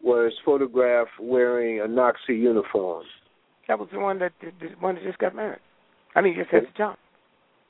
was 0.03 0.33
photographed 0.43 1.11
wearing 1.21 1.79
a 1.79 1.87
Nazi 1.87 2.35
uniform? 2.35 3.05
That 3.69 3.79
was 3.79 3.87
the 3.93 3.99
one 3.99 4.19
that 4.19 4.33
the 4.41 4.51
the 4.59 4.75
one 4.81 4.95
that 4.95 5.03
just 5.05 5.19
got 5.19 5.33
married. 5.33 5.61
I 6.15 6.21
mean, 6.21 6.35
just 6.37 6.49
had 6.49 6.63
the 6.63 6.77
job. 6.77 6.97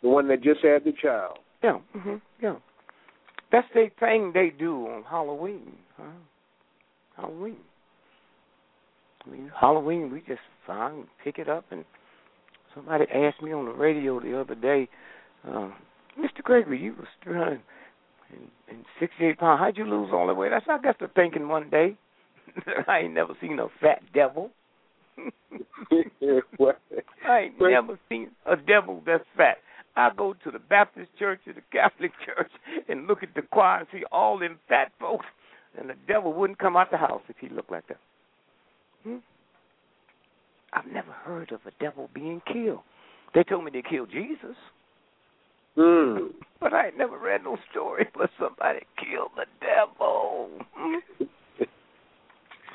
The 0.01 0.09
one 0.09 0.27
that 0.29 0.41
just 0.41 0.63
had 0.63 0.83
the 0.83 0.93
child. 0.99 1.37
Yeah, 1.63 1.77
hmm 1.93 2.15
yeah. 2.41 2.55
That's 3.51 3.67
the 3.73 3.91
thing 3.99 4.31
they 4.33 4.51
do 4.57 4.87
on 4.87 5.03
Halloween. 5.03 5.73
Huh? 5.97 6.09
Halloween. 7.17 7.57
I 9.25 9.29
mean, 9.29 9.51
Halloween, 9.59 10.09
we 10.11 10.21
just 10.21 10.39
find, 10.65 11.05
pick 11.23 11.37
it 11.37 11.47
up, 11.49 11.65
and 11.69 11.85
somebody 12.73 13.05
asked 13.13 13.43
me 13.43 13.51
on 13.51 13.65
the 13.65 13.73
radio 13.73 14.19
the 14.19 14.39
other 14.39 14.55
day, 14.55 14.89
uh, 15.47 15.69
Mr. 16.17 16.41
Gregory, 16.43 16.81
you 16.81 16.95
was 16.97 17.07
368 17.23 19.37
pounds. 19.37 19.59
How'd 19.59 19.77
you 19.77 19.85
lose 19.85 20.09
all 20.11 20.25
that 20.27 20.35
weight? 20.35 20.53
I 20.53 20.59
said, 20.61 20.71
I 20.71 20.79
got 20.81 20.97
to 20.99 21.07
thinking 21.09 21.47
one 21.47 21.69
day 21.69 21.97
I 22.87 22.99
ain't 22.99 23.13
never 23.13 23.33
seen 23.39 23.59
a 23.59 23.67
fat 23.79 24.01
devil. 24.13 24.51
I 27.27 27.39
ain't 27.39 27.59
never 27.59 27.99
seen 28.09 28.31
a 28.45 28.55
devil 28.55 29.01
that's 29.05 29.23
fat. 29.35 29.57
I 29.95 30.09
go 30.15 30.33
to 30.43 30.51
the 30.51 30.59
Baptist 30.59 31.09
church 31.19 31.39
or 31.47 31.53
the 31.53 31.61
Catholic 31.71 32.11
church 32.25 32.51
and 32.87 33.07
look 33.07 33.23
at 33.23 33.33
the 33.35 33.41
choir 33.41 33.79
and 33.79 33.87
see 33.91 34.03
all 34.11 34.39
them 34.39 34.57
fat 34.69 34.91
folks, 34.99 35.25
and 35.77 35.89
the 35.89 35.95
devil 36.07 36.33
wouldn't 36.33 36.59
come 36.59 36.77
out 36.77 36.91
the 36.91 36.97
house 36.97 37.21
if 37.27 37.35
he 37.39 37.49
looked 37.49 37.71
like 37.71 37.87
that. 37.87 37.97
Hmm? 39.03 39.17
I've 40.73 40.87
never 40.87 41.11
heard 41.11 41.51
of 41.51 41.59
a 41.65 41.71
devil 41.83 42.09
being 42.13 42.41
killed. 42.51 42.79
They 43.33 43.43
told 43.43 43.65
me 43.65 43.71
they 43.71 43.81
killed 43.81 44.09
Jesus, 44.11 44.55
Mm. 45.77 46.33
but 46.59 46.73
I 46.73 46.87
ain't 46.87 46.97
never 46.97 47.17
read 47.17 47.43
no 47.45 47.57
story 47.71 48.05
where 48.13 48.29
somebody 48.37 48.81
killed 48.97 49.31
the 49.37 49.45
devil. 49.61 50.49
Hmm? 50.75 51.25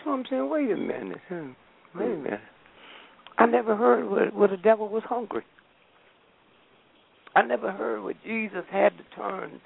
So 0.02 0.10
I'm 0.12 0.24
saying, 0.30 0.48
wait 0.48 0.70
a 0.70 0.76
minute, 0.76 1.18
huh? 1.28 1.48
Wait 1.98 2.12
a 2.12 2.16
minute. 2.16 2.40
I 3.38 3.46
never 3.46 3.76
heard 3.76 4.08
where, 4.08 4.28
where 4.30 4.48
the 4.48 4.56
devil 4.56 4.88
was 4.88 5.02
hungry. 5.06 5.44
I 7.34 7.42
never 7.42 7.70
heard 7.70 8.02
where 8.02 8.14
Jesus 8.24 8.64
had 8.70 8.92
to 8.96 9.04
turn 9.14 9.60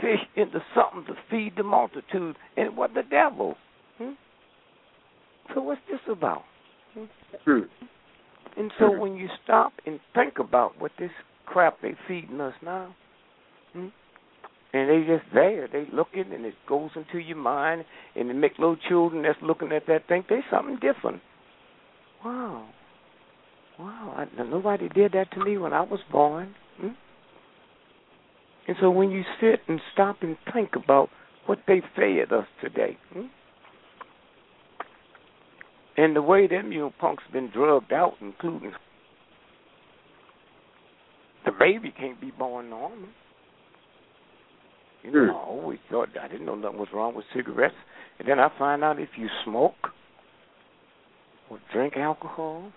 fish 0.00 0.20
into 0.36 0.62
something 0.74 1.04
to 1.12 1.20
feed 1.30 1.54
the 1.56 1.62
multitude, 1.62 2.36
and 2.56 2.66
it 2.66 2.74
was 2.74 2.90
the 2.94 3.02
devil. 3.02 3.56
Hmm? 3.98 4.12
So 5.54 5.62
what's 5.62 5.80
this 5.90 6.00
about? 6.10 6.42
Mm. 7.46 7.68
And 8.56 8.72
so 8.78 8.90
when 8.90 9.14
you 9.14 9.28
stop 9.44 9.72
and 9.86 10.00
think 10.14 10.38
about 10.38 10.80
what 10.80 10.92
this 10.98 11.10
crap 11.46 11.80
they 11.82 11.94
feeding 12.08 12.40
us 12.40 12.54
now, 12.62 12.94
hmm, 13.72 13.88
and 14.72 14.88
they 14.88 15.06
just 15.06 15.24
there, 15.34 15.68
they 15.70 15.86
looking, 15.92 16.32
and 16.32 16.44
it 16.44 16.54
goes 16.68 16.90
into 16.94 17.18
your 17.18 17.36
mind, 17.36 17.84
and 18.14 18.28
they 18.28 18.34
make 18.34 18.58
little 18.58 18.76
children 18.88 19.22
that's 19.22 19.38
looking 19.42 19.72
at 19.72 19.86
that 19.88 20.06
think 20.08 20.26
there's 20.28 20.44
something 20.50 20.78
different. 20.80 21.20
Wow, 22.24 22.68
wow! 23.78 24.14
I, 24.16 24.42
nobody 24.42 24.88
did 24.88 25.12
that 25.12 25.32
to 25.32 25.44
me 25.44 25.58
when 25.58 25.72
I 25.72 25.82
was 25.82 26.00
born. 26.12 26.54
Hmm? 26.80 26.88
And 28.68 28.76
so 28.80 28.90
when 28.90 29.10
you 29.10 29.22
sit 29.40 29.60
and 29.66 29.80
stop 29.92 30.18
and 30.22 30.36
think 30.52 30.70
about 30.76 31.08
what 31.46 31.58
they 31.66 31.82
fed 31.96 32.32
us 32.32 32.46
today, 32.62 32.96
hmm? 33.12 33.26
and 35.96 36.14
the 36.14 36.22
way 36.22 36.46
them 36.46 36.70
you 36.70 36.92
punks 37.00 37.24
been 37.32 37.50
drugged 37.50 37.92
out, 37.92 38.14
including 38.20 38.72
the 41.44 41.52
baby 41.58 41.92
can't 41.98 42.20
be 42.20 42.30
born 42.30 42.70
normal. 42.70 43.08
You 45.02 45.12
know, 45.12 45.34
I 45.34 45.48
always 45.48 45.78
thought 45.90 46.08
I 46.20 46.28
didn't 46.28 46.46
know 46.46 46.54
nothing 46.54 46.78
was 46.78 46.88
wrong 46.92 47.14
with 47.14 47.24
cigarettes, 47.34 47.74
and 48.18 48.28
then 48.28 48.38
I 48.38 48.50
find 48.58 48.84
out 48.84 49.00
if 49.00 49.08
you 49.16 49.28
smoke 49.44 49.74
or 51.48 51.58
drink 51.72 51.96
alcohol 51.96 52.70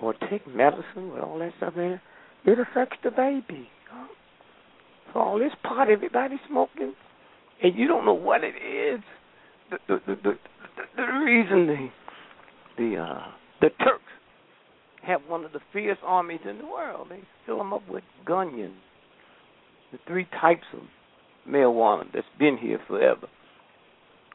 or 0.00 0.14
take 0.30 0.46
medicine 0.46 1.12
with 1.12 1.22
all 1.22 1.38
that 1.38 1.52
stuff 1.56 1.74
in 1.76 1.82
it, 1.82 2.00
it 2.44 2.58
affects 2.58 2.98
the 3.02 3.10
baby. 3.10 3.68
Huh? 3.90 4.06
So 5.12 5.20
all 5.20 5.38
this 5.38 5.52
pot 5.62 5.88
everybody 5.90 6.36
smoking, 6.48 6.94
and 7.62 7.74
you 7.76 7.88
don't 7.88 8.04
know 8.04 8.14
what 8.14 8.42
it 8.44 8.54
is. 8.54 9.00
The 9.70 9.78
the 9.88 10.00
the 10.06 10.16
the, 10.22 10.32
the, 10.96 11.02
reason 11.02 11.66
the 11.66 11.88
the 12.76 12.96
uh 12.98 13.26
the 13.62 13.70
Turks 13.82 14.02
have 15.06 15.22
one 15.28 15.44
of 15.44 15.52
the 15.52 15.60
fierce 15.72 15.98
armies 16.04 16.40
in 16.48 16.58
the 16.58 16.66
world. 16.66 17.08
They 17.10 17.20
fill 17.46 17.58
them 17.58 17.72
up 17.72 17.88
with 17.88 18.04
gunyon. 18.26 18.74
The 19.94 20.00
three 20.08 20.26
types 20.40 20.64
of 20.72 20.80
marijuana 21.48 22.06
that's 22.12 22.26
been 22.36 22.56
here 22.56 22.80
forever. 22.88 23.28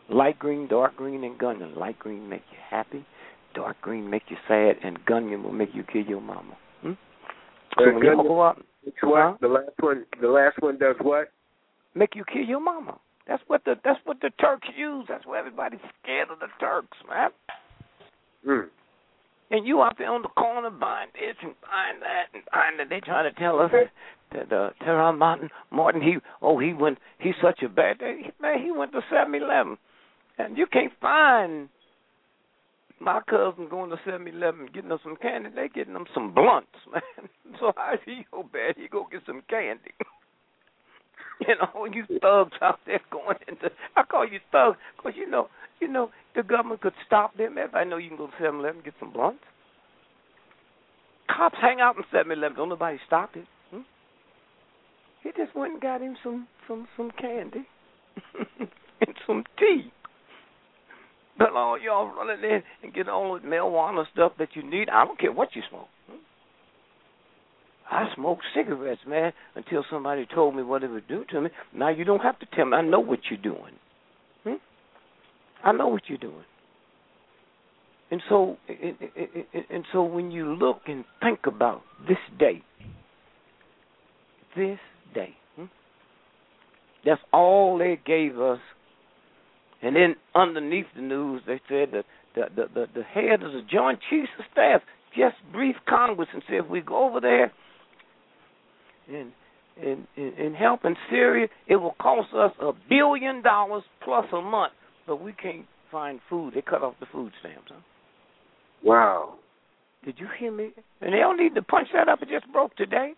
Light 0.09 0.39
green, 0.39 0.69
dark 0.69 0.95
green, 0.95 1.25
and 1.25 1.37
gunyon. 1.37 1.75
Light 1.75 1.99
green 1.99 2.29
make 2.29 2.43
you 2.49 2.57
happy, 2.69 3.05
dark 3.53 3.75
green 3.81 4.09
make 4.09 4.23
you 4.29 4.37
sad, 4.47 4.77
and 4.85 5.05
gunyon 5.05 5.43
will 5.43 5.51
make 5.51 5.71
you 5.73 5.83
kill 5.83 6.05
your 6.05 6.21
mama. 6.21 6.55
Hmm? 6.81 6.93
So 7.77 7.91
when 7.91 7.99
go 7.99 8.41
out, 8.41 8.63
Which 8.85 8.95
one? 9.03 9.35
The 9.41 9.49
last 9.49 9.71
one. 9.81 10.05
The 10.21 10.29
last 10.29 10.55
one 10.61 10.77
does 10.77 10.95
what? 11.01 11.27
make 11.93 12.15
you 12.15 12.23
kill 12.31 12.45
your 12.45 12.61
mama. 12.61 12.97
That's 13.27 13.43
what 13.47 13.65
the 13.65 13.75
that's 13.83 13.99
what 14.05 14.21
the 14.21 14.29
Turks 14.39 14.69
use. 14.77 15.07
That's 15.09 15.25
why 15.25 15.39
everybody's 15.39 15.81
scared 16.01 16.29
of 16.31 16.39
the 16.39 16.47
Turks, 16.61 16.97
man. 17.09 17.31
Mm. 18.47 18.69
And 19.51 19.65
you 19.65 19.81
out 19.81 19.95
there 19.97 20.11
on 20.11 20.21
the 20.21 20.29
corner 20.29 20.69
buying 20.69 21.09
this 21.13 21.35
and 21.41 21.53
buying 21.61 21.99
that 22.01 22.27
and 22.33 22.43
buying 22.53 22.77
that. 22.77 22.89
They 22.89 22.99
trying 22.99 23.33
to 23.33 23.39
tell 23.39 23.59
us 23.59 23.71
that 24.31 24.51
uh, 24.53 24.69
Trayvon 24.81 25.17
Martin, 25.17 25.49
Martin, 25.71 26.01
he 26.01 26.17
oh 26.41 26.59
he 26.59 26.73
went 26.73 26.99
he's 27.19 27.33
such 27.41 27.63
a 27.63 27.69
bad 27.69 27.97
day. 27.97 28.31
man. 28.41 28.61
He 28.63 28.71
went 28.71 28.91
to 28.91 29.01
Seven 29.11 29.33
Eleven, 29.33 29.77
and 30.37 30.57
you 30.57 30.67
can't 30.67 30.93
find 31.01 31.69
my 32.99 33.21
cousin 33.27 33.67
going 33.69 33.89
to 33.89 33.97
Seven 34.05 34.27
Eleven 34.27 34.69
getting 34.71 34.89
them 34.89 34.99
some 35.03 35.15
candy. 35.15 35.49
They 35.55 35.67
getting 35.67 35.93
them 35.93 36.05
some 36.13 36.33
blunts, 36.33 36.67
man. 36.93 37.29
So 37.59 37.73
how 37.75 37.93
is 37.93 38.01
he 38.05 38.25
so 38.29 38.43
bad? 38.43 38.75
He 38.77 38.87
go 38.87 39.07
get 39.11 39.21
some 39.25 39.41
candy. 39.49 39.93
you 41.47 41.55
know, 41.55 41.85
you 41.85 42.03
thugs 42.21 42.57
out 42.61 42.79
there 42.85 43.01
going 43.11 43.37
into. 43.47 43.71
I 43.95 44.03
call 44.03 44.27
you 44.27 44.39
thugs 44.51 44.77
because 44.97 45.13
you 45.17 45.29
know, 45.29 45.49
you 45.81 45.87
know, 45.87 46.09
the 46.35 46.43
government 46.43 46.81
could 46.81 46.93
stop 47.05 47.35
them. 47.37 47.57
If 47.57 47.73
I 47.73 47.83
know 47.83 47.97
you 47.97 48.09
can 48.09 48.17
go 48.17 48.27
to 48.27 48.33
Seven 48.39 48.59
Eleven 48.59 48.81
get 48.83 48.93
some 48.99 49.13
blunts. 49.13 49.43
Cops 51.27 51.57
hang 51.61 51.79
out 51.79 51.95
in 51.97 52.03
Seven 52.11 52.31
Eleven. 52.31 52.57
Don't 52.57 52.69
nobody 52.69 52.97
stop 53.07 53.35
it. 53.35 53.45
Hmm? 53.71 53.81
He 55.23 55.29
just 55.37 55.55
went 55.55 55.73
and 55.73 55.81
got 55.81 56.01
him 56.01 56.15
some 56.23 56.47
some 56.67 56.87
some 56.97 57.11
candy 57.19 57.65
and 58.59 59.15
some 59.25 59.43
tea. 59.57 59.91
But 61.37 61.53
all 61.53 61.79
y'all 61.79 62.13
running 62.13 62.43
in 62.43 62.63
and 62.83 62.93
get 62.93 63.07
all 63.07 63.39
the 63.39 63.47
marijuana 63.47 64.03
stuff 64.11 64.33
that 64.39 64.49
you 64.55 64.63
need. 64.69 64.89
I 64.89 65.05
don't 65.05 65.19
care 65.19 65.31
what 65.31 65.55
you 65.55 65.61
smoke. 65.69 65.87
I 67.89 68.05
smoked 68.15 68.43
cigarettes, 68.53 69.01
man, 69.07 69.33
until 69.55 69.83
somebody 69.89 70.27
told 70.33 70.55
me 70.55 70.61
what 70.61 70.83
it 70.83 70.89
would 70.91 71.07
do 71.07 71.25
to 71.31 71.41
me. 71.41 71.49
Now 71.73 71.89
you 71.89 72.03
don't 72.03 72.21
have 72.21 72.37
to 72.39 72.45
tell 72.55 72.65
me. 72.65 72.77
I 72.77 72.81
know 72.81 72.99
what 72.99 73.19
you're 73.29 73.41
doing. 73.41 73.73
I 75.63 75.71
know 75.71 75.87
what 75.87 76.03
you're 76.07 76.17
doing. 76.17 76.45
And 78.11 78.21
so, 78.27 78.57
and, 78.67 78.97
and, 79.53 79.65
and 79.69 79.85
so, 79.93 80.03
when 80.03 80.31
you 80.31 80.55
look 80.55 80.81
and 80.87 81.05
think 81.21 81.41
about 81.45 81.81
this 82.07 82.17
day, 82.39 82.63
this 84.55 84.79
day, 85.13 85.35
hmm? 85.55 85.65
that's 87.05 87.21
all 87.31 87.77
they 87.77 87.99
gave 88.03 88.39
us. 88.39 88.59
And 89.81 89.95
then 89.95 90.15
underneath 90.33 90.87
the 90.95 91.01
news, 91.01 91.43
they 91.45 91.61
said 91.69 91.89
that 91.93 92.05
the 92.35 92.45
the 92.55 92.67
the, 92.73 92.85
the 92.95 93.03
head 93.03 93.43
of 93.43 93.53
the 93.53 93.61
Joint 93.71 93.99
Chiefs 94.09 94.29
of 94.39 94.45
Staff 94.51 94.81
just 95.15 95.35
briefed 95.51 95.85
Congress 95.87 96.29
and 96.33 96.43
said, 96.47 96.65
if 96.65 96.67
we 96.67 96.81
go 96.81 97.07
over 97.07 97.19
there 97.19 97.51
and 99.07 99.31
and 99.81 100.07
and 100.17 100.55
help 100.55 100.83
in 100.83 100.95
Syria, 101.09 101.47
it 101.67 101.77
will 101.77 101.95
cost 102.01 102.33
us 102.33 102.51
a 102.59 102.71
billion 102.89 103.41
dollars 103.41 103.83
plus 104.03 104.25
a 104.33 104.41
month, 104.41 104.73
but 105.09 105.21
we 105.21 105.33
can't 105.33 105.65
find 105.91 106.19
food. 106.29 106.53
They 106.53 106.61
cut 106.61 106.83
off 106.83 106.93
the 106.99 107.07
food 107.11 107.31
stamps. 107.39 107.67
Huh? 107.67 107.81
Wow. 108.83 109.33
Did 110.05 110.19
you 110.19 110.27
hear 110.39 110.51
me? 110.51 110.69
And 111.01 111.13
they 111.13 111.17
don't 111.17 111.35
need 111.35 111.55
to 111.55 111.63
punch 111.63 111.87
that 111.93 112.07
up. 112.07 112.21
It 112.21 112.29
just 112.29 112.49
broke 112.53 112.75
today. 112.75 113.13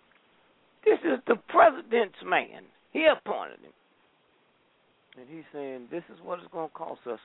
This 0.85 0.99
is 1.03 1.19
the 1.27 1.35
president's 1.49 2.18
man. 2.26 2.63
He 2.93 3.05
appointed 3.05 3.59
him, 3.59 3.73
and 5.19 5.27
he's 5.30 5.43
saying 5.53 5.88
this 5.91 6.03
is 6.11 6.18
what 6.23 6.39
it's 6.39 6.51
going 6.51 6.69
to 6.69 6.73
cost 6.73 7.01
us. 7.11 7.19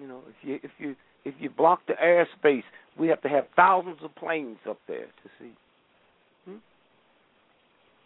You 0.00 0.06
know, 0.06 0.20
if 0.28 0.48
you 0.48 0.60
if 0.62 0.70
you 0.78 0.94
if 1.24 1.34
you 1.40 1.50
block 1.50 1.80
the 1.88 1.94
airspace, 1.94 2.62
we 2.98 3.08
have 3.08 3.20
to 3.22 3.28
have 3.28 3.44
thousands 3.56 3.98
of 4.02 4.14
planes 4.14 4.58
up 4.68 4.78
there 4.86 5.06
to 5.06 5.30
see. 5.40 5.52
Hmm? 6.44 6.56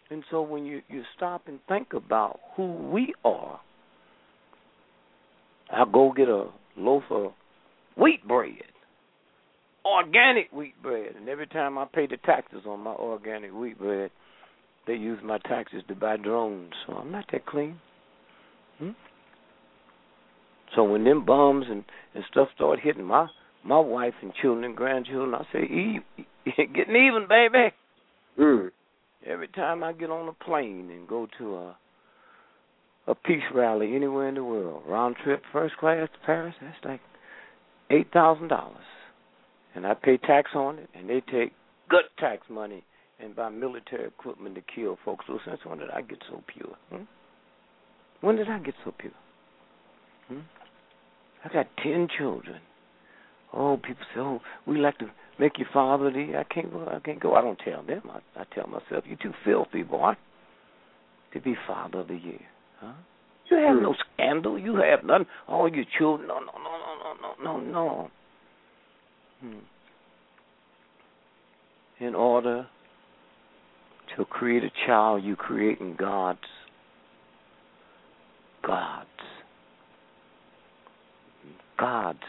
And 0.09 0.23
so 0.31 0.41
when 0.41 0.65
you 0.65 0.81
you 0.89 1.03
stop 1.15 1.43
and 1.47 1.59
think 1.67 1.93
about 1.93 2.39
who 2.55 2.73
we 2.89 3.13
are, 3.23 3.59
I'll 5.71 5.85
go 5.85 6.11
get 6.15 6.29
a 6.29 6.47
loaf 6.77 7.03
of 7.09 7.33
wheat 7.95 8.27
bread, 8.27 8.53
organic 9.85 10.51
wheat 10.51 10.81
bread, 10.81 11.15
and 11.15 11.29
every 11.29 11.47
time 11.47 11.77
I 11.77 11.85
pay 11.85 12.07
the 12.07 12.17
taxes 12.17 12.63
on 12.67 12.81
my 12.81 12.91
organic 12.93 13.53
wheat 13.53 13.77
bread, 13.77 14.11
they 14.87 14.93
use 14.93 15.19
my 15.23 15.37
taxes 15.39 15.83
to 15.87 15.95
buy 15.95 16.17
drones. 16.17 16.73
So 16.87 16.93
I'm 16.93 17.11
not 17.11 17.25
that 17.31 17.45
clean. 17.45 17.79
Hmm? 18.79 18.91
So 20.75 20.83
when 20.83 21.03
them 21.03 21.25
bombs 21.25 21.65
and 21.69 21.83
and 22.13 22.23
stuff 22.31 22.49
start 22.55 22.79
hitting 22.81 23.05
my 23.05 23.27
my 23.63 23.79
wife 23.79 24.13
and 24.21 24.33
children 24.41 24.63
and 24.63 24.75
grandchildren, 24.75 25.35
I 25.35 25.43
say, 25.51 25.63
"Eve, 25.63 26.25
getting 26.73 26.95
even, 26.95 27.27
baby." 27.27 27.73
Mm. 28.39 28.71
Every 29.25 29.49
time 29.49 29.83
I 29.83 29.91
get 29.91 30.09
on 30.09 30.29
a 30.29 30.43
plane 30.43 30.89
and 30.91 31.07
go 31.07 31.27
to 31.37 31.55
a 31.55 31.77
a 33.09 33.15
peace 33.15 33.43
rally 33.53 33.95
anywhere 33.95 34.29
in 34.29 34.35
the 34.35 34.43
world, 34.43 34.83
round 34.87 35.15
trip 35.23 35.41
first 35.51 35.75
class 35.77 36.07
to 36.13 36.25
Paris, 36.25 36.53
that's 36.61 36.77
like 36.85 37.01
eight 37.89 38.13
thousand 38.13 38.49
dollars, 38.49 38.85
and 39.73 39.85
I 39.85 39.95
pay 39.95 40.17
tax 40.17 40.51
on 40.53 40.77
it, 40.77 40.89
and 40.93 41.09
they 41.09 41.21
take 41.21 41.51
good 41.89 42.05
tax 42.19 42.43
money 42.49 42.83
and 43.19 43.35
buy 43.35 43.49
military 43.49 44.05
equipment 44.05 44.55
to 44.55 44.61
kill 44.61 44.97
folks. 45.03 45.25
So 45.27 45.39
since 45.43 45.59
when 45.65 45.79
did 45.79 45.89
I 45.89 46.01
get 46.01 46.19
so 46.29 46.43
pure? 46.45 46.75
Hmm? 46.91 47.03
When 48.21 48.35
did 48.35 48.47
I 48.47 48.59
get 48.59 48.75
so 48.85 48.93
pure? 48.97 49.11
Hmm? 50.27 50.41
I 51.43 51.51
got 51.51 51.65
ten 51.81 52.07
children. 52.15 52.61
Oh, 53.51 53.77
people 53.77 54.05
say, 54.13 54.19
"Oh, 54.19 54.39
we 54.67 54.77
like 54.77 54.99
to 54.99 55.09
make 55.39 55.57
you 55.57 55.65
father." 55.73 56.11
The 56.11 56.37
I 56.37 56.43
can't 56.43 56.71
go. 56.71 56.87
I 56.87 56.99
can't 56.99 57.19
go. 57.19 57.33
I 57.33 57.41
don't 57.41 57.57
tell 57.57 57.81
them. 57.81 58.03
I, 58.11 58.41
I 58.41 58.43
tell 58.53 58.67
myself, 58.67 59.05
"You're 59.07 59.17
too 59.17 59.33
filthy, 59.43 59.81
boy, 59.81 60.13
to 61.33 61.41
be 61.41 61.55
father 61.65 62.01
of 62.01 62.09
the 62.09 62.17
year." 62.17 62.41
Huh? 62.79 62.93
You 63.49 63.57
have 63.57 63.81
no 63.81 63.95
scandal. 64.13 64.59
You 64.59 64.75
have 64.75 65.03
none. 65.03 65.25
All 65.47 65.67
your 65.73 65.85
children. 65.97 66.27
No, 66.27 66.39
no, 66.39 66.51
no, 66.57 66.77
no, 67.03 67.13
no, 67.21 67.33
no, 67.43 67.59
no, 67.59 67.71
no. 67.71 68.11
Hmm. 69.41 69.63
In 72.05 72.15
order 72.15 72.67
to 74.15 74.25
create 74.25 74.63
a 74.63 74.71
child, 74.85 75.23
you 75.23 75.35
creating 75.35 75.95
God's 75.97 76.39
God's 78.65 79.07
God's. 81.77 82.19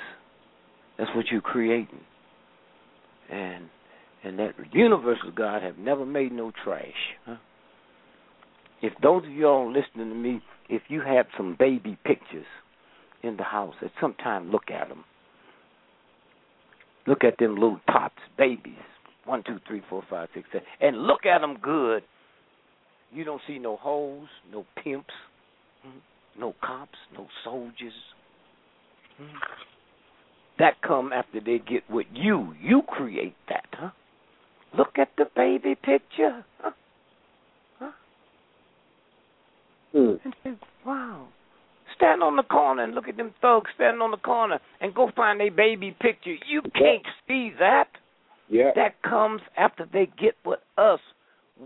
That's 0.98 1.10
what 1.14 1.26
you're 1.30 1.40
creating. 1.40 2.00
And 3.30 3.68
and 4.22 4.38
that 4.38 4.54
universal 4.72 5.30
God 5.34 5.62
have 5.62 5.78
never 5.78 6.04
made 6.04 6.32
no 6.32 6.52
trash. 6.64 7.16
Huh? 7.26 7.36
If 8.82 8.94
those 9.02 9.24
of 9.24 9.32
y'all 9.32 9.70
listening 9.70 10.08
to 10.08 10.14
me, 10.14 10.42
if 10.68 10.82
you 10.88 11.00
have 11.02 11.26
some 11.36 11.56
baby 11.58 11.98
pictures 12.04 12.46
in 13.22 13.36
the 13.36 13.42
house, 13.42 13.74
at 13.82 13.90
some 14.00 14.14
time 14.14 14.50
look 14.50 14.70
at 14.70 14.88
them. 14.88 15.04
Look 17.06 17.24
at 17.24 17.38
them 17.38 17.54
little 17.54 17.80
tots, 17.90 18.14
babies. 18.38 18.74
One, 19.24 19.42
two, 19.46 19.58
three, 19.66 19.82
four, 19.88 20.02
five, 20.08 20.28
six, 20.34 20.48
seven. 20.52 20.66
And 20.80 21.02
look 21.02 21.26
at 21.26 21.40
them 21.40 21.58
good. 21.60 22.02
You 23.12 23.24
don't 23.24 23.40
see 23.46 23.58
no 23.58 23.76
hoes, 23.76 24.28
no 24.52 24.64
pimps, 24.82 25.12
hmm, 25.82 25.98
no 26.38 26.54
cops, 26.62 26.98
no 27.16 27.26
soldiers. 27.44 27.92
Hmm. 29.18 29.36
That 30.58 30.80
come 30.82 31.12
after 31.12 31.40
they 31.40 31.58
get 31.58 31.88
with 31.90 32.06
you. 32.12 32.54
You 32.62 32.82
create 32.86 33.34
that, 33.48 33.66
huh? 33.72 33.90
Look 34.76 34.98
at 34.98 35.08
the 35.18 35.24
baby 35.34 35.74
picture. 35.74 36.44
Huh? 36.60 36.70
Mm. 39.94 40.18
And 40.24 40.34
say, 40.44 40.50
wow. 40.86 41.28
Stand 41.96 42.22
on 42.22 42.36
the 42.36 42.42
corner 42.42 42.82
and 42.82 42.94
look 42.94 43.08
at 43.08 43.16
them 43.16 43.34
thugs 43.42 43.70
standing 43.74 44.00
on 44.00 44.10
the 44.10 44.16
corner 44.16 44.58
and 44.80 44.94
go 44.94 45.10
find 45.14 45.40
their 45.40 45.50
baby 45.50 45.94
picture. 46.00 46.34
You 46.48 46.62
can't 46.62 47.04
see 47.28 47.52
that. 47.58 47.88
Yeah. 48.48 48.70
That 48.74 49.02
comes 49.02 49.42
after 49.56 49.86
they 49.92 50.08
get 50.18 50.34
with 50.44 50.60
us. 50.78 51.00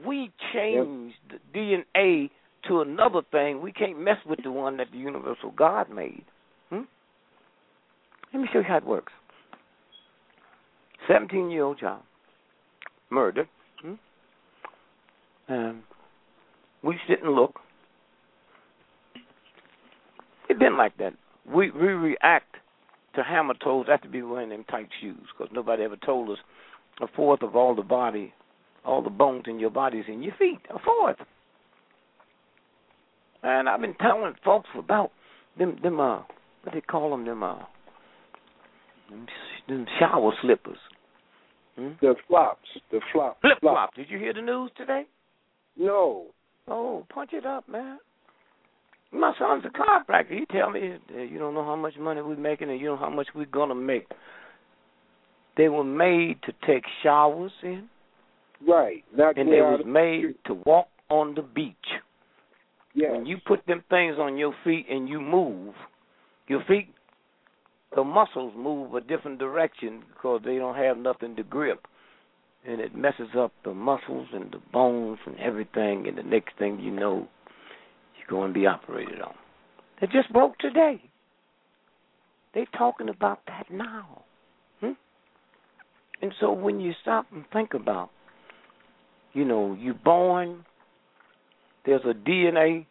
We 0.05 0.33
change 0.53 1.15
the 1.31 1.39
DNA 1.57 2.31
to 2.69 2.81
another 2.81 3.21
thing. 3.31 3.63
We 3.63 3.73
can't 3.73 3.99
mess 3.99 4.17
with 4.27 4.43
the 4.43 4.51
one 4.51 4.77
that 4.79 4.89
the 4.91 4.99
universal 4.99 5.53
God 5.53 5.89
made. 5.91 6.25
Hmm? 6.71 6.83
Let 8.33 8.43
me 8.43 8.49
show 8.53 8.59
you 8.59 8.65
how 8.65 8.79
it 8.79 8.87
works. 8.87 9.13
Seventeen 11.07 11.51
year 11.51 11.65
old 11.65 11.79
child. 11.79 12.03
Murder. 13.11 13.47
Hmm? 13.81 13.95
Um, 15.49 15.83
we 16.83 16.97
sit 17.09 17.23
and 17.23 17.35
look. 17.35 17.61
It's 20.49 20.59
been 20.59 20.77
like 20.77 20.97
that. 20.99 21.15
We 21.47 21.71
we 21.71 21.89
react 21.89 22.57
to 23.15 23.23
hammer 23.23 23.55
toes 23.62 23.87
after 23.91 24.09
be 24.09 24.23
wearing 24.23 24.51
them 24.51 24.65
tight 24.71 24.89
shoes 25.01 25.27
because 25.37 25.53
nobody 25.55 25.85
ever 25.85 25.97
told 25.97 26.31
us 26.31 26.39
a 27.01 27.07
fourth 27.15 27.43
of 27.43 27.57
all 27.57 27.75
the 27.75 27.83
body, 27.83 28.33
all 28.85 29.03
the 29.03 29.11
bones 29.11 29.45
in 29.47 29.59
your 29.59 29.71
body 29.71 29.99
is 29.99 30.07
in 30.09 30.23
your 30.23 30.35
feet. 30.39 30.61
A 30.71 30.79
fourth. 30.79 31.16
And 33.43 33.69
I've 33.69 33.81
been 33.81 33.95
telling 33.95 34.35
folks 34.45 34.69
about 34.77 35.11
them 35.59 35.77
them 35.83 36.01
uh 36.01 36.23
what 36.62 36.75
they 36.75 36.81
call 36.81 37.11
them 37.11 37.25
them 37.25 37.43
uh 37.43 37.59
them, 39.11 39.27
them 39.69 39.87
shower 39.99 40.33
slippers. 40.43 40.79
Hmm? 41.77 41.91
The 42.01 42.15
flops. 42.29 42.69
The 42.91 43.01
flop. 43.12 43.41
Flip 43.41 43.59
flop. 43.61 43.95
Did 43.95 44.07
you 44.09 44.19
hear 44.19 44.33
the 44.33 44.43
news 44.43 44.71
today? 44.77 45.05
No. 45.77 46.27
Oh, 46.69 47.05
punch 47.12 47.31
it 47.33 47.45
up, 47.45 47.69
man. 47.69 47.99
My 49.15 49.32
son's 49.39 49.65
a 49.65 49.69
chiropractor. 49.69 50.39
He 50.39 50.47
tell 50.47 50.70
me 50.70 50.99
you 51.15 51.39
don't 51.39 51.55
know 51.55 51.65
how 51.65 51.77
much 51.77 51.97
money 51.99 52.20
we're 52.20 52.36
making 52.36 52.70
and 52.70 52.81
you 52.81 52.86
don't 52.86 53.01
know 53.01 53.07
how 53.07 53.15
much 53.15 53.28
we're 53.35 53.47
gonna 53.47 53.74
make. 53.74 54.09
They 55.57 55.69
were 55.69 55.85
made 55.85 56.43
to 56.43 56.53
take 56.66 56.82
showers 57.03 57.53
in, 57.62 57.89
Right. 58.66 59.05
Not 59.15 59.36
and 59.36 59.49
they 59.49 59.61
was 59.61 59.82
made 59.86 60.35
to 60.47 60.55
walk 60.66 60.89
on 61.11 61.35
the 61.35 61.43
beach. 61.43 61.74
Yes. 62.95 63.11
When 63.12 63.27
you 63.27 63.39
put 63.45 63.66
them 63.66 63.82
things 63.91 64.16
on 64.19 64.36
your 64.36 64.55
feet 64.65 64.86
and 64.89 65.09
you 65.09 65.20
move, 65.20 65.74
your 66.49 66.62
feet, 66.66 66.89
the 67.95 68.05
muscles 68.05 68.53
move 68.57 68.95
a 68.95 69.01
different 69.01 69.39
direction 69.39 70.03
because 70.12 70.43
they 70.45 70.57
don't 70.57 70.77
have 70.77 70.97
nothing 70.97 71.36
to 71.36 71.43
grip, 71.43 71.86
and 72.66 72.81
it 72.81 72.95
messes 72.95 73.28
up 73.36 73.53
the 73.65 73.74
muscles 73.74 74.28
and 74.32 74.51
the 74.53 74.61
bones 74.73 75.19
and 75.27 75.39
everything. 75.39 76.07
And 76.07 76.16
the 76.16 76.23
next 76.23 76.57
thing 76.59 76.78
you 76.81 76.91
know, 76.91 77.28
going 78.29 78.53
to 78.53 78.59
be 78.59 78.67
operated 78.67 79.21
on. 79.21 79.35
They 80.01 80.07
just 80.07 80.33
broke 80.33 80.59
today. 80.59 81.03
They're 82.55 82.67
talking 82.77 83.09
about 83.09 83.41
that 83.47 83.67
now. 83.71 84.25
Hmm? 84.81 84.93
And 86.23 86.33
so 86.41 86.53
when 86.53 86.81
you 86.81 86.93
stop 87.03 87.27
and 87.33 87.45
think 87.53 87.75
about, 87.75 88.11
you 89.33 89.45
know, 89.45 89.77
you're 89.79 89.95
born, 89.95 90.65
there's 91.85 92.03
a 92.05 92.15
DNA. 92.15 92.87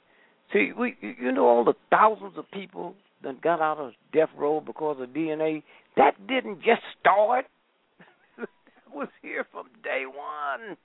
See, 0.52 0.72
we 0.78 0.96
you 1.02 1.32
know 1.32 1.48
all 1.48 1.64
the 1.64 1.74
thousands 1.90 2.34
of 2.38 2.46
people 2.52 2.96
that 3.24 3.42
got 3.42 3.62
out 3.62 3.80
of 3.80 3.94
death 4.12 4.30
row 4.38 4.62
because 4.62 4.98
of 5.00 5.10
DNA. 5.10 5.64
That 5.96 6.28
didn't 6.28 6.58
just 6.58 6.82
start. 7.00 7.46
that 8.38 8.50
was 8.94 9.08
here 9.22 9.46
from 9.52 9.68
day 9.84 10.04
one. 10.06 10.78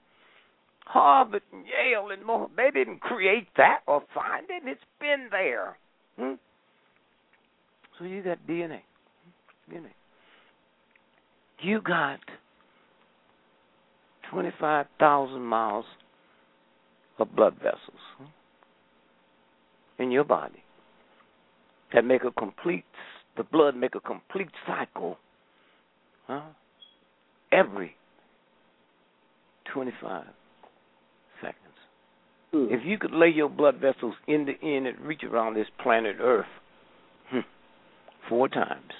Harvard 0.89 1.43
and 1.53 1.65
Yale 1.67 2.09
and 2.09 2.25
more. 2.25 2.49
They 2.57 2.71
didn't 2.71 2.99
create 3.01 3.47
that 3.57 3.81
or 3.87 4.01
find 4.11 4.47
it. 4.49 4.63
It's 4.65 4.81
been 4.99 5.27
there. 5.29 5.77
Hmm? 6.17 6.33
So 7.97 8.05
you 8.05 8.23
got 8.23 8.39
DNA. 8.47 8.79
DNA. 9.71 9.91
You 11.61 11.79
got 11.81 12.19
25,000 14.31 15.39
miles 15.39 15.85
of 17.19 17.35
blood 17.35 17.53
vessels 17.61 18.31
in 19.99 20.09
your 20.09 20.23
body 20.23 20.63
that 21.93 22.03
make 22.03 22.23
a 22.23 22.31
complete, 22.31 22.85
the 23.37 23.43
blood 23.43 23.75
make 23.75 23.93
a 23.93 23.99
complete 23.99 24.49
cycle 24.65 25.19
huh? 26.25 26.41
every 27.51 27.95
25 29.71 30.21
seconds. 30.21 30.38
Hmm. 32.51 32.65
If 32.69 32.81
you 32.85 32.97
could 32.97 33.11
lay 33.11 33.29
your 33.29 33.49
blood 33.49 33.75
vessels 33.75 34.15
in 34.27 34.45
the 34.45 34.57
end 34.65 34.87
and 34.87 34.99
reach 35.01 35.23
around 35.23 35.55
this 35.55 35.67
planet 35.81 36.17
Earth 36.19 36.45
hmm, 37.29 37.39
four 38.27 38.47
times, 38.49 38.91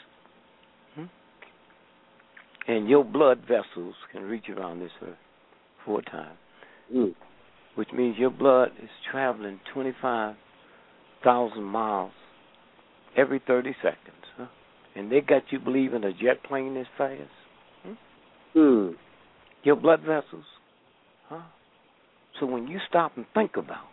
hmm, 0.96 1.06
and 2.68 2.88
your 2.88 3.04
blood 3.04 3.42
vessels 3.42 3.96
can 4.12 4.24
reach 4.24 4.50
around 4.50 4.80
this 4.80 4.92
Earth 5.02 5.18
four 5.86 6.02
times, 6.02 6.38
Mm. 6.94 7.14
which 7.76 7.90
means 7.94 8.18
your 8.18 8.32
blood 8.32 8.72
is 8.82 8.90
traveling 9.12 9.60
25,000 9.74 11.64
miles 11.64 12.12
every 13.16 13.40
30 13.46 13.76
seconds. 13.82 14.26
Huh? 14.38 14.48
And 14.96 15.12
they 15.12 15.22
got 15.22 15.44
you 15.52 15.60
believing 15.60 16.04
a 16.04 16.12
jet 16.12 16.44
plane 16.44 16.76
is 16.78 16.88
fast? 16.98 17.22
Hmm. 18.54 18.90
Your 19.64 19.76
blood 19.76 20.02
vessels? 20.02 20.46
Huh? 21.28 21.42
So 22.40 22.46
when 22.46 22.68
you 22.68 22.80
stop 22.88 23.18
and 23.18 23.26
think 23.34 23.58
about, 23.58 23.86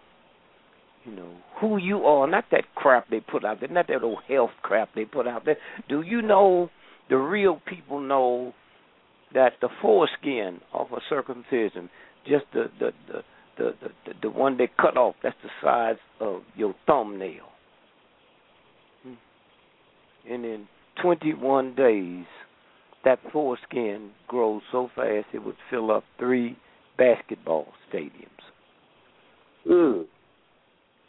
you 1.04 1.14
know, 1.14 1.30
who 1.60 1.78
you 1.78 2.04
are, 2.04 2.26
not 2.26 2.44
that 2.50 2.64
crap 2.74 3.08
they 3.10 3.20
put 3.20 3.44
out 3.44 3.60
there, 3.60 3.68
not 3.68 3.88
that 3.88 4.02
old 4.02 4.20
health 4.28 4.50
crap 4.62 4.90
they 4.94 5.04
put 5.04 5.26
out 5.26 5.44
there. 5.44 5.56
Do 5.88 6.02
you 6.02 6.22
know 6.22 6.70
the 7.08 7.16
real 7.16 7.60
people 7.66 8.00
know 8.00 8.52
that 9.34 9.52
the 9.60 9.68
foreskin 9.82 10.60
of 10.72 10.86
a 10.92 11.00
circumcision, 11.08 11.90
just 12.26 12.44
the 12.52 12.66
the 12.78 12.90
the 13.08 13.22
the 13.58 13.72
the, 14.06 14.12
the 14.22 14.30
one 14.30 14.56
they 14.56 14.68
cut 14.80 14.96
off, 14.96 15.14
that's 15.22 15.36
the 15.42 15.50
size 15.62 15.96
of 16.20 16.42
your 16.54 16.74
thumbnail. 16.86 17.46
Hmm. 19.02 20.32
And 20.32 20.44
in 20.44 20.68
21 21.02 21.74
days, 21.74 22.24
that 23.04 23.18
foreskin 23.32 24.10
grows 24.26 24.62
so 24.72 24.88
fast 24.94 25.26
it 25.32 25.44
would 25.44 25.56
fill 25.70 25.90
up 25.90 26.04
three 26.18 26.56
basketball 26.98 27.68
stadiums. 27.92 28.26
Hmm. 29.66 30.02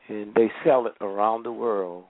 And 0.10 0.34
they 0.36 0.50
sell 0.66 0.88
it 0.88 0.94
around 1.02 1.44
the 1.44 1.52
world. 1.52 2.06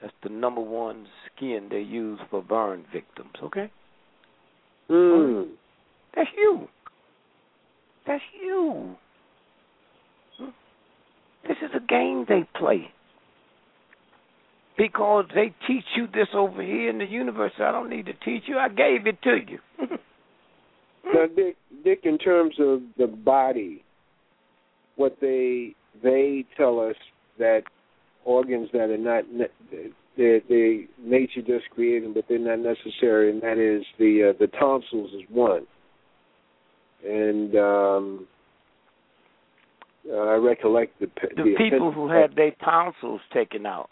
That's 0.00 0.12
the 0.22 0.28
number 0.28 0.60
one 0.60 1.06
skin 1.26 1.68
they 1.70 1.80
use 1.80 2.20
for 2.30 2.42
burn 2.42 2.84
victims, 2.92 3.32
okay? 3.42 3.70
Hmm. 4.88 5.42
That's 6.14 6.28
you. 6.36 6.68
That's 8.06 8.22
you. 8.42 8.96
This 11.48 11.56
is 11.62 11.70
a 11.74 11.80
game 11.80 12.26
they 12.28 12.46
play. 12.58 12.90
Because 14.76 15.24
they 15.34 15.54
teach 15.66 15.84
you 15.96 16.06
this 16.12 16.28
over 16.34 16.62
here 16.62 16.90
in 16.90 16.98
the 16.98 17.06
university. 17.06 17.62
I 17.62 17.72
don't 17.72 17.88
need 17.88 18.06
to 18.06 18.12
teach 18.12 18.42
you. 18.46 18.58
I 18.58 18.68
gave 18.68 19.06
it 19.06 19.22
to 19.22 19.36
you. 19.48 19.58
Now, 21.14 21.26
Dick, 21.34 21.56
Dick, 21.84 22.00
in 22.04 22.18
terms 22.18 22.54
of 22.58 22.80
the 22.98 23.06
body, 23.06 23.84
what 24.96 25.16
they 25.20 25.74
they 26.02 26.44
tell 26.56 26.80
us 26.80 26.96
that 27.38 27.62
organs 28.24 28.68
that 28.72 28.90
are 28.90 28.98
not 28.98 29.24
they 30.16 30.42
they 30.48 30.86
nature 30.98 31.42
just 31.46 31.70
created, 31.70 32.14
but 32.14 32.24
they're 32.28 32.38
not 32.38 32.58
necessary, 32.58 33.30
and 33.30 33.42
that 33.42 33.58
is 33.58 33.84
the 33.98 34.30
uh, 34.30 34.38
the 34.38 34.48
tonsils 34.58 35.10
is 35.12 35.22
one. 35.28 35.66
And 37.06 37.54
um, 37.54 38.26
uh, 40.10 40.16
I 40.16 40.34
recollect 40.36 40.98
the 40.98 41.06
pe- 41.06 41.34
the 41.36 41.54
people 41.56 41.92
who 41.92 42.08
had 42.08 42.34
their 42.34 42.52
tonsils 42.64 43.20
taken 43.32 43.66
out 43.66 43.90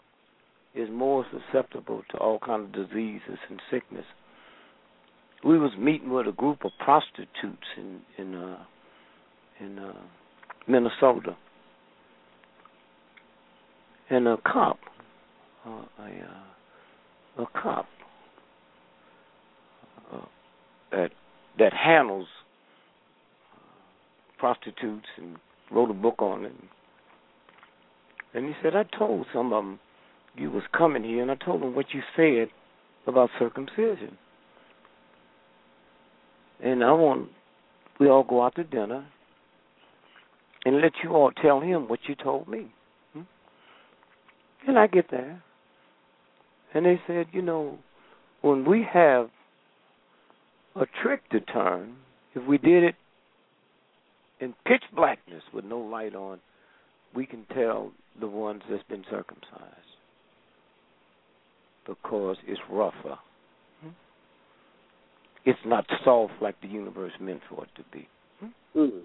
is 0.73 0.89
more 0.91 1.25
susceptible 1.31 2.03
to 2.11 2.17
all 2.17 2.39
kind 2.39 2.63
of 2.63 2.71
diseases 2.73 3.37
and 3.49 3.61
sickness. 3.71 4.05
We 5.45 5.59
was 5.59 5.71
meeting 5.77 6.11
with 6.11 6.27
a 6.27 6.31
group 6.31 6.65
of 6.65 6.71
prostitutes 6.83 7.67
in 7.77 8.01
in 8.17 8.35
uh 8.35 8.57
in 9.59 9.79
uh 9.79 9.93
Minnesota. 10.67 11.37
And 14.09 14.27
a 14.27 14.37
cop 14.37 14.79
uh, 15.65 15.69
a 15.99 16.03
uh, 16.03 17.43
a 17.43 17.45
cop 17.61 17.85
uh, 20.13 20.17
that 20.91 21.11
that 21.59 21.73
handles 21.73 22.27
prostitutes 24.37 25.07
and 25.17 25.37
wrote 25.71 25.89
a 25.89 25.93
book 25.93 26.15
on 26.19 26.45
it. 26.45 26.53
And 28.33 28.45
he 28.45 28.53
said, 28.61 28.75
I 28.75 28.83
told 28.97 29.25
some 29.33 29.53
of 29.53 29.63
them 29.63 29.79
you 30.35 30.51
was 30.51 30.63
coming 30.77 31.03
here, 31.03 31.21
and 31.21 31.31
I 31.31 31.35
told 31.35 31.61
them 31.61 31.73
what 31.73 31.87
you 31.93 32.01
said 32.15 32.49
about 33.07 33.29
circumcision. 33.39 34.17
And 36.63 36.83
I 36.83 36.91
want 36.91 37.29
we 37.99 38.09
all 38.09 38.23
go 38.23 38.43
out 38.43 38.55
to 38.55 38.63
dinner 38.63 39.05
and 40.65 40.81
let 40.81 40.91
you 41.03 41.11
all 41.11 41.31
tell 41.31 41.61
him 41.61 41.87
what 41.87 41.99
you 42.07 42.15
told 42.15 42.47
me. 42.47 42.67
Hmm? 43.13 43.21
And 44.67 44.79
I 44.79 44.87
get 44.87 45.11
there, 45.11 45.41
and 46.73 46.85
they 46.85 46.99
said, 47.07 47.27
you 47.31 47.41
know, 47.41 47.77
when 48.41 48.65
we 48.65 48.85
have 48.91 49.29
a 50.75 50.85
trick 51.01 51.29
to 51.29 51.39
turn, 51.39 51.95
if 52.33 52.45
we 52.47 52.57
did 52.57 52.83
it 52.83 52.95
in 54.39 54.53
pitch 54.65 54.83
blackness 54.95 55.43
with 55.53 55.65
no 55.65 55.79
light 55.79 56.15
on, 56.15 56.39
we 57.15 57.25
can 57.25 57.45
tell 57.53 57.91
the 58.19 58.27
ones 58.27 58.61
that's 58.69 58.83
been 58.83 59.05
circumcised 59.09 59.61
because 61.87 62.37
it's 62.47 62.59
rougher. 62.69 63.17
It's 65.45 65.59
not 65.65 65.85
soft 66.03 66.33
like 66.41 66.59
the 66.61 66.67
universe 66.67 67.11
meant 67.19 67.41
for 67.49 67.63
it 67.63 67.69
to 67.75 67.83
be. 67.91 68.07
Mm. 68.75 69.01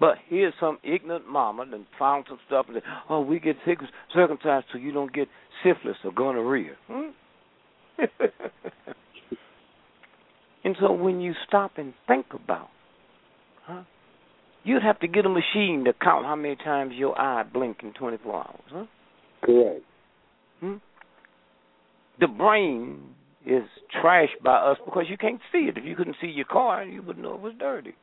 But 0.00 0.16
here's 0.28 0.54
some 0.58 0.78
ignorant 0.82 1.28
mama 1.28 1.66
that 1.70 1.80
found 1.98 2.24
some 2.28 2.38
stuff 2.46 2.66
and 2.68 2.76
said, 2.76 2.82
oh, 3.08 3.20
we 3.20 3.38
get 3.38 3.56
circumcised 4.14 4.66
so 4.72 4.78
you 4.78 4.92
don't 4.92 5.12
get 5.12 5.28
syphilis 5.62 5.98
or 6.04 6.12
gonorrhea. 6.12 6.72
Hmm? 6.90 7.10
and 10.64 10.74
so 10.80 10.92
when 10.92 11.20
you 11.20 11.34
stop 11.46 11.72
and 11.76 11.92
think 12.08 12.26
about, 12.32 12.70
huh, 13.64 13.82
you'd 14.64 14.82
have 14.82 14.98
to 15.00 15.06
get 15.06 15.26
a 15.26 15.28
machine 15.28 15.84
to 15.84 15.92
count 15.92 16.24
how 16.24 16.34
many 16.34 16.56
times 16.56 16.94
your 16.96 17.18
eye 17.20 17.42
blink 17.42 17.80
in 17.82 17.92
24 17.92 18.34
hours. 18.34 18.60
Huh? 18.72 18.86
Correct. 19.42 19.82
Hmm? 20.60 20.76
The 22.20 22.26
brain 22.26 23.00
is 23.46 23.64
trashed 24.02 24.42
by 24.44 24.56
us 24.56 24.78
because 24.84 25.04
you 25.08 25.16
can't 25.16 25.40
see 25.52 25.68
it. 25.68 25.78
If 25.78 25.84
you 25.84 25.96
couldn't 25.96 26.16
see 26.20 26.28
your 26.28 26.46
car, 26.46 26.84
you 26.84 27.02
wouldn't 27.02 27.24
know 27.24 27.34
it 27.34 27.40
was 27.40 27.54
dirty. 27.58 27.94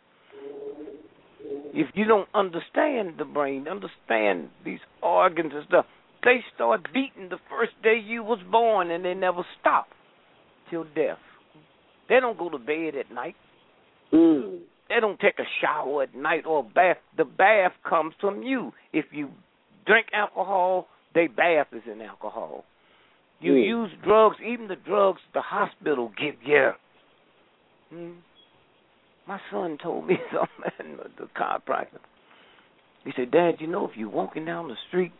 If 1.73 1.87
you 1.93 2.05
don't 2.05 2.27
understand 2.33 3.13
the 3.17 3.25
brain, 3.25 3.67
understand 3.67 4.49
these 4.65 4.79
organs 5.01 5.51
and 5.53 5.65
stuff, 5.67 5.85
they 6.23 6.43
start 6.55 6.87
beating 6.93 7.29
the 7.29 7.37
first 7.49 7.73
day 7.83 8.01
you 8.03 8.23
was 8.23 8.39
born 8.51 8.91
and 8.91 9.05
they 9.05 9.13
never 9.13 9.45
stop 9.59 9.87
till 10.69 10.83
death. 10.83 11.19
They 12.09 12.19
don't 12.19 12.37
go 12.37 12.49
to 12.49 12.57
bed 12.57 12.95
at 12.99 13.13
night. 13.13 13.35
Mm. 14.11 14.59
They 14.89 14.99
don't 14.99 15.19
take 15.19 15.39
a 15.39 15.47
shower 15.61 16.03
at 16.03 16.15
night 16.15 16.45
or 16.45 16.59
a 16.59 16.63
bath. 16.63 16.97
The 17.17 17.25
bath 17.25 17.73
comes 17.87 18.13
from 18.19 18.41
you. 18.41 18.71
If 18.93 19.05
you 19.11 19.29
drink 19.85 20.07
alcohol, 20.13 20.87
they 21.13 21.27
bath 21.27 21.67
is 21.73 21.83
in 21.91 22.01
alcohol. 22.01 22.63
You 23.39 23.53
Mm. 23.53 23.65
use 23.65 23.91
drugs, 24.03 24.37
even 24.41 24.67
the 24.67 24.75
drugs 24.75 25.21
the 25.33 25.41
hospital 25.41 26.11
give 26.17 26.41
you. 26.43 26.71
Hmm. 27.89 28.13
My 29.27 29.39
son 29.51 29.77
told 29.77 30.07
me 30.07 30.17
something, 30.31 30.97
the 31.17 31.25
chiropractor. 31.35 31.99
He 33.03 33.11
said, 33.15 33.31
Dad, 33.31 33.55
you 33.59 33.67
know 33.67 33.87
if 33.87 33.95
you're 33.95 34.09
walking 34.09 34.45
down 34.45 34.67
the 34.67 34.77
street 34.87 35.13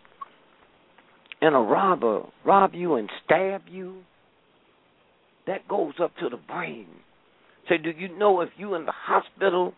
and 1.42 1.56
a 1.56 1.60
robber 1.60 2.24
rob 2.44 2.74
you 2.74 2.96
and 2.96 3.10
stab 3.24 3.64
you, 3.70 4.04
that 5.46 5.68
goes 5.68 5.94
up 6.02 6.16
to 6.18 6.30
the 6.30 6.38
brain. 6.38 6.88
Say, 7.70 7.78
do 7.78 7.92
you 7.92 8.10
know 8.18 8.42
if 8.42 8.50
you 8.58 8.76
in 8.76 8.86
the 8.86 8.92
hospital 8.92 9.74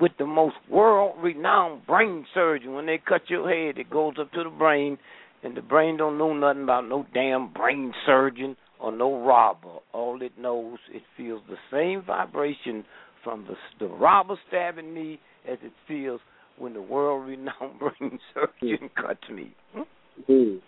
with 0.00 0.12
the 0.18 0.26
most 0.26 0.56
world 0.70 1.16
renowned 1.20 1.86
brain 1.86 2.26
surgeon, 2.32 2.74
when 2.74 2.86
they 2.86 2.98
cut 2.98 3.28
your 3.28 3.48
head, 3.50 3.78
it 3.78 3.90
goes 3.90 4.14
up 4.18 4.32
to 4.32 4.44
the 4.44 4.50
brain, 4.50 4.98
and 5.42 5.56
the 5.56 5.62
brain 5.62 5.96
don't 5.96 6.18
know 6.18 6.32
nothing 6.32 6.64
about 6.64 6.88
no 6.88 7.06
damn 7.14 7.52
brain 7.52 7.92
surgeon 8.06 8.56
or 8.78 8.92
no 8.92 9.24
robber. 9.24 9.78
All 9.92 10.20
it 10.22 10.32
knows, 10.38 10.78
it 10.92 11.02
feels 11.16 11.42
the 11.48 11.56
same 11.70 12.02
vibration 12.06 12.84
from 13.24 13.46
the 13.46 13.54
the 13.78 13.92
robber 13.92 14.36
stabbing 14.48 14.92
me 14.92 15.20
as 15.50 15.58
it 15.62 15.72
feels 15.86 16.20
when 16.58 16.74
the 16.74 16.82
world 16.82 17.26
renowned 17.26 17.78
brain 17.78 18.18
surgeon 18.34 18.90
cuts 18.94 19.28
me. 19.32 19.54
Hmm? 19.74 19.82
Mm. 20.30 20.60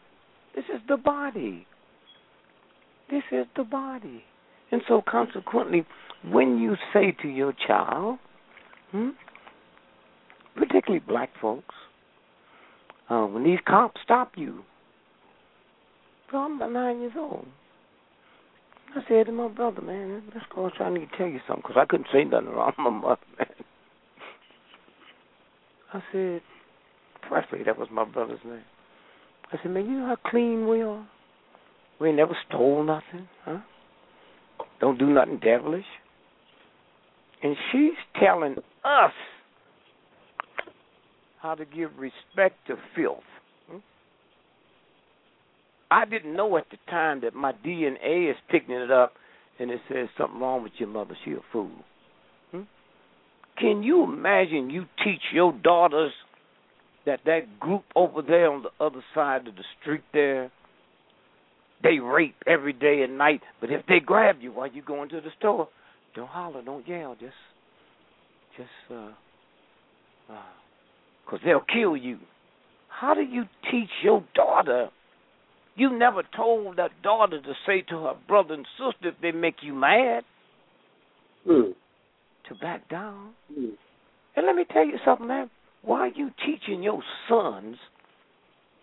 This 0.54 0.64
is 0.74 0.80
the 0.88 0.96
body. 0.96 1.66
This 3.10 3.22
is 3.30 3.46
the 3.56 3.64
body. 3.64 4.22
And 4.70 4.80
so, 4.88 5.02
consequently, 5.06 5.84
when 6.30 6.58
you 6.58 6.76
say 6.94 7.14
to 7.22 7.28
your 7.28 7.52
child, 7.66 8.18
hmm, 8.90 9.10
particularly 10.56 11.04
black 11.06 11.30
folks, 11.40 11.74
uh, 13.12 13.26
when 13.26 13.44
these 13.44 13.58
cops 13.66 14.00
stop 14.02 14.32
you, 14.36 14.64
I'm 16.32 16.56
about 16.56 16.72
nine 16.72 17.00
years 17.00 17.12
old. 17.16 17.46
I 18.96 19.00
said 19.06 19.26
to 19.26 19.32
my 19.32 19.48
brother, 19.48 19.82
man, 19.82 20.22
let's 20.34 20.46
go. 20.54 20.70
I 20.80 20.90
need 20.90 21.10
to 21.10 21.16
tell 21.18 21.26
you 21.26 21.40
something 21.46 21.62
because 21.66 21.76
I 21.78 21.84
couldn't 21.84 22.08
say 22.12 22.24
nothing 22.24 22.48
around 22.48 22.74
my 22.78 22.90
mother, 22.90 23.20
man. 23.38 23.48
I 25.92 26.02
said, 26.10 26.40
Presley, 27.28 27.64
that 27.64 27.78
was 27.78 27.88
my 27.92 28.04
brother's 28.04 28.40
name. 28.44 28.62
I 29.52 29.58
said, 29.62 29.72
man, 29.72 29.84
you 29.84 29.98
know 29.98 30.06
how 30.06 30.30
clean 30.30 30.66
we 30.66 30.80
are? 30.80 31.06
We 32.00 32.08
ain't 32.08 32.16
never 32.16 32.36
stole 32.48 32.82
nothing, 32.82 33.28
huh? 33.44 33.58
Don't 34.80 34.98
do 34.98 35.06
nothing 35.06 35.38
devilish. 35.38 35.84
And 37.42 37.56
she's 37.70 37.92
telling 38.18 38.56
us 38.84 39.12
how 41.42 41.56
to 41.56 41.64
give 41.64 41.90
respect 41.98 42.56
to 42.68 42.76
filth. 42.94 43.18
Hmm? 43.68 43.78
I 45.90 46.04
didn't 46.04 46.36
know 46.36 46.56
at 46.56 46.66
the 46.70 46.78
time 46.88 47.20
that 47.22 47.34
my 47.34 47.52
DNA 47.52 48.30
is 48.30 48.36
picking 48.48 48.76
it 48.76 48.90
up 48.90 49.12
and 49.58 49.70
it 49.70 49.80
says 49.88 50.08
something 50.16 50.40
wrong 50.40 50.62
with 50.62 50.72
your 50.78 50.88
mother. 50.88 51.16
She 51.24 51.32
a 51.32 51.38
fool. 51.52 51.70
Hmm? 52.52 52.62
Can 53.58 53.82
you 53.82 54.04
imagine 54.04 54.70
you 54.70 54.84
teach 55.04 55.20
your 55.32 55.52
daughters 55.52 56.12
that 57.04 57.20
that 57.26 57.58
group 57.58 57.82
over 57.96 58.22
there 58.22 58.50
on 58.50 58.62
the 58.62 58.84
other 58.84 59.02
side 59.12 59.48
of 59.48 59.56
the 59.56 59.64
street 59.80 60.04
there, 60.12 60.52
they 61.82 61.98
rape 61.98 62.36
every 62.46 62.72
day 62.72 63.02
and 63.02 63.18
night. 63.18 63.40
But 63.60 63.72
if 63.72 63.84
they 63.86 63.98
grab 63.98 64.36
you 64.40 64.52
while 64.52 64.68
you're 64.72 64.84
going 64.84 65.08
to 65.08 65.20
the 65.20 65.30
store, 65.38 65.68
don't 66.14 66.28
holler, 66.28 66.62
don't 66.62 66.86
yell, 66.86 67.16
just, 67.18 67.34
just, 68.56 68.68
uh, 68.88 69.10
uh, 70.32 70.61
cause 71.28 71.40
they'll 71.44 71.60
kill 71.60 71.96
you. 71.96 72.18
How 72.88 73.14
do 73.14 73.22
you 73.22 73.44
teach 73.70 73.90
your 74.02 74.24
daughter? 74.34 74.88
You 75.74 75.96
never 75.96 76.22
told 76.36 76.76
that 76.76 76.90
daughter 77.02 77.40
to 77.40 77.52
say 77.66 77.82
to 77.88 78.04
her 78.04 78.14
brother 78.28 78.54
and 78.54 78.66
sister 78.76 79.08
if 79.08 79.14
they 79.22 79.32
make 79.32 79.56
you 79.62 79.74
mad 79.74 80.24
Mm. 81.48 81.74
to 82.48 82.54
back 82.60 82.88
down. 82.88 83.32
Mm. 83.52 83.72
And 84.36 84.46
let 84.46 84.54
me 84.54 84.64
tell 84.72 84.86
you 84.86 84.98
something, 85.04 85.26
man. 85.26 85.50
Why 85.82 86.00
are 86.00 86.08
you 86.08 86.30
teaching 86.46 86.82
your 86.82 87.02
sons 87.28 87.76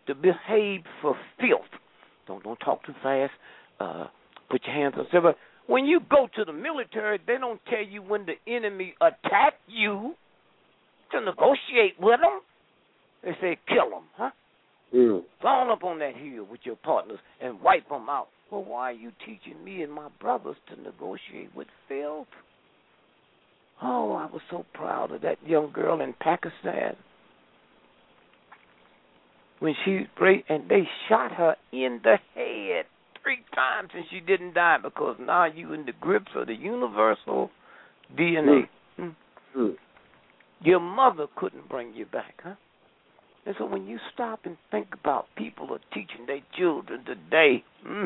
to 0.07 0.15
behave 0.15 0.81
for 1.01 1.15
filth? 1.39 1.61
Don't 2.27 2.43
don't 2.43 2.59
talk 2.59 2.83
too 2.85 2.93
fast. 3.01 3.31
Uh, 3.79 4.07
put 4.49 4.61
your 4.65 4.75
hands 4.75 4.95
on 4.97 5.07
silver. 5.11 5.35
When 5.67 5.85
you 5.85 6.01
go 6.01 6.27
to 6.35 6.43
the 6.43 6.51
military, 6.51 7.19
they 7.25 7.37
don't 7.37 7.61
tell 7.69 7.83
you 7.83 8.01
when 8.01 8.25
the 8.25 8.35
enemy 8.51 8.95
attack 8.99 9.53
you 9.67 10.15
to 11.11 11.21
negotiate 11.21 11.99
with 11.99 12.19
them. 12.21 12.41
They 13.23 13.31
say 13.41 13.57
kill 13.67 13.89
them, 13.89 14.03
huh? 14.15 14.31
Mm. 14.93 15.21
On 15.43 15.69
up 15.69 15.83
on 15.83 15.99
that 15.99 16.15
hill 16.15 16.47
with 16.49 16.61
your 16.63 16.77
partners 16.77 17.19
and 17.41 17.61
wipe 17.61 17.87
them 17.89 18.09
out. 18.09 18.27
Well, 18.51 18.63
why 18.63 18.91
are 18.91 18.93
you 18.93 19.11
teaching 19.25 19.63
me 19.63 19.83
and 19.83 19.91
my 19.91 20.07
brothers 20.19 20.55
to 20.69 20.81
negotiate 20.81 21.55
with 21.55 21.67
filth? 21.87 22.27
Oh, 23.81 24.13
I 24.13 24.25
was 24.25 24.41
so 24.49 24.65
proud 24.73 25.11
of 25.11 25.21
that 25.21 25.37
young 25.45 25.71
girl 25.71 26.01
in 26.01 26.13
Pakistan 26.19 26.95
when 29.59 29.75
she 29.85 30.07
great 30.15 30.45
and 30.49 30.69
they 30.69 30.87
shot 31.07 31.31
her 31.33 31.55
in 31.71 31.99
the 32.03 32.17
head 32.33 32.85
three 33.21 33.39
times 33.53 33.89
and 33.93 34.05
she 34.09 34.19
didn't 34.19 34.53
die 34.53 34.77
because 34.81 35.17
now 35.19 35.45
you 35.45 35.73
in 35.73 35.85
the 35.85 35.93
grips 35.99 36.31
of 36.35 36.47
the 36.47 36.55
universal 36.55 37.51
DNA. 38.17 38.63
Hmm. 38.97 39.09
Mm. 39.55 39.75
Your 40.61 40.79
mother 40.79 41.27
couldn't 41.35 41.69
bring 41.69 41.93
you 41.93 42.05
back, 42.05 42.41
huh? 42.43 42.55
And 43.45 43.55
so 43.57 43.65
when 43.65 43.87
you 43.87 43.97
stop 44.13 44.41
and 44.43 44.57
think 44.69 44.87
about 44.93 45.27
people 45.35 45.73
are 45.73 45.79
teaching 45.93 46.25
their 46.27 46.41
children 46.57 47.05
today 47.05 47.63
hmm, 47.83 48.05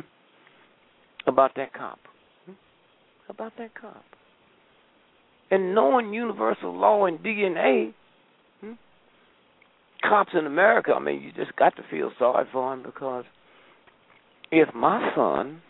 about 1.26 1.52
that 1.56 1.74
cop, 1.74 2.00
hmm, 2.46 2.54
about 3.28 3.54
that 3.58 3.74
cop, 3.80 4.04
and 5.50 5.74
knowing 5.74 6.14
universal 6.14 6.78
law 6.78 7.06
and 7.06 7.20
DNA, 7.20 7.94
hmm, 8.62 8.74
cops 10.08 10.32
in 10.38 10.46
America, 10.46 10.94
I 10.96 11.00
mean, 11.00 11.22
you 11.22 11.32
just 11.32 11.56
got 11.56 11.76
to 11.78 11.84
feel 11.90 12.12
sorry 12.20 12.46
for 12.52 12.76
them 12.76 12.84
because 12.84 13.26
if 14.52 14.74
my 14.76 15.12
son 15.16 15.62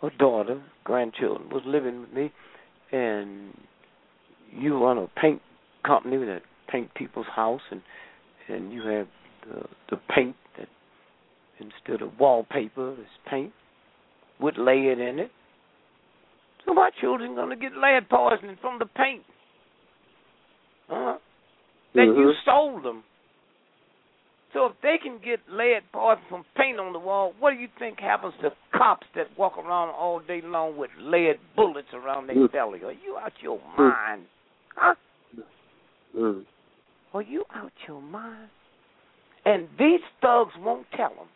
or 0.00 0.10
daughter, 0.18 0.62
grandchildren, 0.84 1.50
was 1.50 1.62
living 1.66 2.00
with 2.02 2.12
me 2.12 2.32
and 2.92 3.52
you 4.52 4.82
run 4.82 4.98
a 4.98 5.06
paint 5.20 5.40
company 5.84 6.16
that 6.18 6.42
paint 6.70 6.92
people's 6.94 7.26
house 7.34 7.60
and 7.70 7.82
and 8.48 8.72
you 8.72 8.82
have 8.86 9.06
the 9.46 9.62
the 9.90 9.96
paint 10.14 10.36
that 10.58 10.68
instead 11.60 12.02
of 12.02 12.18
wallpaper 12.18 12.92
is 12.92 13.06
paint 13.30 13.52
with 14.40 14.56
lead 14.58 14.98
in 14.98 15.18
it. 15.18 15.30
So 16.66 16.74
my 16.74 16.90
children 17.00 17.34
gonna 17.34 17.56
get 17.56 17.72
lead 17.76 18.08
poisoning 18.08 18.56
from 18.60 18.78
the 18.78 18.86
paint. 18.86 19.22
Uh 20.90 21.16
that 21.94 22.04
you 22.04 22.32
Mhm. 22.32 22.44
sold 22.44 22.82
them. 22.82 23.02
So 24.52 24.66
if 24.66 24.80
they 24.80 24.96
can 24.98 25.18
get 25.18 25.40
lead 25.48 25.82
poison 25.92 26.22
from 26.28 26.44
paint 26.56 26.78
on 26.80 26.92
the 26.92 26.98
wall, 26.98 27.34
what 27.38 27.50
do 27.52 27.56
you 27.58 27.68
think 27.78 28.00
happens 28.00 28.34
to 28.40 28.52
cops 28.72 29.06
that 29.14 29.28
walk 29.36 29.58
around 29.58 29.90
all 29.90 30.20
day 30.20 30.40
long 30.40 30.76
with 30.76 30.90
lead 30.98 31.38
bullets 31.54 31.92
around 31.92 32.28
their 32.28 32.36
Mm. 32.36 32.52
belly? 32.52 32.84
Are 32.84 32.92
you 32.92 33.18
out 33.18 33.42
your 33.42 33.60
mind? 33.76 34.26
Huh? 34.78 34.94
Mm. 36.16 36.44
Are 37.14 37.22
you 37.22 37.44
out 37.54 37.72
your 37.86 38.00
mind? 38.00 38.48
And 39.44 39.68
these 39.78 40.00
thugs 40.20 40.52
won't 40.58 40.86
tell 40.96 41.10
them. 41.10 41.28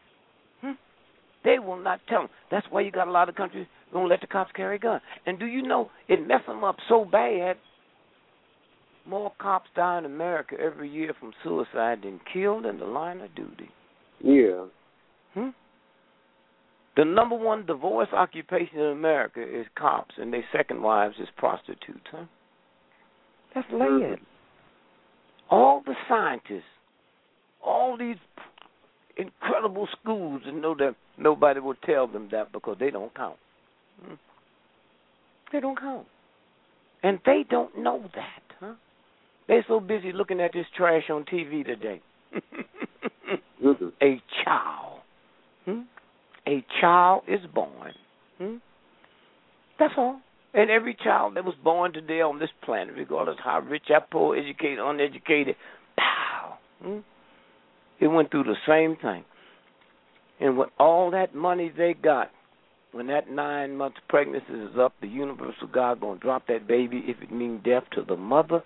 Hmm? 0.60 0.72
They 1.44 1.58
will 1.58 1.80
not 1.80 2.00
tell 2.08 2.22
them. 2.22 2.30
That's 2.50 2.66
why 2.70 2.82
you 2.82 2.90
got 2.90 3.08
a 3.08 3.10
lot 3.10 3.28
of 3.28 3.34
countries 3.34 3.66
don't 3.92 4.08
let 4.08 4.20
the 4.20 4.26
cops 4.26 4.52
carry 4.54 4.78
guns. 4.78 5.02
And 5.26 5.38
do 5.38 5.46
you 5.46 5.62
know 5.62 5.90
it 6.08 6.26
messed 6.26 6.46
them 6.46 6.64
up 6.64 6.76
so 6.88 7.04
bad? 7.04 7.56
More 9.06 9.32
cops 9.40 9.68
die 9.74 9.98
in 9.98 10.04
America 10.04 10.56
every 10.60 10.88
year 10.88 11.12
from 11.18 11.32
suicide 11.42 12.00
than 12.02 12.20
killed 12.32 12.66
in 12.66 12.78
the 12.78 12.84
line 12.84 13.20
of 13.20 13.34
duty. 13.34 13.70
Yeah. 14.22 14.64
Hmm? 15.34 15.48
The 16.96 17.04
number 17.04 17.34
one 17.34 17.66
divorce 17.66 18.08
occupation 18.12 18.78
in 18.78 18.92
America 18.92 19.42
is 19.42 19.66
cops, 19.76 20.14
and 20.18 20.32
their 20.32 20.44
second 20.52 20.82
wives 20.82 21.16
is 21.20 21.28
prostitutes. 21.36 22.06
Huh? 22.10 22.24
That's 23.54 23.66
lead. 23.72 24.18
All 25.50 25.82
the 25.84 25.94
scientists, 26.08 26.62
all 27.64 27.96
these 27.98 28.16
incredible 29.16 29.88
schools, 30.00 30.42
and 30.46 30.62
know 30.62 30.74
that 30.78 30.94
nobody 31.18 31.60
will 31.60 31.74
tell 31.84 32.06
them 32.06 32.28
that 32.32 32.52
because 32.52 32.76
they 32.80 32.90
don't 32.90 33.14
count. 33.14 33.36
Hmm? 34.02 34.14
They 35.52 35.60
don't 35.60 35.78
count, 35.78 36.06
and 37.02 37.18
they 37.26 37.44
don't 37.48 37.78
know 37.78 38.02
that. 38.14 38.42
Huh? 38.58 38.74
They're 39.48 39.64
so 39.68 39.80
busy 39.80 40.12
looking 40.12 40.40
at 40.40 40.52
this 40.54 40.66
trash 40.76 41.10
on 41.10 41.24
TV 41.24 41.64
today. 41.64 42.00
Mm-hmm. 43.62 43.88
a 44.02 44.20
child. 44.44 45.00
Hmm? 45.64 45.80
A 46.48 46.64
child 46.80 47.22
is 47.28 47.38
born. 47.54 47.92
Hmm? 48.38 48.56
That's 49.78 49.94
all. 49.96 50.20
And 50.54 50.70
every 50.70 50.94
child 51.02 51.36
that 51.36 51.44
was 51.44 51.54
born 51.62 51.92
today 51.92 52.20
on 52.20 52.38
this 52.38 52.50
planet, 52.62 52.94
regardless 52.96 53.38
how 53.42 53.60
rich 53.60 53.86
or 53.90 54.00
poor, 54.10 54.36
educated, 54.36 54.78
uneducated, 54.80 55.56
pow, 55.96 56.58
hmm, 56.82 56.98
it 58.00 58.08
went 58.08 58.30
through 58.30 58.44
the 58.44 58.56
same 58.66 58.96
thing. 58.96 59.24
And 60.40 60.58
with 60.58 60.68
all 60.78 61.10
that 61.12 61.34
money 61.34 61.72
they 61.74 61.94
got, 61.94 62.30
when 62.90 63.06
that 63.06 63.30
nine 63.30 63.76
months 63.76 63.98
pregnancy 64.08 64.52
is 64.52 64.78
up, 64.78 64.92
the 65.00 65.08
universal 65.08 65.68
God 65.72 66.00
gonna 66.00 66.20
drop 66.20 66.46
that 66.48 66.66
baby 66.66 67.02
if 67.06 67.22
it 67.22 67.32
means 67.32 67.64
death 67.64 67.84
to 67.92 68.02
the 68.02 68.16
mother 68.16 68.62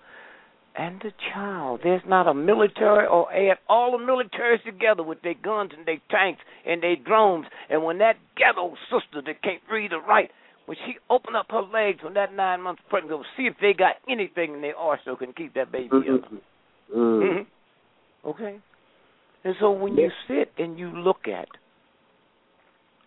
and 0.77 0.99
the 1.01 1.11
child. 1.33 1.79
There's 1.83 2.01
not 2.05 2.27
a 2.27 2.33
military 2.33 3.07
or 3.07 3.31
add 3.31 3.57
all 3.69 3.97
the 3.97 4.03
militaries 4.03 4.63
together 4.65 5.03
with 5.03 5.21
their 5.21 5.33
guns 5.33 5.71
and 5.75 5.85
their 5.85 6.01
tanks 6.11 6.41
and 6.65 6.83
their 6.83 6.97
drones. 6.97 7.45
And 7.69 7.83
when 7.83 7.99
that 7.99 8.17
ghetto 8.35 8.75
sister 8.91 9.21
that 9.25 9.41
can't 9.41 9.61
read 9.71 9.93
or 9.93 10.01
write, 10.01 10.31
when 10.67 10.77
she 10.85 10.95
open 11.09 11.35
up 11.35 11.47
her 11.49 11.61
legs 11.63 12.03
when 12.03 12.13
that 12.13 12.33
nine 12.33 12.61
months 12.61 12.81
pregnant, 12.89 13.09
go 13.21 13.23
see 13.35 13.43
if 13.47 13.55
they 13.59 13.73
got 13.73 13.95
anything 14.07 14.53
in 14.53 14.61
their 14.61 14.75
arsenal 14.75 15.15
can 15.17 15.33
keep 15.33 15.53
that 15.55 15.71
baby 15.71 15.89
Mm-hmm. 15.91 16.13
up. 16.15 16.31
Mm. 16.95 17.21
Mm-hmm. 17.23 18.29
Okay. 18.29 18.59
And 19.43 19.55
so 19.59 19.71
when 19.71 19.95
you 19.97 20.09
sit 20.27 20.51
and 20.57 20.77
you 20.77 20.89
look 20.89 21.27
at 21.27 21.47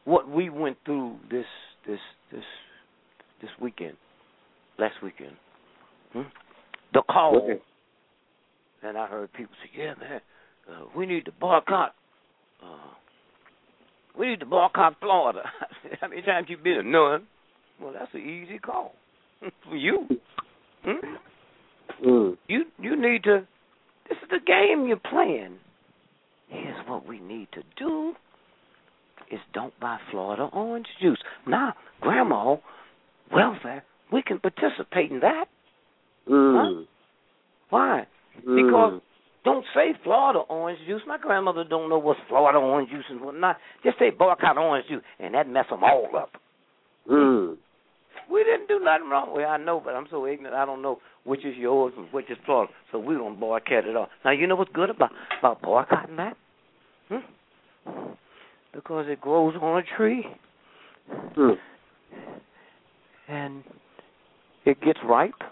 what 0.04 0.28
we 0.28 0.48
went 0.50 0.78
through 0.84 1.16
this 1.30 1.44
this 1.86 1.98
this 2.32 2.44
this 3.42 3.50
weekend, 3.60 3.96
last 4.78 4.94
weekend, 5.02 5.36
hmm? 6.12 6.22
the 6.94 7.02
call, 7.10 7.36
Okay. 7.44 7.60
and 8.82 8.96
I 8.96 9.06
heard 9.06 9.32
people 9.34 9.52
say, 9.62 9.70
"Yeah, 9.82 9.94
man, 10.00 10.20
uh, 10.70 10.84
we 10.96 11.04
need 11.06 11.26
to 11.26 11.32
boycott. 11.32 11.94
Uh, 12.62 12.94
we 14.18 14.28
need 14.28 14.40
to 14.40 14.46
boycott 14.46 14.96
Florida." 15.00 15.42
How 16.00 16.08
many 16.08 16.22
times 16.22 16.46
you 16.48 16.56
been? 16.56 16.90
None. 16.90 17.26
Well, 17.80 17.92
that's 17.92 18.12
an 18.14 18.20
easy 18.20 18.58
call 18.58 18.94
for 19.40 19.76
you. 19.76 20.06
Hmm? 20.84 22.06
Mm. 22.06 22.36
You 22.48 22.64
you 22.78 23.00
need 23.00 23.24
to. 23.24 23.46
This 24.08 24.18
is 24.22 24.28
the 24.30 24.40
game 24.44 24.86
you're 24.86 24.96
playing. 24.96 25.58
Here's 26.48 26.88
what 26.88 27.06
we 27.06 27.20
need 27.20 27.48
to 27.52 27.62
do: 27.78 28.14
is 29.30 29.38
don't 29.52 29.78
buy 29.80 29.98
Florida 30.10 30.48
orange 30.52 30.86
juice. 31.00 31.18
Now, 31.46 31.74
Grandma, 32.00 32.56
welfare, 33.32 33.84
we 34.12 34.22
can 34.22 34.40
participate 34.40 35.10
in 35.10 35.20
that. 35.20 35.46
Mm. 36.28 36.86
Why? 37.70 38.06
Mm. 38.46 38.66
Because 38.66 39.02
don't 39.44 39.64
say 39.74 39.94
Florida 40.04 40.40
orange 40.40 40.80
juice. 40.86 41.02
My 41.06 41.18
grandmother 41.18 41.64
don't 41.64 41.88
know 41.88 41.98
what's 41.98 42.20
Florida 42.28 42.58
orange 42.58 42.90
juice 42.90 43.04
and 43.08 43.20
whatnot. 43.20 43.56
Just 43.84 43.98
say 43.98 44.10
boycott 44.10 44.58
orange 44.58 44.86
juice, 44.88 45.02
and 45.18 45.34
that 45.34 45.48
mess 45.48 45.66
them 45.70 45.82
all 45.84 46.08
up. 46.16 46.32
Mm. 47.10 47.56
We 48.30 48.44
didn't 48.44 48.68
do 48.68 48.80
nothing 48.80 49.08
wrong. 49.08 49.32
Well, 49.34 49.48
I 49.48 49.56
know, 49.56 49.80
but 49.84 49.94
I'm 49.94 50.06
so 50.10 50.26
ignorant. 50.26 50.54
I 50.54 50.64
don't 50.64 50.82
know 50.82 50.98
which 51.24 51.44
is 51.44 51.56
yours 51.56 51.92
and 51.96 52.06
which 52.12 52.30
is 52.30 52.38
Florida. 52.44 52.72
So 52.90 52.98
we 52.98 53.14
don't 53.14 53.38
boycott 53.38 53.86
it 53.86 53.96
all. 53.96 54.08
Now 54.24 54.32
you 54.32 54.46
know 54.46 54.56
what's 54.56 54.72
good 54.72 54.90
about 54.90 55.10
about 55.38 55.62
boycotting 55.62 56.16
that? 56.16 56.36
Hmm? 57.08 58.06
Because 58.72 59.06
it 59.08 59.20
grows 59.20 59.54
on 59.60 59.78
a 59.78 59.96
tree 59.96 60.26
Mm. 61.36 61.58
and 63.28 63.64
it 64.64 64.80
gets 64.80 64.98
ripe, 65.04 65.42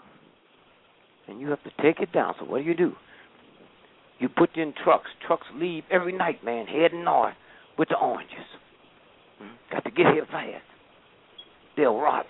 and 1.27 1.41
you 1.41 1.49
have 1.49 1.61
to 1.63 1.71
take 1.81 1.99
it 1.99 2.11
down. 2.11 2.33
So 2.39 2.45
what 2.45 2.59
do 2.59 2.63
you 2.63 2.75
do? 2.75 2.93
You 4.19 4.29
put 4.29 4.55
in 4.55 4.73
trucks. 4.83 5.09
Trucks 5.25 5.47
leave 5.55 5.83
every 5.91 6.13
night, 6.13 6.43
man, 6.43 6.65
heading 6.65 7.03
north 7.03 7.35
with 7.77 7.89
the 7.89 7.97
oranges. 7.97 8.37
Hmm? 9.39 9.47
Got 9.71 9.85
to 9.85 9.91
get 9.91 10.13
here 10.13 10.25
fast. 10.25 10.63
They'll 11.75 11.97
rot. 11.97 12.25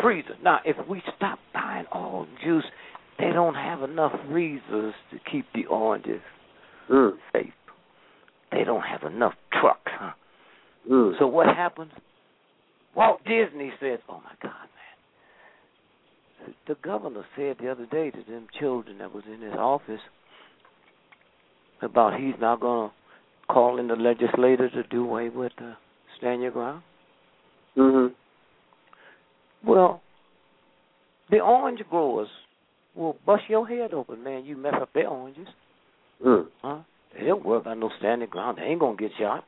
Freezer. 0.00 0.36
Now, 0.42 0.60
if 0.64 0.76
we 0.88 1.02
stop 1.16 1.38
buying 1.52 1.86
orange 1.92 2.30
juice, 2.42 2.64
they 3.18 3.30
don't 3.32 3.54
have 3.54 3.82
enough 3.82 4.12
freezers 4.28 4.94
to 5.10 5.18
keep 5.30 5.46
the 5.54 5.66
oranges 5.66 6.22
Mm. 6.88 7.18
safe. 7.32 7.54
They 8.50 8.64
don't 8.64 8.82
have 8.82 9.04
enough 9.04 9.34
trucks, 9.52 9.92
huh? 9.92 10.12
Mm. 10.88 11.18
So 11.18 11.26
what 11.26 11.46
happens? 11.46 11.92
Walt 12.94 13.22
Disney 13.24 13.72
says, 13.80 14.00
"Oh 14.08 14.20
my 14.24 14.34
God, 14.42 14.68
man!" 16.40 16.54
The 16.66 16.74
governor 16.76 17.24
said 17.36 17.58
the 17.58 17.70
other 17.70 17.86
day 17.86 18.10
to 18.10 18.22
them 18.24 18.48
children 18.58 18.98
that 18.98 19.14
was 19.14 19.24
in 19.26 19.40
his 19.40 19.54
office 19.54 20.00
about 21.80 22.18
he's 22.18 22.38
not 22.38 22.60
going 22.60 22.90
to 22.90 23.52
call 23.52 23.78
in 23.78 23.88
the 23.88 23.96
legislator 23.96 24.68
to 24.68 24.82
do 24.84 25.04
away 25.04 25.28
with 25.28 25.52
uh, 25.60 25.74
stand 26.18 26.42
your 26.42 26.50
ground. 26.50 26.82
Mm-hmm. 27.76 28.12
Well, 29.68 30.02
the 31.32 31.40
orange 31.40 31.80
growers 31.90 32.28
will 32.94 33.16
bust 33.26 33.42
your 33.48 33.66
head 33.66 33.92
open, 33.94 34.22
man. 34.22 34.44
You 34.44 34.56
mess 34.56 34.74
up 34.80 34.92
their 34.92 35.08
oranges, 35.08 35.48
Mm. 36.24 36.46
huh? 36.62 36.78
They 37.18 37.26
don't 37.26 37.44
work 37.44 37.66
on 37.66 37.80
no 37.80 37.90
standing 37.98 38.28
ground. 38.28 38.58
They 38.58 38.64
ain't 38.64 38.80
gonna 38.80 38.96
get 38.96 39.10
shot. 39.18 39.44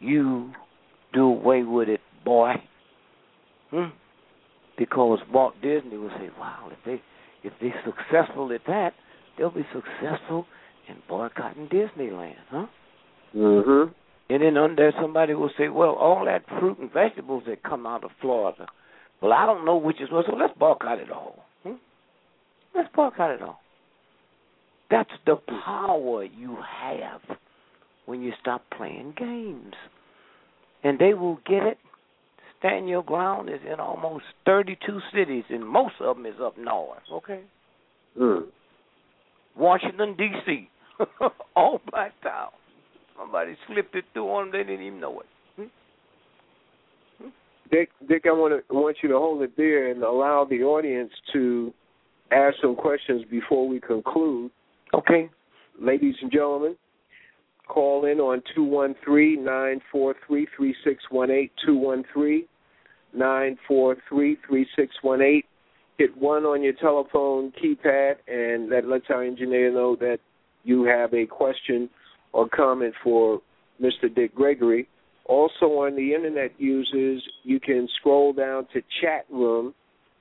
You 0.00 0.52
do 1.12 1.26
away 1.26 1.62
with 1.62 1.88
it, 1.88 2.00
boy. 2.24 2.54
Hmm? 3.70 3.86
Because 4.76 5.18
Walt 5.32 5.54
Disney 5.62 5.96
would 5.96 6.12
say, 6.12 6.30
"Wow, 6.38 6.70
if 6.70 6.78
they 6.84 7.02
if 7.42 7.52
they're 7.60 7.82
successful 7.84 8.52
at 8.52 8.64
that, 8.66 8.94
they'll 9.36 9.50
be 9.50 9.66
successful 9.72 10.46
in 10.88 10.96
boycotting 11.08 11.68
Disneyland, 11.68 12.36
huh?" 12.50 12.66
Mm-hmm. 13.34 13.92
And 14.30 14.42
then 14.42 14.56
on 14.56 14.76
there, 14.76 14.92
somebody 15.00 15.34
will 15.34 15.50
say, 15.56 15.68
"Well, 15.68 15.94
all 15.94 16.24
that 16.26 16.46
fruit 16.60 16.78
and 16.78 16.92
vegetables 16.92 17.44
that 17.46 17.62
come 17.62 17.86
out 17.86 18.04
of 18.04 18.10
Florida, 18.20 18.66
well, 19.20 19.32
I 19.32 19.46
don't 19.46 19.64
know 19.64 19.76
which 19.76 20.00
is 20.00 20.10
what, 20.10 20.26
so 20.26 20.36
let's 20.36 20.56
boycott 20.58 20.98
it 20.98 21.10
all. 21.10 21.44
Hmm? 21.62 21.74
Let's 22.74 22.88
boycott 22.94 23.30
it 23.30 23.42
all." 23.42 23.60
That's 24.90 25.10
the 25.26 25.36
power 25.36 26.24
you 26.24 26.56
have 26.56 27.20
when 28.06 28.22
you 28.22 28.32
stop 28.40 28.62
playing 28.74 29.14
games, 29.18 29.74
and 30.82 30.98
they 30.98 31.14
will 31.14 31.40
get 31.46 31.62
it. 31.62 31.78
Stand 32.58 32.88
your 32.88 33.04
ground 33.04 33.48
is 33.50 33.60
in 33.70 33.78
almost 33.78 34.24
32 34.44 35.00
cities, 35.14 35.44
and 35.50 35.64
most 35.64 35.94
of 36.00 36.16
them 36.16 36.26
is 36.26 36.40
up 36.40 36.58
north. 36.58 37.02
Okay, 37.12 37.42
Mm. 38.18 38.46
Washington 39.56 40.16
D.C. 40.16 40.68
all 41.56 41.80
blacked 41.90 42.26
out. 42.26 42.52
Somebody 43.16 43.56
slipped 43.66 43.94
it 43.94 44.04
through 44.12 44.28
on 44.30 44.50
them; 44.50 44.52
they 44.52 44.64
didn't 44.64 44.86
even 44.86 45.00
know 45.00 45.20
it. 45.20 45.26
Dick, 47.70 47.90
Dick, 48.08 48.24
I 48.26 48.32
want 48.32 48.64
to 48.68 48.74
want 48.74 48.98
you 49.02 49.08
to 49.10 49.16
hold 49.16 49.42
it 49.42 49.56
there 49.56 49.90
and 49.90 50.02
allow 50.02 50.46
the 50.48 50.62
audience 50.62 51.12
to 51.32 51.72
ask 52.30 52.56
some 52.62 52.76
questions 52.76 53.22
before 53.30 53.68
we 53.68 53.80
conclude. 53.80 54.50
Okay. 54.94 55.28
Ladies 55.80 56.14
and 56.22 56.32
gentlemen, 56.32 56.76
call 57.68 58.06
in 58.06 58.18
on 58.18 58.42
two 58.54 58.64
one 58.64 58.94
three 59.04 59.36
nine 59.36 59.80
four 59.92 60.14
three 60.26 60.46
three 60.56 60.74
six 60.84 61.04
one 61.10 61.30
eight 61.30 61.52
two 61.64 61.76
one 61.76 62.04
three 62.12 62.46
nine 63.14 63.56
four 63.66 63.96
three 64.08 64.36
three 64.46 64.66
six 64.76 64.94
one 65.02 65.22
eight. 65.22 65.44
Hit 65.98 66.16
one 66.16 66.44
on 66.44 66.62
your 66.62 66.74
telephone 66.74 67.52
keypad, 67.52 68.14
and 68.28 68.70
that 68.70 68.86
lets 68.86 69.06
our 69.10 69.24
engineer 69.24 69.72
know 69.72 69.96
that 69.96 70.18
you 70.64 70.84
have 70.84 71.12
a 71.12 71.26
question 71.26 71.90
or 72.32 72.48
comment 72.48 72.94
for 73.02 73.40
Mr. 73.80 74.12
Dick 74.14 74.34
Gregory. 74.34 74.88
Also 75.28 75.66
on 75.66 75.94
the 75.94 76.14
internet 76.14 76.52
users, 76.58 77.22
you 77.44 77.60
can 77.60 77.86
scroll 78.00 78.32
down 78.32 78.66
to 78.72 78.82
chat 79.00 79.26
room 79.30 79.74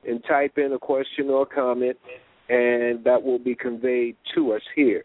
and 0.07 0.21
type 0.25 0.57
in 0.57 0.73
a 0.73 0.79
question 0.79 1.29
or 1.29 1.45
comment, 1.45 1.97
and 2.49 3.03
that 3.03 3.21
will 3.21 3.39
be 3.39 3.55
conveyed 3.55 4.15
to 4.35 4.53
us 4.53 4.61
here. 4.75 5.03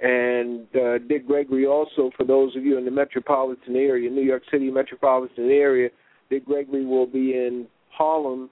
And 0.00 0.66
uh, 0.74 0.98
Dick 0.98 1.26
Gregory 1.26 1.66
also, 1.66 2.10
for 2.16 2.24
those 2.24 2.56
of 2.56 2.64
you 2.64 2.78
in 2.78 2.84
the 2.84 2.90
metropolitan 2.90 3.76
area, 3.76 4.08
New 4.08 4.22
York 4.22 4.42
City 4.50 4.70
metropolitan 4.70 5.50
area, 5.50 5.90
Dick 6.30 6.46
Gregory 6.46 6.86
will 6.86 7.06
be 7.06 7.32
in 7.32 7.66
Harlem 7.90 8.48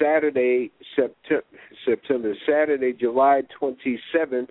Saturday, 0.00 0.70
September, 0.96 1.44
September 1.86 2.34
Saturday, 2.46 2.92
July 2.92 3.42
27th 3.60 4.48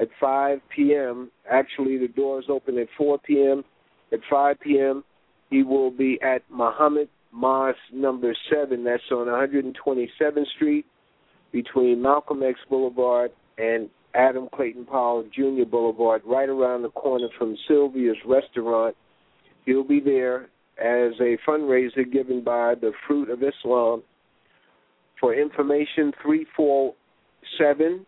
at 0.00 0.08
5 0.20 0.60
p.m. 0.74 1.30
Actually, 1.50 1.98
the 1.98 2.08
doors 2.08 2.46
open 2.48 2.78
at 2.78 2.88
4 2.96 3.18
p.m. 3.18 3.64
At 4.14 4.20
5 4.30 4.60
p.m., 4.60 5.04
he 5.50 5.62
will 5.64 5.90
be 5.90 6.20
at 6.22 6.42
Muhammad 6.48 7.08
Mosque 7.32 7.76
number 7.92 8.32
7. 8.48 8.84
That's 8.84 9.02
on 9.10 9.26
127th 9.26 10.46
Street 10.54 10.86
between 11.52 12.00
Malcolm 12.00 12.42
X 12.42 12.58
Boulevard 12.70 13.32
and 13.58 13.90
Adam 14.14 14.48
Clayton 14.54 14.86
Powell 14.86 15.24
Jr. 15.34 15.64
Boulevard, 15.68 16.22
right 16.24 16.48
around 16.48 16.82
the 16.82 16.90
corner 16.90 17.28
from 17.36 17.56
Sylvia's 17.68 18.16
Restaurant. 18.24 18.96
He'll 19.66 19.82
be 19.82 20.00
there 20.00 20.42
as 20.78 21.12
a 21.20 21.36
fundraiser 21.46 22.10
given 22.10 22.44
by 22.44 22.74
the 22.80 22.92
Fruit 23.06 23.28
of 23.30 23.42
Islam. 23.42 24.02
For 25.20 25.34
information, 25.34 26.12
347 26.22 28.06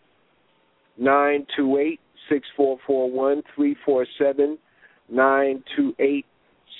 928 0.98 2.00
6441, 2.28 3.42
347 3.54 4.58
928 5.08 6.26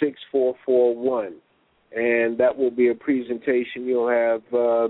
6441. 0.01 1.35
and 1.95 2.39
that 2.39 2.57
will 2.57 2.71
be 2.71 2.89
a 2.89 2.95
presentation. 2.95 3.87
You'll 3.87 4.09
have 4.09 4.43
uh, 4.53 4.89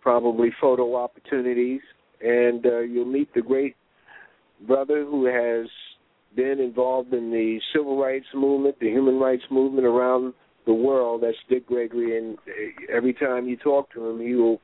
probably 0.00 0.50
photo 0.60 0.96
opportunities, 0.96 1.80
and 2.20 2.64
uh, 2.66 2.80
you'll 2.80 3.04
meet 3.04 3.32
the 3.34 3.42
great 3.42 3.76
brother 4.66 5.04
who 5.04 5.26
has 5.26 5.68
been 6.36 6.60
involved 6.60 7.12
in 7.12 7.30
the 7.30 7.60
civil 7.74 8.00
rights 8.00 8.26
movement, 8.34 8.76
the 8.80 8.88
human 8.88 9.18
rights 9.18 9.42
movement 9.50 9.86
around 9.86 10.34
the 10.66 10.74
world. 10.74 11.22
That's 11.22 11.36
Dick 11.48 11.66
Gregory, 11.66 12.18
and 12.18 12.38
uh, 12.38 12.94
every 12.94 13.14
time 13.14 13.48
you 13.48 13.56
talk 13.56 13.92
to 13.92 14.08
him, 14.08 14.18
will 14.18 14.60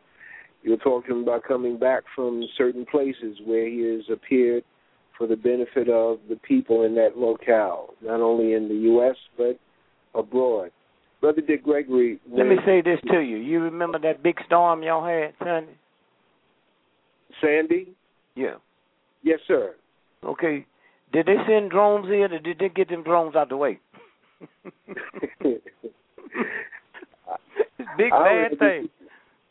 you'll 0.62 0.78
talk 0.78 1.06
to 1.06 1.12
him 1.12 1.22
about 1.22 1.44
coming 1.44 1.78
back 1.78 2.02
from 2.14 2.42
certain 2.56 2.84
places 2.86 3.38
where 3.44 3.68
he 3.68 3.82
has 3.82 4.02
appeared 4.12 4.64
for 5.16 5.26
the 5.26 5.36
benefit 5.36 5.88
of 5.88 6.18
the 6.28 6.36
people 6.36 6.82
in 6.82 6.94
that 6.96 7.16
locale, 7.16 7.94
not 8.02 8.20
only 8.20 8.54
in 8.54 8.68
the 8.68 8.74
U.S. 8.74 9.16
but 9.36 9.58
abroad. 10.14 10.70
Brother 11.20 11.40
Dick 11.40 11.64
Gregory. 11.64 12.20
Let 12.30 12.46
me 12.46 12.56
say 12.66 12.82
this 12.82 13.00
to 13.10 13.20
you. 13.20 13.36
You 13.36 13.60
remember 13.60 13.98
that 14.00 14.22
big 14.22 14.36
storm 14.46 14.82
y'all 14.82 15.06
had 15.06 15.32
Sunday? 15.38 15.76
Sandy? 17.40 17.88
Yeah. 18.34 18.56
Yes, 19.22 19.40
sir. 19.48 19.74
Okay. 20.24 20.66
Did 21.12 21.26
they 21.26 21.36
send 21.48 21.70
drones 21.70 22.06
in, 22.06 22.32
or 22.32 22.38
did 22.38 22.58
they 22.58 22.68
get 22.68 22.88
them 22.88 23.02
drones 23.02 23.34
out 23.34 23.48
the 23.48 23.56
way? 23.56 23.78
big 27.96 28.10
bad 28.10 28.58
thing. 28.58 28.88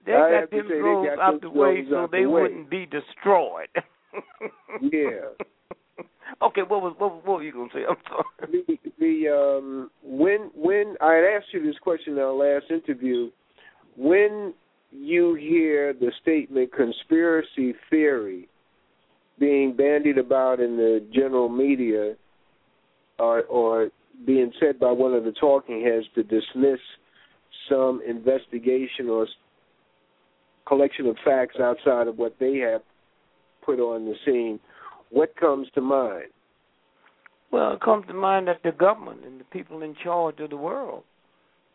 They 0.06 0.14
I 0.14 0.42
got 0.42 0.52
them 0.52 0.68
drones 0.68 1.20
out 1.20 1.42
the 1.42 1.50
way 1.50 1.84
so 1.90 2.08
they 2.12 2.26
wouldn't 2.26 2.70
be 2.70 2.86
destroyed. 2.86 3.70
yeah. 4.82 5.46
Okay, 6.42 6.62
what 6.68 6.82
was 6.82 6.96
what, 6.98 7.26
what 7.26 7.38
were 7.38 7.44
you 7.44 7.54
gonna 7.54 7.70
say? 7.74 7.82
I'm 7.88 7.96
sorry. 8.10 8.64
The, 8.68 8.78
the 9.00 9.30
um 9.30 9.90
when 10.04 10.52
when 10.54 10.96
I 11.02 11.14
had 11.14 11.24
asked 11.24 11.54
you 11.54 11.64
this 11.64 11.78
question 11.82 12.14
in 12.14 12.20
our 12.20 12.34
last 12.34 12.66
interview, 12.70 13.30
when 13.96 14.54
you 14.92 15.36
hear 15.36 15.94
the 15.94 16.12
statement 16.22 16.72
conspiracy 16.74 17.74
theory 17.90 18.48
being 19.40 19.76
bandied 19.76 20.18
about 20.18 20.60
in 20.60 20.78
the 20.78 21.06
general 21.14 21.50
media 21.50 22.16
or 23.20 23.44
or 23.44 23.90
being 24.26 24.52
said 24.60 24.80
by 24.80 24.92
one 24.92 25.14
of 25.14 25.24
the 25.24 25.32
talking 25.34 25.84
heads 25.84 26.06
to 26.16 26.24
dismiss 26.24 26.80
some 27.70 28.02
investigation 28.08 29.10
or 29.10 29.28
collection 30.68 31.06
of 31.08 31.16
facts 31.24 31.56
outside 31.62 32.08
of 32.08 32.18
what 32.18 32.36
they 32.40 32.58
have 32.58 32.82
put 33.66 33.80
on 33.80 34.06
the 34.06 34.16
scene, 34.26 34.60
what 35.16 35.34
comes 35.38 35.70
to 35.74 35.80
mind? 35.80 36.26
Well, 37.50 37.72
it 37.72 37.82
comes 37.82 38.06
to 38.08 38.14
mind 38.14 38.50
that 38.50 38.60
the 38.66 38.74
government 38.74 39.22
and 39.26 39.40
the 39.40 39.46
people 39.46 39.82
in 39.82 39.96
charge 40.04 40.42
of 40.42 40.50
the 40.50 40.58
world, 40.58 41.04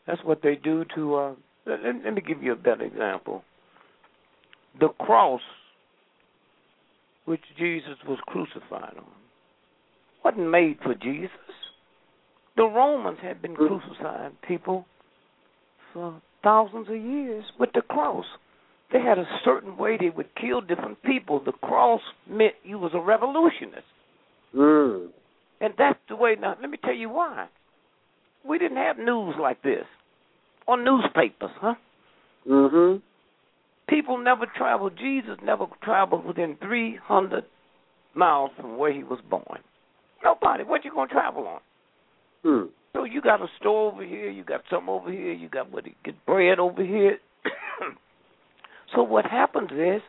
that's 0.07 0.23
what 0.25 0.43
they 0.43 0.57
do 0.57 0.85
to. 0.95 1.15
Uh, 1.15 1.33
let, 1.67 1.79
let 2.05 2.13
me 2.13 2.21
give 2.21 2.43
you 2.43 2.53
a 2.53 2.57
better 2.57 2.83
example. 2.83 3.43
The 4.79 4.89
cross, 5.01 5.41
which 7.25 7.41
Jesus 7.59 7.97
was 8.07 8.19
crucified 8.27 8.99
on, 8.99 9.05
wasn't 10.23 10.51
made 10.51 10.77
for 10.83 10.95
Jesus. 10.95 11.31
The 12.59 12.65
Romans 12.65 13.19
had 13.23 13.41
been 13.41 13.55
crucifying 13.55 14.33
people 14.47 14.85
for 15.95 16.21
thousands 16.43 16.89
of 16.91 16.97
years 16.97 17.45
with 17.59 17.71
the 17.73 17.81
cross. 17.81 18.27
They 18.93 19.01
had 19.01 19.19
a 19.19 19.27
certain 19.45 19.77
way 19.77 19.97
they 19.97 20.11
would 20.11 20.35
kill 20.35 20.61
different 20.61 21.03
people. 21.03 21.41
The 21.45 21.53
cross 21.53 22.01
meant 22.29 22.55
you 22.65 22.79
was 22.79 22.93
a 22.95 23.01
revolutionist. 23.01 23.87
Mm. 24.55 25.09
And 25.61 25.75
that's 25.79 25.99
the 26.09 26.17
way 26.17 26.37
now 26.41 26.57
let 26.61 26.71
me 26.71 26.79
tell 26.83 26.95
you 26.95 27.09
why. 27.09 27.47
We 28.45 28.59
didn't 28.59 28.79
have 28.79 28.99
news 28.99 29.35
like 29.41 29.63
this. 29.63 29.85
Or 30.67 30.77
newspapers, 30.77 31.51
huh? 31.61 31.75
Mhm. 32.47 33.03
People 33.89 34.19
never 34.19 34.47
traveled 34.47 34.97
Jesus 34.97 35.37
never 35.43 35.67
traveled 35.83 36.25
within 36.25 36.57
three 36.57 36.97
hundred 36.97 37.45
miles 38.15 38.51
from 38.57 38.77
where 38.77 38.93
he 38.93 39.05
was 39.05 39.21
born. 39.29 39.61
Nobody. 40.25 40.65
What 40.65 40.85
you 40.85 40.93
gonna 40.93 41.09
travel 41.09 41.47
on? 41.47 41.61
Hmm. 42.43 42.67
So 42.93 43.05
you 43.05 43.21
got 43.21 43.41
a 43.41 43.49
store 43.59 43.93
over 43.93 44.03
here, 44.03 44.29
you 44.31 44.43
got 44.43 44.63
some 44.69 44.89
over 44.89 45.11
here, 45.13 45.33
you 45.33 45.49
got 45.49 45.71
what 45.71 45.85
get 46.05 46.27
bread 46.27 46.59
over 46.59 46.83
here. 46.83 47.19
So 48.95 49.03
what 49.03 49.25
happens 49.25 49.71
is 49.73 50.03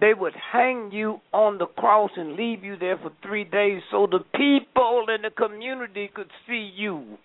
they 0.00 0.14
would 0.14 0.34
hang 0.52 0.90
you 0.92 1.20
on 1.32 1.58
the 1.58 1.66
cross 1.66 2.10
and 2.16 2.34
leave 2.34 2.62
you 2.62 2.76
there 2.76 2.98
for 2.98 3.10
three 3.22 3.44
days 3.44 3.82
so 3.90 4.06
the 4.06 4.20
people 4.34 5.06
in 5.14 5.22
the 5.22 5.30
community 5.30 6.10
could 6.14 6.30
see 6.46 6.70
you. 6.74 7.18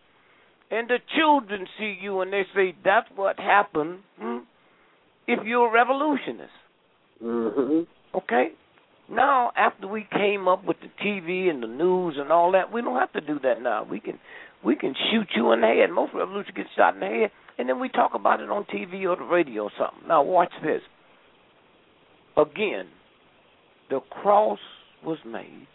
And 0.72 0.90
the 0.90 0.98
children 1.16 1.68
see 1.78 1.98
you 2.02 2.22
and 2.22 2.34
they 2.34 2.44
say, 2.56 2.76
That's 2.84 3.08
what 3.16 3.40
happened 3.40 4.00
hmm, 4.20 4.38
if 5.28 5.46
you're 5.46 5.68
a 5.68 5.72
revolutionist. 5.72 6.50
Mm-hmm. 7.24 8.18
Okay? 8.18 8.48
Now, 9.10 9.52
after 9.56 9.88
we 9.88 10.08
came 10.12 10.48
up 10.48 10.66
with 10.66 10.78
the 10.82 10.90
TV 11.04 11.50
and 11.50 11.62
the 11.62 11.68
news 11.68 12.16
and 12.18 12.32
all 12.32 12.54
that, 12.54 12.72
we 12.72 12.82
don't 12.82 12.98
have 12.98 13.14
to 13.14 13.22
do 13.22 13.40
that 13.44 13.62
now. 13.62 13.84
We 13.84 14.00
can 14.00 14.18
we 14.64 14.76
can 14.76 14.96
shoot 15.12 15.28
you 15.36 15.52
in 15.52 15.62
the 15.62 15.68
head. 15.68 15.92
Most 15.92 16.14
revolutions 16.16 16.56
get 16.56 16.66
shot 16.76 16.96
in 16.96 17.02
the 17.02 17.06
head, 17.06 17.32
and 17.58 17.70
then 17.70 17.80
we 17.80 17.90
talk 17.90 18.12
about 18.14 18.40
it 18.40 18.50
on 18.50 18.66
TV 18.66 19.04
or 19.08 19.16
the 19.16 19.24
radio 19.24 19.64
or 19.64 19.72
something. 19.78 20.08
Now, 20.08 20.24
watch 20.24 20.52
this. 20.64 20.82
Again, 22.38 22.88
the 23.90 24.00
cross 24.10 24.60
was 25.06 25.18
made 25.26 25.68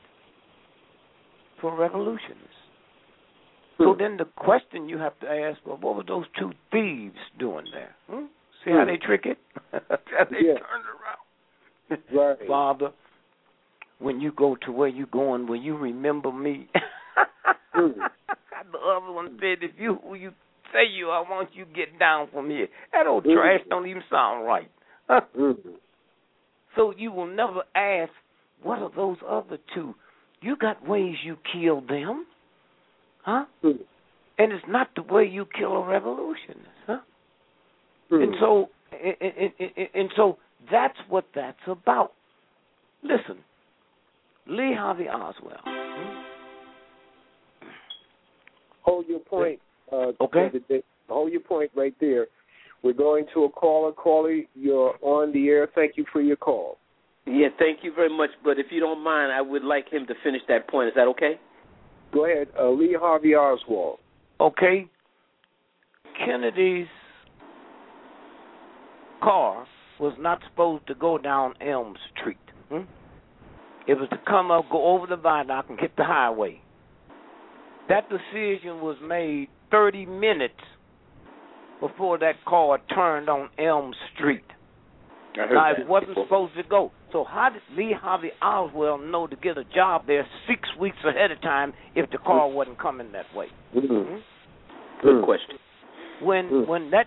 for 1.61 1.75
revolutionists. 1.77 2.45
So 3.79 3.95
then 3.97 4.17
the 4.17 4.25
question 4.25 4.89
you 4.89 4.99
have 4.99 5.19
to 5.21 5.29
ask, 5.29 5.61
well, 5.65 5.79
what 5.81 5.95
were 5.95 6.03
those 6.03 6.25
two 6.37 6.51
thieves 6.73 7.15
doing 7.39 7.67
there? 7.73 7.95
Hmm? 8.11 8.25
See 8.65 8.73
how 8.73 8.85
they 8.85 8.97
trick 8.97 9.25
it? 9.25 9.39
how 9.71 10.25
they 10.31 10.39
Yeah. 10.41 10.55
turned 10.55 10.85
around. 10.89 12.03
Right. 12.13 12.37
Father, 12.47 12.91
when 14.01 14.21
you 14.21 14.33
go 14.33 14.57
to 14.67 14.73
where 14.73 14.89
you're 14.89 15.07
going, 15.07 15.47
will 15.47 15.61
you 15.61 15.77
remember 15.77 16.33
me? 16.33 16.69
Mm. 17.75 17.95
the 18.73 18.79
other 18.79 19.13
one 19.13 19.39
said, 19.41 19.59
if 19.63 19.71
you 19.79 19.99
who 20.03 20.15
you 20.17 20.33
say 20.73 20.85
you 20.87 21.07
are, 21.07 21.25
won't 21.29 21.51
you 21.55 21.65
get 21.75 21.99
down 21.99 22.29
from 22.33 22.51
here? 22.51 22.69
That 22.93 23.07
old 23.07 23.25
Mm. 23.25 23.35
trash 23.35 23.61
don't 23.69 23.87
even 23.87 24.03
sound 24.11 24.47
right. 24.47 24.71
Mhm. 25.09 25.79
So 26.77 26.93
you 26.97 27.11
will 27.11 27.27
never 27.27 27.63
ask, 27.75 28.13
what 28.63 28.81
are 28.81 28.91
those 28.91 29.17
other 29.27 29.59
two? 29.75 29.95
You 30.41 30.57
got 30.57 30.87
ways 30.87 31.17
you 31.25 31.37
kill 31.53 31.81
them, 31.81 32.27
huh? 33.23 33.47
Mm. 33.65 33.85
And 34.39 34.53
it's 34.53 34.67
not 34.69 34.95
the 34.95 35.03
way 35.03 35.25
you 35.25 35.47
kill 35.47 35.77
a 35.77 35.85
revolutionist, 35.85 36.69
huh? 36.87 37.01
And 38.11 38.35
so, 38.41 38.71
and, 38.93 39.17
and, 39.21 39.53
and, 39.59 39.89
and 39.95 40.13
so 40.17 40.39
that's 40.71 40.99
what 41.09 41.25
that's 41.35 41.59
about. 41.67 42.13
Listen, 43.03 43.39
Lee 44.47 44.75
Harvey 44.75 45.09
Oswald. 45.09 45.61
hmm? 45.65 46.23
Hold 48.83 49.07
your 49.09 49.19
point. 49.21 49.61
Uh, 49.93 50.13
Okay. 50.21 50.49
Brother 50.49 50.61
Dick. 50.69 50.85
Hold 51.09 51.33
your 51.33 51.41
point 51.41 51.71
right 51.75 51.95
there. 52.01 52.27
We're 52.83 52.93
going 52.93 53.27
to 53.35 53.45
a 53.45 53.51
caller. 53.51 53.93
Caller, 53.93 54.41
you're 54.55 54.95
on 55.03 55.33
the 55.33 55.49
air. 55.49 55.69
Thank 55.75 55.97
you 55.97 56.05
for 56.13 56.21
your 56.21 56.37
call. 56.37 56.79
Yeah, 57.27 57.49
thank 57.59 57.81
you 57.83 57.93
very 57.95 58.15
much. 58.15 58.31
But 58.45 58.59
if 58.59 58.67
you 58.71 58.81
don't 58.81 59.03
mind, 59.03 59.33
I 59.33 59.41
would 59.41 59.65
like 59.65 59.89
him 59.91 60.07
to 60.07 60.15
finish 60.23 60.43
that 60.49 60.69
point. 60.69 60.89
Is 60.89 60.95
that 60.95 61.09
okay? 61.09 61.41
Go 62.13 62.25
ahead. 62.25 62.49
Uh, 62.59 62.71
Lee 62.71 62.97
Harvey 62.99 63.35
Oswald. 63.35 63.99
Okay. 64.41 64.87
Kennedy's 66.25 66.87
car 69.23 69.67
was 69.99 70.15
not 70.19 70.41
supposed 70.49 70.87
to 70.87 70.95
go 70.95 71.19
down 71.19 71.55
Elm 71.61 71.95
Street. 72.13 72.39
Hmm? 72.71 72.83
It 73.87 73.95
was 73.95 74.09
to 74.11 74.19
come 74.27 74.51
up, 74.51 74.67
go 74.71 74.95
over 74.95 75.07
the 75.07 75.17
viaduct, 75.17 75.71
and 75.71 75.81
hit 75.81 75.97
the 75.97 76.05
highway. 76.05 76.61
That 77.89 78.09
decision 78.09 78.81
was 78.81 78.97
made 79.03 79.49
30 79.71 80.07
minutes 80.07 80.55
before 81.81 82.19
that 82.19 82.35
car 82.47 82.79
turned 82.95 83.29
on 83.29 83.49
Elm 83.59 83.93
Street. 84.15 84.45
I 85.41 85.53
Now, 85.53 85.71
it 85.71 85.87
wasn't 85.87 86.11
before. 86.11 86.25
supposed 86.25 86.55
to 86.57 86.63
go. 86.65 86.91
So 87.13 87.23
how 87.25 87.51
did 87.51 87.63
Lee 87.77 87.93
Harvey 87.99 88.31
Oswald 88.43 89.03
know 89.03 89.27
to 89.29 89.37
get 89.37 89.57
a 89.57 89.65
job 89.65 90.07
there 90.07 90.27
six 90.49 90.69
weeks 90.81 90.97
ahead 91.05 91.31
of 91.31 91.41
time 91.41 91.73
if 91.95 92.11
the 92.11 92.19
car 92.19 92.49
wasn't 92.49 92.79
coming 92.79 93.13
that 93.13 93.33
way? 93.35 93.49
Mhm. 93.75 94.21
Good 95.03 95.23
question. 95.25 95.59
When 96.21 96.51
Mm. 96.51 96.67
when 96.67 96.91
that 96.91 97.07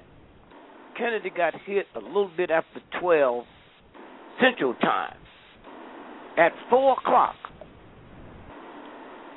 Kennedy 0.96 1.30
got 1.30 1.54
hit 1.56 1.88
a 1.96 2.00
little 2.00 2.30
bit 2.38 2.52
after 2.52 2.80
twelve 3.00 3.46
Central 4.40 4.74
Time, 4.76 5.18
at 6.38 6.54
four 6.70 6.94
o'clock 6.94 7.36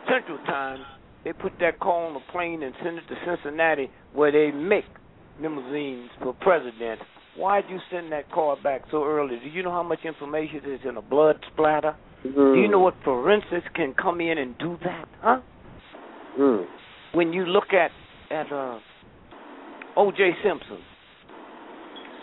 Central 0.09 0.39
Time, 0.47 0.85
they 1.25 1.33
put 1.33 1.53
that 1.61 1.81
car 1.81 2.07
on 2.07 2.17
a 2.17 2.33
plane 2.33 2.63
and 2.63 2.75
send 2.83 2.99
it 2.99 3.05
to 3.09 3.15
Cincinnati, 3.27 3.91
where 4.13 4.31
they 4.31 4.57
make 4.57 4.85
limousines 5.41 6.11
for 6.23 6.35
presidents. 6.35 7.03
Why'd 7.37 7.65
you 7.69 7.79
send 7.91 8.13
that 8.13 8.31
car 8.31 8.57
back 8.63 8.83
so 8.91 9.05
early? 9.05 9.41
Do 9.43 9.49
you 9.49 9.63
know 9.63 9.73
how 9.73 9.83
much 9.83 10.01
information 10.05 10.61
is 10.65 10.81
in 10.89 10.97
a 10.97 11.03
blood 11.03 11.37
splatter? 11.53 11.97
Do 12.23 12.55
you 12.55 12.69
know 12.69 12.79
what 12.79 12.95
forensics 13.05 13.67
can 13.75 13.95
come 14.01 14.21
in 14.21 14.39
and 14.39 14.57
do 14.59 14.79
that? 14.85 15.09
Huh? 15.21 15.41
Mm. 16.39 16.65
When 17.13 17.33
you 17.33 17.45
look 17.45 17.73
at 17.73 17.91
at 18.31 18.51
uh 18.53 18.79
O.J. 19.97 20.31
Simpson. 20.43 20.79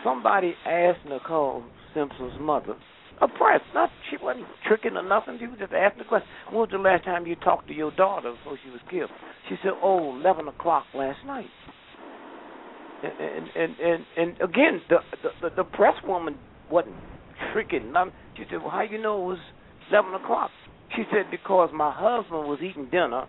Somebody 0.03 0.53
asked 0.65 1.05
Nicole 1.07 1.63
Simpson's 1.93 2.33
mother, 2.39 2.75
a 3.21 3.27
press, 3.27 3.61
not 3.73 3.89
she 4.09 4.17
wasn't 4.17 4.47
tricking 4.67 4.97
or 4.97 5.03
nothing. 5.03 5.37
She 5.39 5.47
was 5.47 5.59
just 5.59 5.73
asking 5.73 5.99
the 5.99 6.09
question. 6.09 6.27
When 6.49 6.61
was 6.61 6.69
the 6.71 6.79
last 6.79 7.05
time 7.05 7.27
you 7.27 7.35
talked 7.35 7.67
to 7.67 7.73
your 7.73 7.91
daughter 7.91 8.33
before 8.33 8.57
she 8.63 8.71
was 8.71 8.81
killed? 8.89 9.09
She 9.47 9.55
said, 9.61 9.73
"Oh, 9.81 10.15
eleven 10.17 10.47
o'clock 10.47 10.85
last 10.93 11.19
night." 11.25 11.49
And 13.03 13.47
and 13.55 13.75
and 13.79 14.05
and 14.17 14.29
again, 14.41 14.81
the 14.89 14.97
the 15.41 15.49
the 15.55 15.63
press 15.63 15.95
woman 16.05 16.37
wasn't 16.69 16.95
tricking 17.53 17.91
nothing. 17.91 18.13
She 18.37 18.43
said, 18.49 18.61
"Well, 18.61 18.71
how 18.71 18.81
you 18.81 19.01
know 19.01 19.21
it 19.21 19.27
was 19.27 19.39
eleven 19.91 20.13
o'clock?" 20.15 20.49
She 20.95 21.03
said, 21.11 21.29
"Because 21.29 21.69
my 21.73 21.91
husband 21.93 22.47
was 22.47 22.59
eating 22.61 22.89
dinner 22.89 23.25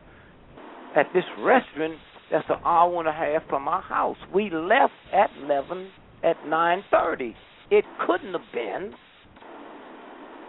at 0.97 1.07
this 1.15 1.25
restaurant 1.39 1.99
that's 2.31 2.49
an 2.49 2.61
hour 2.65 2.99
and 2.99 3.09
a 3.09 3.13
half 3.13 3.43
from 3.49 3.69
our 3.69 3.83
house. 3.83 4.17
We 4.35 4.49
left 4.49 4.95
at 5.13 5.31
eleven 5.43 5.91
at 6.25 6.37
nine 6.47 6.83
thirty. 6.91 7.35
It 7.71 7.85
couldn't 8.07 8.33
have 8.33 8.53
been 8.55 8.95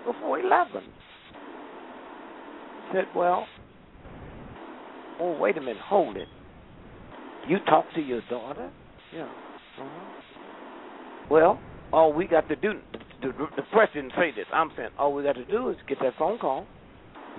before 0.05 0.39
eleven. 0.39 0.83
Said, 2.93 3.05
well, 3.15 3.45
oh 5.19 5.37
wait 5.39 5.57
a 5.57 5.61
minute, 5.61 5.77
hold 5.83 6.17
it. 6.17 6.27
You 7.47 7.57
talk 7.67 7.85
to 7.95 8.01
your 8.01 8.21
daughter? 8.29 8.71
Yeah. 9.13 9.23
Uh-huh. 9.23 10.21
Well, 11.29 11.59
all 11.91 12.13
we 12.13 12.27
got 12.27 12.47
to 12.49 12.55
do, 12.55 12.73
the, 13.21 13.27
the, 13.27 13.33
the 13.55 13.61
press 13.71 13.89
didn't 13.93 14.13
say 14.17 14.31
this. 14.35 14.45
I'm 14.53 14.71
saying 14.77 14.89
all 14.97 15.13
we 15.13 15.23
got 15.23 15.33
to 15.33 15.45
do 15.45 15.69
is 15.69 15.77
get 15.87 15.97
that 16.01 16.13
phone 16.17 16.37
call. 16.37 16.65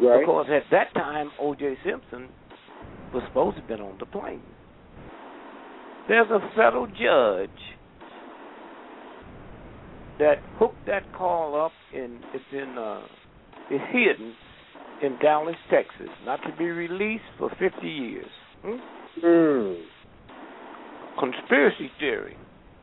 Right. 0.00 0.20
Because 0.20 0.46
at 0.50 0.64
that 0.72 0.92
time, 0.94 1.30
O.J. 1.40 1.76
Simpson 1.84 2.28
was 3.12 3.22
supposed 3.28 3.56
to 3.56 3.60
have 3.60 3.68
been 3.68 3.80
on 3.80 3.96
the 3.98 4.06
plane. 4.06 4.42
There's 6.08 6.28
a 6.30 6.40
federal 6.56 6.86
judge 6.86 7.50
that 10.18 10.36
hooked 10.58 10.86
that 10.86 11.02
call 11.16 11.60
up 11.60 11.72
in 11.92 12.20
it's 12.32 12.44
in 12.52 12.76
uh 12.78 13.02
it's 13.70 13.84
hidden 13.92 14.34
in 15.02 15.18
Dallas, 15.20 15.56
Texas, 15.70 16.08
not 16.24 16.40
to 16.42 16.56
be 16.56 16.66
released 16.66 17.24
for 17.38 17.50
fifty 17.58 17.88
years. 17.88 18.30
Hmm? 18.62 19.24
Mm. 19.24 19.82
Conspiracy 21.18 21.90
theory. 21.98 22.36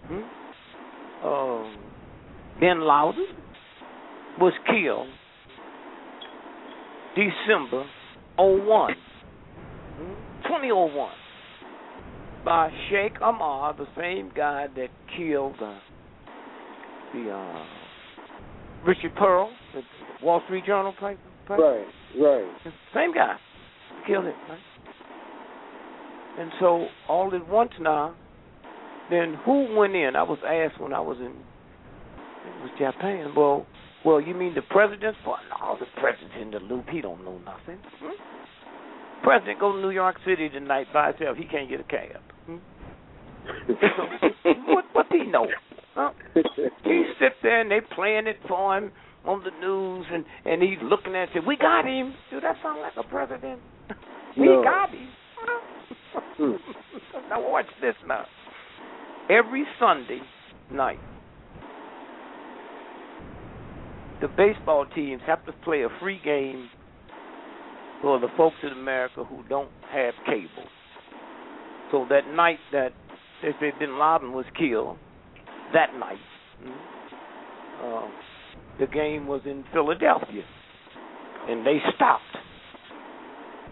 Hmm? 0.07 1.25
Um, 1.25 1.77
Bin 2.59 2.81
Laden 2.81 3.27
was 4.39 4.53
killed 4.67 5.07
December 7.15 7.85
01, 8.37 8.93
hmm? 9.97 10.13
2001 10.43 11.11
by 12.45 12.71
Sheikh 12.89 13.21
Ahmad, 13.21 13.77
the 13.77 13.87
same 13.97 14.31
guy 14.35 14.67
that 14.75 14.87
killed 15.17 15.55
uh, 15.61 15.77
the 17.13 17.31
uh, 17.31 17.65
Richard 18.85 19.15
Pearl, 19.15 19.51
the 19.73 19.81
Wall 20.25 20.41
Street 20.45 20.65
Journal 20.65 20.93
paper. 20.93 21.17
Right, 21.49 21.85
right. 22.19 22.73
Same 22.93 23.13
guy 23.13 23.35
killed 24.07 24.25
him. 24.25 24.33
Right? 24.49 24.59
And 26.39 26.51
so 26.59 26.87
all 27.09 27.33
at 27.35 27.47
once 27.47 27.71
now, 27.79 28.15
then 29.09 29.35
who 29.45 29.75
went 29.75 29.95
in? 29.95 30.15
I 30.15 30.23
was 30.23 30.39
asked 30.47 30.81
when 30.81 30.93
I 30.93 31.01
was 31.01 31.17
in 31.19 31.33
it 32.41 32.61
was 32.61 32.71
Japan. 32.79 33.33
Well, 33.35 33.67
well, 34.03 34.19
you 34.19 34.33
mean 34.33 34.55
the 34.55 34.63
president? 34.63 35.15
Well, 35.25 35.37
no, 35.49 35.77
the 35.79 35.85
president's 35.99 36.35
in 36.41 36.51
the 36.51 36.59
loop. 36.59 36.85
He 36.89 37.01
don't 37.01 37.23
know 37.23 37.39
nothing. 37.39 37.77
Hmm? 37.99 39.23
President 39.23 39.59
go 39.59 39.73
to 39.73 39.81
New 39.81 39.91
York 39.91 40.15
City 40.25 40.49
tonight 40.49 40.87
by 40.91 41.11
himself. 41.11 41.37
He 41.37 41.45
can't 41.45 41.69
get 41.69 41.79
a 41.79 41.83
cab. 41.83 42.21
Hmm? 42.47 42.57
what 44.67 44.85
what 44.93 45.05
he 45.11 45.25
know? 45.25 45.47
Huh? 45.95 46.11
He 46.83 47.03
sit 47.19 47.33
there 47.43 47.61
and 47.61 47.69
they 47.71 47.79
playing 47.95 48.27
it 48.27 48.37
for 48.47 48.77
him 48.77 48.91
on 49.25 49.43
the 49.43 49.51
news, 49.65 50.05
and 50.11 50.25
and 50.45 50.61
he's 50.61 50.79
looking 50.83 51.15
at 51.15 51.29
it. 51.35 51.45
We 51.45 51.57
got 51.57 51.85
him. 51.85 52.13
Do 52.31 52.39
that 52.41 52.55
sound 52.63 52.81
like 52.81 52.93
a 52.97 53.07
president? 53.07 53.59
we 54.37 54.47
No. 54.47 54.63
got 54.63 54.89
him. 54.89 55.07
Hmm. 56.37 56.51
now 57.29 57.49
watch 57.49 57.67
this 57.81 57.95
now. 58.07 58.25
Every 59.29 59.65
Sunday 59.79 60.19
night, 60.71 60.99
the 64.21 64.27
baseball 64.37 64.85
teams 64.95 65.21
have 65.27 65.45
to 65.45 65.51
play 65.63 65.83
a 65.83 65.89
free 65.99 66.19
game 66.23 66.69
for 68.01 68.19
the 68.19 68.27
folks 68.35 68.55
in 68.63 68.69
America 68.69 69.23
who 69.23 69.43
don't 69.49 69.69
have 69.91 70.13
cable. 70.25 70.67
So 71.91 72.05
that 72.09 72.27
night 72.33 72.59
that 72.71 72.89
they 73.41 73.51
say 73.59 73.71
Bin 73.79 73.99
Laden 73.99 74.31
was 74.33 74.45
killed, 74.57 74.97
that 75.73 75.93
night, 75.97 76.17
mm, 76.63 76.71
uh, 77.83 78.09
the 78.79 78.87
game 78.87 79.27
was 79.27 79.41
in 79.45 79.63
Philadelphia, 79.73 80.43
and 81.47 81.65
they 81.65 81.77
stopped. 81.95 82.23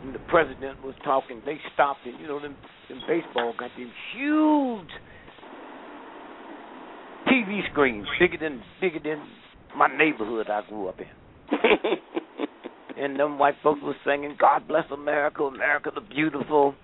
And 0.04 0.16
the 0.16 0.20
president 0.30 0.84
was 0.84 0.96
talking. 1.04 1.42
They 1.46 1.58
stopped, 1.74 2.00
and 2.06 2.20
you 2.20 2.28
know 2.28 2.40
them, 2.40 2.56
them 2.88 3.02
baseball 3.08 3.54
got 3.58 3.72
them 3.78 3.92
huge 4.16 4.90
TV 7.28 7.60
screens, 7.72 8.08
bigger 8.20 8.38
than 8.38 8.62
bigger 8.80 9.00
than 9.04 9.22
my 9.76 9.88
neighborhood 9.88 10.50
I 10.50 10.62
grew 10.68 10.88
up 10.88 11.00
in. 11.00 11.08
and 12.98 13.20
them 13.20 13.38
white 13.38 13.56
folks 13.62 13.82
was 13.84 13.96
singing 14.06 14.36
"God 14.40 14.68
Bless 14.68 14.86
America, 14.92 15.44
America 15.44 15.92
the 15.94 16.02
Beautiful." 16.02 16.76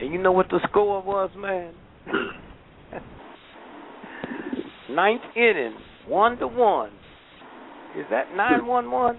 And 0.00 0.12
you 0.12 0.22
know 0.22 0.32
what 0.32 0.48
the 0.48 0.60
score 0.70 1.02
was, 1.02 1.30
man? 1.36 1.74
Ninth 4.90 5.22
inning, 5.36 5.74
one 6.06 6.38
to 6.38 6.46
one. 6.46 6.90
Is 7.96 8.06
that 8.10 8.34
nine 8.34 8.66
one 8.66 8.90
one? 8.90 9.18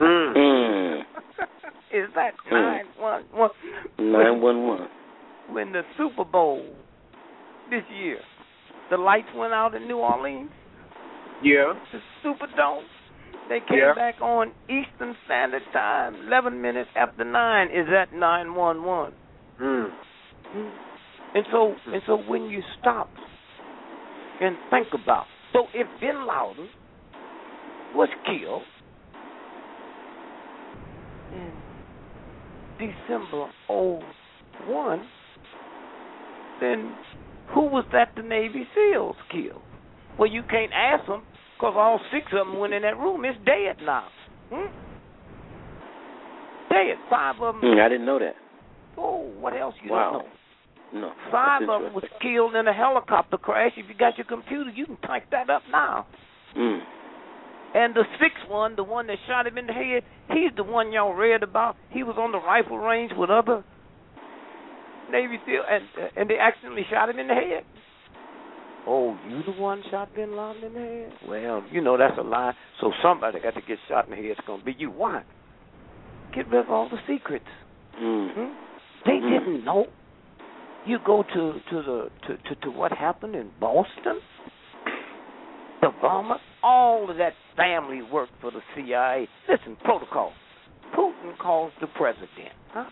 Mm. 0.00 1.00
Is 1.92 2.08
that 2.14 2.32
nine 2.50 2.84
one 2.98 3.24
one? 3.32 3.50
Nine 3.98 4.40
one 4.40 4.66
one. 4.66 4.88
When 5.50 5.72
the 5.72 5.82
Super 5.98 6.24
Bowl 6.24 6.64
this 7.70 7.82
year, 8.00 8.18
the 8.90 8.96
lights 8.96 9.28
went 9.36 9.52
out 9.52 9.74
in 9.74 9.86
New 9.88 9.98
Orleans. 9.98 10.50
Yeah. 11.42 11.72
the 11.92 11.98
Superdome. 12.24 12.84
They 13.48 13.58
came 13.68 13.78
Yeah. 13.78 13.94
back 13.94 14.14
on 14.22 14.52
Eastern 14.68 15.16
Standard 15.26 15.62
Time, 15.72 16.14
eleven 16.26 16.62
minutes 16.62 16.90
after 16.94 17.24
nine. 17.24 17.68
Is 17.68 17.86
that 17.90 18.14
nine 18.14 18.54
one 18.54 18.84
one? 18.84 19.12
Mm. 19.60 19.90
And 21.34 21.44
so, 21.50 21.74
and 21.86 22.02
so, 22.06 22.16
when 22.28 22.44
you 22.44 22.62
stop 22.80 23.08
and 24.40 24.56
think 24.70 24.88
about, 24.92 25.24
so 25.52 25.66
if 25.74 25.86
Bin 26.00 26.26
Laden 26.26 26.68
was 27.94 28.08
killed 28.26 28.62
in 31.32 31.52
December 32.78 33.50
'01, 33.68 35.06
then 36.60 36.94
who 37.54 37.62
was 37.62 37.84
that 37.92 38.08
the 38.16 38.22
Navy 38.22 38.66
SEALs 38.74 39.16
killed? 39.30 39.62
Well, 40.18 40.30
you 40.30 40.42
can't 40.50 40.72
ask 40.74 41.06
them 41.06 41.22
because 41.56 41.74
all 41.76 41.98
six 42.12 42.26
of 42.32 42.46
them 42.46 42.58
went 42.58 42.74
in 42.74 42.82
that 42.82 42.98
room. 42.98 43.24
It's 43.24 43.38
dead 43.46 43.82
now. 43.84 44.04
Hmm? 44.52 44.70
Dead. 46.68 46.96
Five 47.08 47.36
of 47.40 47.54
them. 47.54 47.62
Mm, 47.62 47.80
I 47.84 47.88
didn't 47.88 48.04
know 48.06 48.18
that. 48.18 48.34
Oh, 48.98 49.30
what 49.40 49.56
else 49.56 49.74
you 49.82 49.90
Wow. 49.90 50.12
don't 50.12 50.22
know? 50.24 50.28
No. 50.94 51.12
Five 51.30 51.62
of 51.62 51.82
them 51.82 51.94
was 51.94 52.04
killed 52.20 52.54
in 52.54 52.68
a 52.68 52.72
helicopter 52.72 53.38
crash. 53.38 53.72
If 53.76 53.86
you 53.88 53.94
got 53.94 54.18
your 54.18 54.26
computer, 54.26 54.70
you 54.70 54.86
can 54.86 54.98
type 54.98 55.24
that 55.30 55.48
up 55.48 55.62
now. 55.70 56.06
Mm. 56.56 56.80
And 57.74 57.94
the 57.94 58.04
sixth 58.20 58.48
one, 58.48 58.76
the 58.76 58.84
one 58.84 59.06
that 59.06 59.16
shot 59.26 59.46
him 59.46 59.56
in 59.56 59.66
the 59.66 59.72
head, 59.72 60.02
he's 60.28 60.54
the 60.56 60.64
one 60.64 60.92
y'all 60.92 61.14
read 61.14 61.42
about. 61.42 61.76
He 61.90 62.02
was 62.02 62.16
on 62.18 62.32
the 62.32 62.38
rifle 62.38 62.76
range 62.76 63.12
with 63.16 63.30
other 63.30 63.64
Navy 65.10 65.38
SEAL, 65.46 65.62
and 65.68 65.84
and 66.16 66.28
they 66.28 66.38
accidentally 66.38 66.84
shot 66.90 67.08
him 67.08 67.18
in 67.18 67.28
the 67.28 67.34
head. 67.34 67.64
Oh, 68.86 69.16
you 69.28 69.42
the 69.44 69.58
one 69.60 69.82
shot 69.90 70.14
Bin 70.14 70.36
Laden 70.36 70.64
in 70.64 70.74
the 70.74 70.80
head? 70.80 71.12
Well, 71.26 71.64
you 71.70 71.80
know 71.80 71.96
that's 71.96 72.18
a 72.18 72.22
lie. 72.22 72.52
So 72.80 72.92
somebody 73.02 73.40
got 73.40 73.54
to 73.54 73.62
get 73.62 73.78
shot 73.88 74.04
in 74.06 74.10
the 74.10 74.16
head. 74.16 74.26
It's 74.26 74.40
gonna 74.46 74.62
be 74.62 74.74
you. 74.76 74.90
Why? 74.90 75.22
Get 76.34 76.48
rid 76.48 76.64
of 76.64 76.70
all 76.70 76.90
the 76.90 76.98
secrets. 77.06 77.46
Mm. 77.98 78.34
Hmm? 78.34 78.52
They 79.06 79.12
Mhm. 79.12 79.30
didn't 79.30 79.64
know. 79.64 79.86
You 80.86 80.98
go 81.04 81.22
to 81.22 81.52
to 81.70 81.82
the 81.82 82.08
to, 82.26 82.36
to 82.36 82.60
to 82.62 82.70
what 82.70 82.92
happened 82.92 83.36
in 83.36 83.50
Boston, 83.60 84.20
the 85.80 85.90
bomber. 86.00 86.36
All 86.62 87.10
of 87.10 87.16
that 87.18 87.34
family 87.56 88.02
worked 88.02 88.32
for 88.40 88.50
the 88.50 88.60
CIA. 88.74 89.28
Listen, 89.48 89.76
protocol. 89.84 90.32
Putin 90.96 91.36
calls 91.38 91.72
the 91.80 91.86
president. 91.86 92.52
Huh? 92.72 92.84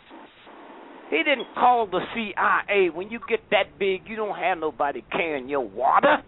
He 1.11 1.19
didn't 1.19 1.47
call 1.55 1.87
the 1.87 2.01
CIA. 2.15 2.91
When 2.91 3.11
you 3.11 3.19
get 3.29 3.41
that 3.51 3.79
big, 3.79 4.03
you 4.07 4.15
don't 4.15 4.37
have 4.37 4.59
nobody 4.59 5.05
carrying 5.11 5.49
your 5.49 5.67
water. 5.67 6.19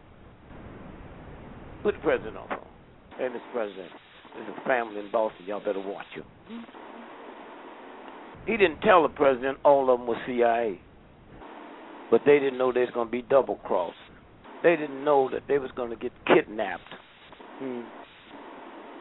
Put 1.85 1.95
the 1.95 2.01
president 2.01 2.37
on 2.37 2.49
phone. 2.49 2.59
Hey, 3.17 3.29
Mr. 3.29 3.53
President, 3.53 3.91
there's 4.35 4.49
a 4.49 4.69
family 4.69 4.99
in 4.99 5.11
Boston. 5.13 5.47
Y'all 5.47 5.61
better 5.61 5.81
watch 5.81 6.07
him. 6.15 6.25
He 8.47 8.57
didn't 8.57 8.81
tell 8.81 9.03
the 9.03 9.09
president 9.09 9.59
all 9.65 9.93
of 9.93 10.01
them 10.01 10.09
were 10.09 10.17
CIA. 10.27 10.81
But 12.13 12.21
they 12.27 12.39
didn't 12.39 12.59
know 12.59 12.71
they 12.71 12.81
was 12.81 12.91
going 12.93 13.09
to 13.09 13.11
be 13.11 13.23
double 13.23 13.57
crossed. 13.57 13.97
They 14.63 14.77
didn't 14.77 15.03
know 15.03 15.31
that 15.33 15.45
they 15.49 15.59
was 15.59 15.71
going 15.75 15.89
to 15.89 15.97
get 15.97 16.13
kidnapped. 16.27 16.83
Hmm. 17.59 17.81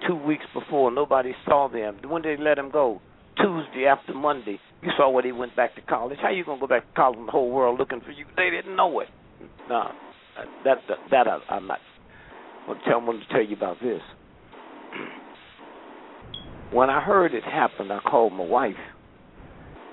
Two 0.07 0.15
weeks 0.15 0.45
before, 0.53 0.91
nobody 0.91 1.33
saw 1.45 1.67
them. 1.67 1.97
When 2.07 2.21
did 2.21 2.39
they 2.39 2.43
let 2.43 2.55
them 2.55 2.71
go? 2.71 3.01
Tuesday 3.35 3.85
after 3.85 4.13
Monday. 4.13 4.59
You 4.81 4.91
saw 4.97 5.09
when 5.09 5.25
he 5.25 5.33
went 5.33 5.55
back 5.57 5.75
to 5.75 5.81
college. 5.81 6.19
How 6.21 6.31
you 6.31 6.45
gonna 6.45 6.59
go 6.59 6.67
back 6.67 6.87
to 6.87 6.93
college 6.95 7.17
when 7.17 7.25
the 7.25 7.31
whole 7.31 7.51
world 7.51 7.77
looking 7.77 7.99
for 8.01 8.11
you? 8.11 8.25
They 8.35 8.49
didn't 8.49 8.75
know 8.75 8.99
it. 9.01 9.09
No, 9.69 9.91
that 10.65 10.77
that, 10.87 10.97
that 11.11 11.27
I, 11.27 11.37
I'm 11.53 11.67
not. 11.67 11.79
I 12.67 12.73
tell, 12.89 13.01
wanted 13.01 13.27
to 13.27 13.33
tell 13.33 13.43
you 13.43 13.55
about 13.55 13.77
this. 13.81 14.01
When 16.71 16.89
I 16.89 17.01
heard 17.01 17.33
it 17.33 17.43
happen, 17.43 17.91
I 17.91 17.99
called 17.99 18.33
my 18.33 18.43
wife 18.43 18.73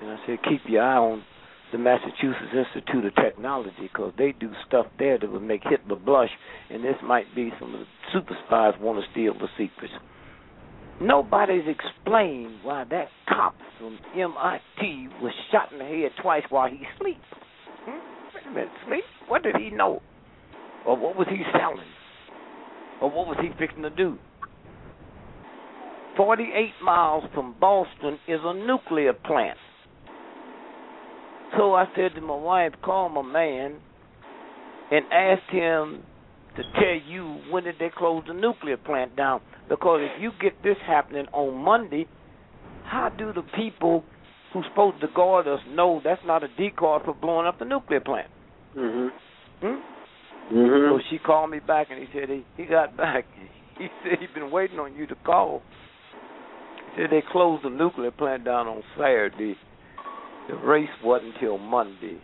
and 0.01 0.09
I 0.09 0.17
said, 0.25 0.39
"Keep 0.43 0.61
your 0.67 0.81
eye 0.81 0.97
on 0.97 1.23
the 1.71 1.77
Massachusetts 1.77 2.53
Institute 2.53 3.05
of 3.05 3.15
Technology 3.15 3.89
because 3.91 4.13
they 4.17 4.33
do 4.39 4.51
stuff 4.67 4.87
there 4.97 5.17
that 5.17 5.31
would 5.31 5.43
make 5.43 5.61
Hitler 5.63 5.95
blush, 5.95 6.29
and 6.69 6.83
this 6.83 6.95
might 7.03 7.33
be 7.35 7.51
some 7.59 7.73
of 7.73 7.81
the 7.81 7.85
super 8.13 8.35
spies 8.45 8.73
want 8.79 9.03
to 9.03 9.11
steal 9.11 9.33
the 9.33 9.47
secrets." 9.57 9.93
Nobody's 11.01 11.63
explained 11.67 12.59
why 12.61 12.83
that 12.89 13.07
cop 13.29 13.55
from 13.77 13.97
MIT 14.13 15.07
was 15.21 15.31
shot 15.49 15.71
in 15.71 15.79
the 15.79 15.85
head 15.85 16.11
twice 16.21 16.43
while 16.49 16.69
he 16.69 16.85
sleep. 16.99 17.21
Hmm? 17.85 17.99
Wait 18.35 18.45
a 18.45 18.49
minute, 18.49 18.71
sleep? 18.85 19.03
What 19.29 19.43
did 19.43 19.55
he 19.55 19.69
know? 19.69 20.01
Or 20.85 20.97
what 20.97 21.15
was 21.15 21.27
he 21.29 21.41
selling? 21.53 21.87
Or 23.01 23.09
what 23.09 23.27
was 23.27 23.37
he 23.41 23.49
fixing 23.57 23.83
to 23.83 23.89
do? 23.89 24.17
48 26.17 26.73
miles 26.83 27.23
from 27.33 27.55
Boston 27.61 28.19
is 28.27 28.41
a 28.43 28.53
nuclear 28.53 29.13
plant. 29.13 29.57
So 31.57 31.73
I 31.73 31.85
said 31.95 32.13
to 32.15 32.21
my 32.21 32.35
wife, 32.35 32.73
call 32.83 33.09
my 33.09 33.21
man 33.21 33.79
and 34.91 35.05
asked 35.11 35.49
him 35.51 36.03
to 36.55 36.63
tell 36.75 36.99
you 37.07 37.39
when 37.51 37.63
did 37.63 37.75
they 37.79 37.89
close 37.95 38.23
the 38.27 38.33
nuclear 38.33 38.77
plant 38.77 39.15
down. 39.15 39.41
Because 39.69 40.01
if 40.01 40.21
you 40.21 40.31
get 40.41 40.61
this 40.63 40.77
happening 40.85 41.25
on 41.31 41.63
Monday, 41.63 42.07
how 42.85 43.09
do 43.09 43.31
the 43.33 43.43
people 43.55 44.03
who's 44.51 44.65
supposed 44.69 44.99
to 45.01 45.07
guard 45.15 45.47
us 45.47 45.59
know 45.69 46.01
that's 46.03 46.21
not 46.25 46.43
a 46.43 46.47
decoy 46.57 46.99
for 47.05 47.13
blowing 47.13 47.45
up 47.47 47.59
the 47.59 47.65
nuclear 47.65 47.99
plant? 47.99 48.27
Mhm. 48.75 49.11
Hmm? 49.61 49.81
Mhm. 50.51 50.89
So 50.89 50.99
she 51.09 51.19
called 51.19 51.51
me 51.51 51.59
back 51.59 51.87
and 51.91 51.99
he 51.99 52.07
said 52.13 52.29
he, 52.29 52.43
he 52.57 52.65
got 52.65 52.97
back. 52.97 53.25
He 53.77 53.87
said 54.03 54.19
he'd 54.19 54.33
been 54.33 54.51
waiting 54.51 54.79
on 54.79 54.95
you 54.95 55.05
to 55.07 55.15
call. 55.15 55.61
He 56.95 57.01
said 57.03 57.11
they 57.11 57.21
closed 57.31 57.63
the 57.63 57.69
nuclear 57.69 58.11
plant 58.11 58.43
down 58.43 58.67
on 58.67 58.83
Saturday. 58.97 59.55
The 60.49 60.55
race 60.55 60.89
wasn't 61.03 61.35
until 61.35 61.59
Monday. 61.59 62.17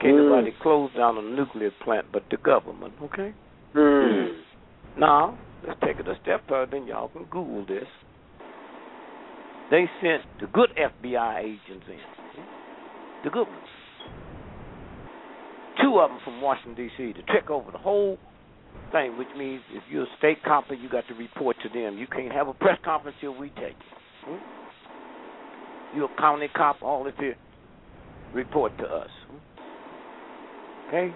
Can't 0.00 0.16
Mm. 0.16 0.28
nobody 0.28 0.52
close 0.60 0.92
down 0.92 1.16
a 1.16 1.22
nuclear 1.22 1.70
plant 1.70 2.06
but 2.12 2.28
the 2.28 2.36
government, 2.36 2.92
okay? 3.02 3.32
Mm. 3.74 4.36
Now, 4.98 5.38
let's 5.66 5.80
take 5.80 5.98
it 5.98 6.06
a 6.06 6.14
step 6.16 6.46
further 6.46 6.76
and 6.76 6.86
y'all 6.86 7.08
can 7.08 7.24
Google 7.24 7.64
this. 7.64 7.88
They 9.70 9.88
sent 10.02 10.22
the 10.40 10.46
good 10.48 10.70
FBI 10.76 11.38
agents 11.40 11.86
in. 11.88 12.00
The 13.24 13.30
good 13.30 13.48
ones. 13.48 13.68
Two 15.80 15.98
of 16.00 16.10
them 16.10 16.20
from 16.22 16.42
Washington, 16.42 16.74
D.C. 16.74 17.14
to 17.14 17.22
check 17.32 17.48
over 17.48 17.70
the 17.72 17.78
whole 17.78 18.18
thing, 18.92 19.16
which 19.16 19.28
means 19.38 19.62
if 19.72 19.82
you're 19.88 20.04
a 20.04 20.16
state 20.18 20.42
cop, 20.44 20.70
you 20.70 20.88
got 20.90 21.08
to 21.08 21.14
report 21.14 21.56
to 21.62 21.70
them. 21.70 21.96
You 21.96 22.06
can't 22.06 22.32
have 22.32 22.48
a 22.48 22.52
press 22.52 22.78
conference 22.84 23.16
till 23.22 23.34
we 23.34 23.48
take 23.50 23.72
you. 23.72 24.36
Hmm? 24.36 25.96
You're 25.96 26.10
a 26.12 26.16
county 26.20 26.48
cop, 26.54 26.82
all 26.82 27.04
this 27.04 27.14
here, 27.18 27.36
report 28.34 28.76
to 28.78 28.84
us. 28.84 29.10
Okay? 30.88 31.14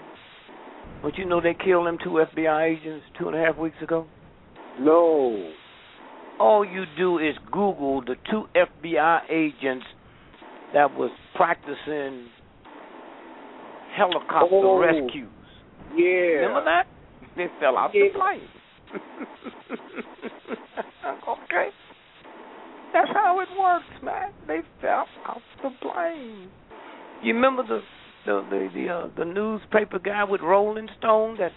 But 1.03 1.19
you 1.19 1.24
know 1.27 1.40
they 1.40 1.55
killed 1.55 1.86
them 1.86 1.99
two 2.03 2.24
FBI 2.35 2.77
agents 2.78 3.05
two 3.19 3.28
and 3.28 3.36
a 3.36 3.40
half 3.45 3.57
weeks 3.57 3.77
ago? 3.82 4.07
No. 4.81 5.51
All 6.40 6.65
you 6.65 6.85
do 6.97 7.19
is 7.19 7.35
Google 7.51 8.01
the 8.01 8.15
two 8.31 8.45
FBI 8.55 9.20
agents 9.31 9.85
that 10.73 10.95
was 10.97 11.11
practicing 11.35 12.28
helicopter 13.97 14.49
Oh. 14.55 14.78
rescues. 14.78 15.28
Yeah. 15.95 16.47
Remember 16.47 16.65
that? 16.65 16.86
They 17.36 17.49
fell 17.61 17.77
out 17.77 17.90
Yeah. 17.95 18.05
the 18.05 18.11
plane. 18.19 18.49
okay. 21.28 21.69
That's 22.93 23.11
how 23.12 23.40
it 23.40 23.49
works, 23.59 24.03
man. 24.03 24.32
They 24.47 24.61
fell 24.81 25.07
out 25.27 25.43
the 25.62 25.70
plane. 25.81 26.49
You 27.23 27.35
remember 27.35 27.62
the 27.62 27.81
the 28.27 28.45
the 28.51 28.69
the, 28.74 28.89
uh, 28.89 29.09
the 29.16 29.24
newspaper 29.24 29.99
guy 29.99 30.24
with 30.24 30.40
Rolling 30.40 30.89
Stone 30.99 31.39
that 31.39 31.53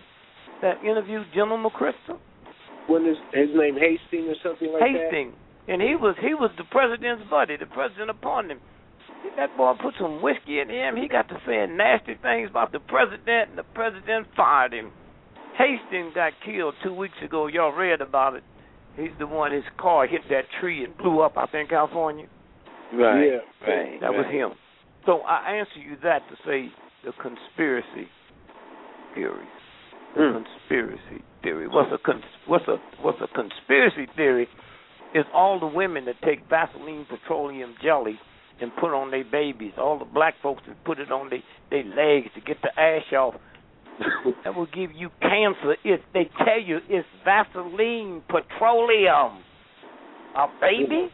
that 0.61 0.83
interviewed 0.83 1.25
General 1.33 1.69
McChrystal? 1.69 2.17
When 2.87 3.05
is 3.05 3.17
his 3.33 3.49
name 3.53 3.75
Hastings 3.75 4.29
or 4.29 4.35
something 4.43 4.71
like 4.73 4.81
that? 4.81 5.11
Hastings, 5.11 5.35
and 5.67 5.81
he 5.81 5.95
was 5.95 6.15
he 6.21 6.33
was 6.33 6.51
the 6.57 6.63
president's 6.71 7.29
buddy. 7.29 7.57
The 7.57 7.67
president 7.67 8.09
appointed 8.09 8.57
him. 8.57 8.61
That 9.37 9.55
boy 9.55 9.73
put 9.81 9.93
some 9.99 10.21
whiskey 10.21 10.59
in 10.59 10.69
him. 10.69 10.95
He 10.95 11.07
got 11.07 11.29
to 11.29 11.37
saying 11.45 11.77
nasty 11.77 12.15
things 12.21 12.49
about 12.49 12.71
the 12.71 12.79
president, 12.79 13.49
and 13.49 13.57
the 13.57 13.67
president 13.75 14.27
fired 14.35 14.73
him. 14.73 14.91
Hastings 15.57 16.13
got 16.15 16.33
killed 16.43 16.73
two 16.83 16.93
weeks 16.93 17.17
ago. 17.23 17.45
Y'all 17.45 17.71
read 17.71 18.01
about 18.01 18.35
it. 18.35 18.43
He's 18.97 19.13
the 19.19 19.27
one. 19.27 19.51
His 19.53 19.63
car 19.77 20.07
hit 20.07 20.21
that 20.29 20.45
tree 20.59 20.83
and 20.83 20.97
blew 20.97 21.21
up. 21.21 21.37
I 21.37 21.45
think 21.45 21.69
California. 21.69 22.25
that? 22.91 22.97
Yeah. 22.97 23.67
right. 23.67 24.01
That 24.01 24.11
was 24.11 24.25
him. 24.31 24.57
So 25.05 25.21
I 25.21 25.55
answer 25.57 25.79
you 25.79 25.97
that 26.03 26.21
to 26.29 26.35
say 26.45 26.71
the 27.03 27.11
conspiracy 27.21 28.07
theories. 29.15 29.47
The 30.15 30.21
Mm. 30.21 30.33
conspiracy 30.43 31.23
theory. 31.41 31.67
What's 31.67 31.91
a 31.91 31.97
cons- 31.97 32.23
what's 32.45 32.67
a 32.67 32.77
what's 33.01 33.21
a 33.21 33.27
conspiracy 33.27 34.05
theory? 34.15 34.47
Is 35.13 35.25
all 35.33 35.59
the 35.59 35.67
women 35.67 36.05
that 36.05 36.21
take 36.21 36.41
Vaseline 36.49 37.05
petroleum 37.05 37.75
jelly 37.81 38.19
and 38.61 38.75
put 38.75 38.93
on 38.93 39.11
their 39.11 39.23
babies. 39.23 39.73
All 39.77 39.97
the 39.97 40.05
black 40.05 40.35
folks 40.41 40.63
that 40.67 40.81
put 40.83 40.99
it 40.99 41.11
on 41.11 41.29
their 41.29 41.41
their 41.69 41.83
legs 41.83 42.29
to 42.35 42.41
get 42.41 42.61
the 42.61 42.77
ash 42.79 43.11
off. 43.13 43.35
That 44.43 44.55
will 44.55 44.67
give 44.67 44.91
you 44.93 45.09
cancer 45.21 45.75
if 45.83 46.01
they 46.13 46.25
tell 46.37 46.59
you 46.59 46.79
it's 46.89 47.07
Vaseline 47.23 48.21
petroleum. 48.29 49.43
A 50.35 50.47
baby? 50.59 51.11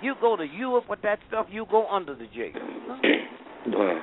You 0.00 0.14
go 0.20 0.36
to 0.36 0.44
Europe 0.44 0.84
with 0.88 1.02
that 1.02 1.18
stuff, 1.28 1.46
you 1.50 1.66
go 1.70 1.86
under 1.88 2.14
the 2.14 2.26
jail. 2.34 2.52
Wow. 3.66 4.00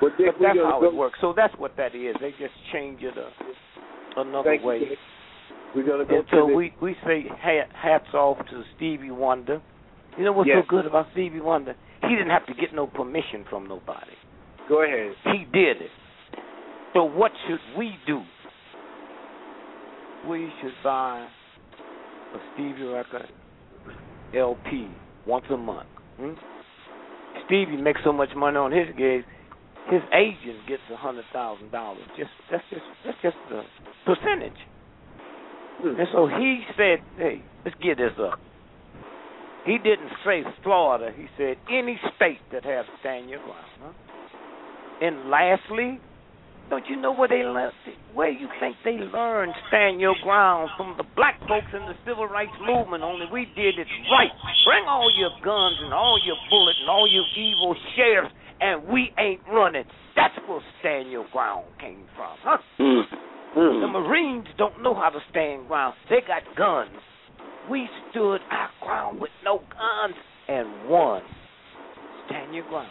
But, 0.00 0.12
But 0.18 0.34
that's 0.40 0.58
how 0.62 0.80
go- 0.80 0.88
it 0.88 0.94
works. 0.94 1.18
So 1.20 1.32
that's 1.36 1.52
what 1.58 1.76
that 1.76 1.94
is. 1.94 2.14
They 2.20 2.30
just 2.30 2.54
change 2.72 3.00
it 3.02 3.14
uh, 3.18 4.20
another 4.20 4.50
Thank 4.50 4.64
way. 4.64 4.78
Dick. 4.80 4.98
We're 5.74 5.84
gonna 5.86 6.04
go 6.04 6.18
And 6.18 6.24
so 6.30 6.46
to 6.46 6.46
the, 6.48 6.54
we 6.56 6.72
we 6.80 6.96
say 7.04 7.24
hat, 7.40 7.68
hats 7.74 8.06
off 8.14 8.38
to 8.38 8.62
Stevie 8.76 9.10
Wonder. 9.10 9.60
You 10.16 10.24
know 10.24 10.32
what's 10.32 10.48
Yes. 10.48 10.62
so 10.64 10.68
good 10.68 10.86
about 10.86 11.06
Stevie 11.12 11.40
Wonder? 11.40 11.74
He 12.02 12.08
didn't 12.08 12.30
have 12.30 12.46
to 12.46 12.54
get 12.54 12.72
no 12.74 12.86
permission 12.86 13.44
from 13.50 13.66
nobody. 13.68 14.12
Go 14.68 14.84
ahead. 14.84 15.12
He 15.24 15.44
did 15.52 15.82
it. 15.82 15.90
So 16.94 17.04
what 17.04 17.32
should 17.46 17.60
we 17.78 17.94
do? 18.06 18.22
We 20.28 20.50
should 20.62 20.72
buy 20.82 21.26
a 22.34 22.38
Stevie 22.54 22.84
record 22.84 23.28
LP 24.34 24.88
once 25.26 25.44
a 25.50 25.56
month. 25.56 25.88
Hmm? 26.18 26.32
Stevie 27.46 27.76
makes 27.76 28.00
so 28.04 28.12
much 28.12 28.30
money 28.36 28.56
on 28.56 28.72
his 28.72 28.86
gigs, 28.96 29.24
his 29.90 30.00
agent 30.14 30.64
gets 30.68 30.82
a 30.92 30.96
hundred 30.96 31.24
thousand 31.32 31.70
dollars. 31.70 32.02
Just 32.16 32.30
that's 32.50 32.64
just 32.70 32.82
that's 33.04 33.18
just 33.22 33.36
the 33.50 33.62
percentage. 34.06 34.56
Hmm. 35.82 36.00
And 36.00 36.08
so 36.12 36.26
he 36.26 36.64
said, 36.76 36.98
"Hey, 37.18 37.42
let's 37.64 37.76
get 37.82 37.98
this 37.98 38.12
up." 38.18 38.40
He 39.66 39.78
didn't 39.78 40.12
say 40.24 40.44
Florida. 40.62 41.10
He 41.16 41.26
said 41.38 41.56
any 41.70 41.98
state 42.16 42.40
that 42.52 42.64
has 42.64 42.84
your 43.28 43.40
ground. 43.40 43.66
Huh? 43.80 43.92
And 45.00 45.30
lastly, 45.30 46.00
don't 46.70 46.86
you 46.88 46.96
know 46.96 47.12
where 47.14 47.28
they 47.28 47.44
learn? 47.44 47.70
Where 48.14 48.30
you 48.30 48.48
think 48.60 48.76
they 48.84 48.96
learned 48.96 49.52
stand 49.68 50.00
your 50.00 50.14
ground 50.22 50.70
from 50.76 50.94
the 50.96 51.04
black 51.16 51.38
folks 51.48 51.68
in 51.72 51.80
the 51.86 51.94
civil 52.06 52.26
rights 52.26 52.56
movement? 52.64 53.02
Only 53.02 53.26
we 53.32 53.46
did 53.54 53.78
it 53.78 53.86
right. 54.10 54.30
Bring 54.64 54.84
all 54.88 55.10
your 55.16 55.30
guns 55.44 55.76
and 55.82 55.92
all 55.92 56.18
your 56.24 56.36
bullets 56.48 56.78
and 56.80 56.88
all 56.88 57.10
your 57.10 57.24
evil 57.36 57.76
sheriffs, 57.96 58.34
and 58.60 58.88
we 58.88 59.10
ain't 59.18 59.40
running. 59.50 59.84
That's 60.16 60.34
where 60.48 60.60
stand 60.80 61.10
your 61.10 61.26
ground 61.32 61.66
came 61.80 62.06
from, 62.16 62.36
huh? 62.42 62.58
Mm. 62.80 63.02
The. 63.54 63.86
Marines 63.86 64.46
don't 64.58 64.82
know 64.82 64.94
how 64.94 65.10
to 65.10 65.20
stand 65.30 65.68
ground. 65.68 65.94
They 66.10 66.20
got 66.26 66.42
guns. 66.56 66.90
We 67.70 67.88
stood 68.10 68.40
our 68.50 68.70
ground 68.82 69.20
with 69.20 69.30
no 69.44 69.58
guns 69.58 70.16
and 70.48 70.88
won. 70.88 71.22
Stand 72.26 72.54
your 72.54 72.68
ground. 72.68 72.90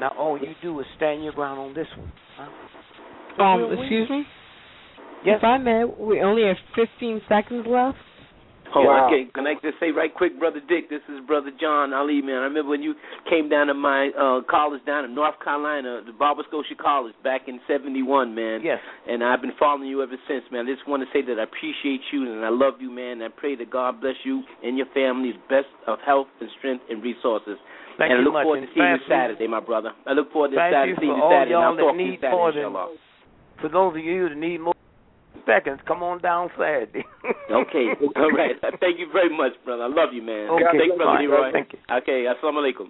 Now 0.00 0.12
all 0.18 0.38
you 0.38 0.52
do 0.60 0.78
is 0.80 0.86
stand 0.96 1.24
your 1.24 1.32
ground 1.32 1.58
on 1.58 1.74
this 1.74 1.86
one. 1.96 2.12
Huh? 2.36 2.48
Um, 3.38 3.70
we? 3.70 3.80
excuse 3.80 4.08
me? 4.10 4.24
Yes. 5.24 5.38
If 5.38 5.44
I 5.44 5.58
may, 5.58 5.84
we 5.84 6.20
only 6.22 6.42
have 6.46 6.56
15 6.74 7.20
seconds 7.28 7.66
left. 7.68 7.98
Oh, 8.74 8.82
Wow. 8.82 9.06
okay. 9.06 9.24
Can 9.32 9.46
I 9.46 9.54
just 9.62 9.78
say 9.80 9.90
right 9.90 10.12
quick, 10.12 10.38
brother 10.38 10.60
Dick? 10.68 10.90
This 10.90 11.00
is 11.08 11.20
brother 11.24 11.50
John 11.58 11.94
Ali, 11.94 12.20
man. 12.20 12.42
I 12.42 12.50
remember 12.50 12.70
when 12.70 12.82
you 12.82 12.94
came 13.30 13.48
down 13.48 13.68
to 13.68 13.74
my 13.74 14.10
uh 14.18 14.42
college 14.50 14.84
down 14.84 15.04
in 15.06 15.14
North 15.14 15.38
Carolina, 15.42 16.02
the 16.04 16.12
Barber 16.12 16.42
Scotia 16.48 16.74
College, 16.74 17.14
back 17.24 17.42
in 17.48 17.58
'71, 17.68 18.34
man. 18.34 18.60
Yes. 18.62 18.78
And 19.08 19.22
I've 19.24 19.40
been 19.40 19.54
following 19.58 19.88
you 19.88 20.02
ever 20.02 20.18
since, 20.28 20.44
man. 20.50 20.66
I 20.68 20.74
just 20.74 20.86
want 20.86 21.02
to 21.02 21.08
say 21.14 21.24
that 21.24 21.38
I 21.40 21.44
appreciate 21.44 22.02
you 22.12 22.26
and 22.30 22.44
I 22.44 22.50
love 22.50 22.74
you, 22.80 22.90
man. 22.90 23.22
I 23.22 23.28
pray 23.28 23.54
that 23.56 23.70
God 23.70 24.00
bless 24.00 24.16
you 24.24 24.42
and 24.62 24.76
your 24.76 24.86
family's 24.92 25.36
best 25.48 25.70
of 25.86 25.98
health 26.04 26.26
and 26.40 26.50
strength 26.58 26.84
and 26.90 27.02
resources. 27.02 27.56
Thank 27.96 28.10
and 28.10 28.18
I 28.18 28.18
you 28.18 28.24
look 28.26 28.34
much. 28.34 28.44
forward 28.44 28.60
to 28.60 28.66
And 28.66 28.74
seeing 28.74 28.86
you 28.92 28.92
you- 29.00 29.08
Saturday, 29.08 29.46
my 29.46 29.60
brother. 29.60 29.92
I 30.04 30.12
look 30.12 30.30
forward 30.32 30.50
to 30.50 30.56
Thank 30.56 30.74
Saturday, 30.74 30.90
you 30.90 30.96
seeing 31.00 31.12
for 31.12 31.16
you 31.16 31.22
all 31.22 31.30
Saturday. 31.32 31.54
and 31.54 31.62
y'all 31.62 31.70
I'll 31.70 31.76
that 31.76 31.82
talk 31.82 31.96
to 31.96 32.02
you 32.02 32.10
need 32.10 32.20
Saturday, 32.20 32.36
more 32.36 32.52
than- 32.52 32.60
inshallah. 32.66 32.96
For 33.60 33.68
those 33.68 33.96
of 33.96 34.04
you 34.04 34.28
that 34.28 34.36
need 34.36 34.58
more 34.60 34.74
seconds, 35.46 35.80
come 35.86 36.02
on 36.02 36.20
down 36.20 36.50
Saturday. 36.58 37.04
Okay, 37.50 37.86
all 38.16 38.32
right. 38.32 38.56
Uh, 38.62 38.72
thank 38.80 38.98
you 38.98 39.06
very 39.12 39.30
much, 39.34 39.52
brother. 39.64 39.84
I 39.84 39.86
love 39.86 40.10
you, 40.12 40.20
man. 40.20 40.48
Okay, 40.50 40.64
Thank 40.78 40.92
you, 40.92 40.96
brother. 40.96 41.20
Leroy. 41.20 41.52
Thank 41.52 41.72
you. 41.72 41.78
Okay, 41.98 42.26
assalamu 42.26 42.58
alaikum. 42.58 42.88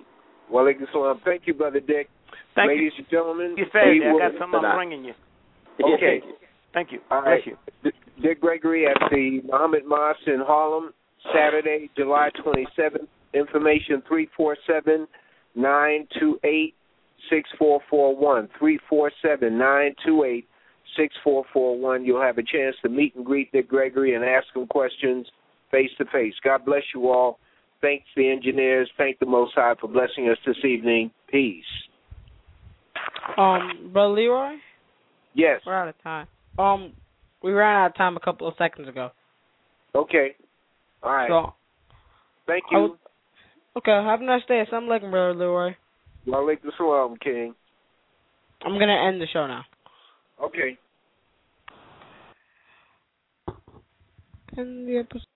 Walaikum 0.50 0.86
salam. 0.92 1.20
Thank 1.26 1.42
you, 1.46 1.52
brother 1.52 1.78
Dick. 1.80 2.08
Thank 2.54 2.68
Ladies 2.70 2.92
and 2.96 3.06
gentlemen, 3.10 3.54
you. 3.56 3.64
You 3.64 3.70
Saturday. 3.70 4.00
we 4.00 4.06
I 4.08 4.12
will- 4.12 4.18
got 4.18 4.32
something 4.40 4.60
I'm 4.64 4.76
bringing 4.76 5.04
you. 5.04 5.12
Okay. 5.94 6.22
Thank 6.72 6.90
you. 6.90 7.00
All 7.10 7.20
Bless 7.22 7.40
right. 7.46 7.56
you. 7.84 7.92
Dick 8.22 8.40
Gregory 8.40 8.86
at 8.86 8.96
the 9.10 9.42
Muhammad 9.44 9.84
Mosque 9.86 10.26
in 10.26 10.40
Harlem, 10.40 10.92
Saturday, 11.34 11.90
July 11.96 12.30
27th. 12.42 13.06
Information 13.34 14.02
347 14.08 15.06
928 15.54 16.74
6441. 17.28 18.48
347 18.58 19.58
928 19.58 20.48
6441. 20.96 22.04
You'll 22.04 22.20
have 22.22 22.38
a 22.38 22.42
chance 22.42 22.76
to 22.82 22.88
meet 22.88 23.14
and 23.14 23.24
greet 23.24 23.52
Dick 23.52 23.68
Gregory 23.68 24.14
and 24.14 24.24
ask 24.24 24.46
him 24.54 24.66
questions 24.66 25.26
face 25.70 25.90
to 25.98 26.04
face. 26.06 26.34
God 26.44 26.64
bless 26.64 26.82
you 26.94 27.08
all. 27.10 27.38
Thanks 27.80 28.06
the 28.16 28.28
engineers. 28.30 28.90
Thank 28.96 29.18
the 29.18 29.26
Most 29.26 29.52
High 29.54 29.74
for 29.80 29.88
blessing 29.88 30.28
us 30.28 30.38
this 30.46 30.56
evening. 30.64 31.10
Peace. 31.28 31.64
Um, 33.36 33.90
brother 33.92 34.14
Leroy, 34.14 34.54
Yes. 35.34 35.60
we're 35.66 35.74
out 35.74 35.88
of 35.88 36.02
time. 36.02 36.26
Um, 36.58 36.92
we 37.42 37.52
ran 37.52 37.76
out 37.82 37.86
of 37.90 37.94
time 37.96 38.16
a 38.16 38.20
couple 38.20 38.48
of 38.48 38.54
seconds 38.56 38.88
ago. 38.88 39.10
Okay. 39.94 40.34
All 41.02 41.12
right. 41.12 41.28
So, 41.28 41.54
Thank 42.46 42.64
you. 42.70 42.78
would- 42.80 42.98
okay, 43.76 43.92
have 43.92 44.20
a 44.20 44.24
nice 44.24 44.44
day. 44.46 44.64
Assalamu 44.64 44.88
alaikum, 44.88 45.10
brother 45.10 45.34
Leroy. 45.34 45.74
Walaikum 46.26 46.72
salam, 46.76 47.16
King. 47.18 47.54
I'm 48.62 48.78
gonna 48.78 49.06
end 49.06 49.20
the 49.20 49.26
show 49.26 49.46
now. 49.46 49.64
Okay. 50.40 50.78
End 54.56 54.88
the 54.88 54.96
episode. 54.96 55.35